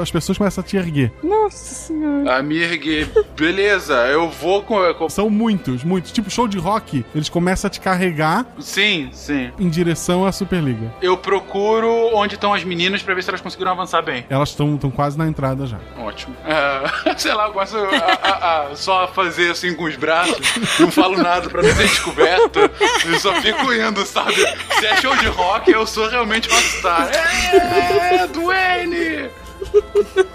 As 0.00 0.10
pessoas 0.10 0.36
começam 0.38 0.62
a 0.62 0.66
te 0.66 0.76
erguer. 0.76 1.12
Nossa 1.22 1.74
senhora. 1.74 2.38
A 2.38 2.42
me 2.42 2.58
erguer. 2.58 3.08
Beleza, 3.36 3.94
eu 4.08 4.28
vou 4.28 4.62
com, 4.62 4.92
com. 4.94 5.08
São 5.08 5.30
muitos, 5.30 5.84
muitos. 5.84 6.10
Tipo 6.12 6.30
show 6.30 6.48
de 6.48 6.58
rock, 6.58 7.04
eles 7.14 7.28
começam 7.28 7.68
a 7.68 7.70
te 7.70 7.80
carregar 7.80 8.46
Sim, 8.58 9.10
sim. 9.12 9.52
em 9.58 9.68
direção 9.68 10.26
à 10.26 10.32
Superliga. 10.32 10.92
Eu 11.00 11.16
procuro 11.16 11.88
onde 12.14 12.34
estão 12.34 12.52
as 12.52 12.64
meninas 12.64 13.02
pra 13.02 13.14
ver 13.14 13.22
se 13.22 13.30
elas 13.30 13.40
conseguiram 13.40 13.70
avançar 13.72 14.02
bem. 14.02 14.26
Elas 14.28 14.50
estão 14.50 14.76
quase 14.94 15.16
na 15.16 15.26
entrada 15.26 15.66
já. 15.66 15.78
Ótimo. 15.98 16.34
É, 16.44 17.14
sei 17.16 17.32
lá, 17.34 17.46
eu 17.46 17.52
gosto 17.52 17.76
a, 17.76 17.82
a- 18.28 18.70
a- 18.72 18.76
só 18.76 19.06
fazer 19.08 19.50
assim 19.52 19.74
com 19.74 19.84
os 19.84 19.96
braços. 19.96 20.36
Não 20.80 20.90
falo 20.90 21.16
nada 21.22 21.48
pra 21.48 21.62
não 21.62 21.70
ser 21.74 21.82
descoberto. 21.88 22.58
Eu 23.06 23.18
só 23.20 23.32
fico 23.40 23.72
indo, 23.72 24.04
sabe? 24.04 24.34
Se 24.34 24.86
é 24.86 24.96
show 24.96 25.16
de 25.16 25.26
rock, 25.26 25.70
eu 25.70 25.86
sou 25.92 26.08
realmente 26.08 26.48
rockstar. 26.48 27.10
É, 27.12 28.26
Duane! 28.28 29.30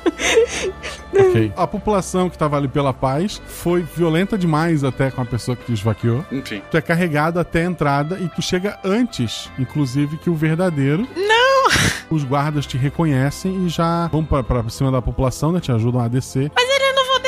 Ok. 1.14 1.54
A 1.56 1.66
população 1.66 2.30
que 2.30 2.38
tava 2.38 2.58
ali 2.58 2.68
pela 2.68 2.94
paz 2.94 3.42
foi 3.48 3.82
violenta 3.82 4.38
demais 4.38 4.84
até 4.84 5.10
com 5.10 5.22
a 5.22 5.26
pessoa 5.26 5.56
que 5.56 5.66
te 5.66 5.74
esvaqueou. 5.74 6.24
Enfim. 6.32 6.62
Tu 6.70 6.78
é 6.78 6.82
carregado 6.82 7.40
até 7.40 7.62
a 7.62 7.66
entrada 7.66 8.20
e 8.20 8.28
tu 8.28 8.42
chega 8.42 8.78
antes, 8.84 9.50
inclusive, 9.58 10.18
que 10.18 10.30
o 10.30 10.36
verdadeiro. 10.36 11.08
Não! 11.16 11.58
Os 12.10 12.24
guardas 12.24 12.66
te 12.66 12.78
reconhecem 12.78 13.66
e 13.66 13.70
já 13.70 14.08
vão 14.08 14.24
pra, 14.24 14.44
pra 14.44 14.70
cima 14.70 14.92
da 14.92 15.02
população, 15.02 15.52
né? 15.52 15.60
Te 15.60 15.72
ajudam 15.72 16.02
a 16.02 16.08
descer 16.08 16.52
Mas 16.54 16.68
vou 16.68 16.87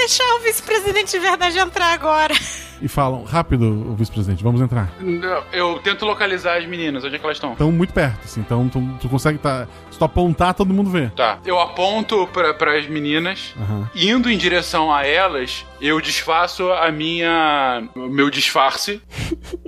deixar 0.09 0.35
o 0.35 0.39
vice-presidente 0.39 1.11
de 1.11 1.19
verdade 1.19 1.59
entrar 1.59 1.93
agora. 1.93 2.33
e 2.81 2.87
falam: 2.87 3.23
rápido, 3.23 3.65
o 3.91 3.95
vice-presidente, 3.95 4.43
vamos 4.43 4.59
entrar. 4.59 4.91
Não, 4.99 5.43
Eu 5.53 5.79
tento 5.79 6.03
localizar 6.03 6.57
as 6.57 6.65
meninas, 6.65 7.03
onde 7.03 7.15
é 7.15 7.19
que 7.19 7.25
elas 7.25 7.37
estão? 7.37 7.51
Estão 7.51 7.71
muito 7.71 7.93
perto, 7.93 8.25
assim, 8.25 8.41
então 8.41 8.67
tu, 8.67 8.81
tu 8.99 9.07
consegue 9.07 9.37
tá. 9.37 9.67
Se 9.91 9.99
tu 9.99 10.05
apontar, 10.05 10.55
todo 10.55 10.73
mundo 10.73 10.89
vê. 10.89 11.09
Tá, 11.09 11.39
eu 11.45 11.59
aponto 11.59 12.27
para 12.27 12.77
as 12.77 12.87
meninas, 12.87 13.53
Aham. 13.59 13.89
indo 13.95 14.31
em 14.31 14.37
direção 14.37 14.91
a 14.91 15.05
elas, 15.05 15.63
eu 15.79 16.01
desfaço 16.01 16.71
a 16.71 16.91
minha. 16.91 17.87
o 17.95 18.07
meu 18.09 18.31
disfarce. 18.31 19.01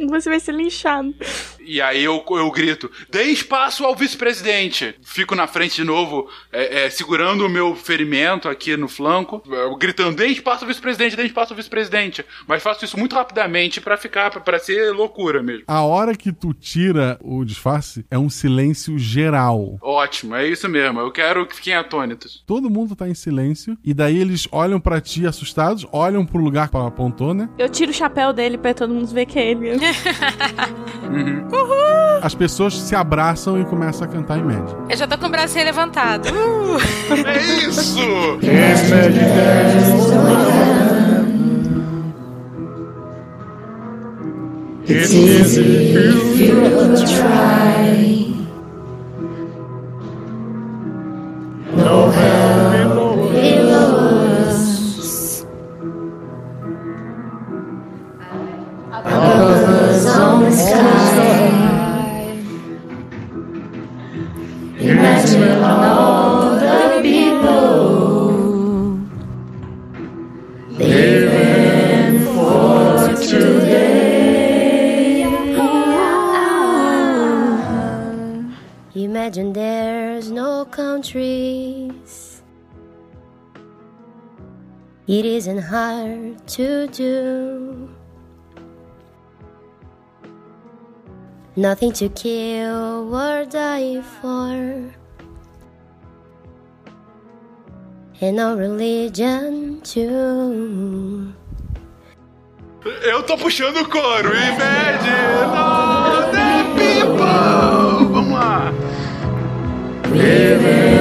Você 0.10 0.30
vai 0.30 0.40
ser 0.40 0.54
linchado. 0.54 1.14
E 1.74 1.82
aí 1.82 2.04
eu, 2.04 2.22
eu 2.32 2.52
grito: 2.52 2.92
dê 3.10 3.24
espaço 3.24 3.86
ao 3.86 3.96
vice-presidente! 3.96 4.94
Fico 5.02 5.36
na 5.36 5.48
frente 5.48 5.76
de 5.76 5.86
novo, 5.86 6.28
é, 6.52 6.84
é, 6.86 6.90
segurando 6.90 7.46
o 7.46 7.50
meu 7.50 7.74
ferimento 7.78 8.50
aqui 8.50 8.76
no 8.76 8.90
flanco, 8.90 9.42
é, 9.50 9.78
gritando: 9.80 10.18
dê 10.18 10.28
espaço 10.28 10.66
ao 10.66 10.68
vice-presidente, 10.68 11.16
dê 11.16 11.24
espaço 11.24 11.54
ao 11.54 11.58
vice-presidente. 11.58 12.26
Mas 12.46 12.62
faço 12.62 12.84
isso 12.84 13.00
muito 13.00 13.16
rapidamente 13.16 13.80
pra 13.80 13.96
ficar, 13.96 14.30
pra- 14.32 14.42
pra 14.42 14.60
ser 14.60 14.92
loucura 14.92 15.42
mesmo. 15.42 15.64
A 15.66 15.82
hora 15.82 16.14
que 16.14 16.34
tu 16.34 16.54
tira 16.54 17.18
o 17.24 17.46
disfarce, 17.46 18.06
é 18.12 18.18
um 18.18 18.30
silêncio 18.30 19.00
geral. 19.00 19.78
Ótimo, 19.82 20.36
é 20.36 20.46
isso 20.46 20.68
mesmo. 20.68 21.00
Eu 21.00 21.10
quero 21.12 21.46
que 21.48 21.56
fiquem 21.56 21.74
atônitos. 21.76 22.44
Todo 22.46 22.70
mundo 22.70 22.98
tá 22.98 23.08
em 23.08 23.14
silêncio. 23.16 23.78
E 23.82 23.94
daí 23.94 24.18
eles 24.20 24.46
olham 24.52 24.78
pra 24.80 25.00
ti 25.00 25.26
assustados, 25.26 25.88
olham 25.94 26.26
pro 26.26 26.42
lugar 26.44 26.68
que 26.70 26.76
ela 26.76 26.88
apontou, 26.90 27.34
né? 27.34 27.48
Eu 27.58 27.70
tiro 27.70 27.92
o 27.92 27.94
chapéu 27.94 28.34
dele 28.34 28.58
pra 28.58 28.74
todo 28.74 28.94
mundo 28.94 29.08
ver 29.08 29.26
que 29.26 29.40
é 29.40 29.52
ele. 29.52 29.72
As 32.22 32.36
pessoas 32.36 32.80
se 32.80 32.96
abraçam 32.96 33.60
e 33.60 33.66
começam 33.66 34.08
a 34.08 34.12
cantar 34.12 34.38
em 34.38 34.44
média. 34.44 34.78
Eu 34.90 34.96
já 34.96 35.08
tô 35.08 35.18
com 35.18 35.26
o 35.26 35.30
bracinho 35.30 35.66
levantado. 35.66 36.28
Uh! 36.30 36.78
É 37.26 37.42
isso! 37.68 38.40
It's 44.88 45.14
easy 45.14 45.96
if 45.96 46.40
you 46.40 47.06
try. 47.06 48.36
No 51.76 52.12
hard 85.72 86.36
to 86.48 86.86
do. 86.88 87.90
Nothing 91.56 91.94
to 91.94 92.10
kill 92.10 93.16
or 93.16 93.46
die 93.46 94.02
for. 94.20 94.92
And 98.20 98.36
no 98.36 98.56
religion 98.56 99.80
too. 99.82 101.34
Eu 103.04 103.24
tô 103.24 103.38
puxando 103.38 103.78
o 103.78 103.88
coro. 103.88 104.30
Imagine 104.30 105.56
all 105.56 106.32
the 106.36 106.50
people! 106.76 108.12
Vamos 108.12 108.34
lá. 108.34 108.74
Living 110.12 111.01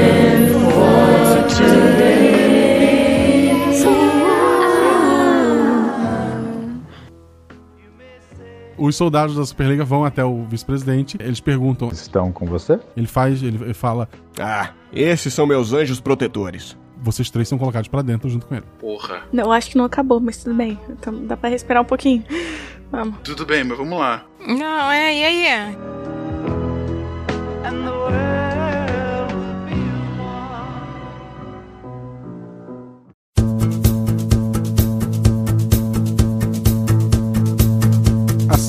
Os 8.81 8.97
soldados 8.97 9.37
da 9.37 9.45
Superliga 9.45 9.85
vão 9.85 10.07
até 10.07 10.25
o 10.25 10.43
vice-presidente. 10.45 11.19
Eles 11.21 11.39
perguntam: 11.39 11.91
Estão 11.91 12.33
com 12.33 12.47
você? 12.47 12.81
Ele 12.97 13.07
faz, 13.07 13.43
ele, 13.43 13.63
ele 13.63 13.75
fala: 13.75 14.09
Ah, 14.39 14.71
esses 14.91 15.35
são 15.35 15.47
meus 15.47 15.75
anjos 15.75 16.01
protetores. 16.01 16.79
Vocês 17.03 17.29
três 17.29 17.47
são 17.47 17.59
colocados 17.59 17.89
pra 17.89 18.01
dentro 18.01 18.31
junto 18.31 18.47
com 18.47 18.55
ele. 18.55 18.65
Porra. 18.79 19.23
Não, 19.31 19.45
eu 19.45 19.53
acho 19.53 19.71
que 19.71 19.77
não 19.77 19.85
acabou, 19.85 20.19
mas 20.19 20.39
tudo 20.39 20.55
bem. 20.55 20.79
Então 20.89 21.27
dá 21.27 21.37
pra 21.37 21.51
respirar 21.51 21.83
um 21.83 21.87
pouquinho. 21.87 22.25
Vamos. 22.91 23.17
Tudo 23.23 23.45
bem, 23.45 23.65
mas 23.65 23.77
vamos 23.77 23.99
lá. 23.99 24.25
Não, 24.47 24.91
é, 24.91 25.15
e 25.15 25.25
aí? 25.25 25.77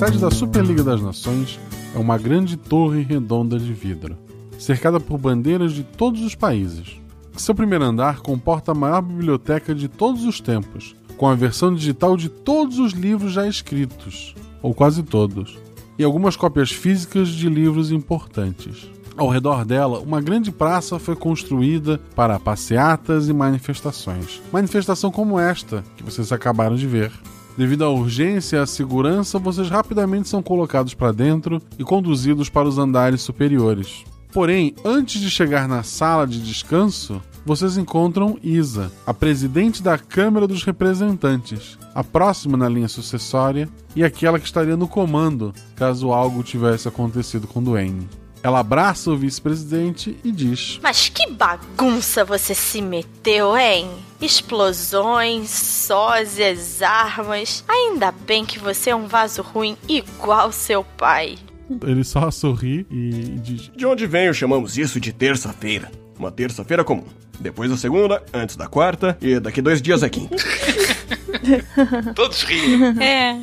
Sede 0.02 0.18
da 0.18 0.32
Superliga 0.32 0.84
das 0.84 1.00
Nações 1.00 1.60
é 1.94 2.00
uma 2.00 2.18
grande 2.18 2.58
torre 2.58 3.04
redonda 3.04 3.60
de 3.60 3.72
vidro, 3.72 4.18
cercada 4.58 5.00
por 5.00 5.20
bandeiras 5.20 5.74
de 5.74 5.84
todos 5.84 6.24
os 6.24 6.34
países. 6.34 7.00
Seu 7.38 7.54
primeiro 7.54 7.86
andar 7.86 8.22
comporta 8.22 8.72
a 8.72 8.74
maior 8.74 9.04
biblioteca 9.04 9.76
de 9.76 9.88
todos 9.88 10.26
os 10.26 10.42
tempos, 10.42 10.96
com 11.18 11.28
a 11.28 11.36
versão 11.36 11.72
digital 11.76 12.18
de 12.18 12.30
todos 12.30 12.80
os 12.80 12.94
livros 12.94 13.34
já 13.34 13.48
escritos, 13.48 14.34
ou 14.60 14.74
quase 14.74 15.04
todos, 15.04 15.60
e 16.00 16.04
algumas 16.04 16.36
cópias 16.36 16.72
físicas 16.72 17.28
de 17.28 17.48
livros 17.48 17.92
importantes. 17.92 18.90
Ao 19.16 19.30
redor 19.30 19.64
dela, 19.64 20.00
uma 20.00 20.20
grande 20.20 20.52
praça 20.52 20.98
foi 20.98 21.16
construída 21.16 22.02
para 22.16 22.40
passeatas 22.40 23.30
e 23.30 23.34
manifestações. 23.34 24.42
Manifestação 24.52 25.12
como 25.12 25.38
esta, 25.38 25.84
que 25.96 26.02
vocês 26.02 26.32
acabaram 26.32 26.76
de 26.76 26.88
ver. 26.88 27.12
Devido 27.58 27.84
à 27.84 27.90
urgência 27.90 28.58
e 28.58 28.60
à 28.60 28.66
segurança, 28.66 29.38
vocês 29.38 29.70
rapidamente 29.70 30.30
são 30.30 30.42
colocados 30.42 30.94
para 30.94 31.12
dentro 31.12 31.62
e 31.78 31.84
conduzidos 31.84 32.50
para 32.50 32.68
os 32.68 32.78
andares 32.78 33.22
superiores. 33.22 34.04
Porém, 34.32 34.74
antes 34.86 35.20
de 35.20 35.30
chegar 35.30 35.68
na 35.68 35.84
sala 35.84 36.26
de 36.26 36.42
descanso, 36.42 37.22
vocês 37.46 37.78
encontram 37.78 38.38
Isa, 38.42 38.92
a 39.06 39.14
presidente 39.14 39.84
da 39.84 39.98
Câmara 39.98 40.48
dos 40.48 40.64
Representantes, 40.64 41.78
a 41.94 42.04
próxima 42.04 42.56
na 42.58 42.70
linha 42.70 42.88
sucessória 42.88 43.68
e 43.96 44.04
aquela 44.04 44.40
que 44.40 44.46
estaria 44.46 44.78
no 44.78 44.88
comando 44.88 45.54
caso 45.76 46.12
algo 46.12 46.44
tivesse 46.44 46.88
acontecido 46.88 47.48
com 47.48 47.62
Duane. 47.62 48.08
Ela 48.44 48.60
abraça 48.60 49.12
o 49.12 49.18
vice-presidente 49.18 50.18
e 50.24 50.32
diz: 50.32 50.80
Mas 50.82 51.10
que 51.10 51.30
bagunça 51.32 52.24
você 52.24 52.56
se 52.56 52.82
meteu, 52.82 53.58
hein? 53.58 53.88
Explosões, 54.22 55.50
sósias, 55.50 56.82
armas. 56.82 57.64
Ainda 57.68 58.12
bem 58.12 58.46
que 58.46 58.60
você 58.60 58.92
é 58.92 58.96
um 58.96 59.08
vaso 59.08 59.42
ruim 59.42 59.76
igual 59.90 60.52
seu 60.52 60.84
pai. 60.84 61.38
Ele 61.84 62.04
só 62.04 62.30
sorri 62.30 62.86
e 62.92 63.40
diz: 63.42 63.72
De 63.76 63.86
onde 63.86 64.06
venho 64.06 64.34
chamamos 64.34 64.78
isso 64.78 65.00
de 65.00 65.12
terça-feira. 65.12 65.92
Uma 66.20 66.32
terça-feira 66.32 66.84
comum. 66.84 67.06
Depois 67.40 67.72
da 67.72 67.78
segunda, 67.78 68.24
antes 68.32 68.56
da 68.56 68.68
quarta 68.68 69.18
e 69.20 69.40
daqui 69.40 69.62
dois 69.62 69.82
dias 69.82 70.04
é 70.04 70.10
quinta. 70.10 70.36
Todos 72.16 72.44
riem. 72.44 73.02
É. 73.02 73.40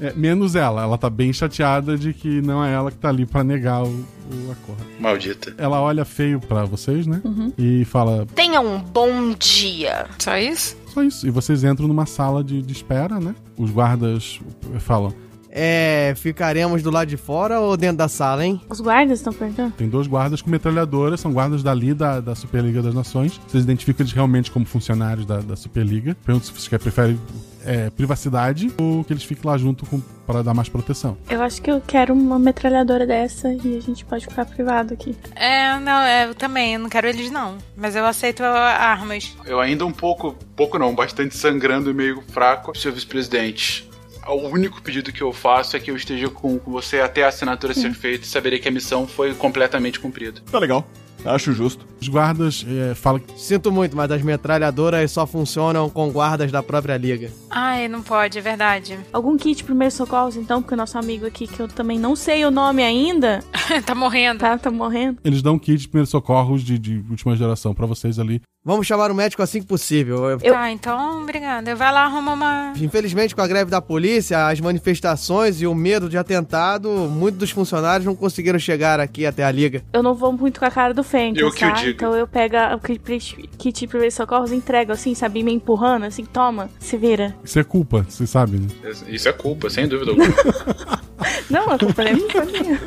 É, 0.00 0.12
menos 0.14 0.54
ela. 0.54 0.82
Ela 0.82 0.96
tá 0.96 1.10
bem 1.10 1.32
chateada 1.32 1.98
de 1.98 2.12
que 2.12 2.40
não 2.40 2.64
é 2.64 2.72
ela 2.72 2.90
que 2.90 2.96
tá 2.96 3.08
ali 3.08 3.26
pra 3.26 3.44
negar 3.44 3.82
o, 3.82 3.88
o 3.88 4.52
acordo. 4.52 4.84
Maldita. 4.98 5.54
Ela 5.58 5.80
olha 5.80 6.04
feio 6.04 6.40
pra 6.40 6.64
vocês, 6.64 7.06
né? 7.06 7.20
Uhum. 7.24 7.52
E 7.58 7.84
fala. 7.84 8.26
Tenha 8.34 8.60
um 8.60 8.78
bom 8.80 9.34
dia. 9.38 10.06
Só 10.18 10.36
isso? 10.38 10.76
Só 10.86 11.02
isso. 11.02 11.26
E 11.26 11.30
vocês 11.30 11.62
entram 11.64 11.86
numa 11.86 12.06
sala 12.06 12.42
de, 12.42 12.62
de 12.62 12.72
espera, 12.72 13.20
né? 13.20 13.34
Os 13.56 13.70
guardas 13.70 14.40
falam. 14.80 15.12
É, 15.56 16.12
ficaremos 16.16 16.82
do 16.82 16.90
lado 16.90 17.06
de 17.06 17.16
fora 17.16 17.60
ou 17.60 17.76
dentro 17.76 17.98
da 17.98 18.08
sala, 18.08 18.44
hein? 18.44 18.60
Os 18.68 18.80
guardas 18.80 19.20
estão 19.20 19.32
perguntando? 19.32 19.72
Tem 19.76 19.88
dois 19.88 20.08
guardas 20.08 20.42
com 20.42 20.50
metralhadoras, 20.50 21.20
são 21.20 21.32
guardas 21.32 21.62
dali 21.62 21.94
da, 21.94 22.18
da 22.18 22.34
Superliga 22.34 22.82
das 22.82 22.92
Nações. 22.92 23.40
Vocês 23.46 23.62
identificam 23.62 24.02
eles 24.02 24.12
realmente 24.12 24.50
como 24.50 24.66
funcionários 24.66 25.24
da, 25.24 25.38
da 25.38 25.54
Superliga. 25.54 26.16
Perguntam 26.24 26.48
se 26.48 26.52
vocês 26.52 26.82
preferem 26.82 27.20
é, 27.64 27.88
privacidade 27.90 28.72
ou 28.76 29.04
que 29.04 29.12
eles 29.12 29.22
fiquem 29.22 29.48
lá 29.48 29.56
junto 29.56 29.86
com, 29.86 30.00
para 30.26 30.42
dar 30.42 30.54
mais 30.54 30.68
proteção. 30.68 31.16
Eu 31.30 31.40
acho 31.40 31.62
que 31.62 31.70
eu 31.70 31.80
quero 31.80 32.12
uma 32.12 32.38
metralhadora 32.38 33.06
dessa 33.06 33.52
e 33.52 33.76
a 33.76 33.80
gente 33.80 34.04
pode 34.04 34.26
ficar 34.26 34.44
privado 34.44 34.92
aqui. 34.92 35.16
É, 35.36 35.78
não, 35.78 36.00
é, 36.02 36.28
eu 36.28 36.34
também, 36.34 36.74
eu 36.74 36.80
não 36.80 36.88
quero 36.88 37.06
eles 37.06 37.30
não. 37.30 37.58
Mas 37.76 37.94
eu 37.94 38.04
aceito 38.04 38.42
armas. 38.42 39.36
Eu 39.46 39.60
ainda 39.60 39.86
um 39.86 39.92
pouco, 39.92 40.36
pouco 40.56 40.78
não, 40.78 40.92
bastante 40.94 41.36
sangrando 41.36 41.90
e 41.90 41.94
meio 41.94 42.22
fraco, 42.22 42.76
senhor 42.76 42.92
vice-presidente. 42.92 43.93
O 44.28 44.48
único 44.48 44.82
pedido 44.82 45.12
que 45.12 45.22
eu 45.22 45.32
faço 45.32 45.76
é 45.76 45.80
que 45.80 45.90
eu 45.90 45.96
esteja 45.96 46.28
com, 46.28 46.58
com 46.58 46.70
você 46.70 47.00
até 47.00 47.24
a 47.24 47.28
assinatura 47.28 47.74
ser 47.74 47.92
feita 47.94 48.24
e 48.24 48.28
saberei 48.28 48.58
que 48.58 48.68
a 48.68 48.72
missão 48.72 49.06
foi 49.06 49.34
completamente 49.34 50.00
cumprida. 50.00 50.40
Tá 50.50 50.58
legal. 50.58 50.86
Acho 51.24 51.52
justo. 51.52 51.86
Os 52.00 52.08
guardas 52.08 52.66
é, 52.68 52.94
falam 52.94 53.20
que. 53.20 53.40
Sinto 53.40 53.72
muito, 53.72 53.96
mas 53.96 54.10
as 54.10 54.20
metralhadoras 54.22 55.10
só 55.10 55.26
funcionam 55.26 55.88
com 55.88 56.10
guardas 56.10 56.52
da 56.52 56.62
própria 56.62 56.96
liga. 56.96 57.30
Ai, 57.48 57.88
não 57.88 58.02
pode, 58.02 58.38
é 58.38 58.42
verdade. 58.42 58.98
Algum 59.12 59.36
kit 59.36 59.64
primeiros 59.64 59.94
socorros, 59.94 60.36
então, 60.36 60.60
porque 60.60 60.74
o 60.74 60.76
nosso 60.76 60.98
amigo 60.98 61.26
aqui, 61.26 61.46
que 61.46 61.60
eu 61.60 61.68
também 61.68 61.98
não 61.98 62.14
sei 62.14 62.44
o 62.44 62.50
nome 62.50 62.82
ainda. 62.82 63.42
tá 63.86 63.94
morrendo. 63.94 64.40
Tá, 64.40 64.58
tá 64.58 64.70
morrendo. 64.70 65.18
Eles 65.24 65.40
dão 65.40 65.54
um 65.54 65.58
kit 65.58 65.78
de 65.78 65.88
primeiros 65.88 66.10
socorros 66.10 66.62
de, 66.62 66.78
de 66.78 67.02
última 67.08 67.34
geração 67.34 67.74
para 67.74 67.86
vocês 67.86 68.18
ali. 68.18 68.42
Vamos 68.66 68.86
chamar 68.86 69.10
o 69.10 69.14
médico 69.14 69.42
assim 69.42 69.60
que 69.60 69.66
possível. 69.66 70.30
Eu... 70.30 70.38
Tá, 70.38 70.70
então, 70.70 71.20
obrigada. 71.20 71.74
Vai 71.74 71.92
lá 71.92 72.04
arrumar 72.04 72.32
uma. 72.32 72.72
Infelizmente, 72.80 73.34
com 73.34 73.42
a 73.42 73.46
greve 73.46 73.70
da 73.70 73.82
polícia, 73.82 74.46
as 74.48 74.58
manifestações 74.58 75.60
e 75.60 75.66
o 75.66 75.74
medo 75.74 76.08
de 76.08 76.16
atentado, 76.16 76.88
muitos 76.88 77.38
dos 77.40 77.50
funcionários 77.50 78.06
não 78.06 78.16
conseguiram 78.16 78.58
chegar 78.58 79.00
aqui 79.00 79.26
até 79.26 79.44
a 79.44 79.50
liga. 79.50 79.84
Eu 79.92 80.02
não 80.02 80.14
vou 80.14 80.32
muito 80.32 80.60
com 80.60 80.64
a 80.64 80.70
cara 80.70 80.94
do 80.94 81.04
Fênix, 81.04 81.42
Eu 81.42 81.50
que 81.52 81.60
tá? 81.60 81.68
eu 81.68 81.74
digo. 81.74 81.90
Então 81.90 82.14
eu 82.14 82.26
pego 82.26 82.56
o 82.74 82.78
kit, 82.78 83.50
kit 83.58 83.80
de 83.80 83.86
primeiros 83.86 84.14
socorros 84.14 84.50
e 84.50 84.54
entrego 84.54 84.92
assim, 84.92 85.14
sabe? 85.14 85.42
Me 85.42 85.52
empurrando, 85.52 86.04
assim, 86.04 86.24
toma, 86.24 86.70
se 86.80 86.96
vira. 86.96 87.36
Isso 87.44 87.58
é 87.58 87.64
culpa, 87.64 88.06
você 88.08 88.26
sabe, 88.26 88.56
né? 88.56 88.68
Isso 89.08 89.28
é 89.28 89.32
culpa, 89.34 89.68
sem 89.68 89.86
dúvida 89.86 90.12
alguma. 90.16 91.04
Não, 91.50 91.70
a 91.70 91.78
culpa 91.78 92.02
não 92.04 92.30
foi 92.30 92.44
minha. 92.46 92.80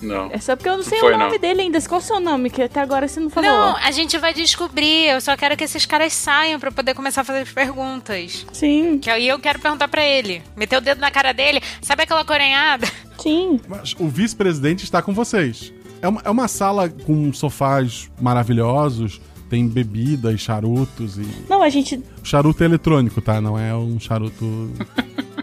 Não. 0.00 0.30
É 0.30 0.38
só 0.38 0.54
porque 0.56 0.68
eu 0.68 0.76
não 0.76 0.82
sei 0.84 0.98
Foi, 0.98 1.12
o 1.14 1.18
nome 1.18 1.32
não. 1.32 1.38
dele 1.38 1.62
ainda. 1.62 1.80
Qual 1.82 2.00
é 2.00 2.02
o 2.02 2.06
seu 2.06 2.20
nome? 2.20 2.50
Que 2.50 2.62
até 2.62 2.80
agora 2.80 3.06
você 3.06 3.20
não 3.20 3.30
falou. 3.30 3.50
Não, 3.50 3.76
a 3.76 3.90
gente 3.90 4.16
vai 4.18 4.32
descobrir. 4.32 4.83
Eu 4.86 5.20
só 5.20 5.36
quero 5.36 5.56
que 5.56 5.64
esses 5.64 5.86
caras 5.86 6.12
saiam 6.12 6.58
pra 6.58 6.68
eu 6.68 6.72
poder 6.72 6.94
começar 6.94 7.22
a 7.22 7.24
fazer 7.24 7.40
as 7.40 7.50
perguntas. 7.50 8.46
Sim. 8.52 8.98
Que 8.98 9.10
aí 9.10 9.28
eu 9.28 9.38
quero 9.38 9.58
perguntar 9.58 9.88
pra 9.88 10.04
ele. 10.04 10.42
Meter 10.56 10.78
o 10.78 10.80
dedo 10.80 11.00
na 11.00 11.10
cara 11.10 11.32
dele. 11.32 11.60
Sabe 11.82 12.02
aquela 12.02 12.24
corenhada? 12.24 12.86
Sim. 13.18 13.60
Mas 13.68 13.94
o 13.98 14.08
vice-presidente 14.08 14.84
está 14.84 15.00
com 15.00 15.12
vocês. 15.12 15.72
É 16.02 16.08
uma, 16.08 16.20
é 16.24 16.30
uma 16.30 16.48
sala 16.48 16.88
com 16.88 17.32
sofás 17.32 18.10
maravilhosos, 18.20 19.20
tem 19.48 19.66
bebidas, 19.66 20.40
charutos 20.40 21.16
e. 21.16 21.26
Não, 21.48 21.62
a 21.62 21.68
gente. 21.70 21.96
O 22.22 22.26
charuto 22.26 22.62
é 22.62 22.66
eletrônico, 22.66 23.22
tá? 23.22 23.40
Não 23.40 23.58
é 23.58 23.74
um 23.74 23.98
charuto. 23.98 24.70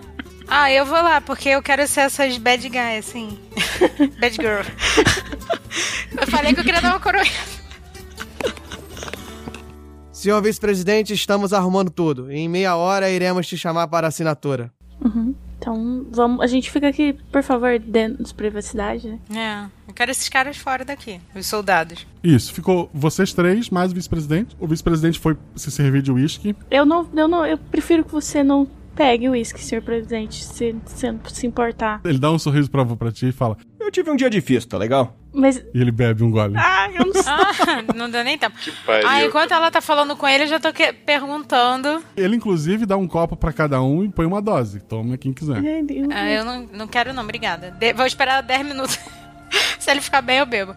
Ah, 0.53 0.69
eu 0.69 0.85
vou 0.85 1.01
lá, 1.01 1.21
porque 1.21 1.47
eu 1.47 1.63
quero 1.63 1.87
ser 1.87 2.01
essas 2.01 2.37
bad 2.37 2.67
guy, 2.67 2.97
assim. 2.99 3.39
bad 4.19 4.35
girl. 4.35 4.67
eu 6.19 6.27
falei 6.27 6.53
que 6.53 6.59
eu 6.59 6.63
queria 6.65 6.81
dar 6.81 6.89
uma 6.89 6.99
coroa. 6.99 7.23
Senhor 10.21 10.39
vice-presidente, 10.39 11.13
estamos 11.13 11.51
arrumando 11.51 11.89
tudo. 11.89 12.31
Em 12.31 12.47
meia 12.47 12.75
hora 12.75 13.09
iremos 13.09 13.47
te 13.47 13.57
chamar 13.57 13.87
para 13.87 14.05
assinatura. 14.05 14.71
Uhum. 15.03 15.33
Então, 15.57 16.05
vamos. 16.11 16.41
A 16.41 16.45
gente 16.45 16.69
fica 16.69 16.87
aqui, 16.89 17.13
por 17.31 17.41
favor, 17.41 17.79
dentro 17.79 18.23
de 18.23 18.31
privacidade, 18.31 19.19
né? 19.27 19.69
É, 19.87 19.89
eu 19.89 19.93
quero 19.95 20.11
esses 20.11 20.29
caras 20.29 20.57
fora 20.57 20.85
daqui, 20.85 21.19
os 21.35 21.47
soldados. 21.47 22.05
Isso, 22.23 22.53
ficou 22.53 22.87
vocês 22.93 23.33
três, 23.33 23.71
mais 23.71 23.91
o 23.91 23.95
vice-presidente. 23.95 24.55
O 24.59 24.67
vice-presidente 24.67 25.19
foi 25.19 25.35
se 25.55 25.71
servir 25.71 26.03
de 26.03 26.11
uísque. 26.11 26.55
Eu 26.69 26.85
não, 26.85 27.09
eu 27.15 27.27
não. 27.27 27.43
Eu 27.43 27.57
prefiro 27.57 28.03
que 28.03 28.11
você 28.11 28.43
não 28.43 28.67
pegue 29.01 29.27
o 29.27 29.31
uísque, 29.31 29.59
senhor 29.59 29.81
presidente, 29.81 30.43
se, 30.43 30.75
se, 30.85 31.07
se 31.33 31.47
importar. 31.47 32.01
Ele 32.05 32.19
dá 32.19 32.29
um 32.31 32.37
sorriso 32.37 32.69
pra, 32.69 32.85
pra 32.85 33.11
ti 33.11 33.29
e 33.29 33.31
fala: 33.31 33.57
Eu 33.79 33.89
tive 33.89 34.11
um 34.11 34.15
dia 34.15 34.29
difícil, 34.29 34.69
tá 34.69 34.77
legal? 34.77 35.17
Mas. 35.33 35.57
E 35.73 35.81
ele 35.81 35.91
bebe 35.91 36.23
um 36.23 36.29
gole. 36.29 36.53
Ah, 36.55 36.87
eu 36.93 37.05
não 37.05 37.13
sei. 37.13 37.23
Ah, 37.25 37.83
não 37.95 38.09
deu 38.09 38.23
nem 38.23 38.37
tempo. 38.37 38.55
pariu. 38.85 39.07
Ah, 39.07 39.23
enquanto 39.25 39.53
ela 39.53 39.71
tá 39.71 39.81
falando 39.81 40.15
com 40.15 40.27
ele, 40.27 40.43
eu 40.43 40.47
já 40.47 40.59
tô 40.59 40.71
que- 40.71 40.93
perguntando. 40.93 42.03
Ele, 42.15 42.35
inclusive, 42.35 42.85
dá 42.85 42.95
um 42.95 43.07
copo 43.07 43.35
pra 43.35 43.51
cada 43.51 43.81
um 43.81 44.03
e 44.03 44.09
põe 44.09 44.25
uma 44.25 44.41
dose. 44.41 44.81
Toma 44.81 45.17
quem 45.17 45.33
quiser. 45.33 45.61
Ah, 46.13 46.29
eu 46.29 46.45
não, 46.45 46.67
não 46.71 46.87
quero, 46.87 47.11
não, 47.13 47.23
obrigada. 47.23 47.71
De- 47.71 47.93
vou 47.93 48.05
esperar 48.05 48.41
10 48.43 48.65
minutos. 48.67 48.99
Se 49.79 49.89
ele 49.89 50.01
ficar 50.01 50.21
bem, 50.21 50.37
eu 50.39 50.45
bebo. 50.45 50.75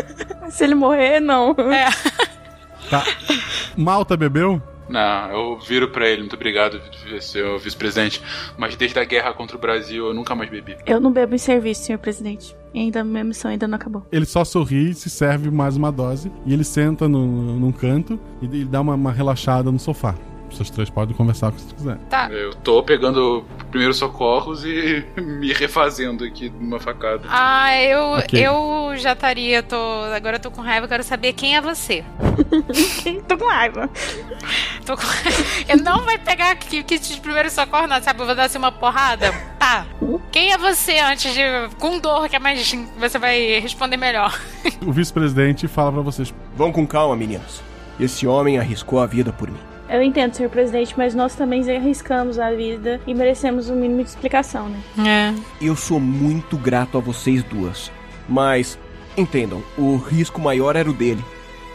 Se 0.50 0.64
ele 0.64 0.74
morrer, 0.74 1.20
não. 1.20 1.50
É. 1.50 1.88
Tá. 2.88 3.02
Malta 3.76 4.16
bebeu? 4.16 4.62
Não, 4.88 5.30
eu 5.30 5.58
viro 5.58 5.88
pra 5.88 6.08
ele, 6.08 6.20
muito 6.20 6.36
obrigado, 6.36 6.80
senhor 7.20 7.58
vice-presidente. 7.58 8.22
Mas 8.56 8.76
desde 8.76 8.98
a 8.98 9.04
guerra 9.04 9.32
contra 9.32 9.56
o 9.56 9.60
Brasil 9.60 10.06
eu 10.06 10.14
nunca 10.14 10.34
mais 10.34 10.50
bebi. 10.50 10.76
Eu 10.86 11.00
não 11.00 11.12
bebo 11.12 11.34
em 11.34 11.38
serviço, 11.38 11.84
senhor 11.84 11.98
presidente. 11.98 12.56
E 12.72 12.80
ainda 12.80 13.02
minha 13.02 13.24
missão 13.24 13.50
ainda 13.50 13.66
não 13.66 13.76
acabou. 13.76 14.06
Ele 14.12 14.26
só 14.26 14.44
sorri, 14.44 14.94
se 14.94 15.08
serve 15.08 15.50
mais 15.50 15.76
uma 15.76 15.90
dose 15.90 16.30
e 16.44 16.52
ele 16.52 16.64
senta 16.64 17.08
no, 17.08 17.26
num 17.58 17.72
canto 17.72 18.18
e 18.40 18.44
ele 18.44 18.64
dá 18.64 18.80
uma, 18.80 18.94
uma 18.94 19.12
relaxada 19.12 19.72
no 19.72 19.78
sofá. 19.78 20.14
Vocês 20.50 20.70
três 20.70 20.88
podem 20.88 21.14
conversar 21.14 21.50
com 21.50 21.52
o 21.52 21.56
que 21.56 21.62
vocês 21.62 21.72
quiserem. 21.74 22.00
Tá. 22.08 22.30
Eu 22.30 22.54
tô 22.54 22.82
pegando 22.82 23.44
primeiros 23.70 23.96
socorros 23.96 24.64
e 24.64 25.04
me 25.20 25.52
refazendo 25.52 26.24
aqui 26.24 26.48
numa 26.50 26.78
facada. 26.80 27.22
Ah, 27.28 27.76
eu, 27.82 28.00
Ok. 28.18 28.46
eu 28.46 28.92
já 28.96 29.12
estaria, 29.12 29.62
tô. 29.62 29.76
Agora 30.14 30.36
eu 30.36 30.40
tô 30.40 30.50
com 30.50 30.62
raiva, 30.62 30.84
eu 30.86 30.88
quero 30.88 31.02
saber 31.02 31.32
quem 31.32 31.56
é 31.56 31.60
você. 31.60 32.04
tô 33.28 33.36
com 33.36 33.46
raiva. 33.48 33.90
Tô 34.84 34.96
com... 34.96 35.02
Eu 35.68 35.78
não 35.78 36.04
vai 36.04 36.16
pegar 36.18 36.54
kit 36.56 36.82
kit 36.84 37.14
de 37.14 37.20
primeiro 37.20 37.50
socorro, 37.50 37.86
não, 37.86 38.00
sabe? 38.02 38.20
Eu 38.20 38.26
vou 38.26 38.34
dar 38.34 38.44
assim 38.44 38.58
uma 38.58 38.72
porrada. 38.72 39.32
Tá. 39.58 39.84
Quem 40.30 40.52
é 40.52 40.58
você 40.58 40.98
antes 41.00 41.34
de. 41.34 41.40
Com 41.78 41.98
dor, 41.98 42.28
que 42.28 42.36
é 42.36 42.38
mais. 42.38 42.72
Você 42.98 43.18
vai 43.18 43.58
responder 43.60 43.96
melhor. 43.96 44.38
O 44.86 44.92
vice-presidente 44.92 45.66
fala 45.66 45.92
pra 45.92 46.02
vocês: 46.02 46.32
Vão 46.54 46.70
com 46.70 46.86
calma, 46.86 47.16
meninos. 47.16 47.60
Esse 47.98 48.26
homem 48.26 48.58
arriscou 48.58 49.00
a 49.00 49.06
vida 49.06 49.32
por 49.32 49.50
mim. 49.50 49.58
Eu 49.88 50.02
entendo, 50.02 50.34
senhor 50.34 50.50
presidente, 50.50 50.94
mas 50.96 51.14
nós 51.14 51.34
também 51.34 51.62
arriscamos 51.74 52.38
a 52.38 52.50
vida 52.50 53.00
e 53.06 53.14
merecemos 53.14 53.70
um 53.70 53.76
mínimo 53.76 54.02
de 54.02 54.08
explicação, 54.08 54.68
né? 54.68 54.80
É. 55.60 55.64
Eu 55.64 55.76
sou 55.76 56.00
muito 56.00 56.56
grato 56.56 56.98
a 56.98 57.00
vocês 57.00 57.42
duas. 57.44 57.90
Mas, 58.28 58.76
entendam, 59.16 59.62
o 59.78 59.96
risco 59.96 60.40
maior 60.40 60.74
era 60.74 60.90
o 60.90 60.92
dele. 60.92 61.24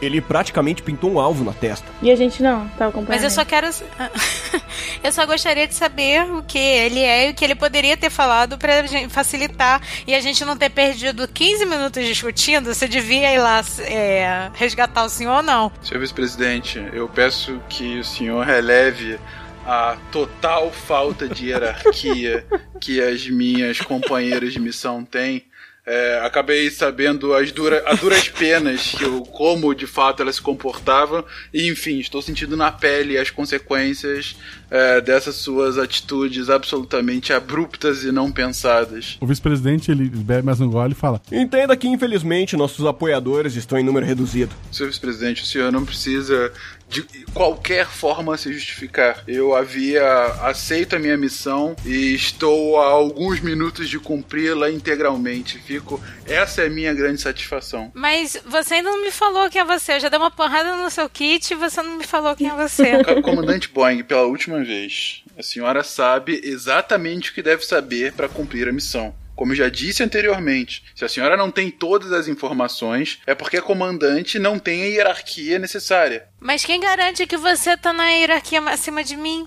Ele 0.02 0.20
praticamente 0.20 0.82
pintou 0.82 1.12
um 1.12 1.20
alvo 1.20 1.44
na 1.44 1.52
testa. 1.52 1.86
E 2.02 2.10
a 2.10 2.16
gente 2.16 2.42
não, 2.42 2.68
tá 2.70 2.88
acompanhando. 2.88 3.08
Mas 3.08 3.22
eu 3.22 3.30
só 3.30 3.44
quero. 3.44 3.68
eu 5.02 5.12
só 5.12 5.24
gostaria 5.24 5.66
de 5.66 5.74
saber 5.74 6.28
o 6.30 6.42
que 6.42 6.58
ele 6.58 7.00
é 7.00 7.28
e 7.28 7.30
o 7.30 7.34
que 7.34 7.44
ele 7.44 7.54
poderia 7.54 7.96
ter 7.96 8.10
falado 8.10 8.58
pra 8.58 8.84
gente 8.86 9.08
facilitar 9.08 9.80
e 10.06 10.14
a 10.14 10.20
gente 10.20 10.44
não 10.44 10.56
ter 10.56 10.70
perdido 10.70 11.28
15 11.28 11.64
minutos 11.64 12.04
discutindo 12.04 12.74
se 12.74 12.88
devia 12.88 13.32
ir 13.32 13.38
lá 13.38 13.62
é, 13.80 14.50
resgatar 14.54 15.04
o 15.04 15.08
senhor 15.08 15.36
ou 15.36 15.42
não. 15.42 15.70
Senhor 15.80 16.00
vice-presidente, 16.00 16.84
eu 16.92 17.08
peço 17.08 17.60
que 17.68 18.00
o 18.00 18.04
senhor 18.04 18.44
releve 18.44 19.18
a 19.66 19.96
total 20.10 20.70
falta 20.72 21.28
de 21.28 21.46
hierarquia 21.46 22.44
que 22.80 23.00
as 23.00 23.28
minhas 23.28 23.80
companheiras 23.80 24.52
de 24.52 24.60
missão 24.60 25.04
têm. 25.04 25.44
É, 25.84 26.20
acabei 26.24 26.70
sabendo 26.70 27.34
as 27.34 27.50
dura, 27.50 27.82
a 27.86 27.94
duras 27.94 28.28
penas 28.30 28.92
que 28.92 29.02
eu, 29.02 29.22
como 29.22 29.74
de 29.74 29.86
fato 29.86 30.22
elas 30.22 30.36
se 30.36 30.42
comportavam, 30.42 31.24
e 31.52 31.68
enfim, 31.68 31.98
estou 31.98 32.22
sentindo 32.22 32.56
na 32.56 32.70
pele 32.70 33.18
as 33.18 33.30
consequências 33.30 34.36
é, 34.70 35.00
dessas 35.00 35.34
suas 35.34 35.78
atitudes 35.78 36.48
absolutamente 36.48 37.32
abruptas 37.32 38.04
e 38.04 38.12
não 38.12 38.30
pensadas. 38.30 39.18
O 39.20 39.26
vice-presidente 39.26 39.90
ele 39.90 40.08
bebe 40.08 40.46
mais 40.46 40.60
um 40.60 40.70
gole 40.70 40.92
e 40.92 40.96
fala: 40.96 41.20
Entenda 41.32 41.76
que, 41.76 41.88
infelizmente, 41.88 42.56
nossos 42.56 42.86
apoiadores 42.86 43.56
estão 43.56 43.76
em 43.76 43.82
número 43.82 44.06
reduzido. 44.06 44.54
Senhor 44.70 44.88
vice-presidente, 44.88 45.42
o 45.42 45.46
senhor 45.46 45.72
não 45.72 45.84
precisa 45.84 46.52
de 46.92 47.02
qualquer 47.32 47.86
forma 47.86 48.36
se 48.36 48.52
justificar. 48.52 49.24
Eu 49.26 49.56
havia 49.56 50.04
aceito 50.42 50.94
a 50.94 50.98
minha 50.98 51.16
missão 51.16 51.74
e 51.86 52.14
estou 52.14 52.78
a 52.78 52.86
alguns 52.86 53.40
minutos 53.40 53.88
de 53.88 53.98
cumpri-la 53.98 54.70
integralmente. 54.70 55.58
fico. 55.58 56.02
Essa 56.26 56.62
é 56.62 56.66
a 56.66 56.70
minha 56.70 56.92
grande 56.92 57.20
satisfação. 57.20 57.90
Mas 57.94 58.36
você 58.44 58.74
ainda 58.74 58.90
não 58.90 59.02
me 59.02 59.10
falou 59.10 59.48
quem 59.48 59.62
é 59.62 59.64
você. 59.64 59.94
Eu 59.94 60.00
já 60.00 60.08
dei 60.10 60.18
uma 60.18 60.30
porrada 60.30 60.76
no 60.76 60.90
seu 60.90 61.08
kit 61.08 61.50
e 61.50 61.56
você 61.56 61.80
não 61.82 61.96
me 61.96 62.04
falou 62.04 62.36
quem 62.36 62.48
é 62.48 62.54
você. 62.54 63.02
Comandante 63.24 63.68
Boeing, 63.68 64.02
pela 64.04 64.22
última 64.22 64.62
vez, 64.62 65.22
a 65.38 65.42
senhora 65.42 65.82
sabe 65.82 66.40
exatamente 66.44 67.30
o 67.30 67.34
que 67.34 67.42
deve 67.42 67.64
saber 67.64 68.12
para 68.12 68.28
cumprir 68.28 68.68
a 68.68 68.72
missão. 68.72 69.14
Como 69.34 69.52
eu 69.52 69.56
já 69.56 69.68
disse 69.68 70.02
anteriormente, 70.02 70.84
se 70.94 71.04
a 71.04 71.08
senhora 71.08 71.36
não 71.36 71.50
tem 71.50 71.70
todas 71.70 72.12
as 72.12 72.28
informações, 72.28 73.20
é 73.26 73.34
porque 73.34 73.56
a 73.56 73.62
comandante 73.62 74.38
não 74.38 74.58
tem 74.58 74.82
a 74.82 74.86
hierarquia 74.86 75.58
necessária. 75.58 76.26
Mas 76.38 76.64
quem 76.64 76.80
garante 76.80 77.26
que 77.26 77.36
você 77.36 77.76
tá 77.76 77.92
na 77.92 78.08
hierarquia 78.08 78.60
acima 78.62 79.02
de 79.02 79.16
mim? 79.16 79.46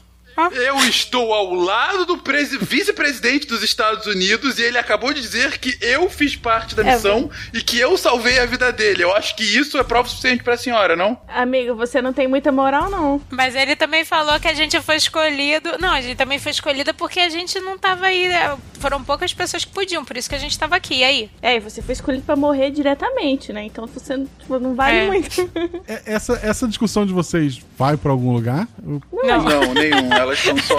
Eu 0.52 0.78
estou 0.88 1.34
ao 1.34 1.54
lado 1.54 2.06
do 2.06 2.20
vice-presidente 2.62 3.48
dos 3.48 3.64
Estados 3.64 4.06
Unidos 4.06 4.60
e 4.60 4.64
ele 4.64 4.78
acabou 4.78 5.14
de 5.14 5.22
dizer 5.22 5.58
que 5.58 5.78
eu 5.82 6.10
fiz 6.10 6.36
parte 6.36 6.76
da 6.76 6.84
É, 6.84 6.94
missão 6.96 7.30
e 7.54 7.62
que 7.62 7.80
eu 7.80 7.98
salvei 7.98 8.40
a 8.40 8.46
vida 8.46 8.72
dele. 8.72 9.04
Eu 9.04 9.16
acho 9.16 9.36
que 9.36 9.44
isso 9.44 9.78
é 9.78 9.84
prova 9.84 10.08
suficiente 10.10 10.44
pra 10.44 10.58
senhora, 10.58 10.96
não? 10.96 11.18
Amigo, 11.28 11.76
você 11.76 12.02
não 12.02 12.12
tem 12.14 12.28
muita 12.28 12.52
moral, 12.52 12.90
não. 12.90 13.22
Mas 13.30 13.56
ele 13.56 13.76
também 13.76 14.04
falou 14.04 14.40
que 14.40 14.48
a 14.48 14.54
gente 14.54 14.80
foi 14.82 14.96
escolhido. 14.98 15.78
Não, 15.80 15.92
a 15.92 16.02
gente 16.02 16.16
também 16.18 16.40
foi 16.40 16.52
escolhida 16.52 16.94
porque 16.94 17.20
a 17.20 17.30
gente 17.30 17.60
não 17.60 17.78
tava 17.78 18.08
aí. 18.08 18.28
né? 18.28 18.58
Foram 18.80 19.04
poucas 19.04 19.34
pessoas 19.34 19.64
que 19.66 19.72
podiam, 19.72 20.04
por 20.06 20.18
isso 20.18 20.30
que 20.30 20.36
a 20.36 20.40
gente 20.40 20.58
tava 20.60 20.76
aqui. 20.76 20.96
E 20.96 21.04
aí? 21.04 21.30
É, 21.42 21.56
e 21.56 21.60
você 21.60 21.82
foi 21.82 21.94
escolhido 21.94 22.24
pra 22.26 22.36
morrer 22.36 22.70
diretamente, 22.72 23.52
né? 23.54 23.64
Então 23.64 23.88
você 23.88 24.16
tipo, 24.40 24.60
não 24.60 24.76
vale 24.76 24.98
É. 24.98 25.08
muito. 25.08 25.50
É- 25.88 26.02
Essa, 26.06 26.40
essa 26.44 26.68
discussão 26.68 27.06
de 27.06 27.14
vocês 27.14 27.60
vai 27.78 27.98
pra 27.98 28.12
algum 28.12 28.32
lugar? 28.34 28.68
Eu- 28.86 29.02
Não, 29.12 29.42
não 29.44 29.74
nenhum. 29.74 30.10
Elas 30.26 30.40
estão 30.40 30.58
só 30.58 30.76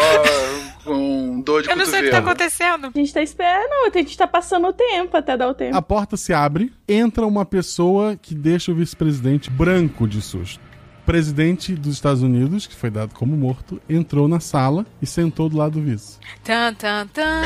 com 0.85 1.41
dor 1.41 1.63
de 1.63 1.71
Eu 1.71 1.77
não 1.77 1.85
sei 1.87 2.01
o 2.01 2.05
que 2.05 2.11
tá 2.11 2.17
cotovelo. 2.23 2.31
acontecendo. 2.31 2.87
A 2.95 2.99
gente 2.99 3.13
tá 3.15 3.23
esperando, 3.23 3.95
a 3.95 3.99
gente 3.99 4.17
tá 4.17 4.27
passando 4.27 4.69
o 4.69 4.73
tempo 4.73 5.17
até 5.17 5.37
dar 5.37 5.49
o 5.49 5.55
tempo. 5.55 5.77
A 5.77 5.83
porta 5.83 6.17
se 6.17 6.33
abre, 6.33 6.73
entra 6.89 7.27
uma 7.27 7.45
pessoa 7.45 8.17
que 8.17 8.35
deixa 8.35 8.73
o 8.73 8.75
vice-presidente 8.75 9.49
branco 9.51 10.07
de 10.07 10.21
susto. 10.21 10.61
O 11.03 11.07
presidente 11.07 11.75
dos 11.75 11.95
Estados 11.95 12.23
Unidos, 12.23 12.67
que 12.67 12.75
foi 12.75 12.91
dado 12.91 13.15
como 13.15 13.37
morto, 13.37 13.81
entrou 13.89 14.27
na 14.27 14.41
sala 14.41 14.85
e 15.01 15.07
sentou 15.07 15.49
do 15.49 15.57
lado 15.57 15.73
do 15.79 15.83
vice. 15.83 16.19
Tan, 16.43 16.75
tan, 16.75 17.07
tan. 17.09 17.43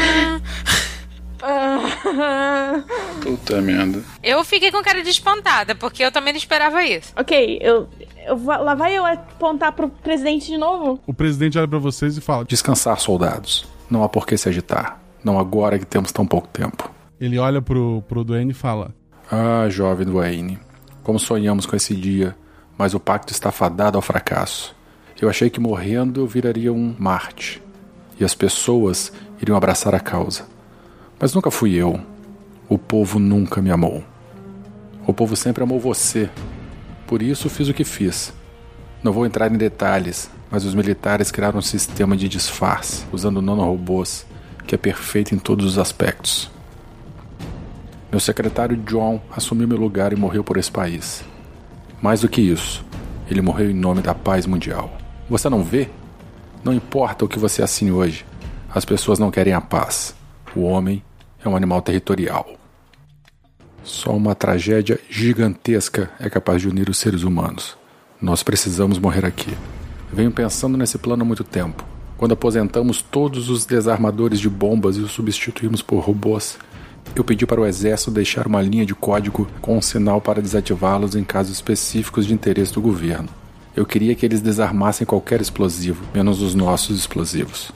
Puta 3.23 3.61
merda. 3.61 4.03
Eu 4.23 4.43
fiquei 4.45 4.71
com 4.71 4.83
cara 4.83 5.03
de 5.03 5.11
espantada, 5.11 5.75
porque 5.75 6.03
eu 6.05 6.13
também 6.13 6.33
não 6.33 6.39
esperava 6.39 6.83
isso. 6.85 7.13
ok, 7.17 7.59
eu, 7.61 7.89
eu 8.27 8.37
vou- 8.37 8.63
lá 8.63 8.75
vai 8.75 8.97
eu 8.97 9.05
apontar 9.05 9.73
pro 9.73 9.89
presidente 9.89 10.47
de 10.47 10.59
novo. 10.59 11.01
O 11.07 11.15
presidente 11.15 11.59
olha 11.59 11.69
pra 11.69 11.79
vocês 11.79 12.17
e 12.17 12.21
fala: 12.21 12.45
Descansar, 12.45 12.99
soldados. 13.01 13.67
Não 13.91 14.03
há 14.05 14.09
por 14.09 14.27
que 14.27 14.37
se 14.37 14.49
agitar. 14.49 15.01
Não 15.25 15.39
agora 15.39 15.79
que 15.79 15.85
temos 15.87 16.13
tão 16.13 16.27
pouco 16.27 16.49
tempo. 16.49 16.91
Ele 17.21 17.39
olha 17.39 17.61
pro, 17.61 18.03
pro 18.09 18.25
Duane 18.25 18.53
e 18.53 18.55
fala: 18.55 18.95
Ah, 19.31 19.69
jovem 19.69 20.07
Duane. 20.07 20.59
Como 21.03 21.19
sonhamos 21.19 21.67
com 21.67 21.75
esse 21.77 21.95
dia, 21.95 22.37
mas 22.79 22.95
o 22.95 23.01
pacto 23.01 23.33
está 23.33 23.51
fadado 23.51 23.97
ao 23.99 24.03
fracasso. 24.03 24.75
Eu 25.21 25.29
achei 25.29 25.51
que 25.51 25.61
morrendo 25.61 26.21
eu 26.21 26.27
viraria 26.27 26.73
um 26.73 26.95
Marte. 26.99 27.63
E 28.19 28.25
as 28.25 28.35
pessoas 28.35 29.13
iriam 29.41 29.57
abraçar 29.57 29.95
a 29.95 30.01
causa. 30.01 30.45
Mas 31.21 31.35
nunca 31.35 31.51
fui 31.51 31.75
eu. 31.75 32.01
O 32.67 32.79
povo 32.79 33.19
nunca 33.19 33.61
me 33.61 33.71
amou. 33.71 34.03
O 35.07 35.13
povo 35.13 35.37
sempre 35.37 35.63
amou 35.63 35.79
você. 35.79 36.31
Por 37.07 37.21
isso 37.21 37.51
fiz 37.51 37.69
o 37.69 37.75
que 37.75 37.85
fiz. 37.85 38.33
Não 39.03 39.13
vou 39.13 39.27
entrar 39.27 39.53
em 39.53 39.59
detalhes, 39.59 40.31
mas 40.51 40.65
os 40.65 40.75
militares 40.75 41.31
criaram 41.31 41.59
um 41.59 41.63
sistema 41.63 42.17
de 42.17 42.27
disfarce, 42.27 43.05
usando 43.13 43.43
nanorobôs, 43.43 44.25
que 44.67 44.75
é 44.75 44.79
perfeito 44.79 45.35
em 45.35 45.39
todos 45.39 45.67
os 45.67 45.79
aspectos. 45.79 46.51
Meu 48.11 48.19
secretário 48.19 48.77
John 48.79 49.21
assumiu 49.31 49.69
meu 49.69 49.79
lugar 49.79 50.15
e 50.15 50.17
morreu 50.17 50.43
por 50.43 50.57
esse 50.57 50.71
país. 50.71 51.23
Mais 52.01 52.23
do 52.23 52.29
que 52.29 52.41
isso, 52.41 52.83
ele 53.31 53.43
morreu 53.43 53.71
em 53.71 53.75
nome 53.75 54.01
da 54.01 54.15
paz 54.15 54.47
mundial. 54.47 54.91
Você 55.29 55.51
não 55.51 55.63
vê? 55.63 55.91
Não 56.65 56.73
importa 56.73 57.27
o 57.27 57.29
que 57.29 57.39
você 57.39 57.63
assine 57.63 57.93
hoje, 57.93 58.25
as 58.75 58.87
pessoas 58.87 59.19
não 59.19 59.31
querem 59.31 59.53
a 59.53 59.61
paz. 59.61 60.15
O 60.57 60.63
homem 60.63 61.03
é 61.45 61.49
um 61.49 61.57
animal 61.57 61.83
territorial. 61.83 62.47
Só 63.83 64.15
uma 64.15 64.35
tragédia 64.35 65.01
gigantesca 65.09 66.11
é 66.21 66.29
capaz 66.29 66.61
de 66.61 66.69
unir 66.69 66.89
os 66.89 66.99
seres 66.99 67.23
humanos. 67.23 67.77
Nós 68.21 68.43
precisamos 68.43 68.99
morrer 68.99 69.25
aqui. 69.25 69.57
Venho 70.13 70.31
pensando 70.31 70.77
nesse 70.77 70.99
plano 70.99 71.23
há 71.23 71.25
muito 71.25 71.43
tempo. 71.43 71.85
Quando 72.19 72.33
aposentamos 72.33 73.01
todos 73.01 73.49
os 73.49 73.65
desarmadores 73.65 74.39
de 74.39 74.49
bombas 74.49 74.97
e 74.97 75.01
os 75.01 75.11
substituímos 75.11 75.81
por 75.81 76.01
robôs, 76.01 76.59
eu 77.17 77.25
pedi 77.25 77.47
para 77.47 77.61
o 77.61 77.67
exército 77.67 78.11
deixar 78.11 78.47
uma 78.47 78.61
linha 78.61 78.85
de 78.85 78.95
código 78.95 79.49
com 79.63 79.79
um 79.79 79.83
sinal 79.83 80.21
para 80.21 80.43
desativá-los 80.43 81.15
em 81.15 81.25
casos 81.25 81.55
específicos 81.55 82.27
de 82.27 82.35
interesse 82.35 82.75
do 82.75 82.83
governo. 82.83 83.29
Eu 83.75 83.87
queria 83.87 84.15
que 84.15 84.27
eles 84.27 84.43
desarmassem 84.43 85.07
qualquer 85.07 85.41
explosivo, 85.41 86.05
menos 86.13 86.43
os 86.43 86.55
nossos 86.55 86.99
explosivos. 86.99 87.73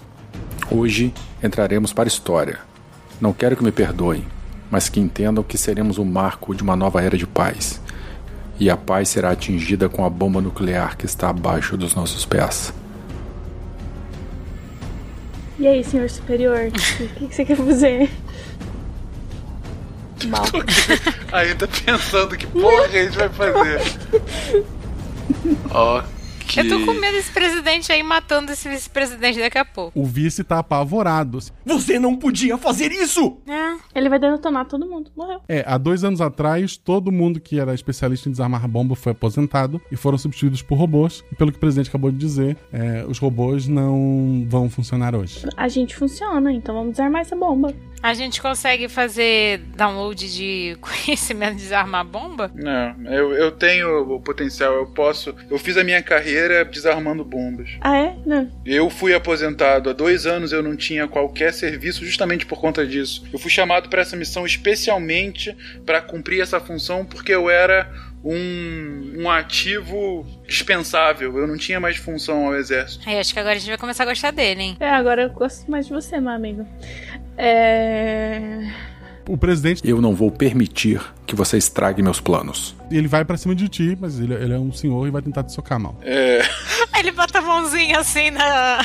Hoje 0.71 1.15
entraremos 1.43 1.93
para 1.93 2.05
a 2.05 2.09
história. 2.09 2.74
Não 3.21 3.33
quero 3.33 3.57
que 3.57 3.65
me 3.65 3.73
perdoem, 3.73 4.27
mas 4.71 4.89
que 4.89 5.01
entendam 5.01 5.45
que 5.45 5.57
seremos 5.57 5.99
o 5.99 6.05
marco 6.05 6.55
de 6.55 6.63
uma 6.63 6.77
nova 6.77 7.03
era 7.03 7.17
de 7.17 7.27
paz. 7.27 7.81
E 8.59 8.71
a 8.71 8.77
paz 8.77 9.09
será 9.09 9.31
atingida 9.31 9.89
com 9.89 10.05
a 10.05 10.11
bomba 10.11 10.41
nuclear 10.41 10.97
que 10.97 11.07
está 11.07 11.29
abaixo 11.29 11.77
dos 11.77 11.95
nossos 11.95 12.25
pés. 12.25 12.73
E 15.59 15.67
aí, 15.67 15.85
senhor 15.85 16.11
superior? 16.11 16.69
O 16.69 17.09
que, 17.15 17.29
que 17.29 17.35
você 17.35 17.45
quer 17.45 17.57
fazer? 17.57 18.11
Mal. 20.27 20.45
Ainda 21.33 21.69
pensando 21.69 22.37
que 22.37 22.47
porra 22.47 22.85
a 22.85 22.89
gente 22.89 23.17
vai 23.17 23.29
fazer. 23.29 23.81
Ok. 26.45 26.63
Eu 26.63 26.69
tô 26.69 26.87
com 26.87 26.93
medo 26.93 27.15
desse 27.15 27.33
presidente 27.33 27.93
aí 27.93 28.03
matando 28.03 28.53
esse 28.53 28.69
vice-presidente 28.69 29.39
daqui 29.39 29.59
a 29.59 29.65
pouco. 29.65 29.99
O 29.99 30.05
vice 30.05 30.45
tá 30.45 30.59
apavorado. 30.59 31.39
Você 31.65 31.99
não 31.99 32.17
podia 32.17 32.57
fazer 32.57 32.93
isso! 32.93 33.39
É. 33.47 33.99
Ele 33.99 34.09
vai 34.09 34.19
detonar 34.19 34.67
todo 34.67 34.87
mundo. 34.87 35.11
Morreu. 35.17 35.41
É, 35.49 35.65
há 35.67 35.77
dois 35.79 36.05
anos 36.05 36.21
atrás, 36.21 36.77
todo 36.77 37.11
mundo 37.11 37.41
que 37.41 37.59
era 37.59 37.75
especialista 37.75 38.29
em 38.29 38.33
desarmar 38.33 38.67
bomba 38.69 38.95
foi 38.95 39.13
aposentado 39.13 39.81
e 39.91 39.97
foram 39.97 40.19
substituídos 40.19 40.63
por 40.63 40.77
robôs. 40.77 41.25
E 41.33 41.35
pelo 41.35 41.51
que 41.51 41.57
o 41.57 41.61
presidente 41.61 41.89
acabou 41.89 42.11
de 42.11 42.19
dizer, 42.19 42.57
é, 42.73 43.05
os 43.09 43.19
robôs 43.19 43.67
não 43.67 44.47
vão 44.49 44.69
funcionar 44.69 45.15
hoje. 45.15 45.47
A 45.57 45.69
gente 45.69 45.97
funciona, 45.97 46.53
então 46.53 46.75
vamos 46.75 46.93
desarmar 46.93 47.23
essa 47.23 47.37
bomba. 47.37 47.75
A 48.05 48.13
gente 48.13 48.43
consegue 48.43 48.87
fazer 48.87 49.61
download 49.75 50.31
de 50.31 50.77
conhecimento 50.83 51.55
de 51.55 51.63
desarmar 51.63 52.05
bomba? 52.05 52.53
Não, 52.55 53.11
eu, 53.11 53.33
eu 53.33 53.51
tenho 53.51 54.15
o 54.15 54.21
potencial, 54.21 54.75
eu 54.75 54.85
posso. 54.85 55.35
Eu 55.51 55.59
fiz 55.59 55.79
a 55.79 55.83
minha 55.83 56.03
carreira 56.03 56.67
desarmando 56.67 57.25
bombas. 57.25 57.71
Ah, 57.81 57.97
é? 57.97 58.15
Não. 58.27 58.53
Eu 58.63 58.91
fui 58.91 59.15
aposentado 59.15 59.89
há 59.89 59.95
dois 59.95 60.27
anos, 60.27 60.53
eu 60.53 60.63
não 60.63 60.77
tinha 60.77 61.09
qualquer 61.09 61.55
serviço 61.55 62.05
justamente 62.05 62.45
por 62.45 62.61
conta 62.61 62.87
disso. 62.87 63.25
Eu 63.33 63.39
fui 63.39 63.51
chamado 63.51 63.89
para 63.89 64.03
essa 64.03 64.19
missão 64.19 64.45
especialmente 64.45 65.57
para 65.87 66.03
cumprir 66.03 66.43
essa 66.43 66.61
função 66.61 67.07
porque 67.07 67.33
eu 67.33 67.49
era 67.49 67.91
um, 68.25 69.23
um 69.23 69.31
ativo 69.31 70.27
dispensável. 70.47 71.37
Eu 71.37 71.47
não 71.47 71.59
tinha 71.59 71.79
mais 71.79 71.97
função 71.97 72.47
ao 72.47 72.57
exército. 72.57 73.09
Aí 73.09 73.19
acho 73.19 73.35
que 73.35 73.39
agora 73.39 73.57
a 73.57 73.59
gente 73.59 73.69
vai 73.69 73.79
começar 73.79 74.05
a 74.05 74.07
gostar 74.07 74.31
dele, 74.31 74.63
hein? 74.63 74.77
É, 74.81 74.89
agora 74.89 75.23
eu 75.23 75.31
gosto 75.31 75.71
mais 75.71 75.87
de 75.87 75.93
você, 75.93 76.19
meu 76.19 76.33
amigo. 76.33 76.67
É. 77.37 78.73
O 79.29 79.37
presidente. 79.37 79.81
Eu 79.89 80.01
não 80.01 80.15
vou 80.15 80.31
permitir 80.31 81.01
que 81.27 81.35
você 81.35 81.57
estrague 81.57 82.03
meus 82.03 82.21
planos. 82.21 82.77
Ele 82.91 83.09
vai 83.09 83.25
pra 83.25 83.37
cima 83.37 83.55
de 83.55 83.69
ti, 83.69 83.97
mas 84.01 84.21
ele, 84.21 84.35
ele 84.35 84.53
é 84.53 84.59
um 84.59 84.71
senhor 84.73 85.07
e 85.07 85.11
vai 85.11 85.23
tentar 85.23 85.43
te 85.45 85.53
socar 85.53 85.81
mal. 85.81 85.99
É. 86.03 86.43
Ele 86.99 87.11
bota 87.11 87.39
a 87.39 87.43
mãozinha 87.43 87.99
assim 87.99 88.31
na, 88.31 88.79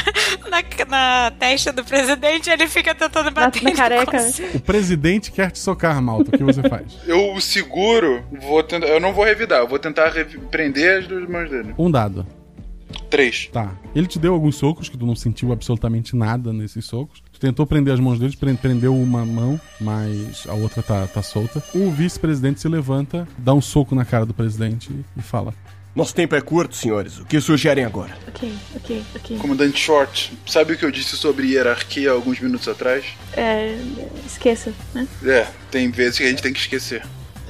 na, 0.50 0.86
na 0.88 1.32
testa 1.38 1.72
do 1.72 1.86
presidente 1.86 2.50
e 2.50 2.54
ele 2.54 2.68
fica 2.68 2.94
tentando 2.96 3.30
bater 3.32 3.62
na 3.64 3.70
não 3.70 3.78
careca. 3.78 4.18
O 4.56 4.60
presidente 4.60 5.32
quer 5.32 5.52
te 5.52 5.60
socar, 5.60 6.02
Malta. 6.02 6.30
O 6.34 6.38
que 6.38 6.44
você 6.44 6.62
faz? 6.68 6.98
Eu 7.08 7.34
o 7.34 7.40
seguro, 7.40 8.24
vou 8.42 8.64
tentar, 8.64 8.88
eu 8.88 9.00
não 9.00 9.14
vou 9.14 9.24
revidar, 9.24 9.60
eu 9.60 9.68
vou 9.68 9.78
tentar 9.80 10.10
revi- 10.10 10.40
prender 10.50 11.00
as 11.00 11.08
duas 11.08 11.30
mãos 11.30 11.50
dele. 11.50 11.74
Um 11.78 11.90
dado. 11.90 12.26
Três. 13.10 13.48
Tá. 13.52 13.72
Ele 13.96 14.08
te 14.08 14.20
deu 14.20 14.34
alguns 14.34 14.56
socos 14.56 14.88
que 14.90 14.98
tu 14.98 15.06
não 15.06 15.16
sentiu 15.16 15.52
absolutamente 15.52 16.16
nada 16.16 16.54
nesses 16.54 16.86
socos. 16.86 17.22
Tu 17.32 17.40
tentou 17.40 17.66
prender 17.66 17.94
as 17.94 18.00
mãos 18.00 18.20
deles, 18.20 18.36
pre- 18.36 18.54
prendeu 18.56 18.96
uma 18.96 19.26
mão, 19.26 19.60
mas 19.80 20.46
a 20.48 20.54
outra 20.54 20.82
tá, 20.84 21.08
tá 21.08 21.22
solta. 21.22 21.64
O 21.74 21.90
vice-presidente 21.92 22.60
se 22.60 22.68
levanta, 22.68 23.28
dá 23.38 23.54
um 23.54 23.62
soco 23.62 23.96
na 23.96 24.06
cara 24.06 24.26
do 24.26 24.34
presidente 24.34 24.90
e 25.18 25.22
fala: 25.22 25.54
Nosso 25.96 26.14
tempo 26.14 26.36
é 26.36 26.42
curto, 26.42 26.76
senhores. 26.76 27.20
O 27.20 27.26
que 27.26 27.40
sugerem 27.42 27.84
agora? 27.86 28.16
Ok, 28.28 28.54
ok, 28.76 29.04
ok. 29.16 29.38
Comandante 29.38 29.80
Short, 29.80 30.32
sabe 30.46 30.74
o 30.74 30.78
que 30.78 30.86
eu 30.86 30.92
disse 30.92 31.16
sobre 31.18 31.48
hierarquia 31.48 32.12
alguns 32.12 32.40
minutos 32.40 32.68
atrás? 32.68 33.06
É. 33.36 33.78
Esqueça, 34.26 34.74
né? 34.94 35.08
É, 35.26 35.48
tem 35.72 35.90
vezes 35.90 36.18
que 36.18 36.24
a 36.26 36.30
gente 36.30 36.42
tem 36.44 36.54
que 36.54 36.60
esquecer. 36.60 37.04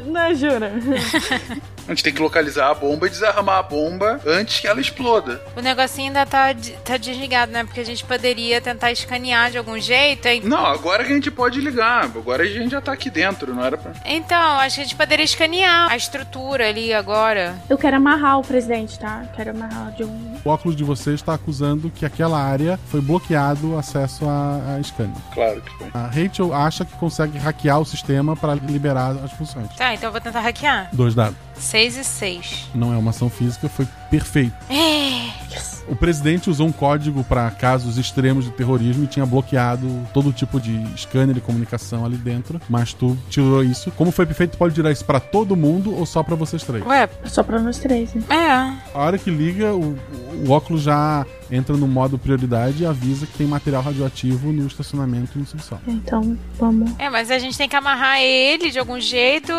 Não, 0.06 0.34
jura. 0.34 0.72
A 1.90 1.91
gente 1.91 2.03
tem 2.03 2.14
que 2.14 2.22
localizar 2.22 2.70
a 2.70 2.74
bomba 2.76 3.07
e 3.07 3.10
desarmar 3.10 3.57
a 3.57 3.64
bomba 3.64 4.22
antes 4.24 4.60
que 4.60 4.68
ela 4.68 4.80
exploda. 4.80 5.41
O 5.57 5.60
negocinho 5.61 6.10
ainda 6.10 6.24
tá, 6.24 6.53
tá 6.86 6.98
desligado, 6.98 7.52
né? 7.52 7.64
Porque 7.64 7.80
a 7.80 7.84
gente 7.86 8.06
poderia 8.06 8.61
tentar 8.61 8.91
escanear 8.91 9.49
de 9.49 9.57
algum 9.57 9.80
jeito. 9.80 10.28
hein? 10.28 10.41
Não, 10.45 10.68
agora 10.68 11.03
que 11.03 11.11
a 11.11 11.16
gente 11.16 11.32
pode 11.32 11.60
ligar. 11.60 12.03
Agora 12.06 12.44
a 12.44 12.45
gente 12.45 12.70
já 12.70 12.80
tá 12.80 12.91
aqui 12.91 13.10
dentro, 13.10 13.56
não 13.56 13.66
era 13.66 13.76
pra. 13.76 13.91
Então, 14.06 14.60
acho 14.60 14.76
que 14.76 14.82
a 14.82 14.84
gente 14.84 14.95
poderia 14.95 15.26
escanear 15.26 15.91
a 15.91 15.98
estrutura 15.98 16.70
ali 16.70 16.94
agora. 16.94 17.56
Eu 17.68 17.76
quero 17.76 17.98
amarrar 17.98 18.38
o 18.38 18.44
presidente, 18.44 18.99
tá? 18.99 19.24
Quero 19.36 19.49
amarrar 19.49 19.91
de 19.94 20.03
um. 20.03 20.36
O 20.45 20.49
óculos 20.49 20.76
de 20.76 20.84
vocês 20.84 21.16
está 21.16 21.34
acusando 21.34 21.90
que 21.90 22.06
aquela 22.06 22.40
área 22.40 22.80
foi 22.90 23.02
bloqueado 23.02 23.74
o 23.74 23.80
acesso 23.80 24.30
a, 24.30 24.76
a 24.78 24.84
scanner. 24.84 25.16
Claro 25.34 25.60
que 25.60 25.76
foi. 25.76 25.88
A 25.91 26.06
Rachel 26.06 26.53
acha 26.53 26.86
que 26.86 26.95
consegue 26.98 27.40
hackear 27.40 27.80
o 27.80 27.86
sistema 27.86 28.36
para 28.36 28.53
liberar 28.53 29.16
as 29.26 29.32
funções. 29.32 29.68
Tá, 29.76 29.91
então 29.95 30.10
eu 30.10 30.11
vou 30.11 30.22
tentar 30.22 30.41
hackear. 30.41 30.90
Dois 30.94 31.16
dados. 31.16 31.49
6 31.60 31.98
e 31.98 32.03
6. 32.03 32.69
Não 32.73 32.94
é 32.94 32.98
uma 32.98 33.11
ação 33.11 33.30
física, 33.30 33.68
foi 33.69 33.88
perfeito. 34.10 34.53
É. 34.69 35.30
O 35.90 35.95
presidente 35.95 36.49
usou 36.49 36.68
um 36.68 36.72
código 36.72 37.24
para 37.24 37.49
casos 37.52 37.98
extremos 37.98 38.45
de 38.45 38.52
terrorismo 38.52 39.03
e 39.03 39.07
tinha 39.07 39.26
bloqueado 39.26 39.88
todo 40.14 40.32
tipo 40.32 40.60
de 40.61 40.80
scanner 40.98 41.36
e 41.38 41.41
comunicação 41.41 42.06
ali 42.06 42.18
dentro. 42.18 42.61
Mas 42.70 42.94
tu 42.94 43.18
tirou 43.30 43.64
isso. 43.64 43.91
Como 43.91 44.11
foi 44.11 44.26
perfeito, 44.26 44.52
tu 44.52 44.57
pode 44.57 44.76
tirar 44.76 44.91
isso 44.91 45.03
para 45.03 45.20
todo 45.20 45.56
mundo 45.56 45.95
ou 45.95 46.06
só 46.06 46.22
para 46.22 46.36
vocês 46.36 46.64
três? 46.64 46.86
Ué, 46.86 47.10
Só 47.26 47.44
pra 47.44 47.60
nós 47.60 47.80
três, 47.80 48.14
né? 48.14 48.22
É. 48.30 48.98
A 48.98 48.99
hora 48.99 49.18
que 49.18 49.32
liga, 49.32 49.74
o, 49.74 49.98
o 50.45 50.52
óculos 50.52 50.84
já 50.84 51.26
entra 51.52 51.76
no 51.76 51.88
modo 51.88 52.18
prioridade 52.18 52.84
e 52.84 52.86
avisa 52.86 53.26
que 53.26 53.38
tem 53.38 53.48
material 53.48 53.82
radioativo 53.82 54.52
no 54.52 54.68
estacionamento 54.68 55.32
e 55.36 55.40
no 55.40 55.45
subsolo. 55.45 55.82
Então, 55.88 56.38
vamos. 56.57 56.91
É, 56.99 57.10
mas 57.10 57.32
a 57.32 57.40
gente 57.40 57.57
tem 57.57 57.68
que 57.68 57.76
amarrar 57.76 58.22
ele 58.22 58.70
de 58.70 58.78
algum 58.78 58.99
jeito. 58.99 59.52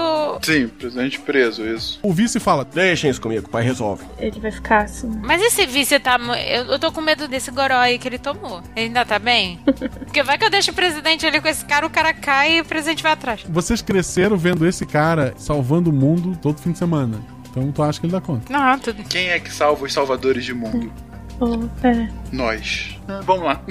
Sim, 0.43 0.69
presidente 0.69 1.19
preso, 1.19 1.67
isso. 1.67 1.99
O 2.03 2.13
vice 2.13 2.39
fala: 2.39 2.65
Deixem 2.65 3.11
isso 3.11 3.21
comigo, 3.21 3.49
pai 3.49 3.65
resolve. 3.65 4.05
Ele 4.19 4.39
vai 4.41 4.53
ficar 4.53 4.85
assim. 4.85 5.11
Mas 5.23 5.43
esse 5.43 5.67
vice 5.67 5.99
tá. 5.99 6.20
Eu, 6.49 6.65
eu 6.67 6.79
tô 6.79 6.93
com 6.93 7.01
medo 7.01 7.27
desse 7.27 7.51
goró 7.51 7.77
aí 7.77 7.99
que 7.99 8.09
ele 8.09 8.19
tomou. 8.19 8.63
Ele 8.77 8.87
ainda 8.87 9.05
tá 9.05 9.19
bem? 9.19 9.59
Porque 10.05 10.23
vai 10.23 10.37
que 10.37 10.45
eu 10.45 10.51
deixo 10.51 10.71
o 10.71 10.75
presidente 10.75 11.27
ali 11.27 11.41
com 11.41 11.49
esse 11.49 11.65
cara, 11.65 11.87
o 11.87 11.91
cara 11.91 12.13
cai 12.13 12.59
e 12.59 12.61
o 12.61 12.65
presidente 12.65 13.03
vai 13.03 13.13
atrás. 13.13 13.45
Vocês 13.49 13.81
cresceram 13.81 14.37
vendo 14.37 14.67
esse 14.67 14.85
cara 14.85 15.35
salvando 15.37 15.91
o 15.91 15.93
mundo 15.93 16.39
todo 16.41 16.61
fim 16.61 16.73
de 16.73 16.79
semana. 16.79 17.21
Então 17.51 17.71
tu 17.73 17.83
acha 17.83 17.99
que 18.01 18.07
ele 18.07 18.13
dá 18.13 18.21
conta. 18.21 18.53
Não, 18.53 18.79
tudo. 18.79 19.03
Quem 19.05 19.29
é 19.29 19.41
que 19.41 19.53
salva 19.53 19.85
os 19.85 19.93
salvadores 19.93 20.45
de 20.45 20.55
mundo? 20.55 20.93
Oh, 21.43 21.67
é. 21.87 22.07
Nós. 22.31 22.99
Ah, 23.09 23.21
Vamos 23.25 23.45
lá. 23.45 23.63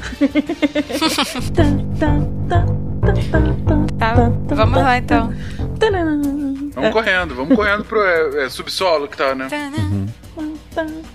Tá, 3.99 4.13
vamos 4.55 4.81
lá 4.81 4.97
então. 4.97 5.33
Vamos 6.73 6.91
correndo, 6.91 7.35
vamos 7.35 7.55
correndo 7.55 7.83
pro 7.83 8.01
é, 8.01 8.45
é, 8.45 8.49
subsolo 8.49 9.07
que 9.07 9.17
tá, 9.17 9.35
né? 9.35 9.47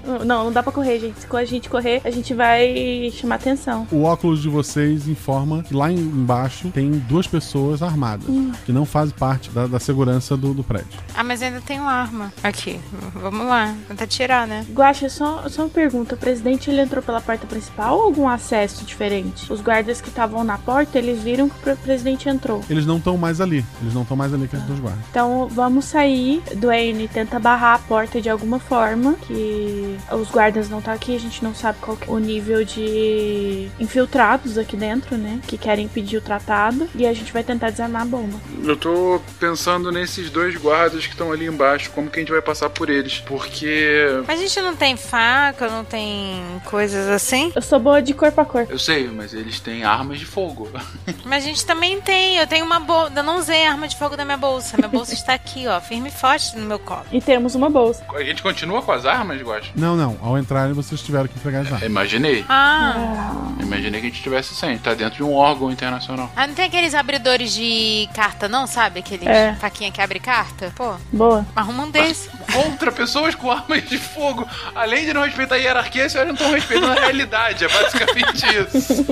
Não, 0.05 0.25
não 0.25 0.53
dá 0.53 0.63
pra 0.63 0.73
correr, 0.73 0.99
gente. 1.01 1.21
Se 1.21 1.27
a 1.37 1.45
gente 1.45 1.69
correr, 1.69 2.01
a 2.05 2.11
gente 2.11 2.33
vai 2.35 3.11
chamar 3.13 3.37
atenção. 3.37 3.87
O 3.91 4.03
óculos 4.03 4.43
de 4.43 4.49
vocês 4.49 5.09
informa 5.09 5.63
que 5.63 5.75
lá 5.75 5.91
embaixo 5.91 6.69
tem 6.71 6.91
duas 6.91 7.27
pessoas 7.27 7.83
armadas, 7.83 8.29
Hum. 8.29 8.53
que 8.65 8.73
não 8.73 8.85
fazem 8.85 9.15
parte 9.19 9.51
da, 9.51 9.67
da 9.67 9.79
segurança 9.81 10.37
do, 10.37 10.55
do 10.55 10.63
prédio. 10.63 10.89
Ah, 11.15 11.25
mas 11.25 11.43
ainda 11.43 11.61
tenho 11.61 11.83
arma. 11.85 12.33
Aqui, 12.43 12.79
vamos 13.15 13.47
lá. 13.47 13.75
Tentar 13.89 14.07
tirar, 14.07 14.47
né? 14.47 14.65
Guaxa, 14.73 15.09
só, 15.09 15.49
só 15.49 15.63
uma 15.63 15.69
pergunta. 15.69 16.15
O 16.15 16.19
presidente 16.19 16.71
ele 16.71 16.81
entrou 16.81 17.03
pela 17.03 17.21
porta 17.21 17.47
principal 17.47 17.97
ou 17.97 18.03
algum 18.05 18.29
acesso 18.29 18.85
diferente? 18.85 19.53
Os 19.53 19.61
guardas 19.61 20.01
que 20.01 20.09
estavam 20.09 20.45
na 20.45 20.59
porta, 20.59 20.99
eles 20.99 21.23
viram 21.23 21.49
que 21.49 21.57
o 21.57 21.61
pre- 21.61 21.77
presidente 21.77 22.29
entrou. 22.29 22.61
Eles 22.69 22.87
não 22.87 22.99
estão 22.99 23.17
mais 23.17 23.41
ali. 23.41 23.65
Eles 23.81 23.95
não 23.95 24.03
estão 24.03 24.17
mais 24.17 24.33
ali 24.33 24.47
que 24.49 24.57
as 24.57 24.63
duas 24.63 24.79
guardas. 24.79 25.05
Então 25.11 25.49
vamos 25.51 25.85
sair. 25.87 26.43
Duane 26.57 27.09
tenta 27.09 27.39
barrar 27.39 27.75
a 27.75 27.79
porta 27.79 28.21
de 28.21 28.29
alguma 28.31 28.59
forma. 28.59 29.14
Que 29.17 29.97
os 30.13 30.31
guardas 30.31 30.69
não 30.69 30.81
tá 30.81 30.93
aqui, 30.93 31.15
a 31.15 31.21
gente 31.21 31.43
não 31.43 31.55
sabe 31.55 31.79
qual 31.81 31.97
que 31.97 32.09
é 32.09 32.13
o 32.13 32.19
nível 32.19 32.65
de 32.65 33.69
infiltrados 33.79 34.59
aqui 34.59 34.77
dentro, 34.77 35.17
né? 35.17 35.41
Que 35.47 35.57
querem 35.57 35.87
impedir 35.87 36.17
o 36.17 36.21
tratado. 36.21 36.89
E 36.95 37.07
a 37.07 37.13
gente 37.13 37.33
vai 37.33 37.43
tentar 37.43 37.71
desarmar 37.71 38.03
a 38.03 38.05
bomba. 38.05 38.39
Eu 38.63 38.77
tô 38.77 39.21
pensando 39.39 39.91
nesses 39.91 40.31
dois 40.31 40.57
guardas 40.57 41.07
que 41.07 41.13
estão 41.13 41.33
ali 41.33 41.47
embaixo, 41.47 41.91
como 41.91 42.11
que 42.11 42.19
a 42.19 42.23
gente 42.23 42.33
vai 42.33 42.43
passar 42.43 42.71
por 42.71 42.91
eles? 42.91 43.21
Porque. 43.21 44.07
Mas 44.27 44.39
a 44.39 44.43
gente 44.43 44.61
não 44.61 44.77
tem 44.77 44.97
faca, 44.97 45.69
não 45.69 45.85
tem 45.85 46.43
coisas 46.65 47.09
assim? 47.09 47.53
Eu 47.55 47.63
sou 47.63 47.79
boa 47.79 48.01
de 48.01 48.15
corpo 48.15 48.41
a 48.41 48.45
corpo. 48.45 48.73
Eu 48.73 48.79
sei, 48.79 49.09
mas 49.09 49.35
eles 49.35 49.61
têm 49.61 49.85
armas 49.85 50.19
de 50.19 50.27
fogo. 50.27 50.69
Mas 51.25 51.45
a 51.45 51.47
gente 51.47 51.65
também 51.65 52.01
tem. 52.01 52.37
Eu 52.37 52.47
tenho 52.47 52.65
uma 52.65 52.81
bolsa. 52.81 53.13
Eu 53.17 53.23
não 53.23 53.39
usei 53.39 53.67
a 53.67 53.71
arma 53.73 53.89
de 53.89 53.97
fogo 53.97 54.17
da 54.17 54.25
minha 54.25 54.37
bolsa. 54.37 54.77
Minha 54.77 54.89
bolsa 54.89 55.13
está 55.15 55.35
aqui, 55.35 55.67
ó, 55.67 55.81
firme 55.81 56.09
e 56.09 56.13
forte 56.13 56.57
no 56.57 56.67
meu 56.67 56.79
colo. 56.79 57.05
E 57.11 57.21
temos 57.21 57.55
uma 57.55 57.71
bolsa. 57.71 58.05
A 58.15 58.23
gente 58.23 58.43
continua 58.43 58.83
com 58.83 58.93
as 58.93 59.04
armas, 59.07 59.41
Guacha? 59.41 59.71
Não, 59.75 59.97
não. 59.97 60.19
Ao 60.23 60.39
entrarem, 60.39 60.73
vocês 60.73 61.01
tiveram 61.01 61.27
que 61.29 61.37
entregar 61.39 61.61
as 61.61 61.67
armas. 61.67 61.83
Imaginei. 61.83 62.45
Ah. 62.49 63.53
Imaginei 63.61 64.01
que 64.01 64.07
a 64.07 64.11
gente 64.11 64.23
tivesse 64.23 64.55
sem. 64.55 64.79
Tá 64.79 64.95
dentro 64.95 65.17
de 65.17 65.23
um 65.23 65.35
órgão 65.35 65.71
internacional. 65.71 66.31
Ah, 66.37 66.47
não 66.47 66.55
tem 66.55 66.65
aqueles 66.67 66.95
abridores 66.95 67.53
de 67.53 68.09
carta, 68.15 68.49
não, 68.49 68.67
sabe? 68.67 69.01
Aqueles 69.01 69.27
É. 69.27 69.55
faquinha 69.61 69.91
que 69.91 70.01
abre 70.01 70.19
carta? 70.21 70.73
Pô, 70.77 70.95
Boa. 71.13 71.47
arruma 71.55 71.85
um 71.85 71.91
desse. 71.91 72.29
Contra 72.53 72.93
pessoas 72.93 73.35
com 73.35 73.51
armas 73.51 73.89
de 73.89 73.99
fogo. 73.99 74.47
Além 74.75 75.05
de 75.07 75.13
não 75.15 75.23
respeitar 75.23 75.55
a 75.57 75.59
hierarquia, 75.59 76.09
vocês 76.09 76.27
não 76.27 76.35
estão 76.35 76.53
respeitando 76.53 76.93
a 76.93 77.01
realidade. 77.01 77.65
É 77.65 77.69
basicamente 77.69 78.45
isso. 78.79 79.05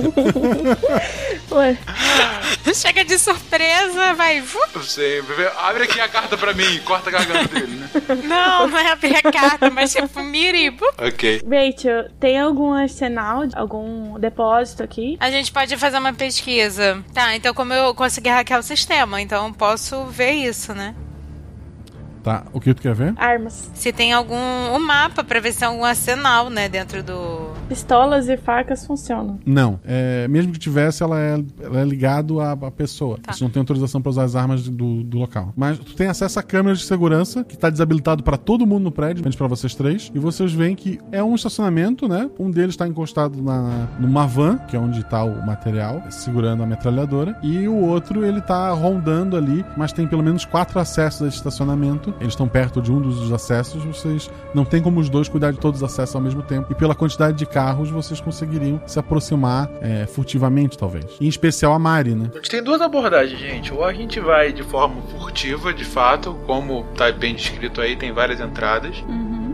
Ué. 1.51 1.77
Chega 2.73 3.05
de 3.05 3.17
surpresa, 3.19 4.13
vai. 4.15 4.41
bebê, 4.41 5.51
Abre 5.61 5.83
aqui 5.83 5.99
a 5.99 6.07
carta 6.07 6.37
pra 6.37 6.53
mim. 6.53 6.79
Corta 6.83 7.09
a 7.09 7.13
garganta 7.13 7.47
dele, 7.47 7.75
né? 7.75 7.89
Não, 8.23 8.67
não 8.67 8.77
é 8.77 8.91
abrir 8.91 9.15
a 9.15 9.21
carta, 9.31 9.69
mas 9.69 9.82
tipo, 9.87 10.21
mira 10.21 10.57
e... 10.57 10.69
bu. 10.69 10.85
Ok. 10.97 11.41
Rachel, 11.49 12.09
tem 12.19 12.39
algum 12.39 12.73
arsenal, 12.73 13.43
algum 13.53 14.19
depósito 14.19 14.83
aqui? 14.83 15.17
A 15.19 15.29
gente 15.29 15.51
pode 15.51 15.75
fazer 15.77 15.97
uma 15.97 16.13
pesquisa. 16.13 17.03
Tá, 17.13 17.35
então 17.35 17.53
como 17.53 17.73
eu 17.73 17.93
consegui 17.93 18.29
hackear 18.29 18.59
o 18.59 18.63
sistema, 18.63 19.21
então 19.21 19.47
eu 19.47 19.53
posso 19.53 20.05
ver 20.05 20.31
isso, 20.31 20.73
né? 20.73 20.95
Tá. 22.23 22.45
O 22.53 22.59
que 22.59 22.73
tu 22.73 22.81
quer 22.81 22.95
ver? 22.95 23.13
Armas. 23.17 23.69
Se 23.73 23.91
tem 23.91 24.13
algum 24.13 24.35
um 24.37 24.79
mapa 24.79 25.23
pra 25.23 25.41
ver 25.41 25.51
se 25.51 25.59
tem 25.59 25.67
algum 25.67 25.83
arsenal, 25.83 26.49
né, 26.49 26.69
dentro 26.69 27.03
do 27.03 27.52
Pistolas 27.73 28.29
e 28.29 28.37
facas 28.37 28.85
funcionam. 28.85 29.39
Não. 29.43 29.79
É, 29.83 30.27
mesmo 30.27 30.53
que 30.53 30.59
tivesse, 30.59 31.01
ela 31.01 31.19
é, 31.19 31.43
ela 31.59 31.79
é 31.79 31.83
ligado 31.83 32.39
à, 32.39 32.51
à 32.51 32.69
pessoa. 32.69 33.17
Tá. 33.17 33.33
Você 33.33 33.43
não 33.43 33.49
tem 33.49 33.59
autorização 33.61 33.99
pra 33.99 34.11
usar 34.11 34.25
as 34.25 34.35
armas 34.35 34.69
do, 34.69 35.03
do 35.03 35.17
local. 35.17 35.51
Mas 35.57 35.79
tu 35.79 35.95
tem 35.95 36.05
acesso 36.05 36.37
a 36.37 36.43
câmeras 36.43 36.77
de 36.77 36.85
segurança, 36.85 37.43
que 37.43 37.57
tá 37.57 37.71
desabilitado 37.71 38.21
pra 38.21 38.37
todo 38.37 38.63
mundo 38.67 38.83
no 38.83 38.91
prédio, 38.91 39.23
menos 39.23 39.35
pra 39.35 39.47
vocês 39.47 39.73
três. 39.73 40.11
E 40.13 40.19
vocês 40.19 40.53
veem 40.53 40.75
que 40.75 40.99
é 41.11 41.23
um 41.23 41.33
estacionamento, 41.33 42.07
né? 42.07 42.29
Um 42.37 42.51
deles 42.51 42.75
tá 42.75 42.87
encostado 42.87 43.41
na, 43.41 43.87
numa 43.99 44.27
van, 44.27 44.59
que 44.67 44.75
é 44.75 44.79
onde 44.79 45.03
tá 45.03 45.23
o 45.23 45.43
material, 45.43 46.03
segurando 46.11 46.61
a 46.61 46.67
metralhadora. 46.67 47.35
E 47.41 47.67
o 47.67 47.75
outro, 47.75 48.23
ele 48.23 48.39
tá 48.39 48.69
rondando 48.69 49.35
ali, 49.35 49.65
mas 49.75 49.91
tem 49.91 50.07
pelo 50.07 50.21
menos 50.21 50.45
quatro 50.45 50.79
acessos 50.79 51.23
a 51.23 51.27
esse 51.27 51.37
estacionamento. 51.37 52.13
Eles 52.19 52.33
estão 52.33 52.47
perto 52.47 52.83
de 52.83 52.91
um 52.91 53.01
dos 53.01 53.31
acessos. 53.31 53.83
Vocês 53.83 54.29
não 54.53 54.63
tem 54.63 54.79
como 54.79 54.99
os 54.99 55.09
dois 55.09 55.27
cuidar 55.27 55.51
de 55.51 55.57
todos 55.57 55.81
os 55.81 55.91
acessos 55.91 56.15
ao 56.15 56.21
mesmo 56.21 56.43
tempo. 56.43 56.71
E 56.71 56.75
pela 56.75 56.93
quantidade 56.93 57.35
de 57.35 57.47
carros, 57.47 57.62
vocês 57.71 58.19
conseguiriam 58.19 58.81
se 58.85 58.99
aproximar 58.99 59.69
é, 59.81 60.05
furtivamente, 60.05 60.77
talvez. 60.77 61.05
Em 61.21 61.27
especial 61.27 61.73
a 61.73 61.79
Mari, 61.79 62.15
né? 62.15 62.29
A 62.33 62.37
gente 62.37 62.49
tem 62.49 62.63
duas 62.63 62.81
abordagens, 62.81 63.39
gente. 63.39 63.73
Ou 63.73 63.83
a 63.83 63.93
gente 63.93 64.19
vai 64.19 64.51
de 64.51 64.63
forma 64.63 65.01
furtiva, 65.03 65.73
de 65.73 65.85
fato, 65.85 66.33
como 66.45 66.83
tá 66.97 67.11
bem 67.11 67.35
descrito 67.35 67.79
aí, 67.79 67.95
tem 67.95 68.11
várias 68.11 68.39
entradas. 68.39 69.03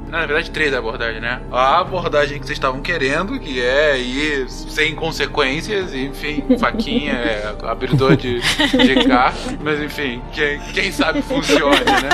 Na 0.10 0.26
verdade, 0.26 0.50
três 0.50 0.74
abordagens, 0.74 1.22
né? 1.22 1.40
A 1.52 1.80
abordagem 1.80 2.40
que 2.40 2.46
vocês 2.46 2.58
estavam 2.58 2.82
querendo, 2.82 3.40
que 3.40 3.62
é 3.62 3.98
ir 3.98 4.50
sem 4.50 4.96
consequências, 4.96 5.94
enfim, 5.94 6.44
faquinha, 6.60 7.14
é, 7.14 7.56
abridor 7.64 8.16
de, 8.16 8.40
de 8.42 9.06
carta. 9.08 9.58
Mas 9.62 9.80
enfim, 9.82 10.22
quem, 10.32 10.60
quem 10.74 10.92
sabe 10.92 11.22
funcione, 11.22 11.86
né? 11.86 12.10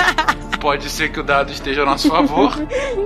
Pode 0.60 0.88
ser 0.90 1.10
que 1.10 1.20
o 1.20 1.22
dado 1.22 1.50
esteja 1.52 1.82
a 1.82 1.86
nosso 1.86 2.08
favor. 2.08 2.52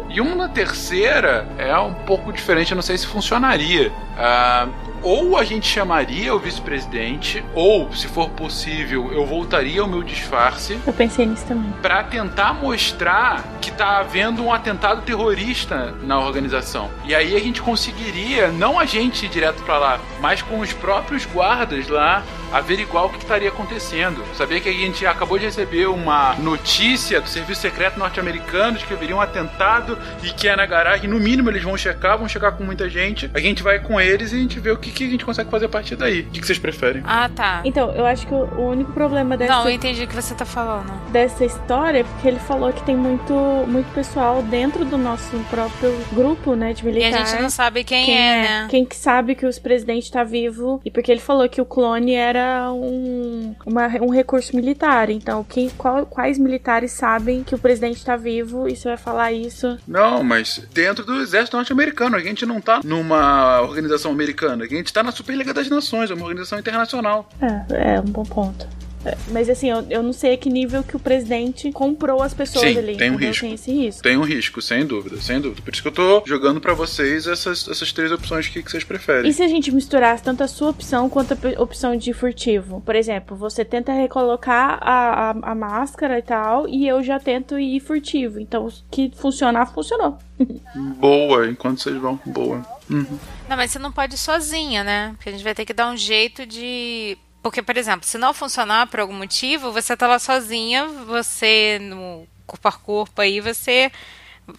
E 0.08 0.20
uma 0.20 0.48
terceira 0.48 1.48
é 1.56 1.76
um 1.78 1.94
pouco 1.94 2.32
diferente, 2.32 2.72
eu 2.72 2.76
não 2.76 2.82
sei 2.82 2.98
se 2.98 3.06
funcionaria. 3.06 3.92
Ah, 4.16 4.66
ou 5.02 5.36
a 5.36 5.44
gente 5.44 5.66
chamaria 5.66 6.34
o 6.34 6.38
vice-presidente, 6.38 7.44
ou, 7.54 7.92
se 7.94 8.06
for 8.08 8.28
possível, 8.30 9.12
eu 9.12 9.24
voltaria 9.24 9.80
ao 9.80 9.88
meu 9.88 10.02
disfarce 10.02 10.78
Eu 10.86 10.92
pensei 10.92 11.26
nisso 11.26 11.44
também. 11.46 11.72
para 11.82 12.02
tentar 12.04 12.54
mostrar 12.54 13.44
que 13.60 13.70
tá 13.70 13.98
havendo 13.98 14.42
um 14.42 14.52
atentado 14.52 15.02
terrorista 15.02 15.94
na 16.02 16.18
organização. 16.18 16.90
E 17.04 17.14
aí 17.14 17.36
a 17.36 17.40
gente 17.40 17.60
conseguiria, 17.62 18.48
não 18.48 18.78
a 18.78 18.84
gente 18.84 19.26
ir 19.26 19.28
direto 19.28 19.62
para 19.62 19.78
lá, 19.78 20.00
mas 20.20 20.42
com 20.42 20.60
os 20.60 20.72
próprios 20.72 21.24
guardas 21.26 21.88
lá, 21.88 22.22
averiguar 22.52 23.06
o 23.06 23.10
que 23.10 23.18
estaria 23.18 23.48
acontecendo. 23.48 24.24
Sabia 24.34 24.60
que 24.60 24.68
a 24.68 24.72
gente 24.72 25.06
acabou 25.06 25.38
de 25.38 25.44
receber 25.44 25.86
uma 25.86 26.34
notícia 26.34 27.20
do 27.20 27.28
Serviço 27.28 27.60
Secreto 27.60 27.98
norte-americano 27.98 28.76
de 28.76 28.84
que 28.84 28.92
haveria 28.92 29.14
um 29.14 29.20
atentado 29.20 29.96
e 30.22 30.30
que 30.30 30.48
é 30.48 30.56
na 30.56 30.66
garagem. 30.66 31.08
No 31.08 31.20
mínimo, 31.20 31.48
eles 31.48 31.62
vão 31.62 31.76
checar, 31.76 32.18
vão 32.18 32.28
checar 32.28 32.52
com 32.52 32.64
muita 32.64 32.88
gente. 32.90 33.30
A 33.32 33.38
gente 33.38 33.62
vai 33.62 33.78
com 33.78 34.00
eles 34.00 34.32
e 34.32 34.36
a 34.36 34.38
gente 34.38 34.58
vê 34.58 34.70
o 34.72 34.76
que, 34.76 34.89
que 34.90 35.04
a 35.06 35.10
gente 35.10 35.24
consegue 35.24 35.50
fazer 35.50 35.66
a 35.66 35.68
partir 35.68 35.96
daí. 35.96 36.20
O 36.20 36.24
que, 36.30 36.40
que 36.40 36.46
vocês 36.46 36.58
preferem? 36.58 37.02
Ah, 37.04 37.28
tá. 37.28 37.60
Então, 37.64 37.90
eu 37.92 38.04
acho 38.06 38.26
que 38.26 38.34
o 38.34 38.60
único 38.68 38.92
problema 38.92 39.36
dessa. 39.36 39.52
Não, 39.52 39.64
eu 39.64 39.70
entendi 39.74 40.04
o 40.04 40.08
que 40.08 40.14
você 40.14 40.34
tá 40.34 40.44
falando. 40.44 40.90
Dessa 41.10 41.44
história 41.44 42.00
é 42.00 42.04
porque 42.04 42.28
ele 42.28 42.38
falou 42.38 42.72
que 42.72 42.82
tem 42.82 42.96
muito, 42.96 43.32
muito 43.66 43.92
pessoal 43.94 44.42
dentro 44.42 44.84
do 44.84 44.96
nosso 44.98 45.36
próprio 45.50 45.92
grupo, 46.12 46.54
né, 46.54 46.72
de 46.72 46.82
E 46.82 46.84
militar. 46.86 47.22
a 47.22 47.24
gente 47.24 47.42
não 47.42 47.50
sabe 47.50 47.84
quem, 47.84 48.16
é, 48.16 48.42
né? 48.42 48.66
Quem 48.70 48.84
que 48.84 48.96
sabe 48.96 49.34
que 49.34 49.46
o 49.46 49.60
presidente 49.60 50.10
tá 50.10 50.24
vivo. 50.24 50.80
E 50.84 50.90
porque 50.90 51.10
ele 51.10 51.20
falou 51.20 51.48
que 51.48 51.60
o 51.60 51.64
clone 51.64 52.14
era 52.14 52.72
um, 52.72 53.54
uma- 53.66 53.88
um 54.00 54.10
recurso 54.10 54.54
militar. 54.56 55.10
Então, 55.10 55.44
quem, 55.44 55.68
qual- 55.70 56.06
quais 56.06 56.38
militares 56.38 56.92
sabem 56.92 57.42
que 57.42 57.54
o 57.54 57.58
presidente 57.58 58.04
tá 58.04 58.16
vivo 58.16 58.68
e 58.68 58.76
você 58.76 58.88
vai 58.88 58.96
falar 58.96 59.32
isso? 59.32 59.78
Não, 59.86 60.22
mas 60.22 60.66
dentro 60.72 61.04
do 61.04 61.20
exército 61.20 61.56
norte-americano. 61.56 62.16
A 62.16 62.20
gente 62.20 62.46
não 62.46 62.60
tá 62.60 62.80
numa 62.84 63.60
organização 63.62 64.10
americana. 64.12 64.64
A 64.64 64.66
gente 64.68 64.79
tá 64.84 65.02
na 65.02 65.12
Superliga 65.12 65.52
das 65.52 65.68
Nações, 65.68 66.10
é 66.10 66.14
uma 66.14 66.24
organização 66.24 66.58
internacional. 66.58 67.28
É, 67.40 67.94
é 67.94 68.00
um 68.00 68.04
bom 68.04 68.24
ponto. 68.24 68.66
É, 69.04 69.16
Mas 69.30 69.48
assim, 69.48 69.70
eu, 69.70 69.84
eu 69.88 70.02
não 70.02 70.12
sei 70.12 70.34
a 70.34 70.36
que 70.36 70.50
nível 70.50 70.82
que 70.82 70.94
o 70.94 70.98
presidente 70.98 71.72
comprou 71.72 72.22
as 72.22 72.34
pessoas 72.34 72.72
Sim, 72.72 72.78
ali. 72.78 72.96
tem 72.96 73.10
um 73.10 73.16
risco. 73.16 73.46
Tem 73.46 73.54
esse 73.54 73.72
risco. 73.72 74.02
Tem 74.02 74.16
um 74.16 74.22
risco, 74.22 74.60
sem 74.60 74.84
dúvida, 74.84 75.16
sem 75.20 75.40
dúvida. 75.40 75.62
Por 75.62 75.72
isso 75.72 75.82
que 75.82 75.88
eu 75.88 75.92
tô 75.92 76.22
jogando 76.26 76.60
pra 76.60 76.74
vocês 76.74 77.26
essas, 77.26 77.66
essas 77.66 77.92
três 77.92 78.12
opções 78.12 78.48
que, 78.48 78.62
que 78.62 78.70
vocês 78.70 78.84
preferem. 78.84 79.30
E 79.30 79.32
se 79.32 79.42
a 79.42 79.48
gente 79.48 79.72
misturasse 79.72 80.22
tanto 80.22 80.42
a 80.42 80.48
sua 80.48 80.70
opção 80.70 81.08
quanto 81.08 81.32
a 81.32 81.62
opção 81.62 81.96
de 81.96 82.12
furtivo? 82.12 82.82
Por 82.82 82.94
exemplo, 82.94 83.36
você 83.36 83.64
tenta 83.64 83.92
recolocar 83.92 84.78
a, 84.82 85.30
a, 85.30 85.52
a 85.52 85.54
máscara 85.54 86.18
e 86.18 86.22
tal, 86.22 86.68
e 86.68 86.86
eu 86.86 87.02
já 87.02 87.18
tento 87.18 87.58
ir 87.58 87.80
furtivo. 87.80 88.38
Então, 88.38 88.66
o 88.66 88.72
que 88.90 89.10
funcionar, 89.16 89.72
funcionou. 89.72 90.18
Boa, 90.98 91.48
enquanto 91.48 91.80
vocês 91.80 91.96
vão. 91.96 92.20
Boa. 92.26 92.62
Uhum. 92.90 93.18
Não, 93.50 93.56
mas 93.56 93.72
você 93.72 93.80
não 93.80 93.90
pode 93.90 94.14
ir 94.14 94.18
sozinha, 94.18 94.84
né? 94.84 95.12
Porque 95.16 95.28
a 95.28 95.32
gente 95.32 95.42
vai 95.42 95.52
ter 95.52 95.64
que 95.64 95.74
dar 95.74 95.90
um 95.90 95.96
jeito 95.96 96.46
de. 96.46 97.18
Porque, 97.42 97.60
por 97.60 97.76
exemplo, 97.76 98.06
se 98.06 98.16
não 98.16 98.32
funcionar 98.32 98.86
por 98.86 99.00
algum 99.00 99.12
motivo, 99.12 99.72
você 99.72 99.96
tá 99.96 100.06
lá 100.06 100.20
sozinha, 100.20 100.86
você 100.86 101.80
no 101.82 102.28
corpo 102.46 102.68
a 102.68 102.72
corpo 102.72 103.20
aí, 103.20 103.40
você 103.40 103.90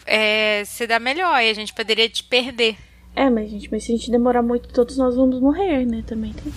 é, 0.06 0.64
se 0.66 0.86
dá 0.86 1.00
melhor 1.00 1.42
e 1.42 1.50
a 1.50 1.54
gente 1.54 1.74
poderia 1.74 2.10
te 2.10 2.22
perder. 2.22 2.76
É, 3.16 3.30
mas 3.30 3.50
gente, 3.50 3.72
mas 3.72 3.86
se 3.86 3.94
a 3.94 3.96
gente 3.96 4.12
demorar 4.12 4.42
muito, 4.42 4.68
todos 4.68 4.98
nós 4.98 5.16
vamos 5.16 5.40
morrer, 5.40 5.86
né? 5.86 6.04
Também 6.06 6.34
tem 6.34 6.52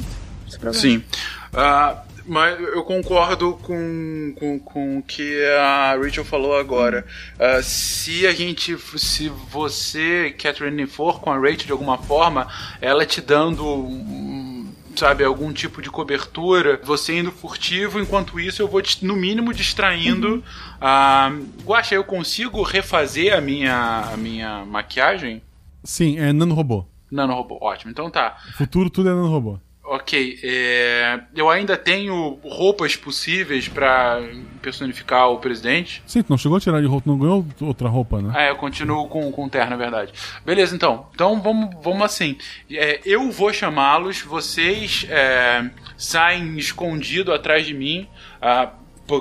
esse 0.49 0.59
problema. 0.59 0.83
Sim. 0.83 1.05
Ah, 1.53 2.03
mas 2.27 2.59
eu 2.61 2.83
concordo 2.85 3.59
com, 3.63 4.33
com, 4.37 4.59
com 4.59 4.99
o 4.99 5.03
que 5.03 5.45
a 5.59 5.97
Rachel 5.97 6.25
falou 6.25 6.57
agora. 6.57 7.07
Ah, 7.39 7.63
se 7.63 8.27
a 8.27 8.33
gente. 8.33 8.77
Se 8.99 9.29
você, 9.29 10.31
Catherine, 10.39 10.87
for 10.87 11.21
com 11.21 11.31
a 11.33 11.37
Rachel 11.39 11.67
de 11.67 11.73
alguma 11.73 11.99
forma, 11.99 12.49
ela 12.81 13.05
te 13.07 13.21
dando. 13.21 13.65
um, 13.67 14.73
Sabe, 14.97 15.25
algum 15.25 15.53
tipo 15.53 15.83
de 15.83 15.91
cobertura, 15.91 16.81
você 16.85 17.19
indo 17.19 17.33
furtivo, 17.33 17.99
enquanto 17.99 18.39
isso 18.39 18.63
eu 18.63 18.69
vou, 18.69 18.81
te- 18.81 19.05
no 19.05 19.17
mínimo, 19.17 19.53
distraindo. 19.53 20.41
Ah, 20.81 21.33
Guaxa, 21.65 21.97
eu 21.97 22.05
consigo 22.05 22.63
refazer 22.63 23.37
a 23.37 23.41
minha, 23.41 24.11
a 24.13 24.17
minha 24.17 24.65
maquiagem? 24.65 25.43
Sim, 25.83 26.17
é 26.21 26.33
nanorobô. 26.33 26.87
Nanorobô, 27.11 27.59
ótimo. 27.61 27.91
Então 27.91 28.09
tá. 28.09 28.37
Futuro 28.57 28.89
tudo 28.89 29.09
é 29.09 29.13
nanorobô. 29.13 29.59
Ok, 29.87 30.41
é, 30.43 31.21
eu 31.37 31.51
ainda 31.51 31.77
tenho 31.77 32.39
roupas 32.43 32.97
possíveis 32.97 33.69
pra 33.69 34.19
personificar 34.63 35.29
o 35.29 35.39
presidente. 35.39 36.03
Sim, 36.07 36.23
tu 36.23 36.31
não 36.31 36.39
chegou 36.39 36.57
a 36.57 36.61
tirar 36.61 36.81
de 36.81 36.87
roupa, 36.87 37.11
não 37.11 37.19
ganhou 37.19 37.47
outra 37.61 37.87
roupa, 37.87 38.23
né? 38.23 38.33
Ah, 38.35 38.49
eu 38.49 38.57
continuo 38.57 39.07
com, 39.09 39.31
com 39.31 39.47
terno, 39.47 39.71
na 39.71 39.77
verdade. 39.77 40.13
Beleza, 40.43 40.75
então. 40.75 41.09
Então 41.15 41.39
vamos, 41.43 41.69
vamos 41.83 42.03
assim. 42.03 42.39
É, 42.71 43.01
eu 43.05 43.31
vou 43.31 43.53
chamá-los, 43.53 44.23
vocês 44.23 45.07
é, 45.11 45.69
saem 45.99 46.57
escondido 46.57 47.31
atrás 47.31 47.67
de 47.67 47.75
mim. 47.75 48.09
Ah, 48.41 48.73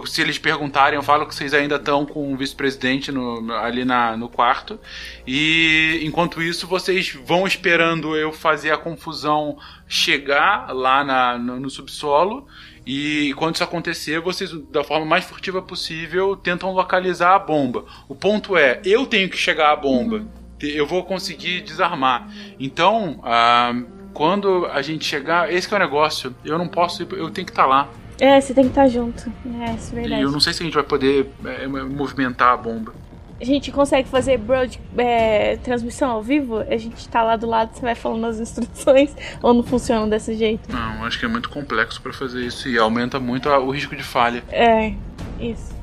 se 0.05 0.21
eles 0.21 0.37
perguntarem, 0.37 0.95
eu 0.97 1.03
falo 1.03 1.25
que 1.25 1.35
vocês 1.35 1.53
ainda 1.53 1.75
estão 1.75 2.05
com 2.05 2.33
o 2.33 2.37
vice-presidente 2.37 3.11
no- 3.11 3.53
ali 3.53 3.83
na, 3.83 4.15
no 4.15 4.29
quarto. 4.29 4.79
E 5.27 5.99
enquanto 6.03 6.41
isso, 6.41 6.65
vocês 6.67 7.13
vão 7.25 7.45
esperando 7.45 8.15
eu 8.15 8.31
fazer 8.31 8.71
a 8.71 8.77
confusão 8.77 9.57
chegar 9.87 10.73
lá 10.73 11.03
na- 11.03 11.37
no, 11.37 11.59
no 11.59 11.69
subsolo. 11.69 12.47
E 12.85 13.33
quando 13.37 13.55
isso 13.55 13.63
acontecer, 13.63 14.19
vocês, 14.19 14.51
da 14.69 14.83
forma 14.83 15.05
mais 15.05 15.23
furtiva 15.25 15.61
possível, 15.61 16.35
tentam 16.35 16.73
localizar 16.73 17.33
a 17.35 17.39
bomba. 17.39 17.85
O 18.09 18.15
ponto 18.15 18.57
é, 18.57 18.81
eu 18.83 19.05
tenho 19.05 19.29
que 19.29 19.37
chegar 19.37 19.71
à 19.71 19.75
bomba. 19.75 20.25
Te- 20.59 20.75
Eu 20.75 20.85
vou 20.85 21.03
conseguir 21.03 21.61
desarmar. 21.61 22.27
Então, 22.59 23.19
ah, 23.23 23.73
quando 24.13 24.65
a 24.67 24.81
gente 24.81 25.05
chegar, 25.05 25.51
esse 25.51 25.71
é 25.73 25.75
o 25.75 25.79
negócio. 25.79 26.35
Eu 26.43 26.57
não 26.57 26.67
posso, 26.67 27.03
ir- 27.03 27.13
eu 27.13 27.29
tenho 27.29 27.45
que 27.45 27.51
estar 27.51 27.65
lá. 27.65 27.89
É, 28.23 28.39
você 28.39 28.53
tem 28.53 28.63
que 28.63 28.69
estar 28.69 28.87
junto. 28.87 29.29
É, 29.59 29.73
isso 29.73 29.91
é 29.91 29.95
verdade. 29.99 30.21
E 30.21 30.23
eu 30.23 30.31
não 30.31 30.39
sei 30.39 30.53
se 30.53 30.63
a 30.63 30.65
gente 30.65 30.75
vai 30.75 30.83
poder 30.83 31.29
é, 31.43 31.67
movimentar 31.67 32.53
a 32.53 32.55
bomba. 32.55 32.93
A 33.41 33.43
gente 33.43 33.69
consegue 33.69 34.07
fazer 34.07 34.37
broad, 34.37 34.79
é, 34.97 35.57
transmissão 35.57 36.09
ao 36.09 36.23
vivo? 36.23 36.59
A 36.59 36.77
gente 36.77 37.09
tá 37.09 37.21
lá 37.21 37.35
do 37.35 37.45
lado, 37.45 37.75
você 37.75 37.81
vai 37.81 37.95
falando 37.95 38.25
as 38.27 38.39
instruções, 38.39 39.13
ou 39.41 39.53
não 39.53 39.61
funciona 39.61 40.07
desse 40.07 40.35
jeito? 40.35 40.71
Não, 40.71 41.03
acho 41.03 41.19
que 41.19 41.25
é 41.25 41.27
muito 41.27 41.49
complexo 41.49 42.01
pra 42.01 42.13
fazer 42.13 42.45
isso 42.45 42.69
e 42.69 42.79
aumenta 42.79 43.19
muito 43.19 43.49
o 43.49 43.69
risco 43.71 43.93
de 43.93 44.03
falha. 44.03 44.41
É, 44.49 44.93
isso. 45.37 45.75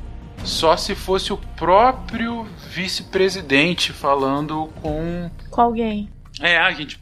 Só 0.42 0.78
se 0.78 0.94
fosse 0.94 1.34
o 1.34 1.36
próprio 1.36 2.46
vice-presidente 2.70 3.92
falando 3.92 4.70
com. 4.80 5.30
Com 5.50 5.60
alguém. 5.60 6.08
É, 6.40 6.56
a 6.56 6.70
gente. 6.70 6.98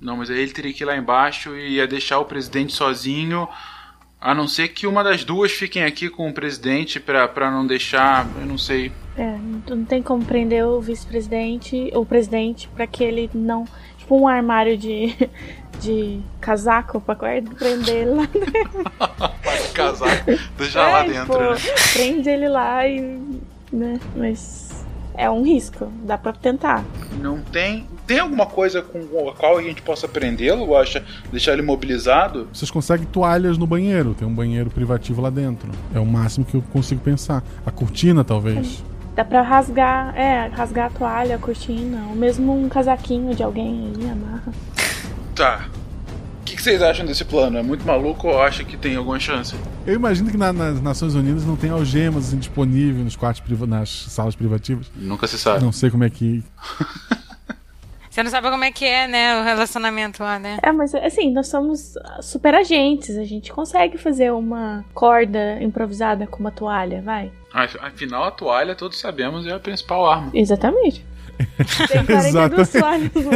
Não, 0.00 0.16
mas 0.16 0.30
aí 0.30 0.38
ele 0.38 0.52
teria 0.52 0.72
que 0.72 0.84
ir 0.84 0.86
lá 0.86 0.96
embaixo 0.96 1.54
e 1.54 1.74
ia 1.74 1.86
deixar 1.86 2.18
o 2.18 2.24
presidente 2.24 2.72
sozinho. 2.72 3.46
A 4.24 4.34
não 4.34 4.48
ser 4.48 4.68
que 4.68 4.86
uma 4.86 5.04
das 5.04 5.22
duas 5.22 5.52
fiquem 5.52 5.84
aqui 5.84 6.08
com 6.08 6.26
o 6.30 6.32
presidente 6.32 6.98
pra, 6.98 7.28
pra 7.28 7.50
não 7.50 7.66
deixar. 7.66 8.26
Eu 8.40 8.46
não 8.46 8.56
sei. 8.56 8.90
É, 9.18 9.36
não, 9.68 9.84
tem 9.84 10.02
como 10.02 10.24
prender 10.24 10.64
o 10.66 10.80
vice-presidente, 10.80 11.90
o 11.94 12.06
presidente, 12.06 12.66
pra 12.74 12.86
que 12.86 13.04
ele 13.04 13.30
não. 13.34 13.66
Tipo 13.98 14.18
um 14.18 14.26
armário 14.26 14.78
de, 14.78 15.14
de 15.78 16.20
casaco 16.40 17.02
pra 17.02 17.14
guardar, 17.14 17.54
prender 17.54 17.96
ele 17.96 18.10
lá 18.12 18.26
dentro. 18.32 18.84
Casaco, 19.74 20.30
deixar 20.56 20.88
lá 20.90 21.04
É, 21.04 21.08
dentro. 21.08 21.26
pô, 21.26 21.38
né? 21.38 21.56
Prende 21.92 22.28
ele 22.30 22.48
lá 22.48 22.86
e. 22.88 23.00
né? 23.72 24.00
Mas 24.16 24.84
é 25.14 25.28
um 25.28 25.42
risco, 25.42 25.92
dá 26.02 26.16
pra 26.16 26.32
tentar. 26.32 26.82
Não 27.20 27.40
tem. 27.42 27.86
Tem 28.06 28.18
alguma 28.18 28.44
coisa 28.46 28.82
com 28.82 29.28
a 29.28 29.32
qual 29.34 29.56
a 29.58 29.62
gente 29.62 29.80
possa 29.80 30.06
prendê-lo? 30.06 30.76
Acha 30.76 31.02
deixar 31.30 31.52
ele 31.54 31.62
mobilizado? 31.62 32.48
Vocês 32.52 32.70
conseguem 32.70 33.06
toalhas 33.06 33.56
no 33.56 33.66
banheiro, 33.66 34.14
tem 34.14 34.28
um 34.28 34.34
banheiro 34.34 34.68
privativo 34.70 35.22
lá 35.22 35.30
dentro. 35.30 35.70
É 35.94 35.98
o 35.98 36.04
máximo 36.04 36.44
que 36.44 36.54
eu 36.54 36.62
consigo 36.72 37.00
pensar. 37.00 37.42
A 37.64 37.70
cortina, 37.70 38.22
talvez. 38.22 38.84
Dá 39.16 39.24
pra 39.24 39.40
rasgar, 39.42 40.14
é, 40.18 40.48
rasgar 40.48 40.86
a 40.86 40.90
toalha, 40.90 41.36
a 41.36 41.38
cortina, 41.38 42.06
ou 42.10 42.16
mesmo 42.16 42.52
um 42.52 42.68
casaquinho 42.68 43.34
de 43.34 43.42
alguém 43.42 43.92
aí, 43.96 44.10
amarra. 44.10 44.52
Tá. 45.34 45.66
O 46.40 46.44
que, 46.44 46.56
que 46.56 46.62
vocês 46.62 46.82
acham 46.82 47.06
desse 47.06 47.24
plano? 47.24 47.56
É 47.56 47.62
muito 47.62 47.86
maluco 47.86 48.28
ou 48.28 48.42
acha 48.42 48.62
que 48.64 48.76
tem 48.76 48.96
alguma 48.96 49.18
chance? 49.18 49.54
Eu 49.86 49.94
imagino 49.94 50.30
que 50.30 50.36
na- 50.36 50.52
nas 50.52 50.82
Nações 50.82 51.14
Unidas 51.14 51.44
não 51.46 51.56
tem 51.56 51.70
algemas 51.70 52.26
assim, 52.28 52.36
disponíveis 52.36 53.02
nos 53.02 53.16
quartos 53.16 53.42
nas 53.66 53.88
salas 53.88 54.36
privativas. 54.36 54.90
Nunca 54.94 55.26
se 55.26 55.38
sabe. 55.38 55.64
Não 55.64 55.72
sei 55.72 55.90
como 55.90 56.04
é 56.04 56.10
que. 56.10 56.42
Você 58.14 58.22
não 58.22 58.30
sabe 58.30 58.48
como 58.48 58.62
é 58.62 58.70
que 58.70 58.84
é, 58.84 59.08
né, 59.08 59.40
o 59.40 59.42
relacionamento 59.42 60.22
lá, 60.22 60.38
né? 60.38 60.56
É, 60.62 60.70
mas 60.70 60.94
assim, 60.94 61.32
nós 61.32 61.48
somos 61.48 61.94
super 62.22 62.54
agentes, 62.54 63.18
a 63.18 63.24
gente 63.24 63.52
consegue 63.52 63.98
fazer 63.98 64.30
uma 64.32 64.84
corda 64.94 65.60
improvisada 65.60 66.24
com 66.24 66.38
uma 66.38 66.52
toalha, 66.52 67.02
vai. 67.02 67.32
Af- 67.52 67.76
Afinal, 67.82 68.22
a 68.22 68.30
toalha, 68.30 68.76
todos 68.76 69.00
sabemos, 69.00 69.44
é 69.48 69.50
a 69.52 69.58
principal 69.58 70.08
arma. 70.08 70.30
Exatamente. 70.32 71.04
Tem 71.90 72.06
42 72.06 72.70
toalhas 72.70 73.10
no. 73.14 73.32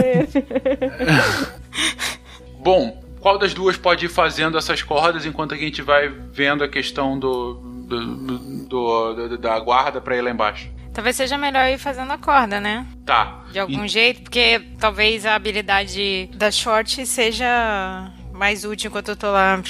Bom, 2.62 3.02
qual 3.20 3.36
das 3.36 3.52
duas 3.52 3.76
pode 3.76 4.06
ir 4.06 4.08
fazendo 4.08 4.56
essas 4.56 4.80
cordas 4.80 5.26
enquanto 5.26 5.54
a 5.54 5.56
gente 5.56 5.82
vai 5.82 6.08
vendo 6.08 6.62
a 6.62 6.68
questão 6.68 7.18
do, 7.18 7.54
do- 7.54 8.14
do- 8.14 9.18
do- 9.28 9.38
da 9.38 9.58
guarda 9.58 10.00
pra 10.00 10.16
ir 10.16 10.20
lá 10.20 10.30
embaixo? 10.30 10.70
Talvez 10.98 11.14
seja 11.14 11.38
melhor 11.38 11.68
ir 11.70 11.78
fazendo 11.78 12.10
a 12.12 12.18
corda, 12.18 12.60
né? 12.60 12.84
Tá. 13.06 13.44
De 13.52 13.58
algum 13.60 13.84
E- 13.84 13.88
jeito, 13.88 14.22
porque 14.22 14.60
talvez 14.80 15.24
a 15.24 15.36
habilidade 15.36 16.28
da 16.34 16.50
short 16.50 17.06
seja 17.06 18.10
mais 18.32 18.64
útil 18.64 18.88
enquanto 18.88 19.10
eu 19.12 19.16
tô 19.16 19.30
lá 19.30 19.62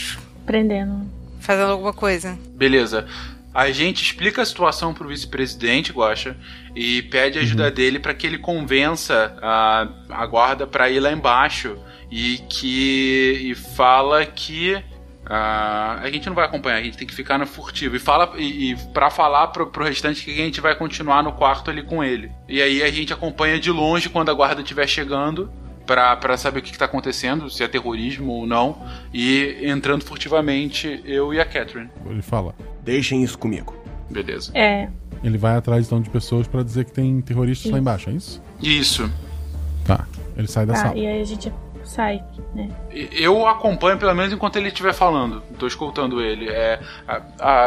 Prendendo. 0.47 1.05
fazendo 1.39 1.73
alguma 1.73 1.93
coisa. 1.93 2.39
Beleza. 2.55 3.07
A 3.53 3.71
gente 3.71 4.03
explica 4.03 4.41
a 4.41 4.47
situação 4.47 4.95
pro 4.95 5.07
vice-presidente, 5.07 5.93
Guaxa, 5.93 6.35
e 6.75 7.03
pede 7.03 7.39
ajuda 7.39 7.71
dele 7.71 7.99
para 7.99 8.15
que 8.15 8.27
ele 8.27 8.39
convença 8.39 9.37
a, 9.43 9.87
a 10.09 10.27
guarda 10.27 10.67
para 10.67 10.89
ir 10.89 10.99
lá 10.99 11.13
embaixo 11.13 11.77
e 12.11 12.39
que 12.49 13.51
e 13.51 13.55
fala 13.55 14.25
que 14.25 14.83
Ah, 15.29 15.99
a 16.03 16.11
gente 16.11 16.27
não 16.27 16.35
vai 16.35 16.47
acompanhar, 16.47 16.77
a 16.79 16.83
gente 16.83 16.97
tem 16.97 17.07
que 17.07 17.15
ficar 17.15 17.39
no 17.39 17.47
furtivo. 17.47 17.97
E 17.97 17.99
fala 17.99 18.33
e, 18.39 18.73
e 18.73 18.77
para 18.95 19.11
falar 19.11 19.49
pro, 19.49 19.67
pro 19.67 19.85
restante 19.85 20.25
que 20.25 20.31
a 20.33 20.45
gente 20.45 20.61
vai 20.61 20.75
continuar 20.75 21.23
no 21.23 21.33
quarto 21.33 21.71
ali 21.71 21.83
com 21.83 22.03
ele. 22.03 22.31
E 22.49 22.63
aí 22.63 22.83
a 22.83 22.91
gente 22.91 23.13
acompanha 23.13 23.61
de 23.61 23.71
longe 23.71 24.09
quando 24.09 24.31
a 24.31 24.35
guarda 24.35 24.63
estiver 24.63 24.87
chegando. 24.87 25.51
Pra, 25.87 26.15
pra 26.17 26.37
saber 26.37 26.59
o 26.59 26.63
que, 26.63 26.71
que 26.73 26.77
tá 26.77 26.85
acontecendo, 26.85 27.49
se 27.49 27.65
é 27.65 27.67
terrorismo 27.67 28.31
ou 28.31 28.47
não, 28.47 28.77
e 29.11 29.57
entrando 29.63 30.05
furtivamente 30.05 31.01
eu 31.03 31.33
e 31.33 31.41
a 31.41 31.47
Catherine. 31.47 31.89
Ele 32.05 32.21
fala. 32.21 32.55
Deixem 32.85 33.25
isso 33.25 33.39
comigo. 33.39 33.75
Beleza. 34.11 34.53
É. 34.55 34.91
Ele 35.25 35.39
vai 35.39 35.57
atrás 35.57 35.87
então 35.87 36.03
de 36.03 36.11
pessoas 36.11 36.47
pra 36.47 36.63
dizer 36.63 36.85
que 36.85 36.93
tem 36.93 37.23
terroristas 37.23 37.71
lá 37.73 37.79
Isso. 37.79 37.81
embaixo, 37.81 38.11
é 38.11 38.13
isso? 38.13 38.43
Isso. 38.61 39.11
Tá. 39.87 40.07
Ele 40.37 40.47
sai 40.47 40.67
da 40.67 40.75
Tá, 40.75 40.81
sala. 40.81 40.99
e 40.99 41.07
aí 41.07 41.23
a 41.23 41.25
gente 41.25 41.51
sai, 41.89 42.23
né? 42.55 42.69
Eu 42.93 43.47
acompanho 43.47 43.99
pelo 43.99 44.15
menos 44.15 44.33
enquanto 44.33 44.57
ele 44.57 44.69
estiver 44.69 44.93
falando. 44.93 45.43
Tô 45.59 45.67
escutando 45.67 46.21
ele. 46.21 46.49
É, 46.49 46.81
a, 47.07 47.21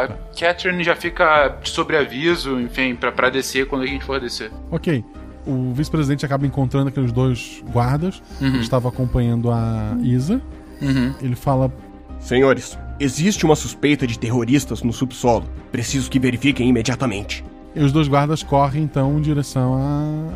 a 0.04 0.08
Catherine 0.38 0.82
já 0.84 0.94
fica 0.96 1.48
de 1.62 1.68
sobreaviso, 1.68 2.60
enfim, 2.60 2.94
pra 2.94 3.28
descer 3.30 3.66
quando 3.66 3.82
a 3.82 3.86
gente 3.86 4.04
for 4.04 4.20
descer. 4.20 4.50
Ok. 4.70 5.04
O 5.46 5.72
vice-presidente 5.72 6.24
acaba 6.24 6.46
encontrando 6.46 6.88
aqueles 6.88 7.10
dois 7.12 7.62
guardas 7.72 8.22
Uhum. 8.40 8.52
que 8.52 8.58
estavam 8.58 8.88
acompanhando 8.90 9.50
a 9.50 9.96
Isa. 10.02 10.40
Uhum. 10.80 11.12
Ele 11.20 11.34
fala: 11.34 11.72
Senhores, 12.20 12.78
existe 13.00 13.44
uma 13.44 13.56
suspeita 13.56 14.06
de 14.06 14.18
terroristas 14.18 14.82
no 14.82 14.92
subsolo. 14.92 15.44
Preciso 15.72 16.08
que 16.08 16.18
verifiquem 16.20 16.68
imediatamente. 16.68 17.44
E 17.74 17.82
os 17.82 17.90
dois 17.90 18.06
guardas 18.06 18.42
correm 18.42 18.82
então 18.84 19.18
em 19.18 19.20
direção 19.22 19.78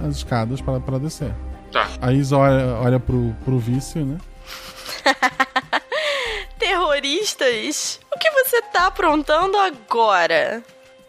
às 0.04 0.16
escadas 0.16 0.60
para 0.60 0.80
para 0.80 0.98
descer. 0.98 1.32
Tá. 1.76 1.90
A 2.00 2.10
Isa 2.10 2.38
olha, 2.38 2.74
olha 2.76 2.98
pro, 2.98 3.36
pro 3.44 3.58
vice, 3.58 3.98
né? 3.98 4.16
Terroristas? 6.58 8.00
O 8.10 8.18
que 8.18 8.30
você 8.30 8.62
tá 8.62 8.86
aprontando 8.86 9.58
agora? 9.58 10.62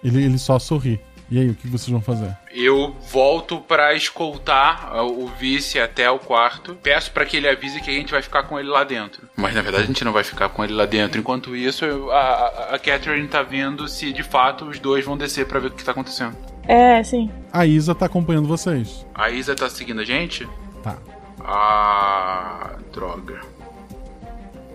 Ele, 0.04 0.26
ele 0.26 0.38
só 0.38 0.60
sorri. 0.60 1.00
E 1.32 1.40
aí, 1.40 1.50
o 1.50 1.56
que 1.56 1.68
vocês 1.68 1.90
vão 1.90 2.02
fazer? 2.02 2.36
Eu 2.54 2.96
volto 3.10 3.62
pra 3.62 3.94
escoltar 3.94 4.90
ah, 4.92 5.04
o 5.04 5.28
vice 5.28 5.80
até 5.80 6.12
o 6.12 6.20
quarto. 6.20 6.76
Peço 6.84 7.12
pra 7.12 7.26
que 7.26 7.38
ele 7.38 7.48
avise 7.48 7.80
que 7.80 7.90
a 7.90 7.94
gente 7.94 8.12
vai 8.12 8.22
ficar 8.22 8.44
com 8.44 8.60
ele 8.60 8.68
lá 8.68 8.84
dentro. 8.84 9.30
Mas 9.38 9.56
na 9.56 9.62
verdade 9.62 9.86
a 9.86 9.88
gente 9.88 10.04
não 10.04 10.12
vai 10.12 10.26
ficar 10.26 10.50
com 10.50 10.66
ele 10.66 10.74
lá 10.74 10.86
dentro. 10.86 11.18
Enquanto 11.18 11.56
isso, 11.56 11.86
a, 12.12 12.18
a, 12.18 12.76
a 12.76 12.80
Catherine 12.80 13.28
tá 13.30 13.42
vendo 13.42 13.88
se 13.88 14.12
de 14.12 14.24
fato 14.24 14.66
os 14.66 14.80
dois 14.80 15.06
vão 15.06 15.18
descer 15.18 15.48
pra 15.48 15.60
ver 15.60 15.68
o 15.68 15.72
que 15.72 15.84
tá 15.84 15.92
acontecendo. 15.92 16.36
É, 16.68 17.02
sim. 17.04 17.30
A 17.52 17.66
Isa 17.66 17.96
tá 17.96 18.06
acompanhando 18.06 18.48
vocês. 18.48 19.06
A 19.16 19.30
Isa 19.30 19.56
tá 19.56 19.70
seguindo 19.70 20.02
a 20.02 20.06
gente? 20.06 20.48
Tá. 20.84 20.98
Ah, 21.44 22.72
droga. 22.94 23.40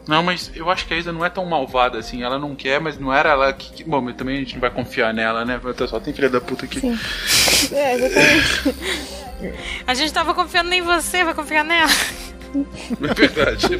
Não, 0.08 0.22
mas 0.22 0.50
eu 0.54 0.68
acho 0.68 0.86
que 0.86 0.94
a 0.94 0.96
Isa 0.96 1.12
não 1.12 1.24
é 1.24 1.30
tão 1.30 1.44
malvada 1.46 1.98
assim. 1.98 2.22
Ela 2.22 2.38
não 2.38 2.56
quer, 2.56 2.80
mas 2.80 2.98
não 2.98 3.12
era 3.12 3.30
ela 3.30 3.52
que. 3.52 3.84
Bom, 3.84 4.00
mas 4.00 4.16
também 4.16 4.36
a 4.36 4.38
gente 4.40 4.54
não 4.54 4.60
vai 4.60 4.70
confiar 4.70 5.12
nela, 5.14 5.44
né? 5.44 5.60
Só 5.88 6.00
tem 6.00 6.12
filha 6.12 6.28
da 6.28 6.40
puta 6.40 6.64
aqui. 6.64 6.80
Sim. 6.80 6.98
É, 7.72 7.94
exatamente. 7.94 8.74
A 9.86 9.94
gente 9.94 10.12
tava 10.12 10.34
confiando 10.34 10.72
em 10.72 10.82
você, 10.82 11.22
vai 11.24 11.32
confiar 11.34 11.64
nela. 11.64 11.90
É 13.00 13.14
verdade. 13.14 13.68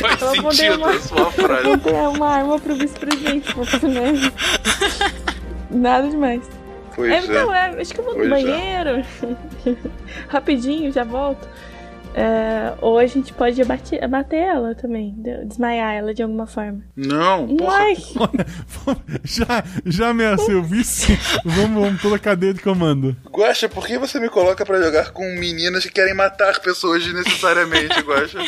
Faz 0.00 0.20
mandou 0.36 0.52
sentido 0.52 0.78
uma- 0.78 0.90
a 0.90 1.00
sua 1.00 1.30
frase. 1.30 1.68
Mandei 1.68 1.92
uma 2.16 2.28
arma 2.28 2.58
pro 2.58 2.74
vice-presidente, 2.74 3.54
merda. 3.86 4.32
Nada 5.70 6.08
demais. 6.08 6.42
Pois 6.94 7.10
é, 7.10 7.16
é. 7.16 7.20
então, 7.24 7.54
é, 7.54 7.80
acho 7.80 7.92
que 7.94 8.00
eu 8.00 8.04
vou 8.04 8.14
no 8.16 8.28
Pois 8.28 8.30
é. 8.30 8.46
banheiro. 8.52 9.06
Rapidinho, 10.28 10.92
já 10.92 11.04
volto. 11.04 11.48
É, 12.14 12.74
ou 12.82 12.98
a 12.98 13.06
gente 13.06 13.32
pode 13.32 13.62
abater, 13.62 14.04
abater 14.04 14.38
ela 14.38 14.74
também, 14.74 15.14
de- 15.16 15.46
desmaiar 15.46 15.94
ela 15.94 16.12
de 16.12 16.22
alguma 16.22 16.46
forma. 16.46 16.82
Não, 16.94 17.56
porra. 17.56 17.74
Ai, 17.78 17.96
Já, 19.24 19.64
já 19.86 20.08
ameacei 20.10 20.54
o 20.54 20.62
vice? 20.62 21.18
vamos, 21.42 21.82
vamos 21.82 22.02
toda 22.02 22.16
a 22.16 22.18
cadeia 22.18 22.52
de 22.52 22.60
comando. 22.60 23.16
Guaxa, 23.30 23.66
por 23.66 23.86
que 23.86 23.96
você 23.98 24.20
me 24.20 24.28
coloca 24.28 24.62
pra 24.66 24.78
jogar 24.82 25.10
com 25.12 25.24
meninas 25.36 25.84
que 25.86 25.90
querem 25.90 26.12
matar 26.12 26.60
pessoas 26.60 27.02
desnecessariamente, 27.02 27.98
Guaxa? 28.02 28.40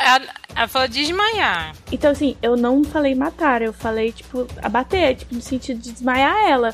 Ela, 0.00 0.26
ela 0.54 0.68
falou 0.68 0.86
desmaiar. 0.86 1.74
Então, 1.90 2.12
assim, 2.12 2.36
eu 2.40 2.56
não 2.56 2.84
falei 2.84 3.16
matar, 3.16 3.62
eu 3.62 3.72
falei, 3.72 4.12
tipo, 4.12 4.46
abater, 4.62 5.16
tipo, 5.16 5.34
no 5.34 5.40
sentido 5.40 5.80
de 5.80 5.90
desmaiar 5.92 6.36
ela. 6.48 6.72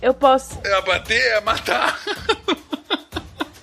Eu 0.00 0.14
posso. 0.14 0.58
É 0.64 0.74
abater, 0.74 1.20
é 1.20 1.40
matar. 1.40 1.98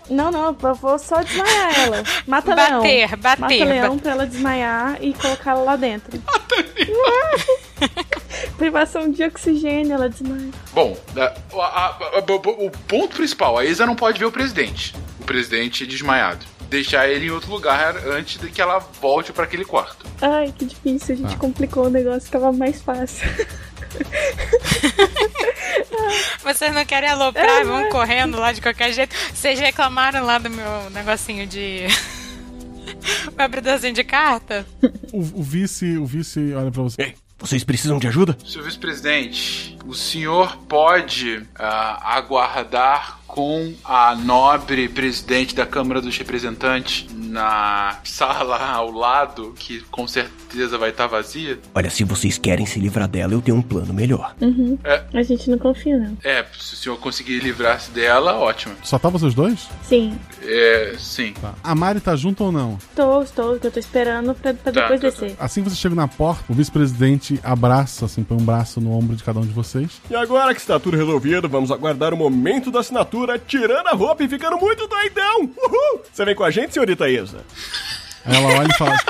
Não, 0.07 0.29
não, 0.29 0.55
eu 0.61 0.75
vou 0.75 0.99
só 0.99 1.23
desmaiar 1.23 1.79
ela. 1.79 2.03
Mata 2.27 2.55
Bater, 2.55 3.07
leão. 3.09 3.17
bater, 3.17 3.39
Mata 3.39 3.65
leão 3.65 3.95
ba- 3.95 4.01
pra 4.03 4.11
ela 4.11 4.27
desmaiar 4.27 4.97
e 5.01 5.15
colocar 5.15 5.51
ela 5.51 5.63
lá 5.63 5.75
dentro. 5.75 6.21
Privação 8.55 9.09
de 9.09 9.23
oxigênio, 9.23 9.93
ela 9.93 10.07
desmaia. 10.07 10.51
Bom, 10.73 10.95
a- 11.17 11.21
a- 11.21 11.33
a- 11.59 12.19
a- 12.19 12.23
o 12.65 12.69
ponto 12.87 13.15
principal, 13.15 13.57
a 13.57 13.65
Isa 13.65 13.83
não 13.87 13.95
pode 13.95 14.19
ver 14.19 14.25
o 14.25 14.31
presidente. 14.31 14.93
O 15.19 15.23
presidente 15.25 15.87
desmaiado. 15.87 16.45
Deixar 16.69 17.09
ele 17.09 17.25
em 17.25 17.31
outro 17.31 17.49
lugar 17.51 17.95
antes 18.07 18.39
de 18.39 18.49
que 18.51 18.61
ela 18.61 18.77
volte 19.01 19.33
pra 19.33 19.45
aquele 19.45 19.65
quarto. 19.65 20.05
Ai, 20.21 20.53
que 20.55 20.65
difícil, 20.65 21.15
a 21.15 21.17
gente 21.17 21.33
Ah. 21.35 21.39
complicou 21.39 21.85
o 21.85 21.89
negócio, 21.89 22.29
tava 22.31 22.51
mais 22.51 22.79
fácil. 22.81 23.27
Vocês 26.43 26.73
não 26.73 26.85
querem 26.85 27.09
aloprar 27.09 27.45
É, 27.45 27.61
e 27.61 27.63
vão 27.65 27.81
né? 27.81 27.89
correndo 27.89 28.37
lá 28.37 28.51
de 28.51 28.61
qualquer 28.61 28.91
jeito. 28.93 29.15
Vocês 29.33 29.59
reclamaram 29.59 30.23
lá 30.25 30.37
do 30.37 30.49
meu 30.49 30.89
negocinho 30.91 31.45
de. 31.47 31.87
meu 33.35 33.45
abridorzinho 33.45 33.93
de 33.93 34.03
carta? 34.03 34.65
O, 35.11 35.19
o 35.39 35.43
vice, 35.43 35.97
o 35.97 36.05
vice 36.05 36.53
olha 36.53 36.71
pra 36.71 36.81
você. 36.83 37.13
Vocês 37.39 37.63
precisam 37.63 37.99
de 37.99 38.07
ajuda? 38.07 38.37
Senhor 38.45 38.63
vice-presidente, 38.63 39.74
o 39.87 39.93
senhor 39.93 40.57
pode 40.67 41.43
ah, 41.57 42.15
aguardar 42.17 43.19
com 43.27 43.73
a 43.83 44.15
nobre 44.15 44.87
presidente 44.87 45.53
da 45.53 45.65
Câmara 45.65 45.99
dos 46.01 46.17
Representantes 46.17 47.05
na 47.13 47.97
sala 48.05 48.57
ao 48.71 48.89
lado, 48.91 49.53
que 49.57 49.81
com 49.91 50.07
certeza 50.07 50.77
vai 50.77 50.91
estar 50.91 51.07
vazia? 51.07 51.59
Olha, 51.73 51.89
se 51.89 52.05
vocês 52.05 52.37
querem 52.37 52.65
se 52.65 52.79
livrar 52.79 53.09
dela, 53.09 53.33
eu 53.33 53.41
tenho 53.41 53.57
um 53.57 53.61
plano 53.61 53.93
melhor. 53.93 54.33
Uhum. 54.39 54.77
É. 54.85 55.03
A 55.13 55.21
gente 55.21 55.49
não 55.49 55.57
confia, 55.57 55.97
não. 55.97 56.17
É, 56.23 56.45
se 56.57 56.75
o 56.75 56.77
senhor 56.77 56.97
conseguir 56.97 57.39
livrar-se 57.39 57.91
dela, 57.91 58.35
ótimo. 58.35 58.73
Só 58.83 58.97
tá 58.97 59.09
vocês 59.09 59.33
dois? 59.33 59.67
Sim, 59.83 60.17
É, 60.41 60.95
sim. 60.97 61.33
A 61.61 61.75
Mari 61.75 61.99
tá 61.99 62.15
junto 62.15 62.45
ou 62.45 62.51
não? 62.53 62.77
estou, 62.89 63.21
estou, 63.21 63.59
que 63.59 63.67
eu 63.67 63.71
tô 63.71 63.79
esperando 63.79 64.33
pra, 64.35 64.53
pra 64.53 64.71
Tá, 64.71 64.81
depois 64.81 65.01
tá, 65.01 65.09
descer. 65.09 65.35
Assim 65.37 65.61
que 65.61 65.69
você 65.69 65.75
chega 65.75 65.95
na 65.95 66.07
porta, 66.07 66.45
o 66.47 66.53
vice-presidente 66.53 67.37
abraça, 67.43 68.05
assim, 68.05 68.23
põe 68.23 68.37
um 68.37 68.45
braço 68.45 68.79
no 68.79 68.93
ombro 68.97 69.13
de 69.15 69.23
cada 69.25 69.39
um 69.39 69.45
de 69.45 69.51
vocês. 69.51 69.74
E 70.09 70.15
agora 70.15 70.53
que 70.53 70.59
está 70.61 70.79
tudo 70.79 70.97
resolvido, 70.97 71.47
vamos 71.49 71.71
aguardar 71.71 72.13
o 72.13 72.17
momento 72.17 72.71
da 72.71 72.79
assinatura, 72.79 73.37
tirando 73.39 73.87
a 73.87 73.91
roupa 73.93 74.23
e 74.23 74.27
ficando 74.29 74.57
muito 74.57 74.87
doidão. 74.87 75.41
Uhul! 75.57 76.03
Você 76.11 76.23
vem 76.25 76.35
com 76.35 76.43
a 76.43 76.51
gente, 76.51 76.73
senhorita 76.73 77.09
Isa? 77.09 77.43
Ela 78.25 78.59
olha 78.59 78.67
e 78.69 78.77
fala. 78.77 78.97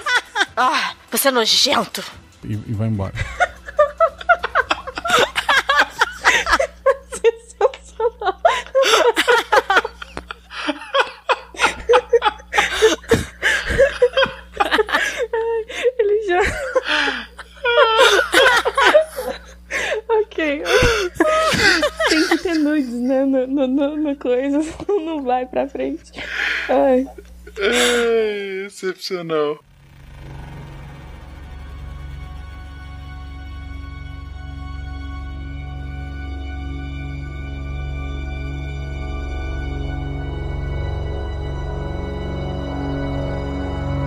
Ah, 0.57 0.93
você 1.11 1.27
é 1.27 1.31
nojento. 1.31 2.01
e, 2.41 2.53
e 2.53 2.73
vai 2.73 2.87
embora. 2.87 3.13
Ele 15.99 16.21
já. 16.27 16.41
ok. 20.35 20.63
Tem 22.09 22.27
que 22.27 22.37
ter 22.39 22.55
nudes, 22.55 22.93
né? 22.93 23.25
No, 23.25 23.47
no, 23.47 23.67
no, 23.67 23.97
no 23.97 24.15
coisa, 24.17 24.59
não 24.87 25.23
vai 25.23 25.45
pra 25.45 25.67
frente. 25.67 26.11
Ai. 26.67 27.07
É, 27.57 28.65
excepcional. 28.65 29.59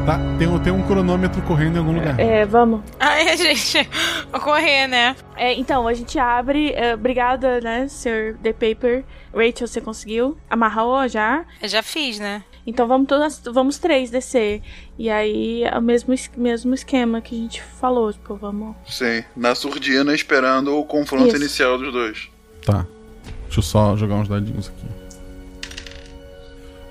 Tá? 0.09 0.19
Tem, 0.39 0.59
tem 0.61 0.73
um 0.73 0.83
cronômetro 0.87 1.43
correndo 1.43 1.77
em 1.77 1.79
algum 1.81 1.93
lugar. 1.93 2.19
É, 2.19 2.47
vamos. 2.47 2.81
Ai, 2.99 3.37
gente, 3.37 3.87
vou 4.33 4.41
correr, 4.41 4.87
né? 4.87 5.15
É, 5.37 5.53
então, 5.53 5.87
a 5.87 5.93
gente 5.93 6.19
abre. 6.19 6.73
é, 6.73 6.95
obrigada, 6.95 7.61
né, 7.61 7.87
Sr. 7.89 8.39
The 8.43 8.55
Paper. 8.55 9.05
Rachel, 9.35 9.67
você 9.67 9.83
conseguiu? 9.83 10.39
Amarrou 10.49 11.07
já? 11.09 11.45
Eu 11.61 11.69
já 11.69 11.83
fiz, 11.83 12.19
né? 12.19 12.43
Então 12.67 12.89
vamos 12.89 13.07
todas, 13.07 13.43
vamos 13.53 13.77
três 13.77 14.11
descer. 14.11 14.63
E 14.99 15.11
aí 15.11 15.65
é 15.65 15.77
o 15.79 15.83
mesmo, 15.83 16.15
es- 16.15 16.31
mesmo 16.35 16.73
esquema 16.73 17.21
que 17.21 17.35
a 17.35 17.39
gente 17.39 17.63
falou, 17.63 18.11
tipo, 18.11 18.35
vamos. 18.35 18.75
Sim, 18.87 19.23
na 19.37 19.55
surdina 19.55 20.15
esperando 20.15 20.75
o 20.75 20.85
confronto 20.87 21.27
Isso. 21.29 21.37
inicial 21.37 21.77
dos 21.77 21.93
dois. 21.93 22.31
Tá. 22.65 22.87
Deixa 23.45 23.59
eu 23.59 23.63
só 23.63 23.95
jogar 23.95 24.15
uns 24.15 24.29
dadinhos 24.29 24.69
aqui. 24.69 24.87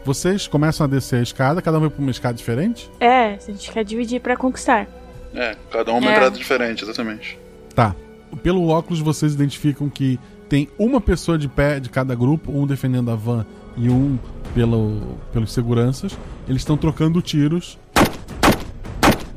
Vocês 0.08 0.48
começam 0.48 0.86
a 0.86 0.88
descer 0.88 1.20
a 1.20 1.22
escada, 1.22 1.62
cada 1.62 1.76
um 1.78 1.82
vai 1.82 1.90
pra 1.90 2.02
uma 2.02 2.12
escada 2.12 2.34
diferente? 2.34 2.90
É, 2.98 3.34
a 3.34 3.52
gente 3.52 3.70
quer 3.70 3.84
dividir 3.84 4.22
pra 4.22 4.38
conquistar. 4.38 4.88
É, 5.36 5.54
cada 5.70 5.92
um 5.92 5.98
uma 5.98 6.10
É. 6.10 6.14
entrada 6.16 6.38
diferente, 6.38 6.82
exatamente. 6.82 7.38
Tá. 7.76 7.94
Pelo 8.42 8.70
óculos 8.70 9.02
vocês 9.02 9.34
identificam 9.34 9.90
que 9.90 10.18
tem 10.48 10.70
uma 10.80 11.02
pessoa 11.02 11.38
de 11.38 11.50
pé 11.50 11.82
de 11.82 11.90
cada 11.90 12.16
grupo, 12.16 12.54
um 12.58 12.66
defendendo 12.66 13.12
a 13.12 13.16
van 13.16 13.46
e 13.76 13.90
um 13.90 14.18
pelo, 14.56 15.18
pelos 15.34 15.52
seguranças. 15.52 16.18
Eles 16.48 16.62
estão 16.62 16.78
trocando 16.78 17.22
tiros. 17.22 17.78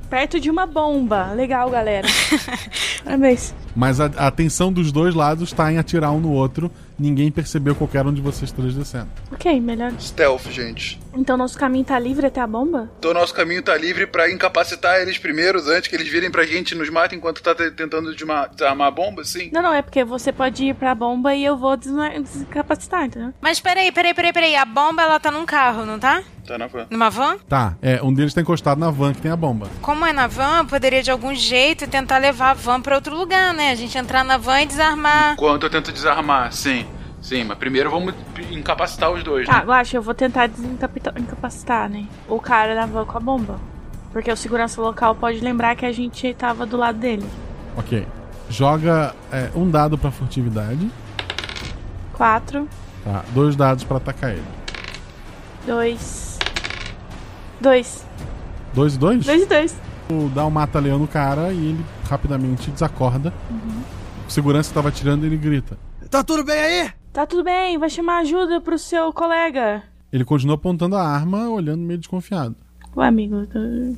Perto 0.09 0.39
de 0.39 0.51
uma 0.51 0.67
bomba. 0.67 1.33
Legal, 1.33 1.69
galera. 1.69 2.07
Parabéns. 3.03 3.53
Mas 3.75 3.99
a, 4.01 4.05
a 4.17 4.29
atenção 4.29 4.73
dos 4.73 4.93
dois 4.93 5.17
lados 5.17 5.49
está 5.49 5.73
em 5.73 5.79
atirar 5.79 6.13
um 6.13 6.21
no 6.21 6.31
outro. 6.31 6.71
Ninguém 7.01 7.31
percebeu 7.31 7.75
qualquer 7.75 8.05
um 8.07 8.13
de 8.13 8.21
vocês 8.21 8.53
três 8.53 8.75
descendo. 8.75 9.09
Ok, 9.33 9.59
melhor. 9.59 9.91
Stealth, 9.99 10.51
gente. 10.51 11.01
Então 11.15 11.35
nosso 11.37 11.57
caminho 11.59 11.85
tá 11.85 11.99
livre 11.99 12.27
até 12.27 12.41
a 12.43 12.47
bomba? 12.47 12.91
Então 12.99 13.15
nosso 13.15 13.33
caminho 13.35 13.63
tá 13.63 13.75
livre 13.77 14.07
pra 14.07 14.31
incapacitar 14.31 15.01
eles 15.01 15.17
primeiros, 15.17 15.67
antes 15.67 15.89
que 15.89 15.97
eles 15.97 16.09
virem 16.09 16.31
pra 16.31 16.45
gente 16.45 16.73
e 16.73 16.75
nos 16.75 16.91
matem 16.91 17.19
enquanto 17.19 17.43
tá 17.43 17.55
te- 17.55 17.71
tentando 17.71 18.15
desarmar 18.15 18.87
a 18.87 18.91
bomba, 18.91 19.25
sim? 19.25 19.49
Não, 19.51 19.63
não, 19.63 19.73
é 19.73 19.81
porque 19.81 20.05
você 20.05 20.31
pode 20.31 20.67
ir 20.67 20.75
pra 20.75 20.95
bomba 20.95 21.35
e 21.35 21.43
eu 21.45 21.57
vou 21.57 21.75
descapacitar, 21.77 23.05
entendeu? 23.07 23.33
Mas 23.41 23.61
peraí, 23.61 23.91
peraí, 23.91 24.15
peraí, 24.15 24.33
peraí. 24.33 24.57
A 24.57 24.65
bomba 24.65 25.03
ela 25.03 25.19
tá 25.19 25.31
num 25.31 25.47
carro, 25.47 25.87
não 25.87 25.99
tá? 25.99 26.23
Tá 26.51 26.59
na 26.59 26.67
van. 26.67 26.87
Numa 26.91 27.09
van? 27.11 27.37
Tá, 27.49 27.75
é, 27.81 28.03
um 28.03 28.13
deles 28.13 28.33
está 28.33 28.41
encostado 28.41 28.81
na 28.81 28.91
van 28.91 29.13
que 29.15 29.21
tem 29.21 29.31
a 29.31 29.37
bomba. 29.37 29.69
Como 29.81 30.05
é 30.05 30.13
na 30.13 30.27
van, 30.27 30.59
eu 30.59 30.65
poderia 30.65 31.01
de 31.01 31.09
algum 31.09 31.33
jeito 31.33 31.87
tentar 31.87 32.19
levar 32.19 32.51
a 32.51 32.55
van 32.55 32.81
pra 32.83 32.97
outro 32.97 33.17
lugar, 33.17 33.55
né? 33.55 33.71
A 33.71 33.75
gente 33.77 33.97
entrar 33.97 34.25
na 34.25 34.37
van 34.37 34.63
e 34.63 34.67
desarmar. 34.67 35.35
Enquanto 35.35 35.63
eu 35.63 35.71
tento 35.71 35.93
desarmar, 35.93 36.53
sim. 36.53 36.85
Sim, 37.23 37.45
mas 37.45 37.57
primeiro 37.57 37.89
vamos 37.89 38.15
incapacitar 38.51 39.13
os 39.13 39.23
dois, 39.23 39.47
Tá, 39.47 39.59
né? 39.59 39.63
eu 39.65 39.71
acho, 39.73 39.97
eu 39.97 40.03
vou 40.03 40.13
tentar 40.13 40.49
desincapacitar, 40.49 41.15
incapacitar, 41.21 41.89
né? 41.89 42.07
O 42.29 42.41
cara 42.41 42.75
na 42.75 42.85
van 42.87 43.05
com 43.05 43.17
a 43.17 43.21
bomba. 43.21 43.61
Porque 44.13 44.33
o 44.33 44.37
segurança 44.37 44.81
local 44.81 45.15
pode 45.15 45.39
lembrar 45.39 45.77
que 45.77 45.87
a 45.87 45.93
gente 45.93 46.35
tava 46.35 46.67
do 46.67 46.77
lado 46.77 46.99
dele. 46.99 47.25
Ok. 47.77 48.05
Joga 48.49 49.15
é, 49.31 49.51
um 49.55 49.71
dado 49.71 49.97
pra 49.97 50.11
furtividade. 50.11 50.91
Quatro, 52.13 52.69
Tá, 53.05 53.23
dois 53.33 53.55
dados 53.55 53.85
pra 53.85 53.99
atacar 53.99 54.31
ele. 54.33 54.43
dois. 55.65 56.29
Dois. 57.61 58.07
Dois 58.75 58.95
e 58.95 58.99
dois? 58.99 59.25
Dois 59.27 59.43
e 59.43 59.47
dois. 59.47 59.77
O- 60.11 60.29
Dá 60.35 60.45
um 60.47 60.51
mata-leão 60.51 60.99
no 60.99 61.07
cara 61.09 61.53
e 61.53 61.57
ele 61.71 61.85
rapidamente 62.09 62.71
desacorda. 62.71 63.33
Uhum. 63.51 63.83
O 64.27 64.31
segurança 64.31 64.73
tava 64.73 64.89
atirando 64.89 65.25
e 65.25 65.29
ele 65.29 65.37
grita. 65.37 65.77
Tá 66.09 66.23
tudo 66.25 66.45
bem 66.45 66.59
aí? 66.59 66.91
Tá 67.13 67.27
tudo 67.27 67.43
bem, 67.45 67.79
vai 67.79 67.91
chamar 67.91 68.19
ajuda 68.21 68.61
pro 68.61 68.79
seu 68.79 69.13
colega. 69.13 69.83
Ele 70.13 70.25
continua 70.25 70.55
apontando 70.57 70.97
a 70.97 71.03
arma, 71.03 71.49
olhando 71.49 71.81
meio 71.83 71.99
desconfiado. 71.99 72.57
O 72.95 73.01
amigo. 73.01 73.47
do- 73.47 73.97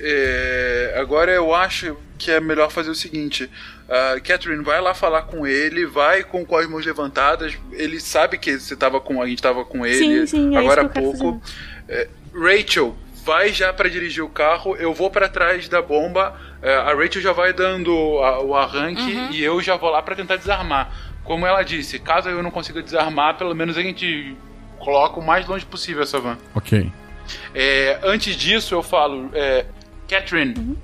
É, 0.00 0.94
agora 1.00 1.32
eu 1.32 1.52
acho 1.52 1.96
que 2.16 2.30
é 2.30 2.40
melhor 2.40 2.70
fazer 2.70 2.90
o 2.90 2.94
seguinte: 2.94 3.50
a 3.88 4.20
Catherine 4.20 4.62
vai 4.62 4.80
lá 4.80 4.94
falar 4.94 5.22
com 5.22 5.44
ele, 5.46 5.84
vai 5.86 6.22
com, 6.22 6.44
com 6.46 6.56
as 6.56 6.68
mãos 6.68 6.86
levantadas. 6.86 7.58
Ele 7.72 7.98
sabe 7.98 8.38
que 8.38 8.58
você 8.60 8.76
tava 8.76 9.00
com, 9.00 9.20
a 9.20 9.26
gente 9.26 9.42
tava 9.42 9.64
com 9.64 9.84
ele 9.84 10.24
Sim, 10.24 10.26
sim, 10.26 10.56
é 10.56 10.58
agora 10.60 10.82
há 10.82 10.88
pouco. 10.88 11.42
É, 11.88 12.08
Rachel, 12.34 12.94
vai 13.24 13.52
já 13.52 13.72
pra 13.72 13.88
dirigir 13.88 14.22
o 14.22 14.28
carro. 14.28 14.76
Eu 14.76 14.92
vou 14.94 15.10
pra 15.10 15.28
trás 15.28 15.68
da 15.68 15.80
bomba. 15.82 16.34
É, 16.62 16.74
a 16.74 16.94
Rachel 16.94 17.22
já 17.22 17.32
vai 17.32 17.52
dando 17.52 17.92
a- 18.22 18.40
o 18.42 18.54
arranque 18.54 19.00
Uhum. 19.14 19.30
e 19.30 19.42
eu 19.42 19.60
já 19.62 19.76
vou 19.76 19.90
lá 19.90 20.02
pra 20.02 20.14
tentar 20.14 20.36
desarmar. 20.36 20.90
Como 21.24 21.46
ela 21.46 21.62
disse, 21.62 21.98
caso 21.98 22.28
eu 22.28 22.42
não 22.42 22.50
consiga 22.50 22.82
desarmar, 22.82 23.36
pelo 23.36 23.54
menos 23.54 23.76
a 23.76 23.82
gente 23.82 24.36
coloca 24.78 25.20
o 25.20 25.24
mais 25.26 25.46
longe 25.46 25.64
possível 25.66 26.02
essa 26.02 26.18
van. 26.18 26.38
Ok. 26.54 26.90
É, 27.54 27.98
antes 28.02 28.34
disso, 28.36 28.74
eu 28.74 28.82
falo, 28.82 29.28
é, 29.34 29.66
Catherine, 30.08 30.76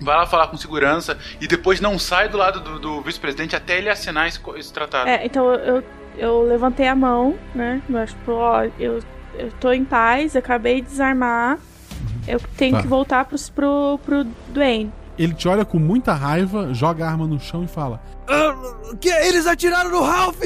vai 0.00 0.16
lá 0.16 0.26
falar 0.26 0.46
com 0.48 0.56
segurança 0.56 1.18
e 1.40 1.46
depois 1.46 1.80
não 1.80 1.98
sai 1.98 2.28
do 2.28 2.38
lado 2.38 2.60
do, 2.60 2.78
do 2.78 3.00
vice-presidente 3.02 3.54
até 3.54 3.76
ele 3.76 3.90
assinar 3.90 4.26
esse, 4.26 4.40
esse 4.56 4.72
tratado. 4.72 5.08
É, 5.10 5.24
então 5.26 5.52
eu, 5.52 5.84
eu 6.16 6.42
levantei 6.42 6.86
a 6.88 6.94
mão, 6.94 7.38
né? 7.54 7.82
Mas, 7.88 8.10
tipo, 8.10 8.32
ó, 8.32 8.64
eu, 8.78 9.00
eu 9.34 9.50
tô 9.60 9.72
em 9.72 9.84
paz, 9.84 10.34
acabei 10.36 10.80
de 10.80 10.88
desarmar. 10.88 11.58
Eu 12.26 12.40
tenho 12.56 12.76
Tá. 12.76 12.82
que 12.82 12.88
voltar 12.88 13.24
pro, 13.24 13.36
pro, 13.54 14.00
pro 14.04 14.24
Dwayne. 14.48 14.92
Ele 15.18 15.34
te 15.34 15.46
olha 15.48 15.64
com 15.64 15.78
muita 15.78 16.12
raiva, 16.14 16.72
joga 16.72 17.04
a 17.04 17.10
arma 17.10 17.26
no 17.26 17.38
chão 17.38 17.62
e 17.64 17.68
fala: 17.68 18.00
Ah, 18.28 18.54
que 19.00 19.08
eles 19.08 19.46
atiraram 19.46 19.90
no 19.90 20.02
Ralph! 20.02 20.42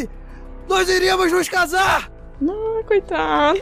Nós 0.68 0.88
iríamos 0.88 1.30
nos 1.32 1.48
casar! 1.48 2.10
Não, 2.40 2.82
coitado. 2.84 3.60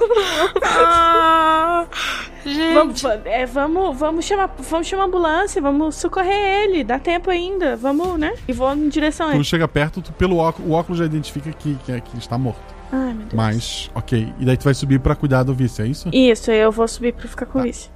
Ah, 0.62 1.86
Vamos, 2.74 3.05
é, 3.24 3.47
vamos, 3.47 3.97
vamos, 3.97 4.24
chamar, 4.24 4.51
vamos 4.59 4.86
chamar 4.89 5.05
a 5.05 5.07
ambulância, 5.07 5.62
vamos 5.62 5.94
socorrer 5.94 6.65
ele. 6.65 6.82
Dá 6.82 6.99
tempo 6.99 7.31
ainda. 7.31 7.77
Vamos, 7.77 8.19
né? 8.19 8.35
E 8.49 8.53
vou 8.53 8.73
em 8.74 8.89
direção 8.89 9.27
a 9.27 9.31
Quando 9.31 9.36
ele. 9.36 9.44
chega 9.44 9.69
perto, 9.69 10.03
tu, 10.03 10.12
pelo 10.12 10.39
óculos, 10.39 10.69
o 10.70 10.74
óculos 10.74 10.99
já 10.99 11.05
identifica 11.05 11.53
que, 11.53 11.74
que, 11.77 12.01
que 12.01 12.11
ele 12.11 12.19
está 12.19 12.36
morto. 12.36 12.61
Ai, 12.93 13.14
meu 13.14 13.23
Deus. 13.27 13.32
Mas, 13.35 13.90
ok. 13.94 14.32
E 14.39 14.44
daí 14.44 14.56
tu 14.56 14.64
vai 14.64 14.74
subir 14.74 15.01
pra 15.01 15.14
cuidar 15.16 15.43
do 15.43 15.55
vice, 15.55 15.81
é 15.82 15.86
isso? 15.86 16.10
Isso, 16.12 16.51
eu 16.51 16.70
vou 16.70 16.86
subir 16.86 17.12
pra 17.14 17.27
ficar 17.27 17.47
com 17.47 17.60
Tá. 17.60 17.66
isso. 17.66 17.90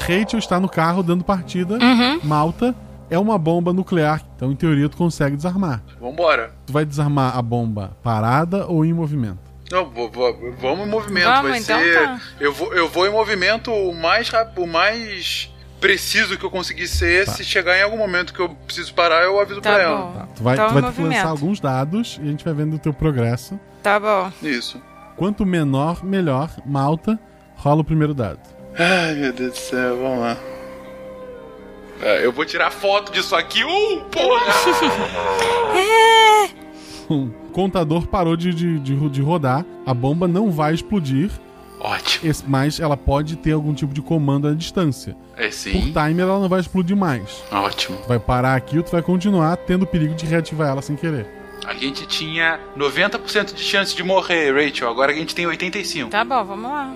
Rachel 0.00 0.38
está 0.38 0.58
no 0.58 0.68
carro 0.68 1.02
dando 1.02 1.22
partida. 1.24 1.74
Uhum. 1.74 2.20
Malta 2.24 2.74
é 3.08 3.18
uma 3.18 3.38
bomba 3.38 3.72
nuclear. 3.72 4.22
Então, 4.36 4.50
em 4.50 4.56
teoria, 4.56 4.88
tu 4.88 4.96
consegue 4.96 5.36
desarmar. 5.36 5.82
Vambora. 6.00 6.52
Tu 6.66 6.72
vai 6.72 6.84
desarmar 6.84 7.36
a 7.36 7.42
bomba 7.42 7.96
parada 8.02 8.66
ou 8.66 8.84
em 8.84 8.92
movimento? 8.92 9.38
Não, 9.70 9.88
vou- 9.88 10.10
vou- 10.10 10.36
vamos 10.60 10.86
em 10.86 10.90
movimento. 10.90 11.24
Vamos, 11.26 11.50
vai 11.50 11.58
então 11.60 11.78
ser. 11.78 11.94
tá. 11.94 12.20
Eu, 12.40 12.52
vou, 12.52 12.74
eu 12.74 12.88
vou 12.88 13.06
em 13.06 13.10
movimento 13.12 13.70
o 13.72 13.94
mais 13.94 14.28
rápido, 14.28 14.62
o 14.62 14.66
mais 14.66 15.48
preciso 15.80 16.36
que 16.38 16.44
eu 16.44 16.50
conseguir 16.50 16.86
ser. 16.86 17.26
Se 17.28 17.42
chegar 17.44 17.76
em 17.78 17.82
algum 17.82 17.96
momento 17.96 18.32
que 18.34 18.40
eu 18.40 18.48
preciso 18.50 18.92
parar, 18.94 19.22
eu 19.24 19.40
aviso 19.40 19.60
Tá 19.60 19.74
pra 19.74 19.88
bom. 19.88 19.94
ela. 20.14 20.28
Tu 20.36 20.42
vai, 20.42 20.54
Então, 20.54 20.68
tu 20.68 20.72
vai 20.74 20.82
em 20.82 20.86
ter 20.86 20.92
que 20.94 21.02
lançar 21.02 21.28
alguns 21.28 21.60
dados 21.60 22.18
e 22.22 22.26
a 22.26 22.30
gente 22.30 22.44
vai 22.44 22.54
vendo 22.54 22.76
o 22.76 22.78
teu 22.78 22.92
progresso. 22.92 23.58
Tá 23.82 23.98
bom. 23.98 24.30
Isso. 24.42 24.80
Quanto 25.16 25.44
menor, 25.46 26.04
melhor. 26.04 26.50
Malta, 26.64 27.18
rola 27.56 27.80
o 27.80 27.84
primeiro 27.84 28.14
dado. 28.14 28.40
Ai, 28.78 29.14
meu 29.14 29.32
Deus 29.32 29.52
do 29.52 29.58
céu, 29.58 29.96
vamos 30.00 30.20
lá. 30.20 30.36
É, 32.02 32.24
eu 32.24 32.32
vou 32.32 32.46
tirar 32.46 32.70
foto 32.70 33.12
disso 33.12 33.34
aqui. 33.36 33.62
Uh, 33.62 34.00
porra! 34.10 34.46
O 37.08 37.28
contador 37.52 38.06
parou 38.06 38.36
de, 38.36 38.54
de, 38.54 38.78
de, 38.78 39.08
de 39.08 39.20
rodar. 39.20 39.64
A 39.84 39.92
bomba 39.92 40.26
não 40.28 40.50
vai 40.50 40.72
explodir. 40.74 41.30
Ótimo. 41.80 42.30
Esse- 42.30 42.44
mas 42.46 42.78
ela 42.80 42.96
pode 42.96 43.36
ter 43.36 43.52
algum 43.52 43.74
tipo 43.74 43.92
de 43.92 44.00
comando 44.02 44.48
à 44.48 44.54
distância. 44.54 45.16
É 45.40 45.46
Por 45.46 45.52
sim. 45.52 45.92
timer, 45.92 46.20
ela 46.26 46.38
não 46.38 46.48
vai 46.50 46.60
explodir 46.60 46.94
mais. 46.94 47.42
Ótimo. 47.50 47.96
Tu 47.96 48.08
vai 48.08 48.18
parar 48.18 48.54
aqui 48.54 48.76
ou 48.76 48.82
tu 48.84 48.92
vai 48.92 49.00
continuar 49.00 49.56
tendo 49.56 49.84
o 49.84 49.86
perigo 49.86 50.14
de 50.14 50.26
reativar 50.26 50.68
ela 50.68 50.82
sem 50.82 50.94
querer. 50.96 51.26
A 51.66 51.72
gente 51.72 52.06
tinha 52.06 52.60
90% 52.76 53.54
de 53.54 53.62
chance 53.62 53.96
de 53.96 54.02
morrer, 54.02 54.52
Rachel. 54.52 54.88
Agora 54.90 55.12
a 55.12 55.14
gente 55.14 55.34
tem 55.34 55.46
85%. 55.46 56.10
Tá 56.10 56.22
bom, 56.24 56.44
vamos 56.44 56.70
lá. 56.70 56.94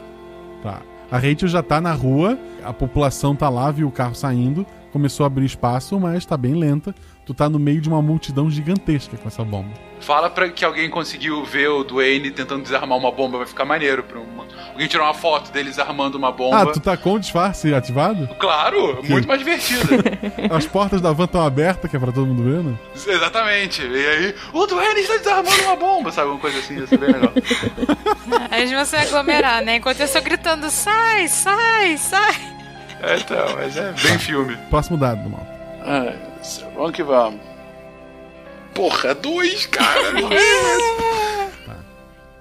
Tá. 0.62 0.82
A 1.10 1.16
Rachel 1.16 1.48
já 1.48 1.62
tá 1.62 1.80
na 1.80 1.92
rua, 1.92 2.38
a 2.62 2.72
população 2.72 3.34
tá 3.34 3.48
lá, 3.48 3.70
viu 3.70 3.88
o 3.88 3.92
carro 3.92 4.14
saindo, 4.14 4.66
começou 4.92 5.24
a 5.24 5.26
abrir 5.26 5.46
espaço, 5.46 5.98
mas 5.98 6.26
tá 6.26 6.36
bem 6.36 6.54
lenta. 6.54 6.94
Tu 7.26 7.32
tá 7.32 7.48
no 7.48 7.58
meio 7.58 7.80
de 7.80 7.88
uma 7.88 8.02
multidão 8.02 8.50
gigantesca 8.50 9.16
com 9.16 9.26
essa 9.28 9.42
bomba. 9.42 9.70
Fala 9.98 10.28
pra 10.28 10.50
que 10.50 10.62
alguém 10.62 10.90
conseguiu 10.90 11.42
ver 11.42 11.68
o 11.68 11.82
Dwayne 11.82 12.30
tentando 12.30 12.62
desarmar 12.62 12.98
uma 12.98 13.10
bomba, 13.10 13.38
vai 13.38 13.46
ficar 13.46 13.64
maneiro. 13.64 14.02
Pra 14.02 14.20
uma- 14.20 14.44
Alguém 14.72 14.86
tirou 14.88 15.06
uma 15.06 15.14
foto 15.14 15.50
deles 15.50 15.78
armando 15.78 16.16
uma 16.16 16.30
bomba. 16.30 16.60
Ah, 16.60 16.66
tu 16.66 16.80
tá 16.80 16.96
com 16.98 17.14
o 17.14 17.18
disfarce 17.18 17.72
ativado? 17.72 18.28
Claro, 18.38 19.02
muito 19.08 19.26
mais 19.26 19.38
divertido. 19.38 19.88
As 20.54 20.66
portas 20.66 21.00
da 21.00 21.12
van 21.12 21.24
estão 21.24 21.46
abertas, 21.46 21.90
que 21.90 21.96
é 21.96 21.98
pra 22.00 22.12
todo 22.12 22.26
mundo 22.26 22.42
ver, 22.42 22.62
né? 22.62 22.74
Exatamente. 22.94 23.80
E 23.82 24.06
aí, 24.06 24.34
o 24.52 24.66
Dwayne 24.66 25.00
está 25.00 25.16
desarmando 25.16 25.62
uma 25.62 25.76
bomba, 25.76 26.12
sabe? 26.12 26.28
Uma 26.28 26.38
coisa 26.38 26.58
assim, 26.58 26.78
ia 26.78 26.86
ser 26.86 26.98
bem 26.98 27.10
legal. 27.10 27.32
Aí 28.50 28.66
você 28.74 28.96
vai 28.96 29.06
aglomerar, 29.06 29.64
né? 29.64 29.76
Enquanto 29.76 30.00
eu 30.00 30.04
estou 30.06 30.20
gritando, 30.20 30.68
sai, 30.68 31.26
sai, 31.28 31.96
sai. 31.96 32.34
É, 33.00 33.16
então, 33.16 33.46
mas 33.56 33.76
é 33.78 33.92
bem 33.92 34.18
filme. 34.18 34.56
Próximo 34.68 34.98
dado 34.98 35.22
do 35.22 35.30
mal. 35.30 35.46
Ai, 36.44 36.72
vamos 36.74 36.92
que 36.92 37.02
vamos. 37.02 37.40
Porra, 38.74 39.14
dois, 39.14 39.66
cara. 39.66 40.12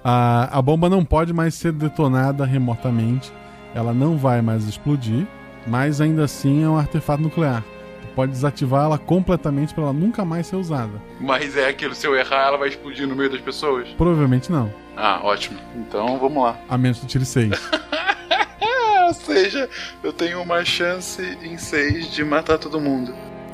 A, 0.06 0.60
a 0.60 0.62
bomba 0.62 0.90
não 0.90 1.06
pode 1.06 1.32
mais 1.32 1.54
ser 1.56 1.72
detonada 1.72 2.44
remotamente. 2.44 3.32
Ela 3.74 3.94
não 3.94 4.18
vai 4.18 4.42
mais 4.42 4.68
explodir, 4.68 5.26
mas 5.66 6.02
ainda 6.02 6.26
assim 6.26 6.62
é 6.62 6.68
um 6.68 6.78
artefato 6.78 7.24
nuclear. 7.24 7.64
Tu 8.02 8.08
pode 8.14 8.34
desativar 8.34 8.84
ela 8.84 8.98
completamente 8.98 9.74
pra 9.74 9.84
ela 9.84 9.94
nunca 9.94 10.26
mais 10.26 10.48
ser 10.48 10.58
usada. 10.58 11.02
Mas 11.22 11.56
é 11.56 11.70
aquilo, 11.70 11.96
se 11.96 12.06
eu 12.06 12.18
errar, 12.18 12.48
ela 12.48 12.58
vai 12.58 12.68
explodir 12.68 13.08
no 13.08 13.16
meio 13.16 13.30
das 13.30 13.40
pessoas? 13.40 13.88
Provavelmente 13.98 14.52
não. 14.52 14.74
Ah, 14.98 15.22
ótimo. 15.24 15.58
Então, 15.74 16.20
vamos 16.20 16.44
lá. 16.44 16.58
A 16.68 16.78
menos 16.78 17.00
que 17.00 17.06
tire 17.06 17.26
6. 17.26 17.52
Ou 19.08 19.14
seja, 19.14 19.70
eu 20.04 20.12
tenho 20.12 20.42
uma 20.42 20.66
chance 20.66 21.22
em 21.42 21.58
seis 21.58 22.12
de 22.12 22.24
matar 22.24 22.58
todo 22.58 22.80
mundo. 22.82 23.14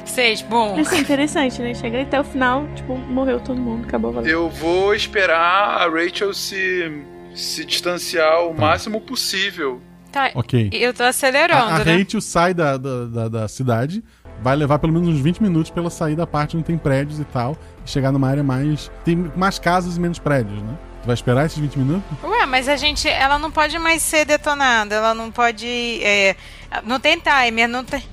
Seis, 0.10 0.42
bom. 0.42 0.80
Isso 0.80 0.94
é 0.96 0.98
interessante, 1.00 1.62
né? 1.62 1.74
Chega 1.74 2.02
até 2.02 2.20
o 2.20 2.24
final, 2.24 2.68
tipo, 2.76 2.98
morreu 2.98 3.40
todo 3.40 3.60
mundo, 3.60 3.86
acabou 3.88 4.12
valendo. 4.12 4.30
Eu 4.30 4.50
vou 4.50 4.94
esperar 4.94 5.82
a 5.82 5.88
Rachel 5.90 6.34
se, 6.34 7.04
se 7.36 7.64
distanciar 7.64 8.44
o 8.46 8.54
máximo 8.54 9.00
possível. 9.02 9.82
Tá, 10.12 10.32
Ok. 10.34 10.70
eu 10.74 10.92
tô 10.94 11.04
acelerando, 11.04 11.72
A, 11.72 11.76
a 11.76 11.86
né? 11.86 11.98
Rachel 11.98 12.20
sai 12.20 12.54
da, 12.54 12.78
da, 12.78 13.06
da, 13.06 13.28
da 13.30 13.48
cidade, 13.48 14.04
vai 14.42 14.56
levar 14.56 14.80
pelo 14.80 14.92
menos 14.92 15.08
uns 15.08 15.20
20 15.20 15.42
minutos 15.44 15.70
pra 15.70 15.82
ela 15.82 15.90
sair 15.92 16.16
da 16.16 16.26
parte 16.26 16.58
onde 16.58 16.66
tem 16.66 16.78
prédios 16.80 17.20
e 17.20 17.26
tal, 17.26 17.56
e 17.86 17.90
chegar 17.90 18.12
numa 18.12 18.28
área 18.28 18.42
mais. 18.44 18.90
Tem 19.06 19.16
mais 19.36 19.60
casas 19.60 19.98
e 19.98 20.00
menos 20.00 20.18
prédios, 20.18 20.60
né? 20.64 20.76
Tu 21.04 21.06
vai 21.06 21.14
esperar 21.14 21.46
esses 21.46 21.60
20 21.60 21.78
minutos? 21.78 22.04
Ué, 22.24 22.46
mas 22.48 22.68
a 22.68 22.76
gente, 22.76 23.08
ela 23.08 23.38
não 23.38 23.52
pode 23.52 23.78
mais 23.78 24.02
ser 24.02 24.26
detonada, 24.26 24.96
ela 24.96 25.14
não 25.14 25.30
pode, 25.32 25.68
é, 26.04 26.36
não 26.84 27.00
tem 27.00 27.18
timer, 27.20 27.70
não 27.70 27.86
tem... 27.86 28.04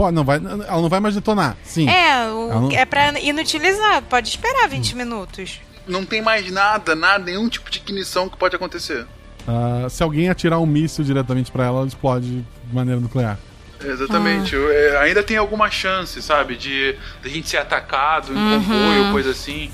Pô, 0.00 0.10
não 0.10 0.24
vai, 0.24 0.38
ela 0.38 0.80
não 0.80 0.88
vai 0.88 0.98
mais 0.98 1.14
detonar, 1.14 1.58
sim. 1.62 1.86
É, 1.86 2.26
o- 2.30 2.48
não- 2.48 2.72
é 2.72 2.86
pra 2.86 3.20
inutilizar, 3.20 4.00
pode 4.04 4.30
esperar 4.30 4.66
20 4.66 4.96
minutos. 4.96 5.60
Não 5.86 6.06
tem 6.06 6.22
mais 6.22 6.50
nada, 6.50 6.94
nada, 6.94 7.22
nenhum 7.22 7.50
tipo 7.50 7.70
de 7.70 7.80
ignição 7.80 8.26
que 8.26 8.34
pode 8.38 8.56
acontecer. 8.56 9.06
Ah, 9.46 9.86
se 9.90 10.02
alguém 10.02 10.30
atirar 10.30 10.58
um 10.58 10.64
míssil 10.64 11.04
diretamente 11.04 11.52
pra 11.52 11.66
ela, 11.66 11.80
ela 11.80 11.86
explode 11.86 12.26
de 12.30 12.74
maneira 12.74 12.98
nuclear. 12.98 13.38
Exatamente. 13.84 14.54
Eu, 14.54 14.70
é, 14.72 14.96
ainda 15.02 15.22
tem 15.22 15.36
alguma 15.36 15.70
chance, 15.70 16.22
sabe, 16.22 16.56
de, 16.56 16.94
de 17.20 17.28
a 17.28 17.30
gente 17.30 17.50
ser 17.50 17.58
atacado 17.58 18.32
em 18.32 18.36
Uhum. 18.36 18.62
comboio 18.64 19.04
ou 19.04 19.12
coisa 19.12 19.32
assim. 19.32 19.70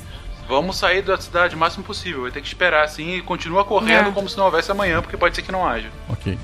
Vamos 0.48 0.76
sair 0.76 1.02
da 1.02 1.16
cidade 1.20 1.54
o 1.54 1.58
máximo 1.58 1.84
possível. 1.84 2.22
Vai 2.22 2.32
ter 2.32 2.40
que 2.40 2.48
esperar 2.48 2.82
assim 2.84 3.14
e 3.16 3.22
continua 3.22 3.64
correndo 3.64 4.08
É. 4.08 4.12
como 4.12 4.28
se 4.28 4.36
não 4.36 4.46
houvesse 4.46 4.72
amanhã, 4.72 5.00
porque 5.02 5.16
pode 5.16 5.36
ser 5.36 5.42
que 5.42 5.52
não 5.52 5.64
haja. 5.64 5.88
Ok. 6.08 6.36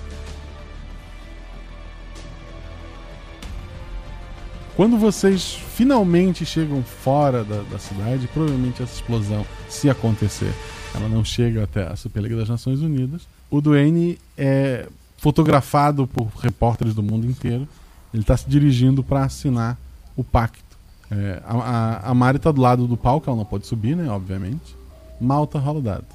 Quando 4.83 4.99
vocês 4.99 5.57
finalmente 5.77 6.45
chegam 6.45 6.83
fora 6.83 7.45
da, 7.45 7.63
da 7.63 7.79
cidade, 7.79 8.27
provavelmente 8.27 8.83
essa 8.83 8.93
explosão, 8.93 9.47
se 9.69 9.89
acontecer, 9.89 10.53
ela 10.93 11.09
não 11.09 11.25
chega 11.25 11.63
até 11.63 11.87
a 11.87 11.95
Superliga 11.95 12.35
das 12.35 12.49
Nações 12.49 12.81
Unidas. 12.81 13.23
O 13.49 13.61
Duane 13.61 14.19
é 14.37 14.89
fotografado 15.19 16.05
por 16.09 16.27
repórteres 16.43 16.95
do 16.95 17.03
mundo 17.03 17.29
inteiro. 17.29 17.69
Ele 18.13 18.25
está 18.25 18.37
se 18.37 18.51
dirigindo 18.51 19.05
para 19.05 19.23
assinar 19.23 19.79
o 20.17 20.25
pacto. 20.25 20.77
É, 21.13 21.41
a, 21.47 21.55
a, 21.55 22.11
a 22.11 22.15
Mari 22.15 22.39
está 22.39 22.51
do 22.51 22.61
lado 22.61 22.89
do 22.89 22.97
palco, 22.97 23.31
ela 23.31 23.37
não 23.37 23.45
pode 23.45 23.69
subir, 23.69 23.95
né? 23.95 24.11
Obviamente. 24.11 24.75
Malta 25.21 25.61
rola 25.61 25.79
o 25.79 25.83
dado. 25.83 26.07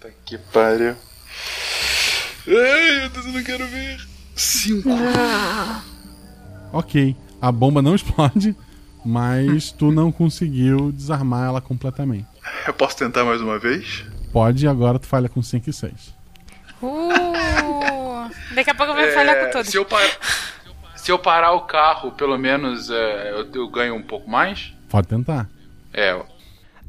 Tá 0.00 0.08
que 0.24 0.38
pariu. 0.38 0.96
Ai, 2.48 3.00
meu 3.00 3.10
Deus, 3.10 3.26
eu 3.26 3.32
não 3.32 3.44
quero 3.44 3.68
ver. 3.68 4.00
Cinco. 4.34 4.88
Ok, 6.72 7.14
a 7.40 7.52
bomba 7.52 7.82
não 7.82 7.94
explode, 7.96 8.56
mas 9.04 9.70
tu 9.72 9.90
não 9.92 10.10
conseguiu 10.10 10.90
desarmar 10.92 11.46
ela 11.48 11.60
completamente. 11.60 12.26
Eu 12.66 12.74
posso 12.74 12.96
tentar 12.96 13.24
mais 13.24 13.40
uma 13.40 13.58
vez? 13.58 14.04
Pode 14.32 14.64
e 14.64 14.68
agora 14.68 14.98
tu 14.98 15.06
falha 15.06 15.28
com 15.28 15.42
5 15.42 15.68
e 15.68 15.72
6. 15.72 16.14
Uh, 16.82 18.30
daqui 18.54 18.70
a 18.70 18.74
pouco 18.74 18.92
eu 18.92 18.96
vou 18.96 19.04
É, 19.04 19.12
falhar 19.12 19.44
com 19.44 19.50
todos. 19.50 19.68
Se 19.70 19.76
eu, 19.76 19.84
par... 19.84 20.00
se 20.96 21.12
eu 21.12 21.18
parar 21.18 21.52
o 21.52 21.60
carro, 21.62 22.12
pelo 22.12 22.36
menos 22.38 22.90
é, 22.90 23.30
eu, 23.32 23.48
eu 23.52 23.68
ganho 23.68 23.94
um 23.94 24.02
pouco 24.02 24.28
mais? 24.28 24.72
Pode 24.88 25.06
tentar. 25.08 25.48
É, 25.92 26.18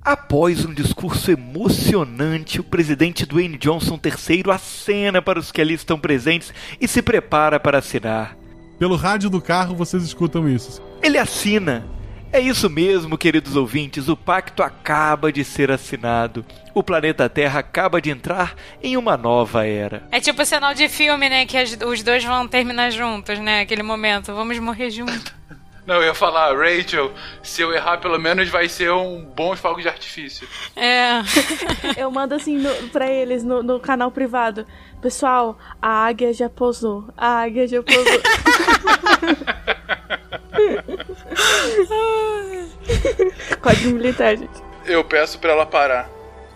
Após 0.05 0.65
um 0.65 0.73
discurso 0.73 1.31
emocionante, 1.31 2.59
o 2.59 2.63
presidente 2.63 3.25
Dwayne 3.25 3.57
Johnson 3.57 3.97
III 4.03 4.43
acena 4.51 5.21
para 5.21 5.39
os 5.39 5.49
que 5.49 5.61
ali 5.61 5.75
estão 5.75 5.97
presentes 5.97 6.53
e 6.81 6.89
se 6.89 7.01
prepara 7.01 7.57
para 7.57 7.77
assinar. 7.77 8.35
Pelo 8.79 8.95
rádio 8.95 9.29
do 9.29 9.41
carro 9.41 9.75
vocês 9.75 10.03
escutam 10.03 10.47
isso. 10.49 10.81
Ele 11.01 11.17
assina. 11.17 11.85
É 12.31 12.39
isso 12.39 12.67
mesmo, 12.67 13.15
queridos 13.15 13.55
ouvintes, 13.55 14.07
o 14.09 14.17
pacto 14.17 14.63
acaba 14.63 15.31
de 15.31 15.43
ser 15.43 15.69
assinado. 15.69 16.43
O 16.73 16.81
planeta 16.81 17.29
Terra 17.29 17.59
acaba 17.59 18.01
de 18.01 18.09
entrar 18.09 18.55
em 18.81 18.97
uma 18.97 19.15
nova 19.15 19.67
era. 19.67 20.01
É 20.11 20.19
tipo 20.19 20.43
sinal 20.43 20.73
de 20.73 20.89
filme, 20.89 21.29
né? 21.29 21.45
Que 21.45 21.55
as- 21.57 21.77
os 21.85 22.01
dois 22.01 22.23
vão 22.23 22.47
terminar 22.47 22.89
juntos, 22.91 23.37
né? 23.37 23.61
Aquele 23.61 23.83
momento. 23.83 24.33
Vamos 24.33 24.57
morrer 24.57 24.89
juntos. 24.89 25.23
Não, 25.85 25.95
eu 25.95 26.03
ia 26.03 26.13
falar, 26.13 26.55
Rachel, 26.55 27.11
se 27.41 27.61
eu 27.61 27.73
errar, 27.73 27.97
pelo 27.97 28.17
menos 28.17 28.47
vai 28.47 28.69
ser 28.69 28.89
um 28.91 29.25
bom 29.25 29.53
fogo 29.55 29.81
de 29.81 29.89
artifício. 29.89 30.47
É. 30.75 31.19
Eu 31.99 32.09
mando 32.09 32.33
assim 32.35 32.57
no, 32.57 32.69
pra 32.89 33.11
eles 33.11 33.43
no, 33.43 33.61
no 33.61 33.79
canal 33.81 34.09
privado. 34.09 34.65
Pessoal, 35.01 35.57
a 35.81 36.05
águia 36.05 36.31
já 36.31 36.49
pousou. 36.49 37.03
A 37.17 37.41
águia 37.41 37.67
já 37.67 37.83
pousou. 37.83 38.03
Código 43.61 43.89
militar, 43.91 44.37
gente. 44.37 44.63
Eu 44.85 45.03
peço 45.03 45.37
pra 45.39 45.51
ela 45.51 45.65
parar. 45.65 46.09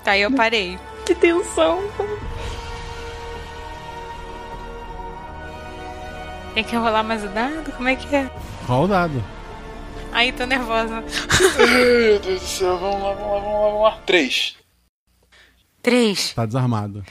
Tá, 0.05 0.17
eu 0.17 0.31
parei. 0.31 0.79
Que 1.05 1.13
tensão. 1.13 1.83
Tem 6.53 6.63
que 6.63 6.75
rolar 6.75 7.03
mais 7.03 7.25
o 7.25 7.27
dado? 7.27 7.71
Como 7.73 7.89
é 7.89 7.95
que 7.95 8.15
é? 8.15 8.29
Rola 8.68 8.84
o 8.85 8.88
dado. 8.88 9.23
Ai, 10.11 10.31
tô 10.31 10.45
nervosa. 10.45 11.03
Meu 11.57 12.19
Deus 12.19 12.41
do 12.41 12.48
céu, 12.48 12.77
vamos 12.77 13.02
lá, 13.02 13.14
vamos 13.14 13.31
lá, 13.34 13.39
vamos 13.39 13.53
lá, 13.53 13.68
vamos 13.69 13.81
lá. 13.84 13.98
Três. 14.06 14.56
Três. 15.81 16.34
Tá 16.34 16.45
desarmado. 16.45 17.03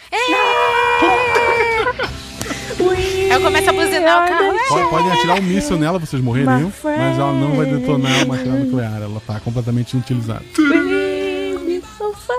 Eu 3.30 3.40
começo 3.40 3.70
a 3.70 3.72
buzinar 3.72 4.24
o 4.24 4.28
carro. 4.28 4.58
Pode- 4.68 4.90
Podem 4.90 5.12
atirar 5.12 5.38
um 5.38 5.42
míssil 5.42 5.78
nela, 5.78 5.98
vocês 5.98 6.22
morreriam, 6.22 6.72
mas 6.84 7.18
ela 7.18 7.32
não 7.32 7.56
vai 7.56 7.66
detonar 7.66 8.12
uma 8.24 8.36
material 8.36 8.58
nuclear. 8.58 9.02
Ela 9.02 9.20
tá 9.26 9.40
completamente 9.40 9.92
inutilizada. 9.94 10.44
Bring 10.54 11.58
me 11.64 11.80
so 11.98 12.12
far 12.14 12.36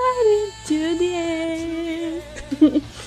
into 0.67 0.97
the 0.97 2.71
end. 2.71 2.83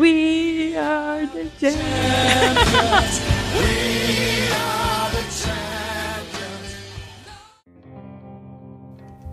We 0.00 0.74
are 0.78 1.26
the 1.26 1.44
champions. 1.60 3.20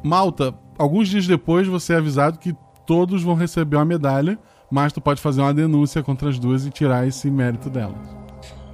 Malta, 0.03 0.53
alguns 0.77 1.07
dias 1.07 1.25
depois 1.25 1.65
você 1.67 1.93
é 1.93 1.95
avisado 1.95 2.37
que 2.37 2.53
todos 2.85 3.23
vão 3.23 3.33
receber 3.33 3.77
uma 3.77 3.85
medalha, 3.85 4.37
mas 4.69 4.91
tu 4.91 4.99
pode 4.99 5.21
fazer 5.21 5.39
uma 5.39 5.53
denúncia 5.53 6.03
contra 6.03 6.27
as 6.27 6.37
duas 6.37 6.65
e 6.65 6.69
tirar 6.69 7.07
esse 7.07 7.31
mérito 7.31 7.69
delas. 7.69 7.95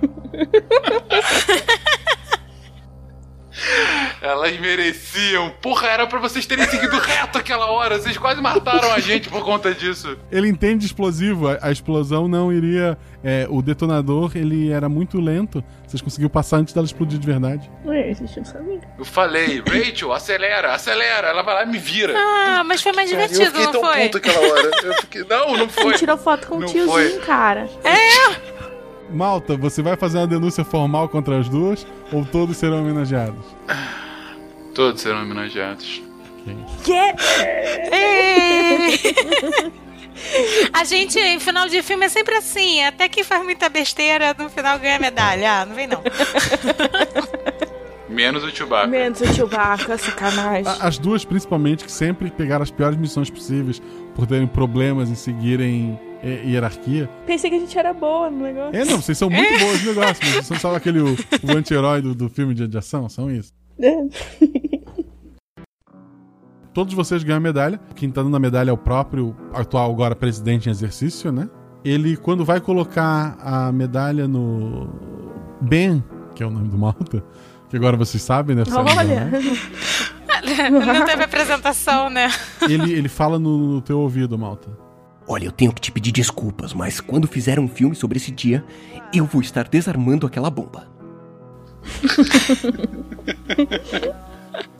Elas 4.21 4.57
mereciam. 4.59 5.49
Porra, 5.61 5.87
era 5.87 6.07
pra 6.07 6.19
vocês 6.19 6.45
terem 6.45 6.65
seguido 6.67 6.97
reto 6.97 7.37
aquela 7.37 7.67
hora. 7.71 7.99
Vocês 7.99 8.17
quase 8.17 8.41
mataram 8.41 8.91
a 8.91 8.99
gente 8.99 9.29
por 9.29 9.43
conta 9.43 9.73
disso. 9.73 10.17
Ele 10.31 10.47
entende 10.47 10.85
explosivo, 10.85 11.49
a, 11.49 11.57
a 11.61 11.71
explosão 11.71 12.27
não 12.27 12.51
iria. 12.51 12.97
é, 13.23 13.45
o 13.49 13.61
detonador 13.61 14.31
ele 14.35 14.71
era 14.71 14.87
muito 14.87 15.19
lento. 15.19 15.63
Vocês 15.85 16.01
conseguiram 16.01 16.29
passar 16.29 16.57
antes 16.57 16.73
dela 16.73 16.85
explodir 16.85 17.19
de 17.19 17.25
verdade. 17.27 17.69
Ué, 17.85 18.11
eu 18.11 18.45
saber. 18.45 18.79
Eu 18.97 19.05
falei, 19.05 19.61
Rachel, 19.67 20.11
acelera, 20.11 20.73
acelera. 20.73 21.27
Ela 21.27 21.43
vai 21.43 21.55
lá 21.55 21.63
e 21.63 21.67
me 21.67 21.77
vira. 21.77 22.13
Ah, 22.17 22.63
mas 22.65 22.81
foi 22.81 22.91
mais 22.93 23.09
divertido, 23.09 23.43
eu 23.43 23.47
fiquei 23.51 23.65
não 23.65 23.71
tão 23.71 23.81
foi? 23.83 24.03
puto 24.05 24.17
aquela 24.17 24.39
hora. 24.39 24.71
Eu 24.83 24.93
fiquei, 25.01 25.23
não, 25.25 25.57
não 25.57 25.69
foi. 25.69 25.93
Você 25.93 25.99
tirou 25.99 26.17
foto 26.17 26.47
com 26.47 26.55
o 26.55 26.59
Não 26.61 26.67
tiozinho, 26.67 26.89
foi. 26.89 27.19
cara. 27.19 27.69
É! 27.83 28.52
Malta, 29.13 29.55
você 29.55 29.81
vai 29.81 29.95
fazer 29.95 30.17
uma 30.17 30.27
denúncia 30.27 30.63
formal 30.63 31.07
contra 31.09 31.39
as 31.39 31.47
duas 31.47 31.85
ou 32.11 32.25
todos 32.25 32.57
serão 32.57 32.79
homenageados? 32.81 33.45
Todos 34.73 35.01
serão 35.01 35.21
homenageados. 35.21 36.01
Que? 36.83 36.93
A 40.73 40.83
gente, 40.83 41.17
em 41.19 41.39
final 41.39 41.67
de 41.67 41.81
filme, 41.81 42.05
é 42.05 42.09
sempre 42.09 42.35
assim. 42.35 42.83
Até 42.83 43.07
que 43.09 43.23
faz 43.23 43.43
muita 43.43 43.69
besteira, 43.69 44.35
no 44.37 44.49
final 44.49 44.77
ganha 44.79 44.99
medalha. 44.99 45.61
Ah, 45.61 45.65
não 45.65 45.75
vem 45.75 45.87
não. 45.87 46.01
Menos 48.09 48.43
o 48.43 48.49
Chewbacca. 48.49 48.87
Menos 48.87 49.21
o 49.21 49.33
Chewbacca, 49.33 49.97
sacanagem. 49.97 50.67
A- 50.67 50.87
As 50.87 50.97
duas, 50.99 51.25
principalmente, 51.25 51.83
que 51.83 51.91
sempre 51.91 52.29
pegaram 52.29 52.61
as 52.63 52.69
piores 52.71 52.97
missões 52.97 53.29
possíveis 53.29 53.81
por 54.15 54.27
terem 54.27 54.45
problemas 54.47 55.09
em 55.09 55.15
seguirem 55.15 55.99
hierarquia. 56.27 57.09
Pensei 57.25 57.49
que 57.49 57.55
a 57.55 57.59
gente 57.59 57.77
era 57.77 57.93
boa 57.93 58.29
no 58.29 58.43
negócio. 58.43 58.75
É, 58.75 58.85
não, 58.85 59.01
vocês 59.01 59.17
são 59.17 59.29
muito 59.29 59.59
boas 59.59 59.83
no 59.83 59.93
negócio, 59.93 60.23
mas 60.23 60.45
vocês 60.45 60.61
são 60.61 60.73
aquele 60.73 60.99
o, 60.99 61.15
o 61.15 61.57
anti-herói 61.57 62.01
do, 62.01 62.15
do 62.15 62.29
filme 62.29 62.53
de, 62.53 62.67
de 62.67 62.77
ação, 62.77 63.09
são 63.09 63.29
isso. 63.29 63.51
Todos 66.73 66.93
vocês 66.93 67.23
ganham 67.23 67.37
a 67.37 67.41
medalha. 67.41 67.79
Quem 67.95 68.09
tá 68.09 68.23
dando 68.23 68.35
a 68.35 68.39
medalha 68.39 68.71
é 68.71 68.73
o 68.73 68.77
próprio 68.77 69.35
atual 69.53 69.91
agora 69.91 70.15
presidente 70.15 70.67
em 70.67 70.71
exercício, 70.71 71.31
né? 71.31 71.47
Ele, 71.85 72.17
quando 72.17 72.43
vai 72.43 72.59
colocar 72.59 73.37
a 73.39 73.71
medalha 73.71 74.27
no 74.27 74.89
Ben, 75.61 76.03
que 76.33 76.41
é 76.41 76.47
o 76.47 76.49
nome 76.49 76.69
do 76.69 76.77
Malta, 76.77 77.23
que 77.69 77.75
agora 77.75 77.95
vocês 77.95 78.23
sabem, 78.23 78.55
né? 78.55 78.63
Olha! 78.71 79.29
não 80.71 81.05
teve 81.05 81.23
apresentação, 81.23 82.09
né? 82.09 82.31
Ele, 82.61 82.91
ele 82.93 83.09
fala 83.09 83.37
no, 83.37 83.75
no 83.75 83.81
teu 83.81 83.99
ouvido, 83.99 84.37
Malta. 84.37 84.82
Olha, 85.27 85.45
eu 85.45 85.51
tenho 85.51 85.71
que 85.73 85.81
te 85.81 85.91
pedir 85.91 86.11
desculpas, 86.11 86.73
mas 86.73 86.99
quando 86.99 87.27
fizer 87.27 87.59
um 87.59 87.67
filme 87.67 87.95
sobre 87.95 88.17
esse 88.17 88.31
dia, 88.31 88.63
eu 89.13 89.25
vou 89.25 89.41
estar 89.41 89.67
desarmando 89.67 90.27
aquela 90.27 90.49
bomba. 90.49 90.87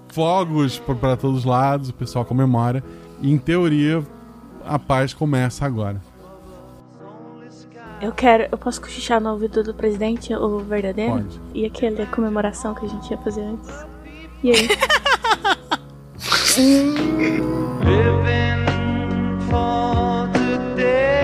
Fogos 0.10 0.78
pra- 0.80 0.96
pra 0.96 1.18
todos 1.18 1.40
os 1.40 1.46
lados, 1.46 1.90
o 1.90 1.94
pessoal 1.94 2.26
comemora. 2.26 2.84
E 3.22 3.32
em 3.32 3.38
teoria, 3.38 4.04
a 4.66 4.78
paz 4.78 5.14
começa 5.14 5.66
agora. 5.66 6.02
Eu 8.02 8.12
quero. 8.12 8.48
Eu 8.52 8.58
posso 8.58 8.82
cochichar 8.82 9.22
no 9.22 9.32
ouvido 9.32 9.64
do 9.64 9.74
presidente, 9.74 10.34
o 10.36 10.60
verdadeiro? 10.60 11.14
Pode. 11.14 11.40
E 11.54 11.66
aquela 11.66 12.06
comemoração 12.08 12.76
que 12.76 12.86
a 12.86 12.90
gente 12.90 13.10
ia 13.10 13.18
fazer 13.20 13.42
antes? 13.44 13.70
E 14.44 14.52
aí? 14.52 14.68
for 19.50 20.03
day. 20.84 21.23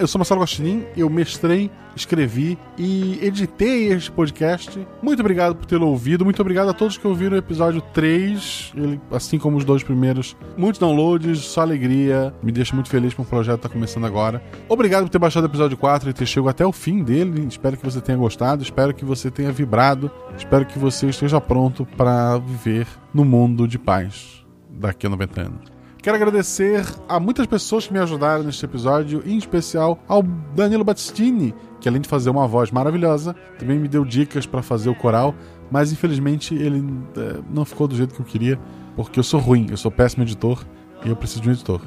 Eu 0.00 0.06
sou 0.06 0.18
Marcelo 0.18 0.40
Gostinin, 0.40 0.84
eu 0.96 1.08
mestrei, 1.10 1.70
escrevi 1.94 2.58
e 2.76 3.18
editei 3.22 3.92
este 3.92 4.10
podcast. 4.10 4.86
Muito 5.02 5.20
obrigado 5.20 5.54
por 5.56 5.66
tê-lo 5.66 5.86
ouvido, 5.88 6.24
muito 6.24 6.40
obrigado 6.40 6.68
a 6.68 6.72
todos 6.72 6.96
que 6.96 7.06
ouviram 7.06 7.34
o 7.34 7.38
episódio 7.38 7.80
3, 7.92 8.72
ele, 8.76 9.00
assim 9.10 9.38
como 9.38 9.56
os 9.56 9.64
dois 9.64 9.82
primeiros. 9.82 10.36
Muitos 10.56 10.78
downloads, 10.78 11.40
só 11.40 11.62
alegria, 11.62 12.32
me 12.42 12.52
deixa 12.52 12.74
muito 12.74 12.88
feliz 12.88 13.14
que 13.14 13.20
o 13.20 13.24
projeto 13.24 13.56
está 13.56 13.68
começando 13.68 14.06
agora. 14.06 14.42
Obrigado 14.68 15.04
por 15.04 15.10
ter 15.10 15.18
baixado 15.18 15.44
o 15.44 15.46
episódio 15.46 15.76
4 15.76 16.10
e 16.10 16.12
ter 16.12 16.26
chegado 16.26 16.50
até 16.50 16.64
o 16.64 16.72
fim 16.72 17.02
dele. 17.02 17.46
Espero 17.48 17.76
que 17.76 17.84
você 17.84 18.00
tenha 18.00 18.18
gostado, 18.18 18.62
espero 18.62 18.94
que 18.94 19.04
você 19.04 19.30
tenha 19.30 19.50
vibrado, 19.52 20.10
espero 20.36 20.64
que 20.64 20.78
você 20.78 21.08
esteja 21.08 21.40
pronto 21.40 21.86
para 21.96 22.38
viver 22.38 22.86
no 23.12 23.24
mundo 23.24 23.66
de 23.66 23.78
paz 23.78 24.44
daqui 24.70 25.06
a 25.06 25.10
90 25.10 25.40
anos. 25.40 25.77
Quero 26.08 26.16
agradecer 26.16 26.86
a 27.06 27.20
muitas 27.20 27.46
pessoas 27.46 27.86
que 27.86 27.92
me 27.92 27.98
ajudaram 27.98 28.42
neste 28.42 28.64
episódio, 28.64 29.22
em 29.26 29.36
especial 29.36 30.02
ao 30.08 30.22
Danilo 30.22 30.82
Battistini, 30.82 31.54
que 31.78 31.86
além 31.86 32.00
de 32.00 32.08
fazer 32.08 32.30
uma 32.30 32.48
voz 32.48 32.70
maravilhosa, 32.70 33.36
também 33.58 33.78
me 33.78 33.88
deu 33.88 34.06
dicas 34.06 34.46
para 34.46 34.62
fazer 34.62 34.88
o 34.88 34.94
coral, 34.94 35.34
mas 35.70 35.92
infelizmente 35.92 36.54
ele 36.54 36.82
eh, 37.14 37.42
não 37.50 37.62
ficou 37.62 37.86
do 37.86 37.94
jeito 37.94 38.14
que 38.14 38.20
eu 38.20 38.24
queria, 38.24 38.58
porque 38.96 39.18
eu 39.18 39.22
sou 39.22 39.38
ruim, 39.38 39.66
eu 39.68 39.76
sou 39.76 39.90
péssimo 39.90 40.22
editor 40.22 40.64
e 41.04 41.10
eu 41.10 41.14
preciso 41.14 41.42
de 41.42 41.50
um 41.50 41.52
editor. 41.52 41.82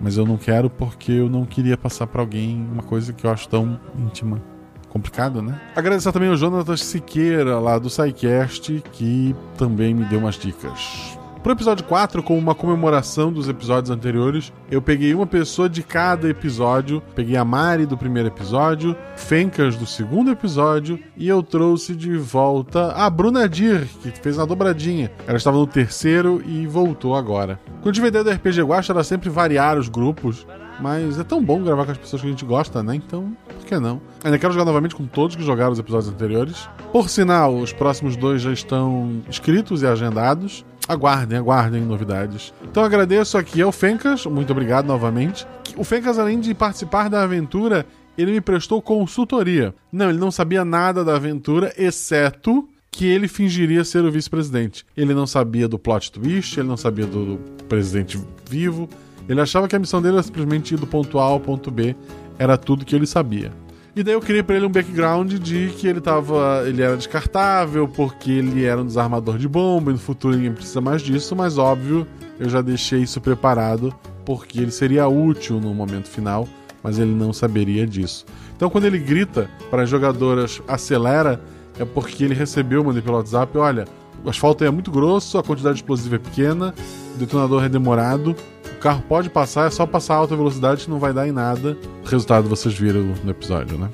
Mas 0.00 0.16
eu 0.16 0.26
não 0.26 0.36
quero 0.36 0.68
porque 0.68 1.12
eu 1.12 1.30
não 1.30 1.44
queria 1.44 1.78
passar 1.78 2.08
para 2.08 2.22
alguém 2.22 2.68
uma 2.72 2.82
coisa 2.82 3.12
que 3.12 3.24
eu 3.24 3.30
acho 3.30 3.48
tão 3.48 3.78
íntima. 3.96 4.42
Complicado, 4.88 5.40
né? 5.40 5.60
Agradecer 5.76 6.10
também 6.10 6.28
ao 6.28 6.36
Jonatas 6.36 6.82
Siqueira, 6.82 7.60
lá 7.60 7.78
do 7.78 7.88
SciCast, 7.88 8.82
que 8.90 9.32
também 9.56 9.94
me 9.94 10.04
deu 10.06 10.18
umas 10.18 10.34
dicas. 10.34 11.19
Pro 11.42 11.52
episódio 11.52 11.86
4, 11.86 12.22
como 12.22 12.38
uma 12.38 12.54
comemoração 12.54 13.32
dos 13.32 13.48
episódios 13.48 13.90
anteriores, 13.90 14.52
eu 14.70 14.82
peguei 14.82 15.14
uma 15.14 15.26
pessoa 15.26 15.70
de 15.70 15.82
cada 15.82 16.28
episódio. 16.28 17.02
Peguei 17.14 17.34
a 17.34 17.42
Mari 17.42 17.86
do 17.86 17.96
primeiro 17.96 18.28
episódio, 18.28 18.94
Fencas 19.16 19.74
do 19.74 19.86
segundo 19.86 20.30
episódio, 20.30 21.00
e 21.16 21.26
eu 21.26 21.42
trouxe 21.42 21.96
de 21.96 22.14
volta 22.18 22.92
a 22.92 23.08
Bruna 23.08 23.48
Dir, 23.48 23.88
que 24.02 24.10
fez 24.10 24.36
uma 24.36 24.46
dobradinha. 24.46 25.10
Ela 25.26 25.38
estava 25.38 25.56
no 25.56 25.66
terceiro 25.66 26.42
e 26.44 26.66
voltou 26.66 27.16
agora. 27.16 27.58
Com 27.80 27.88
a 27.88 27.92
ideia 28.08 28.22
do 28.22 28.30
RPG 28.30 28.60
Guacha 28.60 28.92
era 28.92 29.02
sempre 29.02 29.30
variar 29.30 29.78
os 29.78 29.88
grupos, 29.88 30.46
mas 30.78 31.18
é 31.18 31.24
tão 31.24 31.42
bom 31.42 31.62
gravar 31.62 31.86
com 31.86 31.92
as 31.92 31.98
pessoas 31.98 32.20
que 32.20 32.28
a 32.28 32.30
gente 32.30 32.44
gosta, 32.44 32.82
né? 32.82 32.94
Então, 32.96 33.34
por 33.48 33.64
que 33.64 33.78
não? 33.78 33.98
Ainda 34.22 34.38
quero 34.38 34.52
jogar 34.52 34.66
novamente 34.66 34.94
com 34.94 35.06
todos 35.06 35.36
que 35.36 35.42
jogaram 35.42 35.72
os 35.72 35.78
episódios 35.78 36.12
anteriores. 36.12 36.68
Por 36.92 37.08
sinal, 37.08 37.56
os 37.56 37.72
próximos 37.72 38.14
dois 38.14 38.42
já 38.42 38.52
estão 38.52 39.22
escritos 39.30 39.82
e 39.82 39.86
agendados. 39.86 40.66
Aguardem, 40.88 41.38
aguardem 41.38 41.82
novidades. 41.82 42.52
Então 42.62 42.82
agradeço 42.82 43.38
aqui 43.38 43.62
ao 43.62 43.70
Fencas, 43.70 44.26
muito 44.26 44.50
obrigado 44.50 44.86
novamente. 44.86 45.46
O 45.76 45.84
Fencas, 45.84 46.18
além 46.18 46.40
de 46.40 46.54
participar 46.54 47.08
da 47.08 47.22
aventura, 47.22 47.86
ele 48.18 48.32
me 48.32 48.40
prestou 48.40 48.82
consultoria. 48.82 49.74
Não, 49.92 50.10
ele 50.10 50.18
não 50.18 50.30
sabia 50.30 50.64
nada 50.64 51.04
da 51.04 51.14
aventura, 51.14 51.72
exceto 51.76 52.68
que 52.90 53.06
ele 53.06 53.28
fingiria 53.28 53.84
ser 53.84 54.04
o 54.04 54.10
vice-presidente. 54.10 54.84
Ele 54.96 55.14
não 55.14 55.26
sabia 55.26 55.68
do 55.68 55.78
plot 55.78 56.10
twist, 56.10 56.58
ele 56.58 56.68
não 56.68 56.76
sabia 56.76 57.06
do, 57.06 57.38
presidente 57.68 58.20
vivo. 58.48 58.88
Ele 59.28 59.40
achava 59.40 59.68
que 59.68 59.76
a 59.76 59.78
missão 59.78 60.02
dele 60.02 60.16
era 60.16 60.22
simplesmente 60.24 60.74
ir 60.74 60.76
do 60.76 60.86
ponto 60.86 61.20
A 61.20 61.22
ao 61.22 61.38
ponto 61.38 61.70
B. 61.70 61.94
Era 62.36 62.58
tudo 62.58 62.84
que 62.84 62.96
ele 62.96 63.06
sabia. 63.06 63.52
E 63.94 64.02
daí 64.02 64.14
eu 64.14 64.20
criei 64.20 64.42
pra 64.42 64.56
ele 64.56 64.66
um 64.66 64.70
background 64.70 65.32
de 65.34 65.68
que 65.76 65.86
ele 65.88 66.00
tava. 66.00 66.62
ele 66.66 66.80
era 66.80 66.96
descartável, 66.96 67.88
porque 67.88 68.30
ele 68.30 68.64
era 68.64 68.80
um 68.80 68.86
desarmador 68.86 69.36
de 69.36 69.48
bomba, 69.48 69.90
e 69.90 69.94
no 69.94 69.98
futuro 69.98 70.36
ninguém 70.36 70.52
precisa 70.52 70.80
mais 70.80 71.02
disso, 71.02 71.34
mas 71.34 71.58
óbvio, 71.58 72.06
eu 72.38 72.48
já 72.48 72.60
deixei 72.60 73.00
isso 73.00 73.20
preparado, 73.20 73.92
porque 74.24 74.60
ele 74.60 74.70
seria 74.70 75.08
útil 75.08 75.60
no 75.60 75.74
momento 75.74 76.08
final, 76.08 76.48
mas 76.82 76.98
ele 76.98 77.12
não 77.12 77.32
saberia 77.32 77.86
disso. 77.86 78.24
Então 78.56 78.70
quando 78.70 78.84
ele 78.84 78.98
grita 78.98 79.50
para 79.70 79.82
as 79.82 79.88
jogadoras 79.88 80.62
acelera, 80.68 81.40
é 81.78 81.84
porque 81.84 82.24
ele 82.24 82.34
recebeu, 82.34 82.84
mandei 82.84 83.02
pelo 83.02 83.16
WhatsApp, 83.16 83.56
olha, 83.58 83.86
o 84.24 84.30
asfalto 84.30 84.62
é 84.64 84.70
muito 84.70 84.90
grosso, 84.90 85.38
a 85.38 85.42
quantidade 85.42 85.76
de 85.76 85.82
explosivo 85.82 86.14
é 86.14 86.18
pequena, 86.18 86.74
o 87.14 87.18
detonador 87.18 87.64
é 87.64 87.68
demorado, 87.68 88.36
carro 88.80 89.02
pode 89.08 89.30
passar, 89.30 89.66
é 89.66 89.70
só 89.70 89.86
passar 89.86 90.14
a 90.14 90.16
alta 90.18 90.34
velocidade 90.34 90.84
que 90.84 90.90
não 90.90 90.98
vai 90.98 91.12
dar 91.12 91.28
em 91.28 91.32
nada. 91.32 91.76
O 92.04 92.08
resultado 92.08 92.48
vocês 92.48 92.74
viram 92.74 93.14
no 93.22 93.30
episódio, 93.30 93.78
né? 93.78 93.88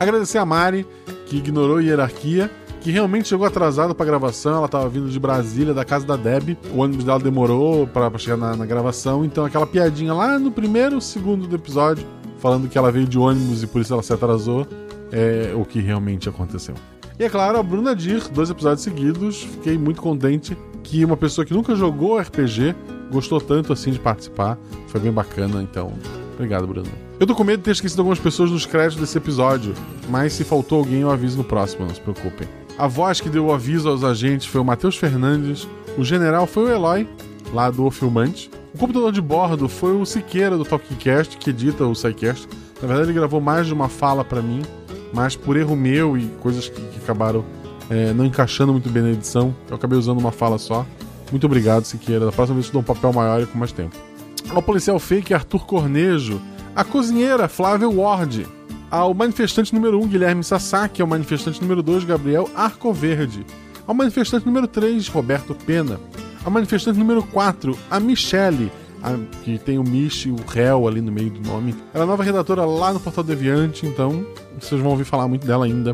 Agradecer 0.00 0.38
a 0.38 0.46
Mari, 0.46 0.86
que 1.26 1.36
ignorou 1.36 1.78
a 1.78 1.82
hierarquia, 1.82 2.50
que 2.80 2.90
realmente 2.90 3.28
chegou 3.28 3.46
atrasada 3.46 3.94
pra 3.94 4.06
gravação. 4.06 4.56
Ela 4.56 4.68
tava 4.68 4.88
vindo 4.88 5.08
de 5.08 5.18
Brasília, 5.18 5.74
da 5.74 5.84
casa 5.84 6.06
da 6.06 6.16
Deb. 6.16 6.56
O 6.72 6.78
ônibus 6.78 7.04
dela 7.04 7.18
demorou 7.18 7.86
pra, 7.86 8.10
pra 8.10 8.18
chegar 8.18 8.36
na, 8.36 8.56
na 8.56 8.64
gravação. 8.64 9.24
Então, 9.24 9.44
aquela 9.44 9.66
piadinha 9.66 10.14
lá 10.14 10.38
no 10.38 10.50
primeiro 10.50 11.00
segundo 11.00 11.46
do 11.46 11.56
episódio, 11.56 12.06
falando 12.38 12.68
que 12.68 12.78
ela 12.78 12.90
veio 12.90 13.06
de 13.06 13.18
ônibus 13.18 13.62
e 13.62 13.66
por 13.66 13.82
isso 13.82 13.92
ela 13.92 14.02
se 14.02 14.12
atrasou, 14.12 14.66
é 15.12 15.52
o 15.54 15.64
que 15.64 15.80
realmente 15.80 16.28
aconteceu. 16.28 16.74
E 17.18 17.24
é 17.24 17.28
claro, 17.28 17.58
a 17.58 17.62
Bruna 17.62 17.96
Dir, 17.96 18.28
dois 18.28 18.48
episódios 18.48 18.82
seguidos, 18.82 19.42
fiquei 19.42 19.76
muito 19.76 20.00
contente 20.00 20.56
que 20.84 21.04
uma 21.04 21.16
pessoa 21.16 21.44
que 21.44 21.52
nunca 21.52 21.74
jogou 21.74 22.16
RPG 22.16 22.76
gostou 23.10 23.40
tanto 23.40 23.72
assim 23.72 23.90
de 23.90 23.98
participar. 23.98 24.58
Foi 24.88 25.00
bem 25.00 25.12
bacana, 25.12 25.62
então. 25.62 25.92
Obrigado, 26.34 26.66
Bruna. 26.66 26.88
Eu 27.18 27.26
tô 27.26 27.34
com 27.34 27.42
medo 27.42 27.58
de 27.58 27.64
ter 27.64 27.72
esquecido 27.72 27.98
algumas 27.98 28.18
pessoas 28.18 28.50
nos 28.50 28.64
créditos 28.64 29.00
desse 29.00 29.18
episódio, 29.18 29.74
mas 30.08 30.32
se 30.32 30.44
faltou 30.44 30.78
alguém, 30.78 31.00
eu 31.00 31.10
aviso 31.10 31.36
no 31.36 31.44
próximo, 31.44 31.84
não 31.84 31.94
se 31.94 32.00
preocupem. 32.00 32.46
A 32.78 32.86
voz 32.86 33.20
que 33.20 33.28
deu 33.28 33.46
o 33.46 33.52
aviso 33.52 33.88
aos 33.88 34.04
agentes 34.04 34.46
foi 34.46 34.60
o 34.60 34.64
Matheus 34.64 34.96
Fernandes, 34.96 35.66
o 35.96 36.04
general 36.04 36.46
foi 36.46 36.64
o 36.64 36.68
Eloy, 36.68 37.08
lá 37.52 37.70
do 37.70 37.84
O 37.84 37.90
Filmante. 37.90 38.48
O 38.72 38.78
computador 38.78 39.10
de 39.10 39.20
bordo 39.20 39.68
foi 39.68 39.96
o 39.96 40.06
Siqueira 40.06 40.56
do 40.56 40.64
Talkcast, 40.64 41.36
que 41.38 41.50
edita 41.50 41.84
o 41.84 41.94
SciCast. 41.94 42.48
Na 42.80 42.86
verdade, 42.86 43.10
ele 43.10 43.18
gravou 43.18 43.40
mais 43.40 43.66
de 43.66 43.72
uma 43.72 43.88
fala 43.88 44.24
para 44.24 44.40
mim, 44.40 44.62
mas 45.12 45.34
por 45.34 45.56
erro 45.56 45.74
meu 45.74 46.16
e 46.16 46.26
coisas 46.40 46.68
que, 46.68 46.80
que 46.80 46.98
acabaram 46.98 47.44
é, 47.90 48.12
não 48.12 48.24
encaixando 48.24 48.72
muito 48.72 48.88
bem 48.90 49.02
na 49.02 49.10
edição, 49.10 49.54
eu 49.68 49.74
acabei 49.74 49.98
usando 49.98 50.18
uma 50.18 50.30
fala 50.30 50.58
só. 50.58 50.86
Muito 51.30 51.46
obrigado, 51.46 51.84
Siqueira. 51.84 52.26
Da 52.26 52.32
próxima 52.32 52.54
vez 52.56 52.66
eu 52.66 52.72
dou 52.72 52.82
um 52.82 52.84
papel 52.84 53.12
maior 53.12 53.42
e 53.42 53.46
com 53.46 53.58
mais 53.58 53.72
tempo. 53.72 53.96
Ao 54.50 54.62
policial 54.62 54.98
fake 54.98 55.34
Arthur 55.34 55.66
Cornejo, 55.66 56.40
a 56.74 56.84
cozinheira 56.84 57.48
Flávia 57.48 57.88
Ward, 57.88 58.46
ao 58.90 59.12
manifestante 59.12 59.74
número 59.74 60.00
1 60.00 60.08
Guilherme 60.08 60.42
Sasaki, 60.44 61.02
ao 61.02 61.08
manifestante 61.08 61.60
número 61.60 61.82
2 61.82 62.04
Gabriel 62.04 62.48
Arcoverde, 62.54 63.44
ao 63.86 63.94
manifestante 63.94 64.46
número 64.46 64.66
3 64.66 65.08
Roberto 65.08 65.54
Pena, 65.54 66.00
ao 66.44 66.50
manifestante 66.50 66.98
número 66.98 67.22
4 67.22 67.76
a 67.90 68.00
Michele, 68.00 68.72
a, 69.02 69.14
que 69.44 69.58
tem 69.58 69.78
o 69.78 69.84
Mich 69.84 70.28
e 70.28 70.32
o 70.32 70.36
réu 70.46 70.88
ali 70.88 71.00
no 71.00 71.12
meio 71.12 71.30
do 71.30 71.46
nome. 71.46 71.74
Ela 71.92 72.04
é 72.04 72.06
nova 72.06 72.22
redatora 72.22 72.64
lá 72.64 72.92
no 72.92 73.00
Portal 73.00 73.24
Deviante, 73.24 73.86
então 73.86 74.24
vocês 74.58 74.80
vão 74.80 74.92
ouvir 74.92 75.04
falar 75.04 75.28
muito 75.28 75.46
dela 75.46 75.66
ainda. 75.66 75.92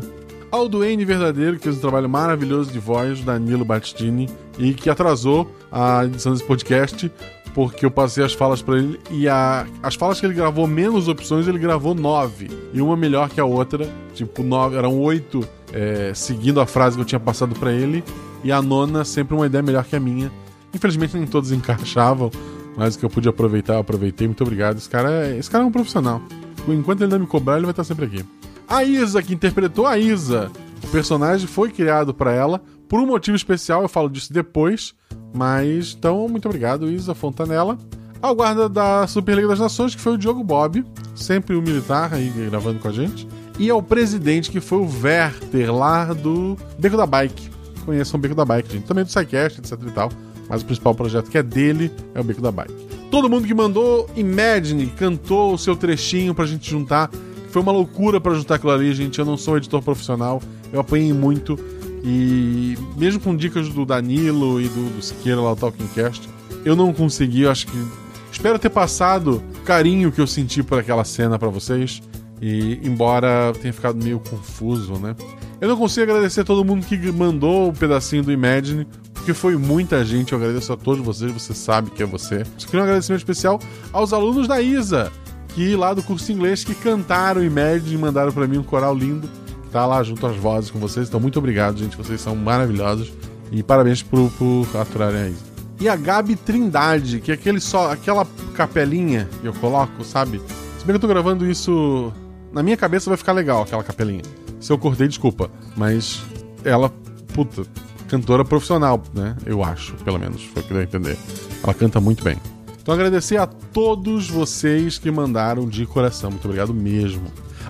Ao 0.51 0.69
Duane 0.69 1.03
Verdadeiro, 1.03 1.57
que 1.57 1.63
fez 1.63 1.77
um 1.77 1.81
trabalho 1.81 2.09
maravilhoso 2.09 2.71
de 2.71 2.79
voz, 2.79 3.21
Danilo 3.21 3.65
Battistini, 3.65 4.29
e 4.57 4.73
que 4.73 4.89
atrasou 4.89 5.51
a 5.71 6.05
edição 6.05 6.31
desse 6.31 6.45
podcast, 6.45 7.11
porque 7.53 7.85
eu 7.85 7.91
passei 7.91 8.23
as 8.23 8.33
falas 8.33 8.61
para 8.61 8.77
ele 8.77 8.99
e 9.09 9.27
a, 9.27 9.65
as 9.81 9.95
falas 9.95 10.19
que 10.19 10.25
ele 10.25 10.33
gravou 10.33 10.67
menos 10.67 11.07
opções, 11.07 11.47
ele 11.47 11.57
gravou 11.57 11.95
nove. 11.95 12.49
E 12.73 12.81
uma 12.81 12.97
melhor 12.97 13.29
que 13.29 13.39
a 13.39 13.45
outra. 13.45 13.89
Tipo, 14.13 14.43
nove, 14.43 14.75
eram 14.77 14.99
oito 14.99 15.47
é, 15.73 16.13
seguindo 16.13 16.59
a 16.59 16.65
frase 16.65 16.95
que 16.95 17.01
eu 17.01 17.05
tinha 17.05 17.19
passado 17.19 17.55
para 17.55 17.71
ele. 17.71 18.03
E 18.43 18.51
a 18.51 18.61
nona, 18.61 19.03
sempre 19.05 19.35
uma 19.35 19.45
ideia 19.45 19.61
melhor 19.61 19.83
que 19.85 19.95
a 19.95 19.99
minha. 19.99 20.31
Infelizmente 20.73 21.15
nem 21.15 21.25
todos 21.25 21.51
encaixavam, 21.51 22.29
mas 22.75 22.95
o 22.95 22.99
que 22.99 23.05
eu 23.05 23.09
pude 23.09 23.29
aproveitar, 23.29 23.75
eu 23.75 23.79
aproveitei. 23.79 24.27
Muito 24.27 24.43
obrigado. 24.43 24.77
Esse 24.77 24.89
cara, 24.89 25.27
é, 25.27 25.37
esse 25.37 25.49
cara 25.49 25.63
é 25.63 25.67
um 25.67 25.71
profissional. 25.71 26.21
Enquanto 26.67 27.01
ele 27.01 27.11
não 27.11 27.19
me 27.19 27.27
cobrar, 27.27 27.55
ele 27.55 27.65
vai 27.65 27.71
estar 27.71 27.83
sempre 27.85 28.05
aqui. 28.05 28.25
A 28.67 28.83
Isa, 28.83 29.21
que 29.21 29.33
interpretou 29.33 29.85
a 29.85 29.97
Isa. 29.97 30.51
O 30.83 30.87
personagem 30.87 31.47
foi 31.47 31.71
criado 31.71 32.13
para 32.13 32.31
ela 32.31 32.61
por 32.87 32.99
um 32.99 33.05
motivo 33.05 33.35
especial, 33.35 33.81
eu 33.81 33.89
falo 33.89 34.09
disso 34.09 34.31
depois. 34.31 34.93
Mas, 35.33 35.95
então, 35.97 36.27
muito 36.27 36.47
obrigado, 36.47 36.89
Isa 36.89 37.15
Fontanella. 37.15 37.77
Ao 38.21 38.33
guarda 38.33 38.69
da 38.69 39.05
Superliga 39.07 39.47
das 39.47 39.59
Nações, 39.59 39.93
que 39.93 40.01
foi 40.01 40.13
o 40.13 40.17
Diogo 40.17 40.43
Bob, 40.43 40.83
sempre 41.15 41.55
o 41.55 41.61
militar 41.61 42.13
aí 42.13 42.29
gravando 42.49 42.79
com 42.79 42.87
a 42.87 42.91
gente. 42.91 43.27
E 43.59 43.69
ao 43.69 43.81
presidente, 43.81 44.49
que 44.49 44.59
foi 44.59 44.79
o 44.79 44.89
Werther, 45.03 45.73
lá 45.73 46.13
do 46.13 46.57
Beco 46.79 46.97
da 46.97 47.05
Bike. 47.05 47.49
Conheçam 47.85 48.17
o 48.17 48.21
Beco 48.21 48.35
da 48.35 48.45
Bike, 48.45 48.71
gente. 48.71 48.85
Também 48.85 49.03
do 49.03 49.11
SciCast, 49.11 49.59
etc 49.59 49.73
e 49.87 49.91
tal. 49.91 50.11
Mas 50.49 50.61
o 50.61 50.65
principal 50.65 50.93
projeto 50.93 51.29
que 51.29 51.37
é 51.37 51.43
dele 51.43 51.91
é 52.13 52.19
o 52.19 52.23
Beco 52.23 52.41
da 52.41 52.51
Bike. 52.51 52.73
Todo 53.11 53.29
mundo 53.29 53.47
que 53.47 53.53
mandou 53.53 54.09
Imagine 54.15 54.87
cantou 54.87 55.53
o 55.53 55.57
seu 55.57 55.75
trechinho 55.75 56.33
pra 56.35 56.45
gente 56.45 56.69
juntar. 56.69 57.09
Foi 57.55 57.61
uma 57.61 57.71
loucura 57.71 58.19
para 58.19 58.33
juntar 58.33 58.55
aquilo 58.55 58.73
ali, 58.73 58.93
gente. 58.93 59.17
Eu 59.17 59.23
não 59.23 59.37
sou 59.37 59.55
editor 59.55 59.81
profissional, 59.81 60.41
eu 60.73 60.81
apanhei 60.81 61.13
muito. 61.13 61.57
E 62.03 62.77
mesmo 62.97 63.21
com 63.21 63.33
dicas 63.33 63.69
do 63.69 63.85
Danilo 63.85 64.59
e 64.59 64.67
do, 64.67 64.97
do 64.97 65.01
Siqueira 65.01 65.39
lá, 65.39 65.53
o 65.53 65.55
Talking 65.55 65.87
Cast, 65.95 66.27
eu 66.65 66.75
não 66.75 66.91
consegui. 66.91 67.43
Eu 67.43 67.51
acho 67.51 67.67
que. 67.67 67.87
Espero 68.29 68.59
ter 68.59 68.69
passado 68.69 69.41
o 69.55 69.61
carinho 69.61 70.11
que 70.11 70.19
eu 70.19 70.27
senti 70.27 70.61
por 70.61 70.79
aquela 70.79 71.05
cena 71.05 71.39
para 71.39 71.47
vocês. 71.47 72.03
E 72.41 72.77
embora 72.83 73.53
tenha 73.61 73.71
ficado 73.71 74.03
meio 74.03 74.19
confuso, 74.19 74.95
né? 74.95 75.15
Eu 75.61 75.69
não 75.69 75.77
consigo 75.77 76.11
agradecer 76.11 76.41
a 76.41 76.43
todo 76.43 76.65
mundo 76.65 76.85
que 76.85 76.97
mandou 77.09 77.67
o 77.67 77.69
um 77.69 77.73
pedacinho 77.73 78.21
do 78.21 78.33
Imagine, 78.33 78.85
porque 79.13 79.33
foi 79.33 79.55
muita 79.55 80.03
gente. 80.03 80.33
Eu 80.33 80.39
agradeço 80.39 80.73
a 80.73 80.75
todos 80.75 81.05
vocês, 81.05 81.31
você 81.31 81.53
sabe 81.53 81.89
que 81.91 82.03
é 82.03 82.05
você. 82.05 82.43
Só 82.57 82.65
queria 82.65 82.81
um 82.81 82.83
agradecimento 82.83 83.21
especial 83.21 83.61
aos 83.93 84.11
alunos 84.11 84.45
da 84.45 84.61
Isa, 84.61 85.09
que 85.55 85.73
lá 85.73 85.93
do 85.93 86.03
curso 86.03 86.29
inglês, 86.33 86.65
que 86.65 86.75
cantaram 86.75 87.41
Imagine 87.41 87.95
e 87.95 87.97
mandaram 87.97 88.31
para 88.31 88.45
mim 88.45 88.57
um 88.57 88.63
coral 88.63 88.93
lindo. 88.93 89.29
Tá 89.71 89.85
lá 89.85 90.03
junto 90.03 90.27
às 90.27 90.35
vozes 90.35 90.69
com 90.69 90.77
vocês. 90.79 91.07
Então, 91.07 91.19
muito 91.19 91.39
obrigado, 91.39 91.77
gente. 91.77 91.95
Vocês 91.95 92.19
são 92.19 92.35
maravilhosos. 92.35 93.11
E 93.51 93.63
parabéns 93.63 94.03
por, 94.03 94.29
por 94.31 94.67
aturarem 94.77 95.21
a 95.21 95.29
Isa. 95.29 95.43
E 95.79 95.87
a 95.87 95.95
Gabi 95.95 96.35
Trindade, 96.35 97.19
que 97.21 97.31
é 97.31 97.33
aquele 97.33 97.59
só, 97.59 97.91
aquela 97.91 98.27
capelinha 98.53 99.29
que 99.41 99.47
eu 99.47 99.53
coloco, 99.53 100.03
sabe? 100.03 100.41
Se 100.77 100.85
bem 100.85 100.87
que 100.87 100.91
eu 100.93 100.99
tô 100.99 101.07
gravando 101.07 101.49
isso. 101.49 102.11
Na 102.51 102.63
minha 102.63 102.77
cabeça 102.77 103.09
vai 103.09 103.17
ficar 103.17 103.33
legal 103.33 103.63
aquela 103.63 103.83
capelinha. 103.83 104.21
Se 104.59 104.71
eu 104.71 104.77
cortei, 104.77 105.07
desculpa. 105.07 105.49
Mas 105.75 106.21
ela, 106.63 106.89
puta, 107.33 107.63
cantora 108.07 108.43
profissional, 108.45 109.01
né? 109.13 109.35
Eu 109.45 109.63
acho, 109.63 109.93
pelo 110.03 110.19
menos. 110.19 110.43
Foi 110.43 110.61
o 110.61 110.65
que 110.65 110.73
deu 110.73 110.81
a 110.81 110.83
entender. 110.83 111.17
Ela 111.63 111.73
canta 111.73 111.99
muito 111.99 112.23
bem. 112.23 112.37
Então 112.85 112.93
agradecer 112.93 113.37
a 113.37 113.47
todos 113.47 114.29
vocês 114.29 114.99
que 114.99 115.09
mandaram 115.09 115.67
de 115.67 115.87
coração. 115.87 116.29
Muito 116.29 116.45
obrigado 116.45 116.71
mesmo. 116.71 117.23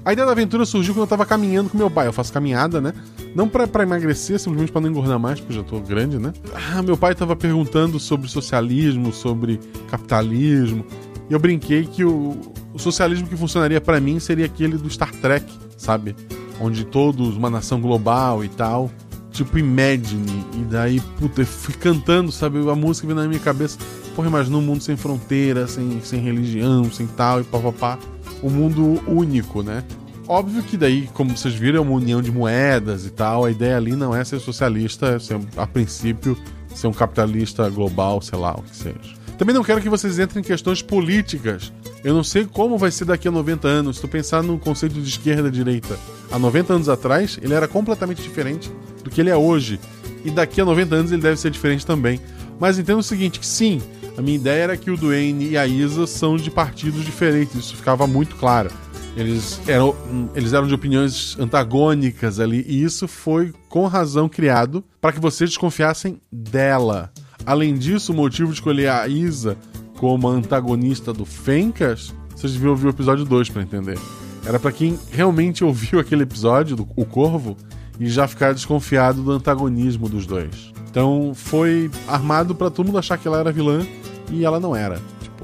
A 0.03 0.11
ideia 0.11 0.25
da 0.25 0.33
aventura 0.33 0.65
surgiu 0.65 0.93
quando 0.93 1.03
eu 1.03 1.07
tava 1.07 1.25
caminhando 1.25 1.69
com 1.69 1.77
meu 1.77 1.89
pai. 1.89 2.05
Eu 2.05 2.11
faço 2.11 2.33
caminhada, 2.33 2.81
né? 2.81 2.93
Não 3.33 3.47
pra, 3.47 3.65
emagrecer, 3.81 4.37
simplesmente 4.37 4.73
pra 4.73 4.81
não 4.81 4.89
engordar 4.89 5.17
mais, 5.17 5.39
porque 5.39 5.53
eu 5.53 5.63
já 5.63 5.63
tô 5.63 5.79
grande, 5.79 6.19
né? 6.19 6.33
Ah, 6.53 6.81
meu 6.81 6.97
pai 6.97 7.15
tava 7.15 7.33
perguntando 7.33 7.97
sobre 7.97 8.27
socialismo, 8.27 9.13
sobre 9.13 9.57
capitalismo. 9.89 10.85
E 11.29 11.33
eu 11.33 11.39
brinquei 11.39 11.85
que 11.85 12.03
o, 12.03 12.37
o 12.73 12.77
socialismo 12.77 13.25
que 13.25 13.37
funcionaria 13.37 13.79
para 13.79 14.01
mim 14.01 14.19
seria 14.19 14.47
aquele 14.47 14.77
do 14.77 14.89
Star 14.89 15.13
Trek, 15.13 15.45
sabe? 15.77 16.13
Onde 16.59 16.83
todos, 16.83 17.37
uma 17.37 17.49
nação 17.49 17.79
global 17.79 18.43
e 18.43 18.49
tal. 18.49 18.91
Tipo 19.31 19.57
Imagine. 19.59 20.45
E 20.55 20.65
daí, 20.65 20.99
puta, 21.17 21.41
eu 21.41 21.45
fui 21.45 21.73
cantando, 21.73 22.33
sabe? 22.33 22.69
A 22.69 22.75
música 22.75 23.07
veio 23.07 23.17
na 23.17 23.25
minha 23.29 23.39
cabeça. 23.39 23.77
Porra, 24.15 24.29
imagina 24.29 24.57
um 24.57 24.61
mundo 24.61 24.81
sem 24.81 24.95
fronteira, 24.95 25.67
sem, 25.67 25.99
sem 26.01 26.21
religião, 26.21 26.89
sem 26.91 27.05
tal 27.05 27.41
e 27.41 27.43
papapá. 27.43 27.99
Um 28.41 28.49
mundo 28.49 29.01
único, 29.07 29.61
né? 29.61 29.83
Óbvio 30.27 30.63
que 30.63 30.77
daí, 30.77 31.07
como 31.13 31.37
vocês 31.37 31.53
viram, 31.53 31.79
é 31.79 31.81
uma 31.81 31.91
união 31.91 32.21
de 32.21 32.31
moedas 32.31 33.05
e 33.05 33.09
tal. 33.11 33.45
A 33.45 33.51
ideia 33.51 33.75
ali 33.77 33.95
não 33.95 34.15
é 34.15 34.23
ser 34.23 34.39
socialista, 34.39 35.07
é 35.07 35.19
ser, 35.19 35.39
a 35.57 35.67
princípio, 35.67 36.37
ser 36.73 36.87
um 36.87 36.93
capitalista 36.93 37.69
global, 37.69 38.21
sei 38.21 38.39
lá, 38.39 38.53
o 38.53 38.63
que 38.63 38.75
seja. 38.75 39.25
Também 39.37 39.53
não 39.53 39.63
quero 39.63 39.81
que 39.81 39.89
vocês 39.89 40.17
entrem 40.17 40.41
em 40.41 40.45
questões 40.45 40.81
políticas. 40.81 41.71
Eu 42.03 42.13
não 42.13 42.23
sei 42.23 42.45
como 42.45 42.77
vai 42.77 42.91
ser 42.91 43.05
daqui 43.05 43.27
a 43.27 43.31
90 43.31 43.67
anos. 43.67 43.97
Se 43.97 44.01
tu 44.01 44.07
pensar 44.07 44.41
no 44.41 44.57
conceito 44.57 44.93
de 44.93 45.09
esquerda 45.09 45.49
e 45.49 45.51
direita, 45.51 45.97
há 46.31 46.39
90 46.39 46.73
anos 46.73 46.89
atrás, 46.89 47.37
ele 47.41 47.53
era 47.53 47.67
completamente 47.67 48.21
diferente 48.21 48.71
do 49.03 49.09
que 49.09 49.19
ele 49.19 49.29
é 49.29 49.35
hoje. 49.35 49.79
E 50.23 50.31
daqui 50.31 50.61
a 50.61 50.65
90 50.65 50.95
anos 50.95 51.11
ele 51.11 51.21
deve 51.21 51.37
ser 51.37 51.51
diferente 51.51 51.85
também. 51.85 52.19
Mas 52.59 52.79
entendo 52.79 52.99
o 52.99 53.03
seguinte, 53.03 53.39
que 53.39 53.45
sim, 53.45 53.81
a 54.17 54.21
minha 54.21 54.35
ideia 54.35 54.63
era 54.63 54.77
que 54.77 54.89
o 54.89 54.97
Duane 54.97 55.49
e 55.49 55.57
a 55.57 55.67
Isa 55.67 56.07
são 56.07 56.37
de 56.37 56.49
partidos 56.49 57.03
diferentes. 57.03 57.55
Isso 57.55 57.75
ficava 57.75 58.07
muito 58.07 58.35
claro. 58.35 58.69
Eles 59.15 59.61
eram, 59.67 59.95
eles 60.35 60.53
eram 60.53 60.67
de 60.67 60.73
opiniões 60.73 61.37
antagônicas 61.39 62.39
ali, 62.39 62.65
e 62.67 62.83
isso 62.83 63.07
foi 63.07 63.53
com 63.69 63.87
razão 63.87 64.27
criado 64.27 64.83
para 64.99 65.13
que 65.13 65.19
vocês 65.19 65.49
desconfiassem 65.49 66.19
dela. 66.31 67.11
Além 67.45 67.75
disso, 67.75 68.11
o 68.11 68.15
motivo 68.15 68.49
de 68.49 68.55
escolher 68.55 68.89
a 68.89 69.07
Isa 69.07 69.57
como 69.97 70.27
antagonista 70.27 71.13
do 71.13 71.23
Fencas, 71.23 72.13
vocês 72.35 72.53
deviam 72.53 72.71
ouvir 72.71 72.87
o 72.87 72.89
episódio 72.89 73.23
2 73.23 73.49
para 73.49 73.61
entender. 73.61 73.97
Era 74.45 74.59
para 74.59 74.71
quem 74.71 74.99
realmente 75.11 75.63
ouviu 75.63 75.99
aquele 75.99 76.23
episódio, 76.23 76.75
do 76.75 76.87
O 76.95 77.05
Corvo, 77.05 77.55
e 77.97 78.09
já 78.09 78.27
ficar 78.27 78.53
desconfiado 78.53 79.23
do 79.23 79.31
antagonismo 79.31 80.09
dos 80.09 80.25
dois. 80.25 80.74
Então 80.95 81.33
foi 81.35 81.91
armado 82.07 82.55
para 82.55 82.71
todo 82.71 82.85
mundo 82.85 82.97
achar 82.97 83.17
que 83.17 83.27
ela 83.27 83.37
era 83.37 83.51
vilã 83.51 83.85
e 84.31 84.45
ela 84.45 84.61
não 84.61 84.73
era. 84.73 84.95
Tipo, 85.21 85.43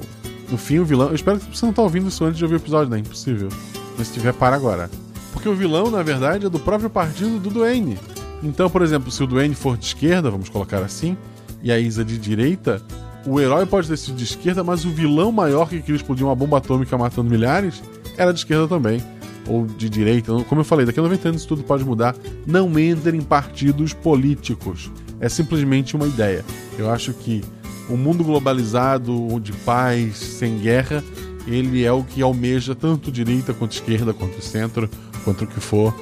no 0.50 0.58
fim 0.58 0.80
o 0.80 0.86
vilão. 0.86 1.10
Eu 1.10 1.16
espero 1.16 1.42
que 1.42 1.58
você 1.58 1.66
não 1.66 1.74
tá 1.74 1.82
ouvindo 1.82 2.08
isso 2.08 2.24
antes 2.24 2.38
de 2.38 2.46
ouvir 2.46 2.56
o 2.56 2.60
episódio, 2.60 2.90
né? 2.90 3.00
Impossível. 3.00 3.50
Mas 3.98 4.08
se 4.08 4.14
tiver, 4.14 4.32
para 4.32 4.56
agora. 4.56 4.90
Porque 5.34 5.50
o 5.50 5.54
vilão, 5.54 5.92
na 5.92 6.02
verdade, 6.02 6.46
é 6.46 6.50
do 6.50 6.58
próprio 6.58 6.90
partido 6.90 7.38
do 7.38 7.50
Duane. 7.50 8.00
Então, 8.42 8.70
por 8.70 8.82
exemplo, 8.82 9.12
se 9.12 9.22
o 9.22 9.28
Duane 9.28 9.54
for 9.54 9.76
de 9.76 9.88
esquerda, 9.88 10.32
vamos 10.32 10.48
colocar 10.48 10.78
assim, 10.84 11.18
e 11.62 11.70
a 11.70 11.78
Isa 11.78 12.06
de 12.06 12.18
direita, 12.18 12.82
o 13.26 13.38
herói 13.38 13.66
pode 13.66 13.90
ter 13.90 13.98
sido 13.98 14.16
de 14.16 14.24
esquerda, 14.24 14.64
mas 14.64 14.86
o 14.86 14.90
vilão 14.90 15.34
maior 15.34 15.68
que 15.68 15.82
queria 15.82 15.98
explodir 15.98 16.26
uma 16.26 16.34
bomba 16.34 16.60
atômica 16.60 16.98
matando 16.98 17.30
milhares 17.30 17.84
era 18.18 18.32
de 18.32 18.40
esquerda 18.40 18.70
também. 18.70 19.04
Ou 19.50 19.66
de 19.66 19.90
direita. 19.90 20.32
Como 20.48 20.62
eu 20.62 20.66
falei, 20.66 20.86
daqui 20.86 21.00
a 21.02 21.04
90 21.04 21.28
anos 21.28 21.46
tudo 21.46 21.62
pode 21.62 21.84
mudar. 21.84 22.16
Não 22.48 22.80
entre 22.80 23.18
em 23.18 23.22
partidos 23.22 23.92
políticos. 23.92 24.90
É 25.22 25.30
simplesmente 25.30 25.96
uma 25.96 26.08
ideia. 26.08 26.44
Eu 26.78 26.90
acho 26.90 27.14
que 27.14 27.42
o 27.88 27.96
mundo 27.96 28.24
globalizado, 28.24 29.40
de 29.40 29.54
paz, 29.54 30.18
sem 30.18 30.58
guerra, 30.58 31.04
ele 31.48 31.84
é 31.84 31.92
o 31.92 32.04
que 32.04 32.22
almeja 32.22 32.74
tanto 32.74 33.12
direita 33.12 33.54
quanto 33.54 33.74
esquerda, 33.74 34.14
quanto 34.14 34.42
centro, 34.42 34.90
quanto 35.24 35.44
o 35.44 35.48
que 35.48 35.60
for. 35.60 35.94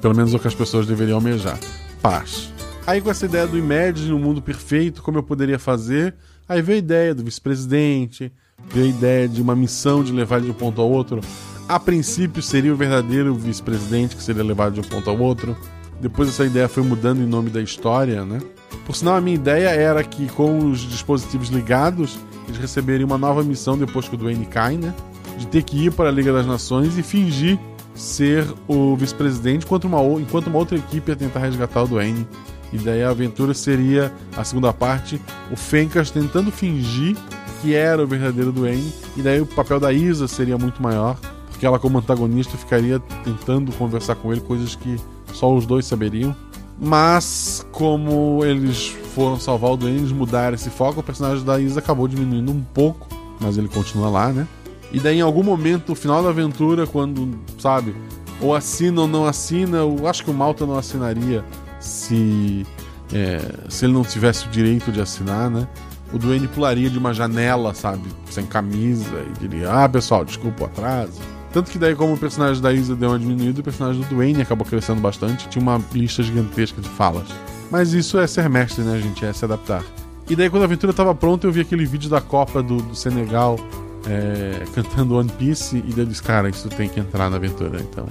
Pelo 0.00 0.14
menos 0.14 0.34
o 0.34 0.38
que 0.38 0.46
as 0.46 0.54
pessoas 0.54 0.86
deveriam 0.86 1.16
almejar. 1.16 1.58
Paz. 2.02 2.52
Aí 2.86 3.00
com 3.00 3.10
essa 3.10 3.26
ideia 3.26 3.46
do 3.46 3.58
Imagine, 3.58 4.10
no 4.10 4.18
mundo 4.18 4.40
perfeito, 4.40 5.02
como 5.02 5.18
eu 5.18 5.22
poderia 5.22 5.58
fazer, 5.58 6.14
aí 6.48 6.62
veio 6.62 6.76
a 6.76 6.78
ideia 6.78 7.14
do 7.14 7.24
vice-presidente, 7.24 8.32
veio 8.72 8.86
a 8.86 8.88
ideia 8.88 9.28
de 9.28 9.42
uma 9.42 9.54
missão 9.56 10.02
de 10.02 10.12
levar 10.12 10.36
ele 10.36 10.46
de 10.46 10.50
um 10.52 10.54
ponto 10.54 10.80
ao 10.80 10.90
outro. 10.90 11.20
A 11.68 11.78
princípio 11.78 12.42
seria 12.42 12.72
o 12.72 12.76
verdadeiro 12.76 13.34
vice-presidente 13.34 14.16
que 14.16 14.22
seria 14.22 14.42
levado 14.42 14.74
de 14.74 14.80
um 14.80 14.84
ponto 14.84 15.10
ao 15.10 15.18
outro. 15.18 15.56
Depois 16.00 16.28
essa 16.28 16.46
ideia 16.46 16.68
foi 16.68 16.82
mudando 16.82 17.20
em 17.20 17.26
nome 17.26 17.50
da 17.50 17.60
história, 17.60 18.24
né? 18.24 18.40
Por 18.84 18.96
sinal, 18.96 19.16
a 19.16 19.20
minha 19.20 19.34
ideia 19.34 19.68
era 19.68 20.02
que 20.02 20.28
com 20.28 20.70
os 20.70 20.80
dispositivos 20.80 21.48
ligados, 21.48 22.18
eles 22.46 22.58
receberiam 22.58 23.06
uma 23.06 23.18
nova 23.18 23.42
missão 23.42 23.76
depois 23.76 24.08
que 24.08 24.14
o 24.14 24.18
Dwayne 24.18 24.46
cai, 24.46 24.76
né? 24.76 24.94
De 25.36 25.46
ter 25.46 25.62
que 25.62 25.84
ir 25.86 25.92
para 25.92 26.08
a 26.08 26.12
Liga 26.12 26.32
das 26.32 26.46
Nações 26.46 26.96
e 26.96 27.02
fingir 27.02 27.58
ser 27.94 28.46
o 28.66 28.96
vice-presidente 28.96 29.66
enquanto 29.66 29.84
uma, 29.84 30.00
outra 30.00 30.78
equipe 30.78 31.10
ia 31.10 31.16
tentar 31.16 31.40
resgatar 31.40 31.82
o 31.82 31.88
Dwayne. 31.88 32.26
E 32.72 32.78
daí 32.78 33.02
a 33.02 33.10
aventura 33.10 33.54
seria 33.54 34.12
a 34.36 34.44
segunda 34.44 34.72
parte, 34.72 35.20
o 35.50 35.56
Fencas 35.56 36.10
tentando 36.10 36.50
fingir 36.50 37.16
que 37.60 37.74
era 37.74 38.02
o 38.02 38.06
verdadeiro 38.06 38.52
Dwayne. 38.52 38.92
E 39.16 39.22
daí 39.22 39.40
o 39.40 39.46
papel 39.46 39.80
da 39.80 39.92
Isa 39.92 40.28
seria 40.28 40.56
muito 40.56 40.82
maior, 40.82 41.18
porque 41.50 41.66
ela, 41.66 41.78
como 41.78 41.98
antagonista, 41.98 42.56
ficaria 42.56 43.00
tentando 43.24 43.72
conversar 43.72 44.14
com 44.16 44.32
ele 44.32 44.40
coisas 44.40 44.74
que 44.74 44.96
só 45.32 45.52
os 45.52 45.66
dois 45.66 45.86
saberiam. 45.86 46.34
Mas, 46.80 47.66
como 47.72 48.44
eles 48.44 48.94
foram 49.14 49.38
salvar 49.38 49.72
o 49.72 49.76
Dwayne, 49.76 49.98
eles 49.98 50.12
mudaram 50.12 50.54
esse 50.54 50.70
foco, 50.70 51.00
o 51.00 51.02
personagem 51.02 51.44
da 51.44 51.58
Isa 51.58 51.80
acabou 51.80 52.06
diminuindo 52.06 52.52
um 52.52 52.62
pouco, 52.62 53.08
mas 53.40 53.58
ele 53.58 53.68
continua 53.68 54.08
lá, 54.08 54.32
né? 54.32 54.46
E 54.92 55.00
daí, 55.00 55.18
em 55.18 55.22
algum 55.22 55.42
momento, 55.42 55.88
no 55.88 55.94
final 55.94 56.22
da 56.22 56.28
aventura, 56.28 56.86
quando, 56.86 57.38
sabe, 57.58 57.94
ou 58.40 58.54
assina 58.54 59.02
ou 59.02 59.08
não 59.08 59.26
assina, 59.26 59.78
eu 59.78 60.06
acho 60.06 60.24
que 60.24 60.30
o 60.30 60.34
Malta 60.34 60.64
não 60.64 60.78
assinaria 60.78 61.44
se, 61.80 62.64
é, 63.12 63.40
se 63.68 63.84
ele 63.84 63.92
não 63.92 64.02
tivesse 64.02 64.46
o 64.46 64.50
direito 64.50 64.92
de 64.92 65.00
assinar, 65.00 65.50
né? 65.50 65.66
O 66.12 66.18
Duane 66.18 66.48
pularia 66.48 66.88
de 66.88 66.96
uma 66.96 67.12
janela, 67.12 67.74
sabe, 67.74 68.08
sem 68.30 68.46
camisa, 68.46 69.22
e 69.28 69.40
diria: 69.40 69.70
Ah, 69.70 69.88
pessoal, 69.88 70.24
desculpa 70.24 70.62
o 70.62 70.66
atraso. 70.66 71.20
Tanto 71.52 71.70
que 71.70 71.78
daí, 71.78 71.94
como 71.94 72.14
o 72.14 72.18
personagem 72.18 72.62
da 72.62 72.72
Isa 72.72 72.94
deu 72.94 73.10
uma 73.10 73.18
diminuída, 73.18 73.60
o 73.60 73.64
personagem 73.64 74.02
do 74.02 74.08
Dwayne 74.08 74.42
acabou 74.42 74.66
crescendo 74.66 75.00
bastante. 75.00 75.48
Tinha 75.48 75.62
uma 75.62 75.80
lista 75.92 76.22
gigantesca 76.22 76.80
de 76.80 76.88
falas. 76.88 77.26
Mas 77.70 77.92
isso 77.92 78.18
é 78.18 78.26
ser 78.26 78.48
mestre, 78.48 78.82
né, 78.84 78.98
gente? 79.00 79.24
É 79.24 79.32
se 79.32 79.44
adaptar. 79.44 79.82
E 80.28 80.36
daí, 80.36 80.50
quando 80.50 80.62
a 80.62 80.66
aventura 80.66 80.92
tava 80.92 81.14
pronta, 81.14 81.46
eu 81.46 81.52
vi 81.52 81.60
aquele 81.60 81.86
vídeo 81.86 82.10
da 82.10 82.20
Copa 82.20 82.62
do, 82.62 82.76
do 82.82 82.94
Senegal 82.94 83.58
é, 84.06 84.64
cantando 84.74 85.16
One 85.16 85.30
Piece. 85.30 85.78
E 85.78 85.92
daí 85.92 86.00
eu 86.00 86.06
disse, 86.06 86.22
cara, 86.22 86.48
isso 86.50 86.68
tem 86.68 86.88
que 86.88 87.00
entrar 87.00 87.30
na 87.30 87.36
aventura. 87.36 87.80
Então, 87.80 88.06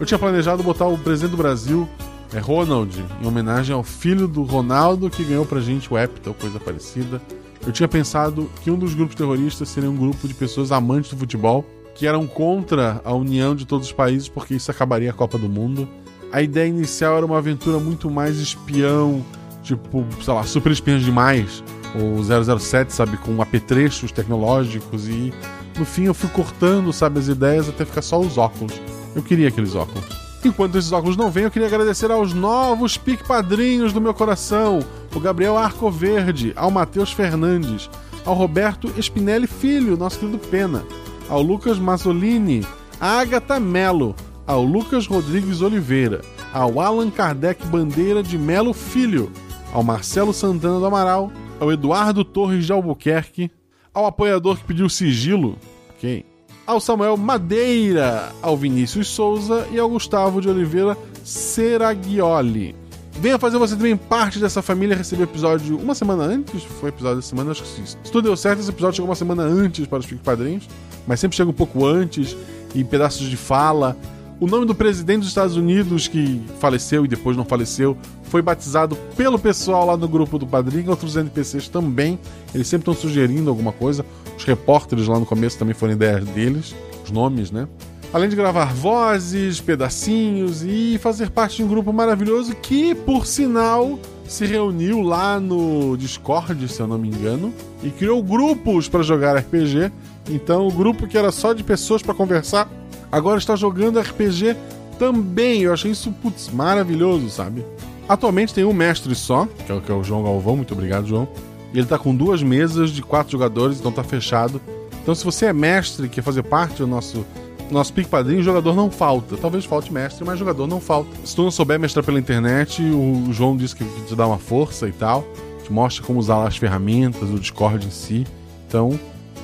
eu 0.00 0.06
tinha 0.06 0.18
planejado 0.18 0.62
botar 0.62 0.86
o 0.86 0.96
presidente 0.96 1.32
do 1.32 1.36
Brasil, 1.36 1.86
é 2.32 2.38
Ronald, 2.38 3.04
em 3.22 3.26
homenagem 3.26 3.74
ao 3.74 3.82
filho 3.82 4.26
do 4.26 4.42
Ronaldo 4.42 5.10
que 5.10 5.24
ganhou 5.24 5.44
pra 5.44 5.60
gente 5.60 5.92
o 5.92 5.98
Epic 5.98 6.26
ou 6.26 6.34
coisa 6.34 6.58
parecida. 6.58 7.20
Eu 7.66 7.72
tinha 7.72 7.88
pensado 7.88 8.50
que 8.62 8.70
um 8.70 8.78
dos 8.78 8.94
grupos 8.94 9.14
terroristas 9.14 9.68
seria 9.68 9.90
um 9.90 9.96
grupo 9.96 10.26
de 10.26 10.34
pessoas 10.34 10.72
amantes 10.72 11.10
do 11.10 11.16
futebol 11.16 11.64
que 11.98 12.06
eram 12.06 12.28
contra 12.28 13.00
a 13.04 13.12
união 13.12 13.56
de 13.56 13.66
todos 13.66 13.88
os 13.88 13.92
países 13.92 14.28
porque 14.28 14.54
isso 14.54 14.70
acabaria 14.70 15.10
a 15.10 15.12
Copa 15.12 15.36
do 15.36 15.48
Mundo. 15.48 15.88
A 16.30 16.40
ideia 16.40 16.68
inicial 16.68 17.16
era 17.16 17.26
uma 17.26 17.38
aventura 17.38 17.78
muito 17.80 18.08
mais 18.08 18.38
espião, 18.38 19.24
tipo, 19.64 20.06
sei 20.22 20.32
lá, 20.32 20.44
super 20.44 20.70
espiãs 20.70 21.02
demais, 21.02 21.62
ou 21.98 22.22
007, 22.58 22.92
sabe, 22.92 23.16
com 23.16 23.42
apetrechos 23.42 24.12
tecnológicos 24.12 25.08
e 25.08 25.34
no 25.76 25.84
fim 25.84 26.04
eu 26.04 26.14
fui 26.14 26.28
cortando, 26.30 26.92
sabe, 26.92 27.18
as 27.18 27.26
ideias 27.26 27.68
até 27.68 27.84
ficar 27.84 28.02
só 28.02 28.20
os 28.20 28.38
óculos. 28.38 28.80
Eu 29.16 29.22
queria 29.22 29.48
aqueles 29.48 29.74
óculos. 29.74 30.04
Enquanto 30.44 30.78
esses 30.78 30.92
óculos 30.92 31.16
não 31.16 31.32
vêm, 31.32 31.44
eu 31.44 31.50
queria 31.50 31.66
agradecer 31.66 32.12
aos 32.12 32.32
novos 32.32 32.96
pique 32.96 33.26
padrinhos 33.26 33.92
do 33.92 34.00
meu 34.00 34.14
coração: 34.14 34.78
o 35.12 35.18
Gabriel 35.18 35.58
Arco 35.58 35.90
Verde, 35.90 36.52
ao 36.54 36.70
Matheus 36.70 37.12
Fernandes, 37.12 37.90
ao 38.24 38.34
Roberto 38.34 38.92
Espinelli 38.96 39.48
Filho, 39.48 39.96
nosso 39.96 40.20
querido 40.20 40.38
Pena, 40.38 40.84
ao 41.28 41.42
Lucas 41.42 41.78
Mazzolini, 41.78 42.66
à 43.00 43.20
Agatha 43.20 43.60
Melo, 43.60 44.14
ao 44.46 44.62
Lucas 44.62 45.06
Rodrigues 45.06 45.60
Oliveira, 45.60 46.22
ao 46.52 46.80
Allan 46.80 47.10
Kardec 47.10 47.66
Bandeira 47.66 48.22
de 48.22 48.38
Melo 48.38 48.72
Filho, 48.72 49.30
ao 49.72 49.82
Marcelo 49.82 50.32
Santana 50.32 50.78
do 50.78 50.86
Amaral, 50.86 51.30
ao 51.60 51.70
Eduardo 51.70 52.24
Torres 52.24 52.64
de 52.64 52.72
Albuquerque, 52.72 53.50
ao 53.92 54.06
apoiador 54.06 54.56
que 54.56 54.64
pediu 54.64 54.88
sigilo, 54.88 55.58
ok? 55.90 56.24
Ao 56.66 56.80
Samuel 56.80 57.16
Madeira, 57.16 58.32
ao 58.42 58.56
Vinícius 58.56 59.08
Souza 59.08 59.66
e 59.72 59.78
ao 59.78 59.88
Gustavo 59.88 60.40
de 60.40 60.48
Oliveira 60.48 60.96
Seragioli. 61.24 62.74
Venha 63.20 63.38
fazer 63.38 63.58
você 63.58 63.74
também 63.74 63.96
parte 63.96 64.38
dessa 64.38 64.62
família, 64.62 64.96
receber 64.96 65.24
episódio 65.24 65.76
uma 65.76 65.94
semana 65.94 66.22
antes. 66.22 66.62
Foi 66.62 66.90
episódio 66.90 67.16
da 67.16 67.22
semana, 67.22 67.50
acho 67.50 67.64
que 67.64 67.68
se 67.68 67.96
tudo 68.12 68.26
deu 68.26 68.36
certo, 68.36 68.60
esse 68.60 68.70
episódio 68.70 68.96
chegou 68.96 69.08
uma 69.08 69.16
semana 69.16 69.42
antes 69.42 69.86
para 69.86 69.98
os 69.98 70.06
Pique 70.06 70.22
Padrinhos, 70.22 70.68
mas 71.08 71.18
sempre 71.18 71.36
chega 71.36 71.50
um 71.50 71.54
pouco 71.54 71.86
antes, 71.86 72.36
em 72.74 72.84
pedaços 72.84 73.28
de 73.28 73.36
fala. 73.36 73.96
O 74.38 74.46
nome 74.46 74.66
do 74.66 74.74
presidente 74.74 75.20
dos 75.20 75.28
Estados 75.28 75.56
Unidos, 75.56 76.06
que 76.06 76.40
faleceu 76.60 77.04
e 77.04 77.08
depois 77.08 77.34
não 77.34 77.46
faleceu, 77.46 77.96
foi 78.24 78.42
batizado 78.42 78.94
pelo 79.16 79.38
pessoal 79.38 79.86
lá 79.86 79.96
no 79.96 80.06
grupo 80.06 80.38
do 80.38 80.46
Padrinho, 80.46 80.90
outros 80.90 81.16
NPCs 81.16 81.66
também. 81.68 82.18
Eles 82.54 82.68
sempre 82.68 82.88
estão 82.88 82.94
sugerindo 82.94 83.48
alguma 83.48 83.72
coisa. 83.72 84.04
Os 84.36 84.44
repórteres 84.44 85.08
lá 85.08 85.18
no 85.18 85.24
começo 85.24 85.58
também 85.58 85.74
foram 85.74 85.94
ideias 85.94 86.24
deles, 86.26 86.76
os 87.02 87.10
nomes, 87.10 87.50
né? 87.50 87.66
Além 88.12 88.28
de 88.28 88.36
gravar 88.36 88.72
vozes, 88.72 89.60
pedacinhos 89.60 90.62
e 90.62 90.98
fazer 90.98 91.30
parte 91.30 91.56
de 91.56 91.64
um 91.64 91.68
grupo 91.68 91.92
maravilhoso 91.92 92.54
que, 92.54 92.94
por 92.94 93.26
sinal, 93.26 93.98
se 94.26 94.46
reuniu 94.46 95.00
lá 95.00 95.40
no 95.40 95.96
Discord, 95.96 96.68
se 96.68 96.80
eu 96.80 96.86
não 96.86 96.98
me 96.98 97.08
engano, 97.08 97.52
e 97.82 97.90
criou 97.90 98.22
grupos 98.22 98.88
para 98.88 99.02
jogar 99.02 99.36
RPG. 99.36 99.90
Então, 100.28 100.66
o 100.66 100.72
grupo 100.72 101.06
que 101.06 101.16
era 101.16 101.32
só 101.32 101.52
de 101.52 101.62
pessoas 101.64 102.02
para 102.02 102.14
conversar, 102.14 102.68
agora 103.10 103.38
está 103.38 103.56
jogando 103.56 104.00
RPG 104.00 104.56
também. 104.98 105.62
Eu 105.62 105.72
achei 105.72 105.90
isso, 105.90 106.12
putz, 106.12 106.50
maravilhoso, 106.50 107.30
sabe? 107.30 107.64
Atualmente 108.08 108.54
tem 108.54 108.64
um 108.64 108.72
mestre 108.72 109.14
só, 109.14 109.46
que 109.66 109.72
é 109.72 109.74
o, 109.74 110.00
é 110.00 110.04
João 110.04 110.22
Galvão, 110.22 110.56
muito 110.56 110.74
obrigado, 110.74 111.06
João. 111.06 111.28
E 111.72 111.78
ele 111.78 111.86
tá 111.86 111.98
com 111.98 112.14
duas 112.14 112.42
mesas 112.42 112.90
de 112.90 113.02
quatro 113.02 113.32
jogadores, 113.32 113.78
então 113.78 113.92
tá 113.92 114.02
fechado. 114.02 114.60
Então, 115.02 115.14
se 115.14 115.24
você 115.24 115.46
é 115.46 115.52
mestre 115.52 116.06
e 116.06 116.08
quer 116.08 116.22
fazer 116.22 116.42
parte 116.42 116.78
do 116.78 116.86
nosso 116.86 117.24
nosso 117.70 117.92
Pique 117.92 118.08
Padrinho, 118.08 118.42
jogador 118.42 118.74
não 118.74 118.90
falta. 118.90 119.36
Talvez 119.36 119.64
falte 119.64 119.92
mestre, 119.92 120.24
mas 120.24 120.38
jogador 120.38 120.66
não 120.66 120.80
falta. 120.80 121.10
Se 121.24 121.36
tu 121.36 121.42
não 121.42 121.50
souber 121.50 121.78
mestrar 121.78 122.04
pela 122.04 122.18
internet, 122.18 122.82
o 122.82 123.30
João 123.30 123.56
disse 123.56 123.76
que 123.76 123.84
te 123.84 124.14
dá 124.14 124.26
uma 124.26 124.38
força 124.38 124.88
e 124.88 124.92
tal. 124.92 125.22
Te 125.62 125.72
mostra 125.72 126.02
como 126.04 126.18
usar 126.18 126.46
as 126.46 126.56
ferramentas, 126.56 127.28
o 127.28 127.38
Discord 127.38 127.86
em 127.86 127.90
si. 127.90 128.26
Então, 128.66 128.98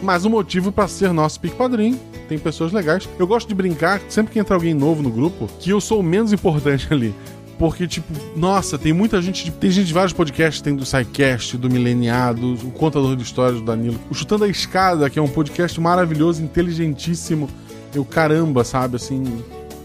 mais 0.05 0.25
um 0.25 0.31
motivo 0.31 0.71
para 0.71 0.87
ser 0.87 1.13
nosso 1.13 1.41
Pique 1.41 1.57
Padrinho. 1.57 1.99
Tem 2.29 2.39
pessoas 2.39 2.73
legais. 2.73 3.09
Eu 3.19 3.27
gosto 3.27 3.49
de 3.49 3.55
brincar, 3.55 4.01
sempre 4.09 4.33
que 4.33 4.39
entra 4.39 4.55
alguém 4.55 4.75
novo 4.75 5.03
no 5.03 5.11
grupo, 5.11 5.49
que 5.59 5.71
eu 5.71 5.81
sou 5.81 6.01
o 6.01 6.03
menos 6.03 6.33
importante 6.33 6.87
ali. 6.93 7.15
Porque, 7.59 7.87
tipo, 7.87 8.07
nossa, 8.37 8.77
tem 8.77 8.93
muita 8.93 9.23
gente. 9.23 9.45
De, 9.45 9.51
tem 9.53 9.71
gente 9.71 9.87
de 9.87 9.93
vários 9.95 10.13
podcasts, 10.13 10.61
tem 10.61 10.75
do 10.75 10.85
SciCast, 10.85 11.57
do 11.57 11.71
Mileniado, 11.71 12.55
o 12.55 12.71
Contador 12.73 13.15
de 13.17 13.23
Histórias 13.23 13.61
do 13.61 13.65
Danilo. 13.65 13.99
O 14.11 14.15
Chutando 14.15 14.45
a 14.45 14.49
Escada, 14.49 15.09
que 15.09 15.19
é 15.19 15.23
um 15.23 15.29
podcast 15.29 15.81
maravilhoso, 15.81 16.43
inteligentíssimo. 16.43 17.49
Eu, 17.95 18.05
caramba, 18.05 18.65
sabe, 18.65 18.97
assim. 18.97 19.23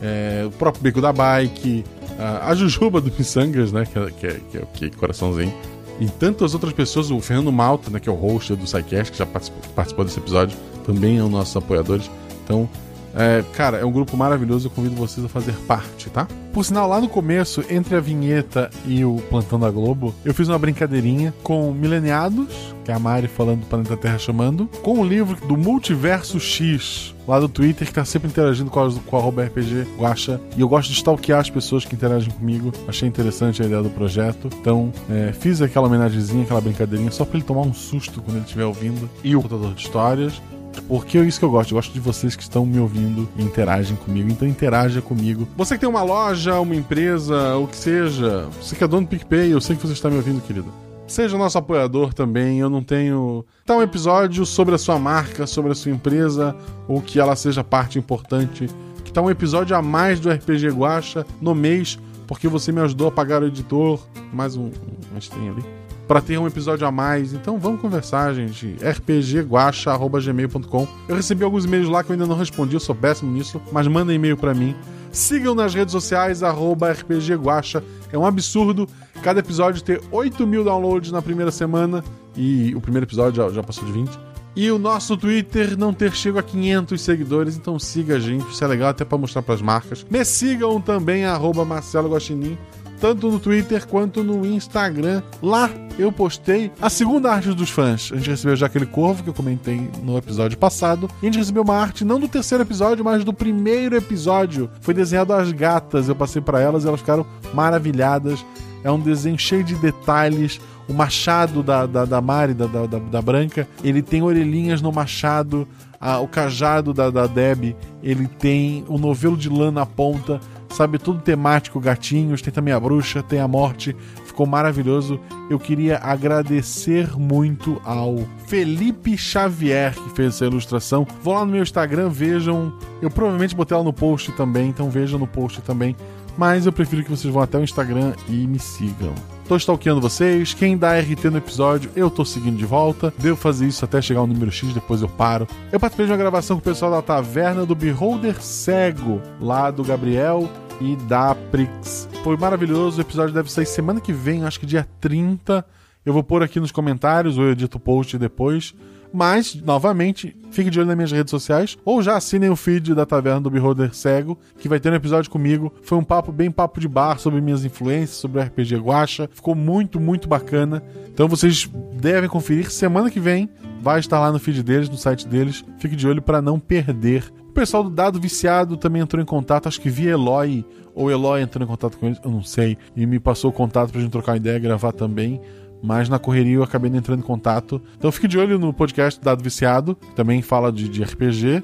É, 0.01 0.43
o 0.47 0.51
próprio 0.51 0.81
Beco 0.81 0.99
da 1.01 1.11
Bike, 1.13 1.83
a, 2.17 2.49
a 2.49 2.55
Jujuba 2.55 2.99
do 3.01 3.11
Missangas, 3.15 3.71
né? 3.71 3.85
Que, 3.85 3.99
é- 3.99 4.11
que, 4.19 4.27
é- 4.27 4.39
que 4.51 4.57
é 4.57 4.61
o 4.61 4.65
que? 4.65 4.89
Coraçãozinho. 4.89 5.53
E 5.99 6.07
tantas 6.07 6.53
outras 6.53 6.71
pessoas, 6.71 7.11
o 7.11 7.19
Fernando 7.19 7.51
Malta, 7.51 7.89
né, 7.89 7.99
que 7.99 8.07
é 8.07 8.11
o 8.11 8.15
host 8.15 8.55
do 8.55 8.65
SciCast, 8.65 9.11
que 9.11 9.17
já 9.17 9.26
participou, 9.26 9.61
participou 9.76 10.05
desse 10.05 10.19
episódio, 10.19 10.57
também 10.85 11.17
é 11.17 11.21
um 11.21 11.26
dos 11.26 11.34
nossos 11.34 11.57
apoiadores. 11.57 12.09
Então, 12.43 12.69
é, 13.15 13.44
cara, 13.53 13.77
é 13.77 13.86
um 13.86 13.91
grupo 13.91 14.15
maravilhoso, 14.15 14.68
eu 14.68 14.72
convido 14.72 14.95
vocês 14.95 15.26
a 15.26 15.30
fazer 15.30 15.53
parte, 15.68 16.10
tá? 16.10 16.27
Por 16.53 16.65
sinal, 16.65 16.88
lá 16.88 16.99
no 16.99 17.07
começo, 17.07 17.64
entre 17.69 17.95
a 17.95 17.99
vinheta 17.99 18.69
e 18.86 19.06
o 19.06 19.18
Plantão 19.30 19.60
da 19.60 19.69
Globo, 19.69 20.14
eu 20.26 20.34
fiz 20.34 20.48
uma 20.48 20.57
brincadeirinha 20.57 21.34
com 21.44 21.72
Mileniados, 21.72 22.76
que 22.84 22.91
é 22.91 22.94
a 22.94 22.99
Mari 22.99 23.27
falando 23.27 23.61
do 23.61 23.65
Planeta 23.68 23.95
Terra 23.95 24.18
chamando, 24.18 24.68
com 24.81 24.99
o 24.99 25.06
livro 25.06 25.38
do 25.48 25.56
Multiverso 25.56 26.40
X, 26.40 27.14
lá 27.27 27.40
do 27.40 27.48
Twitter, 27.48 27.88
que 27.88 27.94
tá 27.94 28.03
sempre 28.03 28.27
interagindo 28.27 28.72
com 28.72 28.80
a, 28.80 28.91
com 28.91 29.18
a 29.40 29.44
RPG 29.44 29.88
Guacha. 29.98 30.41
E 30.57 30.61
eu 30.61 30.68
gosto 30.68 30.90
de 30.90 30.95
stalkear 30.95 31.40
as 31.40 31.49
pessoas 31.49 31.86
que 31.86 31.94
interagem 31.94 32.31
comigo. 32.31 32.73
Achei 32.88 33.07
interessante 33.07 33.61
a 33.61 33.65
ideia 33.65 33.84
do 33.84 33.90
projeto. 33.91 34.49
Então, 34.60 34.91
é, 35.10 35.31
fiz 35.31 35.61
aquela 35.61 35.88
homenagemzinha, 35.88 36.44
aquela 36.44 36.60
brincadeirinha, 36.60 37.11
só 37.11 37.23
pra 37.23 37.38
ele 37.38 37.45
tomar 37.45 37.61
um 37.61 37.73
susto 37.73 38.22
quando 38.22 38.38
ele 38.38 38.45
estiver 38.45 38.65
ouvindo. 38.65 39.07
E 39.23 39.36
o 39.36 39.41
contador 39.41 39.73
de 39.73 39.81
histórias. 39.81 40.41
Porque 40.87 41.17
é 41.17 41.23
isso 41.23 41.39
que 41.39 41.45
eu 41.45 41.51
gosto. 41.51 41.71
Eu 41.71 41.75
gosto 41.75 41.93
de 41.93 41.99
vocês 41.99 42.35
que 42.35 42.43
estão 42.43 42.65
me 42.65 42.79
ouvindo 42.79 43.27
e 43.37 43.43
interagem 43.43 43.95
comigo. 43.97 44.29
Então 44.29 44.47
interaja 44.47 45.01
comigo. 45.01 45.47
Você 45.55 45.75
que 45.75 45.81
tem 45.81 45.89
uma 45.89 46.03
loja, 46.03 46.59
uma 46.59 46.75
empresa, 46.75 47.55
o 47.57 47.67
que 47.67 47.75
seja. 47.75 48.47
Você 48.61 48.75
que 48.75 48.83
é 48.83 48.87
dono 48.87 49.05
do 49.05 49.09
PicPay, 49.09 49.51
eu 49.51 49.61
sei 49.61 49.75
que 49.75 49.85
você 49.85 49.93
está 49.93 50.09
me 50.09 50.17
ouvindo, 50.17 50.41
querido. 50.41 50.71
Seja 51.07 51.37
nosso 51.37 51.57
apoiador 51.57 52.13
também. 52.13 52.59
Eu 52.59 52.69
não 52.69 52.83
tenho. 52.83 53.45
Tá 53.65 53.75
um 53.75 53.81
episódio 53.81 54.45
sobre 54.45 54.75
a 54.75 54.77
sua 54.77 54.99
marca, 54.99 55.47
sobre 55.47 55.71
a 55.71 55.75
sua 55.75 55.91
empresa, 55.91 56.55
ou 56.87 57.01
que 57.01 57.19
ela 57.19 57.35
seja 57.35 57.63
parte 57.63 57.97
importante. 57.97 58.67
Que 59.03 59.11
tá 59.11 59.21
um 59.21 59.29
episódio 59.29 59.75
a 59.75 59.81
mais 59.81 60.19
do 60.19 60.29
RPG 60.29 60.69
Guacha 60.69 61.25
no 61.41 61.55
mês, 61.55 61.97
porque 62.27 62.47
você 62.47 62.71
me 62.71 62.81
ajudou 62.81 63.07
a 63.07 63.11
pagar 63.11 63.41
o 63.41 63.47
editor. 63.47 63.99
Mais 64.31 64.55
um, 64.55 64.65
um 64.65 65.49
ali 65.51 65.78
para 66.10 66.19
ter 66.22 66.38
um 66.40 66.48
episódio 66.48 66.88
a 66.88 66.91
mais. 66.91 67.34
Então 67.34 67.60
vamos 67.60 67.80
conversar, 67.80 68.34
gente. 68.34 68.76
rpgguacha.gmail.com. 68.81 70.88
Eu 71.07 71.15
recebi 71.15 71.44
alguns 71.44 71.65
e-mails 71.65 71.88
lá 71.88 72.03
que 72.03 72.10
eu 72.10 72.15
ainda 72.15 72.26
não 72.26 72.36
respondi, 72.36 72.73
eu 72.73 72.80
sou 72.80 72.95
péssimo 72.95 73.31
nisso, 73.31 73.61
mas 73.72 73.88
manda 73.88 74.11
e-mail 74.11 74.36
para 74.36 74.56
mim. 74.56 74.76
Sigam 75.11 75.53
nas 75.53 75.76
redes 75.76 75.91
sociais, 75.91 76.41
arroba 76.41 76.91
rpgguacha. 76.91 77.84
É 78.11 78.18
um 78.18 78.26
absurdo 78.26 78.90
cada 79.22 79.40
episódio 79.40 79.84
ter 79.84 80.02
8 80.11 80.48
mil 80.48 80.64
downloads 80.64 81.11
na 81.11 81.22
primeira 81.22 81.52
semana 81.52 82.03
e 82.36 82.73
o 82.76 82.81
primeiro 82.81 83.06
episódio 83.06 83.44
já, 83.44 83.52
já 83.53 83.61
passou 83.61 83.86
de 83.86 83.91
20. 83.91 84.10
E 84.56 84.72
o 84.72 84.80
nosso 84.80 85.15
Twitter 85.15 85.77
não 85.77 85.94
ter 85.94 86.11
chego 86.14 86.40
a 86.40 86.44
500 86.44 86.99
seguidores, 86.99 87.56
então 87.56 87.77
siga 87.77 88.15
a 88.15 88.19
gente, 88.19 88.49
isso 88.49 88.64
é 88.64 88.68
legal 88.68 88.90
até 88.90 89.06
para 89.06 89.15
mostrar 89.15 89.44
para 89.44 89.53
as 89.53 89.61
marcas. 89.61 90.03
Me 90.10 90.26
sigam 90.26 90.81
também, 90.81 91.23
arroba 91.23 91.64
Marcelo 91.64 92.10
Guaxinim 92.10 92.57
tanto 92.99 93.31
no 93.31 93.39
Twitter 93.39 93.88
quanto 93.88 94.23
no 94.23 94.45
Instagram. 94.45 95.21
Lá 95.41 95.69
eu 95.97 96.11
postei 96.11 96.71
a 96.81 96.89
segunda 96.89 97.31
arte 97.31 97.49
dos 97.49 97.69
fãs. 97.69 98.11
A 98.13 98.17
gente 98.17 98.30
recebeu 98.30 98.55
já 98.55 98.65
aquele 98.67 98.85
corvo 98.85 99.23
que 99.23 99.30
eu 99.30 99.34
comentei 99.34 99.89
no 100.03 100.17
episódio 100.17 100.57
passado. 100.57 101.09
E 101.21 101.26
a 101.26 101.27
gente 101.27 101.39
recebeu 101.39 101.63
uma 101.63 101.76
arte 101.76 102.05
não 102.05 102.19
do 102.19 102.27
terceiro 102.27 102.63
episódio, 102.63 103.03
mas 103.03 103.23
do 103.23 103.34
primeiro 103.34 103.95
episódio. 103.95 104.69
Foi 104.81 104.93
desenhado 104.93 105.34
as 105.34 105.51
gatas. 105.51 106.07
Eu 106.07 106.15
passei 106.15 106.41
para 106.41 106.59
elas 106.61 106.84
e 106.84 106.88
elas 106.88 106.99
ficaram 106.99 107.26
maravilhadas. 107.53 108.45
É 108.84 108.91
um 108.91 108.99
desenho 108.99 109.38
cheio 109.38 109.63
de 109.63 109.76
detalhes. 109.76 110.59
O 110.88 110.93
machado 110.93 111.61
da, 111.61 111.85
da, 111.85 112.05
da 112.05 112.21
Mari, 112.21 112.53
da, 112.53 112.65
da, 112.65 112.85
da 112.85 113.21
Branca, 113.21 113.67
ele 113.84 114.01
tem 114.01 114.23
orelhinhas 114.23 114.81
no 114.81 114.91
machado. 114.91 115.67
Ah, 116.01 116.19
o 116.19 116.27
cajado 116.27 116.93
da, 116.93 117.09
da 117.09 117.27
Deb, 117.27 117.76
ele 118.01 118.26
tem 118.26 118.85
o 118.88 118.97
novelo 118.97 119.35
de 119.35 119.49
lã 119.49 119.69
na 119.69 119.85
ponta 119.85 120.39
sabe? 120.69 120.97
Tudo 120.97 121.21
temático, 121.21 121.79
gatinhos, 121.79 122.41
tem 122.41 122.53
também 122.53 122.73
a 122.73 122.79
bruxa, 122.79 123.23
tem 123.23 123.39
a 123.39 123.47
morte. 123.47 123.95
Ficou 124.25 124.45
maravilhoso. 124.45 125.19
Eu 125.49 125.59
queria 125.59 125.97
agradecer 125.97 127.17
muito 127.17 127.81
ao 127.83 128.17
Felipe 128.47 129.17
Xavier 129.17 129.93
que 129.93 130.09
fez 130.15 130.35
essa 130.35 130.45
ilustração. 130.45 131.05
Vão 131.21 131.33
lá 131.33 131.45
no 131.45 131.51
meu 131.51 131.63
Instagram, 131.63 132.09
vejam. 132.09 132.73
Eu 133.01 133.09
provavelmente 133.09 133.55
botei 133.55 133.75
ela 133.75 133.83
no 133.83 133.93
post 133.93 134.31
também, 134.33 134.69
então 134.69 134.89
vejam 134.89 135.19
no 135.19 135.27
post 135.27 135.61
também. 135.61 135.95
Mas 136.37 136.65
eu 136.65 136.71
prefiro 136.71 137.03
que 137.03 137.09
vocês 137.09 137.33
vão 137.33 137.43
até 137.43 137.57
o 137.57 137.63
Instagram 137.63 138.13
e 138.27 138.47
me 138.47 138.59
sigam. 138.59 139.13
Tô 139.49 139.55
stalkeando 139.55 139.99
vocês. 139.99 140.53
Quem 140.53 140.77
dá 140.77 140.99
RT 140.99 141.26
no 141.31 141.39
episódio, 141.39 141.89
eu 141.95 142.11
tô 142.11 142.23
seguindo 142.23 142.55
de 142.55 142.67
volta. 142.67 143.11
Devo 143.17 143.35
fazer 143.35 143.65
isso 143.65 143.84
até 143.84 143.99
chegar 143.99 144.19
ao 144.19 144.27
número 144.27 144.51
X, 144.51 144.71
depois 144.76 145.01
eu 145.01 145.09
paro. 145.09 145.47
Eu 145.71 145.80
participei 145.80 146.05
de 146.05 146.11
uma 146.11 146.19
gravação 146.19 146.57
com 146.57 146.61
o 146.61 146.63
pessoal 146.63 146.91
da 146.91 147.01
Taverna 147.01 147.65
do 147.65 147.73
Beholder 147.73 148.39
Cego, 148.43 149.19
lá 149.41 149.71
do 149.71 149.84
Gabriel 149.84 150.47
e 150.80 150.95
da 150.95 151.34
Prix. 151.34 152.07
Foi 152.23 152.38
maravilhoso. 152.38 152.99
O 152.99 153.01
episódio 153.01 153.34
deve 153.34 153.51
sair 153.51 153.65
semana 153.65 153.99
que 153.99 154.13
vem, 154.13 154.43
acho 154.43 154.59
que 154.59 154.67
dia 154.67 154.88
30. 155.01 155.65
Eu 156.05 156.13
vou 156.13 156.21
pôr 156.21 156.43
aqui 156.43 156.59
nos 156.59 156.71
comentários, 156.71 157.39
ou 157.39 157.45
eu 157.45 157.53
edito 157.53 157.77
o 157.77 157.81
post 157.81 158.19
depois. 158.19 158.76
Mas, 159.11 159.56
novamente, 159.56 160.36
fique 160.52 160.69
de 160.69 160.80
olho 160.80 160.88
nas 160.88 160.95
minhas 160.95 161.11
redes 161.11 161.31
sociais 161.31 161.77
ou 161.84 162.02
já 162.02 162.15
assinem 162.15 162.49
o 162.49 162.56
feed 162.56 162.94
da 162.94 163.06
Taverna 163.06 163.41
do 163.41 163.49
Beholder 163.49 163.94
Cego, 163.94 164.38
que 164.57 164.69
vai 164.69 164.80
ter 164.80 164.91
um 164.91 164.95
episódio 164.95 165.31
comigo. 165.31 165.73
Foi 165.81 165.98
um 165.98 166.03
papo 166.03 166.31
bem 166.31 166.52
papo 166.52 166.80
de 166.80 166.88
bar 166.88 167.19
sobre 167.19 167.41
minhas 167.41 167.65
influências, 167.65 168.18
sobre 168.18 168.40
o 168.40 168.44
RPG 168.44 168.77
Guacha. 168.77 169.30
Ficou 169.34 169.56
muito, 169.56 169.99
muito 169.99 170.27
bacana. 170.27 170.84
Então 171.11 171.27
vocês 171.27 171.69
devem 171.94 172.30
conferir. 172.30 172.69
Semana 172.72 173.10
que 173.10 173.19
vem 173.19 173.49
vai 173.81 173.99
estar 173.99 174.19
lá 174.19 174.31
no 174.31 174.40
feed 174.40 174.61
deles, 174.61 174.90
no 174.90 174.98
site 174.98 175.27
deles. 175.27 175.65
Fique 175.80 175.95
de 175.95 176.07
olho 176.07 176.22
para 176.22 176.41
não 176.41 176.60
perder. 176.60 177.31
O 177.49 177.52
pessoal 177.52 177.84
do 177.84 177.90
Dado 177.90 178.19
Viciado 178.19 178.77
também 178.77 179.02
entrou 179.02 179.22
em 179.22 179.26
contato, 179.26 179.68
acho 179.68 179.81
que 179.81 179.90
via 179.90 180.11
Eloy, 180.11 180.64
ou 180.94 181.10
Eloy 181.10 181.41
entrou 181.41 181.64
em 181.65 181.68
contato 181.68 181.98
com 181.98 182.06
eles, 182.06 182.19
eu 182.23 182.30
não 182.30 182.44
sei, 182.44 182.77
e 182.95 183.06
me 183.06 183.19
passou 183.19 183.49
o 183.49 183.53
contato 183.53 183.91
pra 183.91 183.99
gente 183.99 184.11
trocar 184.11 184.38
ideia 184.38 184.60
gravar 184.60 184.91
também 184.91 185.41
mas 185.81 186.10
na 186.10 186.19
correria 186.19 186.56
eu 186.56 186.64
acabei 186.64 186.91
entrando 186.91 187.19
em 187.19 187.23
contato. 187.23 187.81
Então 187.97 188.11
fique 188.11 188.27
de 188.27 188.38
olho 188.38 188.60
no 188.60 188.73
podcast 188.73 189.19
Dado 189.22 189.43
Viciado, 189.43 189.95
que 189.95 190.15
também 190.15 190.41
fala 190.41 190.72
de, 190.72 190.89
de, 190.89 191.03
RPG, 191.03 191.64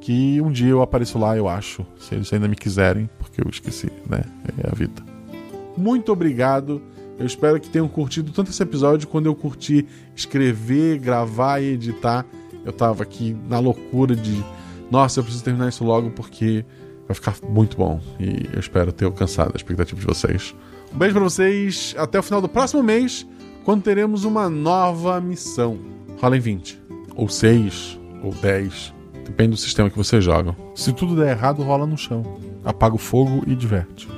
que 0.00 0.40
um 0.40 0.50
dia 0.50 0.68
eu 0.68 0.82
apareço 0.82 1.18
lá, 1.18 1.36
eu 1.36 1.48
acho, 1.48 1.84
se 1.98 2.14
eles 2.14 2.32
ainda 2.32 2.46
me 2.46 2.56
quiserem, 2.56 3.10
porque 3.18 3.40
eu 3.40 3.48
esqueci, 3.50 3.90
né? 4.08 4.22
É 4.62 4.70
a 4.70 4.74
vida. 4.74 5.02
Muito 5.76 6.12
obrigado. 6.12 6.80
Eu 7.18 7.26
espero 7.26 7.58
que 7.58 7.68
tenham 7.68 7.88
curtido 7.88 8.30
tanto 8.30 8.50
esse 8.50 8.62
episódio 8.62 9.08
quando 9.08 9.26
eu 9.26 9.34
curti 9.34 9.86
escrever, 10.14 10.98
gravar 10.98 11.60
e 11.60 11.72
editar. 11.72 12.26
Eu 12.64 12.72
tava 12.72 13.02
aqui 13.02 13.36
na 13.48 13.58
loucura 13.58 14.14
de, 14.14 14.44
nossa, 14.90 15.20
eu 15.20 15.24
preciso 15.24 15.44
terminar 15.44 15.68
isso 15.68 15.82
logo 15.82 16.10
porque 16.10 16.64
vai 17.08 17.14
ficar 17.14 17.36
muito 17.48 17.76
bom 17.76 18.00
e 18.18 18.48
eu 18.52 18.60
espero 18.60 18.92
ter 18.92 19.04
alcançado 19.04 19.52
a 19.54 19.56
expectativa 19.56 19.98
de 19.98 20.06
vocês. 20.06 20.54
Um 20.92 20.98
beijo 20.98 21.14
para 21.14 21.24
vocês, 21.24 21.94
até 21.96 22.18
o 22.18 22.22
final 22.22 22.40
do 22.40 22.48
próximo 22.48 22.82
mês 22.82 23.26
quando 23.66 23.82
teremos 23.82 24.24
uma 24.24 24.48
nova 24.48 25.20
missão. 25.20 25.76
Rola 26.20 26.36
em 26.36 26.40
20, 26.40 26.80
ou 27.16 27.28
6, 27.28 27.98
ou 28.22 28.32
10, 28.32 28.94
depende 29.24 29.50
do 29.50 29.56
sistema 29.56 29.90
que 29.90 29.96
você 29.96 30.20
joga. 30.20 30.56
Se 30.72 30.92
tudo 30.92 31.16
der 31.16 31.36
errado, 31.36 31.64
rola 31.64 31.84
no 31.84 31.98
chão. 31.98 32.22
Apaga 32.64 32.94
o 32.94 32.98
fogo 32.98 33.42
e 33.44 33.56
diverte. 33.56 34.08